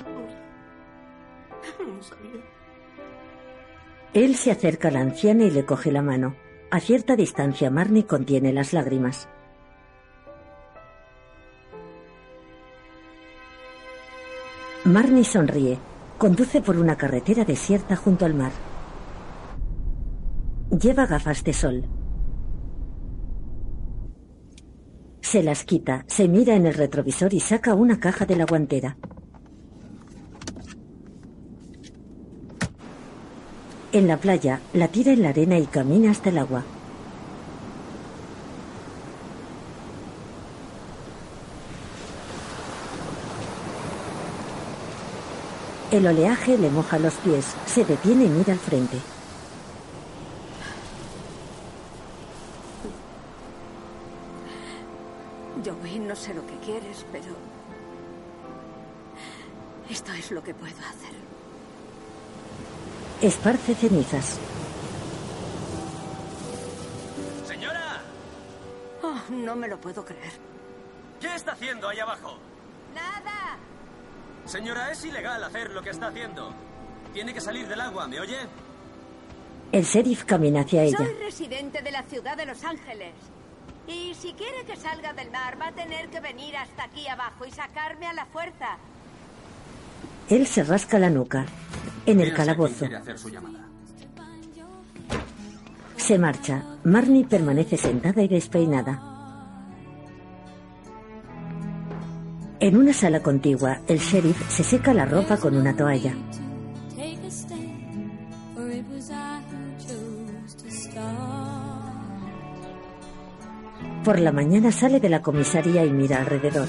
Hola. 0.06 0.36
No 1.95 2.03
sabía. 2.03 2.41
Él 4.14 4.36
se 4.36 4.52
acerca 4.52 4.90
a 4.90 4.91
la 4.91 4.99
anciana 4.99 5.45
y 5.45 5.52
le 5.52 5.65
coge 5.65 5.94
la 5.94 6.02
mano. 6.02 6.36
A 6.72 6.81
cierta 6.81 7.15
distancia, 7.15 7.69
Marnie 7.69 8.06
contiene 8.06 8.52
las 8.52 8.73
lágrimas. 8.73 9.30
Marnie 14.84 15.23
sonríe. 15.23 15.80
Conduce 16.20 16.62
por 16.62 16.78
una 16.78 16.98
carretera 16.98 17.46
desierta 17.46 17.96
junto 17.96 18.26
al 18.26 18.34
mar. 18.34 18.52
Lleva 20.70 21.06
gafas 21.06 21.46
de 21.46 21.54
sol. 21.54 21.86
Se 25.22 25.41
las 25.44 25.64
quita, 25.64 26.04
se 26.08 26.28
mira 26.28 26.56
en 26.56 26.66
el 26.66 26.74
retrovisor 26.74 27.34
y 27.34 27.40
saca 27.40 27.74
una 27.74 28.02
caja 28.02 28.26
de 28.26 28.36
la 28.36 28.46
guantera. 28.46 28.98
En 33.94 34.06
la 34.10 34.18
playa, 34.18 34.60
la 34.74 34.90
tira 34.90 35.14
en 35.14 35.22
la 35.22 35.30
arena 35.30 35.58
y 35.58 35.68
camina 35.68 36.12
hasta 36.12 36.32
el 36.32 36.40
agua. 36.40 36.66
El 45.91 46.06
oleaje 46.06 46.56
le 46.56 46.70
moja 46.70 46.99
los 46.99 47.16
pies, 47.16 47.56
se 47.66 47.84
detiene 47.84 48.26
y 48.26 48.30
mira 48.30 48.53
al 48.53 48.60
frente. 48.60 48.99
Joey, 55.66 55.98
no 55.99 56.16
sé 56.16 56.36
lo 56.36 56.45
que 56.45 56.56
quieres, 56.57 57.06
pero... 57.11 57.36
Esto 59.90 60.14
es 60.14 60.30
lo 60.30 60.44
que 60.44 60.53
puedo 60.53 60.78
hacer. 60.78 61.16
Esparce 63.22 63.74
cenizas. 63.74 64.38
¡Señora! 67.48 68.02
Oh, 69.02 69.20
no 69.32 69.56
me 69.56 69.68
lo 69.68 69.82
puedo 69.82 70.06
creer. 70.06 70.34
¿Qué 71.20 71.34
está 71.34 71.53
haciendo 71.53 71.90
ahí 71.90 71.99
abajo? 71.99 72.38
¡Nada! 72.94 73.57
Señora, 74.50 74.92
es 74.92 75.06
ilegal 75.06 75.44
hacer 75.44 75.70
lo 75.70 75.84
que 75.84 75.92
está 75.92 76.08
haciendo. 76.08 76.52
Tiene 77.14 77.36
que 77.36 77.40
salir 77.40 77.68
del 77.68 77.80
agua, 77.82 78.08
¿me 78.08 78.20
oye? 78.20 78.38
El 79.72 79.84
sheriff 79.84 80.24
camina 80.24 80.62
hacia 80.62 80.82
ella. 80.82 80.98
Soy 80.98 81.14
residente 81.24 81.84
de 81.84 81.92
la 81.92 82.02
ciudad 82.02 82.36
de 82.36 82.48
Los 82.48 82.64
Ángeles. 82.64 83.14
Y 83.88 84.16
si 84.16 84.34
quiere 84.34 84.64
que 84.66 84.76
salga 84.76 85.14
del 85.14 85.30
mar, 85.30 85.62
va 85.62 85.68
a 85.68 85.72
tener 85.72 86.10
que 86.10 86.20
venir 86.20 86.58
hasta 86.58 86.86
aquí 86.86 87.08
abajo 87.08 87.46
y 87.46 87.52
sacarme 87.52 88.08
a 88.08 88.14
la 88.14 88.26
fuerza. 88.26 88.80
Él 90.30 90.48
se 90.48 90.64
rasca 90.64 90.98
la 90.98 91.12
nuca. 91.12 91.46
En 92.08 92.20
el 92.20 92.34
calabozo. 92.34 92.80
quiere 92.80 92.98
hacer 92.98 93.20
su 93.20 93.30
llamada. 93.30 93.68
Se 95.96 96.18
marcha. 96.18 96.64
Marnie 96.86 97.26
permanece 97.26 97.78
sentada 97.78 98.24
y 98.24 98.28
despeinada. 98.28 99.19
En 102.61 102.76
una 102.76 102.91
sala 102.91 103.22
contigua, 103.22 103.80
el 103.88 103.99
sheriff 103.99 104.49
se 104.49 104.65
seca 104.65 104.94
la 104.94 105.06
ropa 105.06 105.38
con 105.38 105.56
una 105.56 105.73
toalla. 105.73 106.14
Por 114.03 114.19
la 114.19 114.34
mañana 114.34 114.73
sale 114.73 114.99
de 114.99 115.07
la 115.07 115.22
comisaría 115.22 115.86
y 115.86 115.91
mira 115.91 116.19
alrededor. 116.19 116.68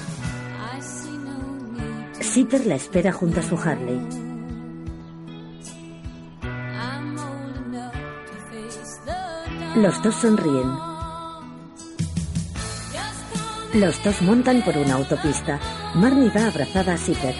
Zipper 2.21 2.65
la 2.65 2.75
espera 2.75 3.11
junto 3.11 3.41
a 3.41 3.43
su 3.43 3.57
Harley. 3.57 3.99
Los 9.75 10.01
dos 10.01 10.15
sonríen. 10.15 10.69
Los 13.73 14.01
dos 14.03 14.21
montan 14.21 14.61
por 14.63 14.77
una 14.77 14.95
autopista. 14.95 15.59
Marnie 15.93 16.29
va 16.29 16.47
abrazada 16.47 16.93
a 16.93 16.97
Zipper. 16.97 17.35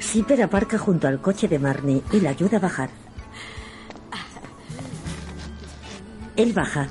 Zipper 0.00 0.42
aparca 0.42 0.78
junto 0.78 1.08
al 1.08 1.20
coche 1.20 1.48
de 1.48 1.58
Marnie 1.58 2.02
y 2.12 2.20
la 2.20 2.30
ayuda 2.30 2.58
a 2.58 2.60
bajar. 2.60 2.90
Él 6.36 6.52
baja. 6.52 6.88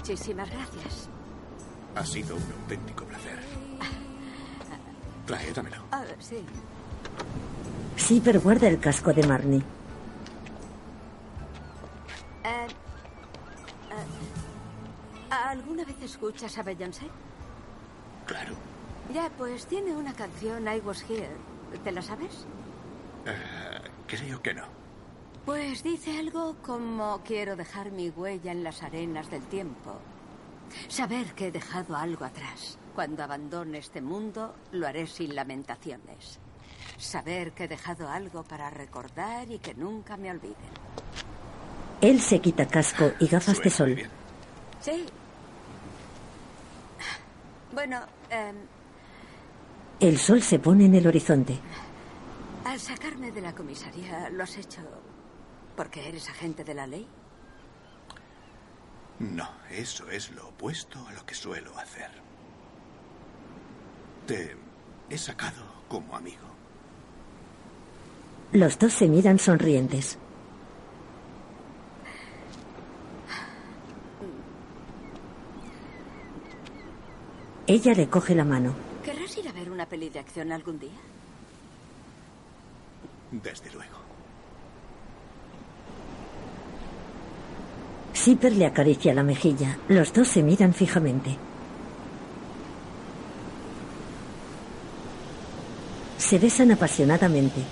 Muchísimas 0.00 0.50
gracias. 0.50 1.10
Ha 1.94 2.06
sido 2.06 2.34
un 2.34 2.42
auténtico 2.62 3.04
placer. 3.04 3.38
Trae, 5.26 5.52
dámelo. 5.52 5.76
Ah, 5.92 6.04
sí. 6.18 6.42
Zipper 7.98 8.38
guarda 8.38 8.66
el 8.68 8.80
casco 8.80 9.12
de 9.12 9.26
Marnie. 9.26 9.62
Eh, 12.44 12.66
eh, 13.90 14.06
¿Alguna 15.30 15.84
vez 15.84 16.00
escuchas 16.02 16.56
a 16.56 16.62
Beyoncé? 16.62 17.06
Claro. 18.24 18.54
Ya, 19.12 19.28
pues 19.36 19.66
tiene 19.66 19.94
una 19.94 20.14
canción, 20.14 20.66
I 20.66 20.80
Was 20.80 21.04
Here. 21.10 21.28
¿Te 21.84 21.92
la 21.92 22.00
sabes? 22.00 22.46
Eh, 23.26 23.90
creo 24.06 24.40
que 24.40 24.54
no. 24.54 24.79
Pues 25.44 25.82
dice 25.82 26.18
algo 26.18 26.56
como 26.62 27.20
quiero 27.24 27.56
dejar 27.56 27.90
mi 27.90 28.10
huella 28.10 28.52
en 28.52 28.62
las 28.62 28.82
arenas 28.82 29.30
del 29.30 29.42
tiempo. 29.44 29.96
Saber 30.88 31.32
que 31.34 31.48
he 31.48 31.52
dejado 31.52 31.96
algo 31.96 32.24
atrás. 32.24 32.78
Cuando 32.94 33.22
abandone 33.24 33.78
este 33.78 34.00
mundo, 34.00 34.54
lo 34.72 34.86
haré 34.86 35.06
sin 35.06 35.34
lamentaciones. 35.34 36.38
Saber 36.98 37.52
que 37.52 37.64
he 37.64 37.68
dejado 37.68 38.08
algo 38.08 38.42
para 38.44 38.68
recordar 38.70 39.50
y 39.50 39.58
que 39.58 39.74
nunca 39.74 40.16
me 40.16 40.30
olviden. 40.30 40.56
Él 42.00 42.20
se 42.20 42.40
quita 42.40 42.66
casco 42.66 43.12
y 43.18 43.26
gafas 43.26 43.60
de 43.60 43.70
sol. 43.70 43.98
Sí. 44.80 45.06
Bueno, 47.72 48.00
em, 48.30 48.56
El 50.00 50.18
sol 50.18 50.42
se 50.42 50.58
pone 50.58 50.86
en 50.86 50.94
el 50.94 51.06
horizonte. 51.06 51.58
al 52.64 52.78
sacarme 52.78 53.32
de 53.32 53.40
la 53.40 53.54
comisaría, 53.54 54.28
¿lo 54.30 54.44
has 54.44 54.56
hecho 54.56 54.80
porque 55.80 56.06
eres 56.06 56.28
agente 56.28 56.62
de 56.62 56.74
la 56.74 56.86
ley? 56.86 57.06
No, 59.18 59.48
eso 59.70 60.10
es 60.10 60.30
lo 60.30 60.48
opuesto 60.48 60.98
a 61.08 61.12
lo 61.14 61.24
que 61.24 61.34
suelo 61.34 61.74
hacer. 61.78 62.10
Te 64.26 64.54
he 65.08 65.16
sacado 65.16 65.62
como 65.88 66.14
amigo. 66.14 66.46
Los 68.52 68.78
dos 68.78 68.92
se 68.92 69.08
miran 69.08 69.38
sonrientes. 69.38 70.18
Ella 77.66 77.94
le 77.94 78.06
coge 78.10 78.34
la 78.34 78.44
mano. 78.44 78.74
¿Querrás 79.02 79.34
ir 79.38 79.48
a 79.48 79.52
ver 79.52 79.70
una 79.70 79.86
peli 79.86 80.10
de 80.10 80.18
acción 80.18 80.52
algún 80.52 80.78
día? 80.78 81.00
Desde 83.30 83.72
luego. 83.72 83.99
Zipper 88.22 88.52
le 88.52 88.66
acaricia 88.66 89.14
la 89.14 89.22
mejilla. 89.22 89.78
Los 89.88 90.12
dos 90.12 90.28
se 90.28 90.42
miran 90.42 90.74
fijamente. 90.74 91.38
Se 96.18 96.38
besan 96.38 96.70
apasionadamente. 96.70 97.62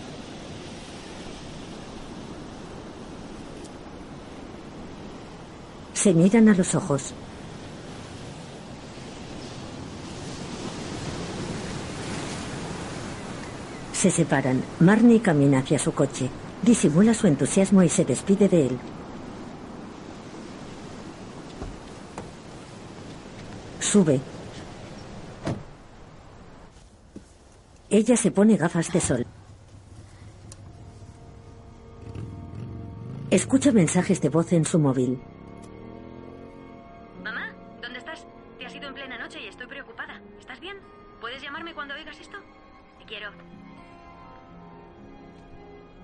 Se 5.92 6.14
miran 6.14 6.48
a 6.48 6.54
los 6.54 6.74
ojos. 6.74 7.12
Se 13.92 14.10
separan. 14.10 14.62
Marnie 14.80 15.20
camina 15.20 15.58
hacia 15.58 15.78
su 15.78 15.92
coche. 15.92 16.30
Disimula 16.62 17.12
su 17.12 17.26
entusiasmo 17.26 17.82
y 17.82 17.90
se 17.90 18.06
despide 18.06 18.48
de 18.48 18.66
él. 18.68 18.78
Sube. 23.88 24.20
Ella 27.88 28.16
se 28.18 28.30
pone 28.30 28.58
gafas 28.58 28.92
de 28.92 29.00
sol. 29.00 29.26
Escucha 33.30 33.72
mensajes 33.72 34.20
de 34.20 34.28
voz 34.28 34.52
en 34.52 34.66
su 34.66 34.78
móvil. 34.78 35.18
Mamá, 37.24 37.54
¿dónde 37.80 38.00
estás? 38.00 38.26
Te 38.58 38.66
has 38.66 38.74
ido 38.74 38.88
en 38.88 38.94
plena 38.94 39.16
noche 39.16 39.40
y 39.40 39.46
estoy 39.46 39.66
preocupada. 39.66 40.20
¿Estás 40.38 40.60
bien? 40.60 40.76
¿Puedes 41.18 41.40
llamarme 41.40 41.72
cuando 41.72 41.94
oigas 41.94 42.20
esto? 42.20 42.36
Te 42.98 43.06
quiero. 43.06 43.30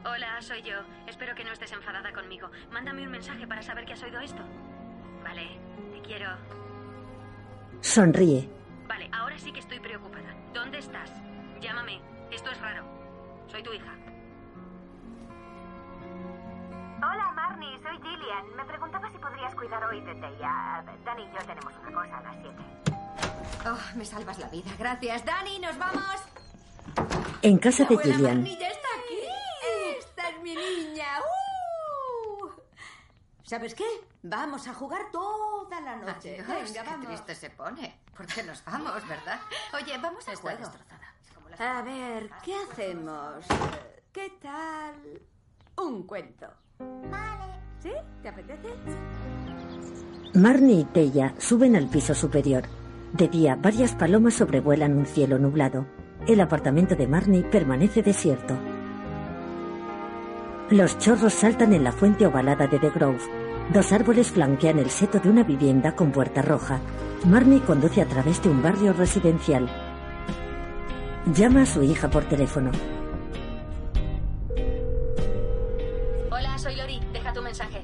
Hola, 0.06 0.40
soy 0.40 0.62
yo. 0.62 0.77
Espero 1.06 1.35
que 1.35 1.44
no 1.44 1.52
estés 1.52 1.73
enfadada 1.73 2.15
conmigo. 2.15 2.48
Mándame 2.73 3.02
un 3.02 3.11
mensaje 3.11 3.47
para 3.47 3.61
saber 3.61 3.85
que 3.85 3.93
has 3.93 4.02
oído 4.02 4.20
esto. 4.20 4.43
Vale, 5.23 5.59
te 5.93 6.01
quiero. 6.01 6.64
Sonríe. 7.80 8.48
Vale, 8.88 9.09
ahora 9.12 9.38
sí 9.38 9.52
que 9.52 9.60
estoy 9.60 9.80
preocupada. 9.80 10.34
¿Dónde 10.52 10.78
estás? 10.78 11.10
Llámame. 11.60 12.01
Esto 12.30 12.51
es 12.51 12.60
raro. 12.60 12.84
Soy 13.48 13.62
tu 13.62 13.72
hija. 13.72 13.94
Hola, 16.96 17.32
Marnie, 17.32 17.78
soy 17.82 17.96
Gillian. 18.02 18.56
Me 18.56 18.64
preguntaba 18.64 19.10
si 19.10 19.18
podrías 19.18 19.55
cuidar 19.55 19.84
hoy 19.84 20.01
de 20.01 20.14
Teya. 20.14 20.84
Dani 21.05 21.22
y 21.22 21.26
yo 21.26 21.38
tenemos 21.46 21.72
una 21.80 22.02
cosa 22.02 22.18
a 22.18 22.22
las 22.22 22.36
7. 22.40 22.55
Oh, 23.66 23.96
me 23.96 24.05
salvas 24.05 24.38
la 24.38 24.48
vida. 24.48 24.70
Gracias. 24.78 25.24
Dani, 25.24 25.59
nos 25.59 25.78
vamos. 25.78 26.05
En 27.42 27.59
casa 27.59 27.84
de 27.84 27.98
Gillian. 27.98 28.38
Marnie 28.38 28.59
ya 28.59 28.68
está 28.68 28.88
aquí. 28.98 29.98
Esta 29.98 30.28
es 30.30 30.42
mi 30.42 30.55
niña. 30.55 31.06
¡Uh! 31.20 32.48
¿Sabes 33.42 33.74
qué? 33.74 33.84
Vamos 34.22 34.66
a 34.66 34.74
jugar 34.74 35.10
toda 35.78 35.80
la 35.80 35.96
noche. 35.96 36.40
Adiós, 36.40 36.72
Venga, 36.72 36.82
qué 36.82 36.90
vamos. 36.90 37.06
triste 37.06 37.34
se 37.34 37.51
pone. 37.51 37.98
Porque 38.16 38.42
nos 38.42 38.64
vamos, 38.64 39.09
¿verdad? 39.09 39.40
Oye, 39.74 39.98
vamos 39.98 40.28
a 40.28 40.36
juego. 40.36 40.70
A 41.59 41.82
ver, 41.82 42.30
¿qué 42.44 42.55
hacemos? 42.56 43.44
¿Qué 44.12 44.32
tal 44.40 44.94
un 45.76 46.06
cuento? 46.06 46.46
Vale. 46.78 47.55
¿Sí? 47.80 47.92
¿Te 48.22 48.28
apetece? 48.28 48.68
Marnie 50.34 50.80
y 50.80 50.84
Teya 50.84 51.34
suben 51.38 51.76
al 51.76 51.88
piso 51.88 52.14
superior. 52.14 52.64
De 53.12 53.28
día, 53.28 53.56
varias 53.56 53.94
palomas 53.94 54.34
sobrevuelan 54.34 54.96
un 54.96 55.06
cielo 55.06 55.38
nublado. 55.38 55.86
El 56.26 56.40
apartamento 56.40 56.96
de 56.96 57.06
Marnie 57.06 57.44
permanece 57.44 58.02
desierto. 58.02 58.56
Los 60.70 60.98
chorros 60.98 61.34
saltan 61.34 61.72
en 61.72 61.84
la 61.84 61.92
fuente 61.92 62.26
ovalada 62.26 62.66
de 62.66 62.78
The 62.78 62.90
Grove. 62.90 63.44
Dos 63.73 63.93
árboles 63.93 64.31
flanquean 64.31 64.78
el 64.78 64.91
seto 64.91 65.19
de 65.19 65.31
una 65.31 65.43
vivienda 65.43 65.97
con 65.97 66.12
puerta 66.12 66.43
roja. 66.43 66.81
Marnie 67.24 67.62
conduce 67.62 68.03
a 68.03 68.07
través 68.07 68.43
de 68.43 68.51
un 68.51 68.62
barrio 68.62 68.93
residencial. 68.93 69.69
Llama 71.35 71.62
a 71.62 71.66
su 71.66 71.82
hija 71.82 72.11
por 72.11 72.24
teléfono. 72.24 72.70
Hola, 76.31 76.59
soy 76.59 76.77
Lori. 76.77 77.01
Deja 77.12 77.32
tu 77.32 77.41
mensaje. 77.41 77.82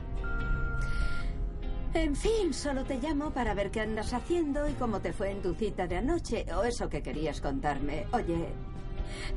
En 1.94 2.14
fin, 2.14 2.52
solo 2.52 2.84
te 2.84 2.98
llamo 2.98 3.30
para 3.30 3.54
ver 3.54 3.70
qué 3.70 3.80
andas 3.80 4.12
haciendo 4.12 4.68
y 4.68 4.74
cómo 4.74 5.00
te 5.00 5.14
fue 5.14 5.30
en 5.30 5.40
tu 5.40 5.54
cita 5.54 5.86
de 5.86 5.96
anoche, 5.96 6.46
o 6.54 6.62
eso 6.62 6.88
que 6.88 7.02
querías 7.02 7.40
contarme. 7.40 8.06
Oye, 8.12 8.50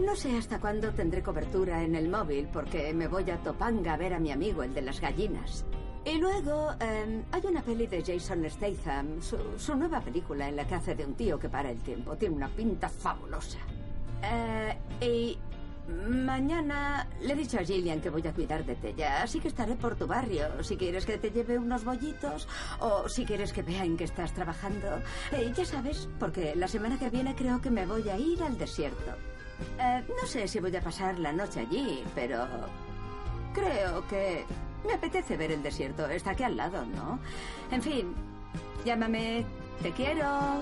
no 0.06 0.16
sé 0.16 0.38
hasta 0.38 0.60
cuándo 0.60 0.92
tendré 0.92 1.24
cobertura 1.24 1.84
en 1.84 1.96
el 1.96 2.10
móvil, 2.10 2.50
porque 2.52 2.94
me 2.94 3.08
voy 3.08 3.32
a 3.32 3.38
Topanga 3.38 3.94
a 3.94 3.98
ver 3.98 4.14
a 4.14 4.20
mi 4.20 4.32
amigo, 4.32 4.62
el 4.62 4.74
de 4.74 4.82
las 4.84 5.00
gallinas. 5.00 5.66
Y 6.06 6.18
luego 6.18 6.72
em, 6.82 7.24
hay 7.32 7.42
una 7.46 7.62
peli 7.62 7.88
de 7.88 8.04
Jason 8.04 8.44
Statham, 8.50 9.22
su, 9.22 9.76
nueva 9.76 10.02
película 10.02 10.50
en 10.50 10.58
la 10.58 10.68
que 10.68 10.76
hace 10.76 10.96
de 10.96 11.06
un 11.06 11.14
tío 11.14 11.40
que 11.40 11.48
para 11.48 11.72
el 11.72 11.82
tiempo. 11.82 12.18
Tiene 12.18 12.36
una 12.36 12.50
pinta 12.50 12.90
fabulosa. 12.90 13.60
Eh, 14.22 14.78
y 15.00 15.38
mañana 15.88 17.08
le 17.22 17.34
he 17.34 17.36
dicho 17.36 17.58
a 17.58 17.64
Gillian 17.64 18.02
que 18.02 18.10
voy 18.10 18.26
a 18.28 18.34
cuidar 18.34 18.66
de 18.66 18.76
Tella, 18.76 19.24
así 19.24 19.40
que 19.40 19.48
estaré 19.48 19.76
por 19.76 19.96
tu 19.96 20.06
barrio. 20.06 20.62
Si 20.62 20.76
quieres 20.76 21.06
que 21.06 21.18
te 21.18 21.32
lleve 21.32 21.58
unos 21.58 21.86
bollitos 21.86 22.50
o 22.80 23.08
si 23.08 23.26
quieres 23.26 23.54
que 23.54 23.62
vea 23.62 23.86
en 23.86 23.96
que 23.96 24.04
estás 24.04 24.34
trabajando. 24.34 25.02
Eh, 25.32 25.54
ya 25.56 25.66
sabes, 25.66 26.10
porque 26.20 26.54
la 26.56 26.68
semana 26.68 27.00
que 27.00 27.10
viene 27.10 27.34
creo 27.34 27.62
que 27.62 27.72
me 27.72 27.86
voy 27.86 28.10
a 28.10 28.18
ir 28.18 28.44
al 28.44 28.58
desierto. 28.58 29.12
Eh, 29.80 30.04
no 30.10 30.28
sé 30.28 30.50
si 30.50 30.60
voy 30.60 30.76
a 30.76 30.82
pasar 30.82 31.18
la 31.18 31.32
noche 31.32 31.62
allí, 31.62 32.04
pero 32.14 32.46
Creo 33.54 34.08
que 34.08 34.46
me 34.86 34.94
apetece 34.94 35.38
ver 35.38 35.52
el 35.52 35.64
desierto. 35.64 36.08
Está 36.08 36.32
aquí 36.32 36.44
al 36.44 36.58
lado, 36.58 36.86
¿no? 36.86 37.20
En 37.72 37.82
fin, 37.82 38.14
llámame. 38.86 39.46
Te 39.82 39.92
quiero. 39.92 40.26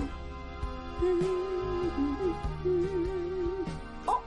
Oh. 4.07 4.19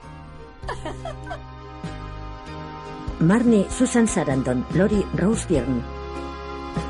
Marnie, 3.19 3.65
Susan 3.69 4.07
Sarandon, 4.07 4.65
Lori 4.73 5.05
Rose 5.15 5.45
Byrne, 5.47 5.81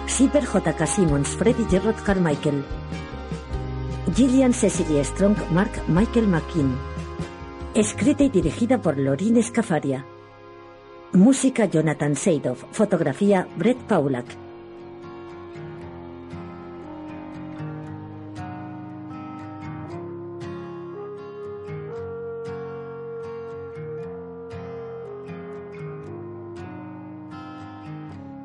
Sieber 0.08 0.46
J.K. 0.46 0.86
Simmons, 0.86 1.30
Freddy 1.30 1.66
Gerrod 1.70 1.96
Carmichael, 2.04 2.64
Gillian 4.16 4.54
Cecily 4.54 5.04
Strong, 5.04 5.36
Mark 5.52 5.72
Michael 5.88 6.28
McKean. 6.28 6.78
Escrita 7.74 8.24
y 8.24 8.30
dirigida 8.30 8.82
por 8.82 8.98
Lorin 8.98 9.42
Scafaria. 9.44 10.06
Música 11.14 11.66
Jonathan 11.66 12.16
Seidoff. 12.16 12.66
Fotografía 12.72 13.48
Brett 13.58 13.78
Paulak. 13.88 14.26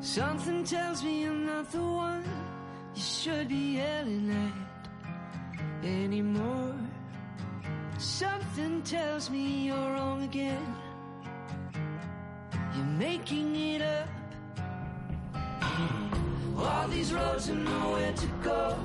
Something 0.01 0.63
tells 0.65 1.03
me 1.03 1.25
I'm 1.25 1.45
not 1.45 1.71
the 1.71 1.81
one 1.81 2.23
you 2.95 3.01
should 3.01 3.47
be 3.47 3.77
yelling 3.77 4.29
at 4.29 5.85
anymore. 5.85 6.75
Something 7.97 8.81
tells 8.81 9.29
me 9.29 9.67
you're 9.67 9.93
wrong 9.93 10.23
again. 10.23 10.80
You're 12.75 12.85
making 12.85 13.55
it 13.55 13.81
up. 13.81 14.07
All 16.57 16.87
these 16.87 17.13
roads 17.13 17.49
and 17.49 17.65
nowhere 17.65 18.13
to 18.13 18.27
go. 18.43 18.77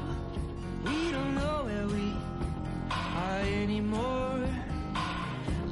We 0.85 1.13
don't 1.13 1.35
know 1.35 1.65
where 1.65 1.87
we 1.87 2.13
are 2.91 3.41
anymore. 3.63 4.45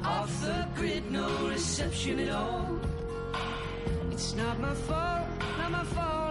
Off 0.04 0.40
the 0.42 0.68
grid, 0.76 1.10
no 1.10 1.28
reception 1.48 2.20
at 2.20 2.30
all. 2.30 2.78
It's 4.12 4.34
not 4.34 4.60
my 4.60 4.74
fault, 4.74 5.26
not 5.58 5.70
my 5.70 5.84
fault. 5.84 6.23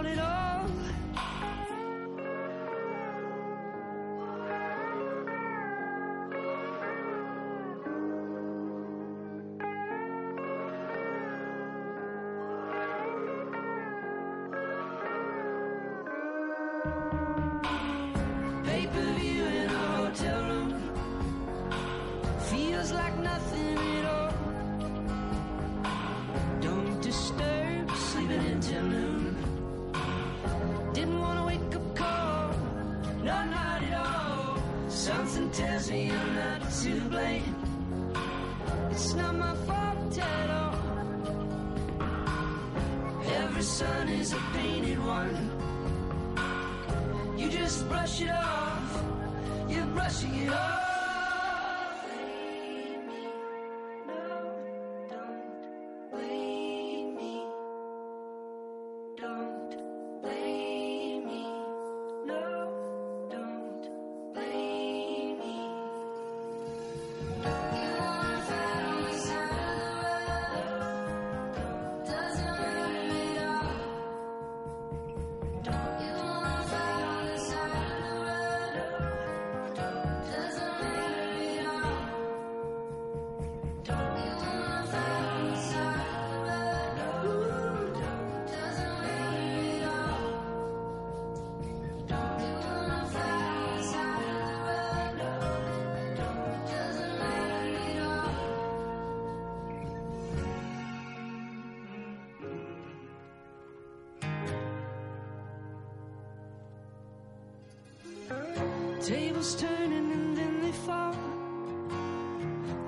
wheels 109.44 109.54
turning 109.60 110.12
and 110.12 110.36
then 110.36 110.62
they 110.62 110.72
fall. 110.72 111.14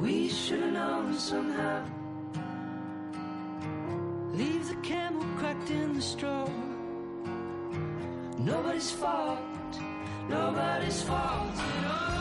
We 0.00 0.28
should 0.28 0.60
have 0.60 0.72
known 0.72 1.18
somehow. 1.18 1.84
Leave 4.32 4.68
the 4.68 4.74
camel 4.76 5.24
cracked 5.38 5.70
in 5.70 5.94
the 5.94 6.02
straw. 6.02 6.48
Nobody's 8.38 8.90
fault, 8.90 9.38
nobody's 10.28 11.02
fault 11.02 11.56
at 11.56 11.84
all. 11.84 12.16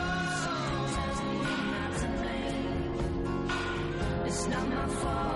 It's 4.26 4.46
not 4.48 4.68
my 4.68 4.86
fault. 4.86 5.35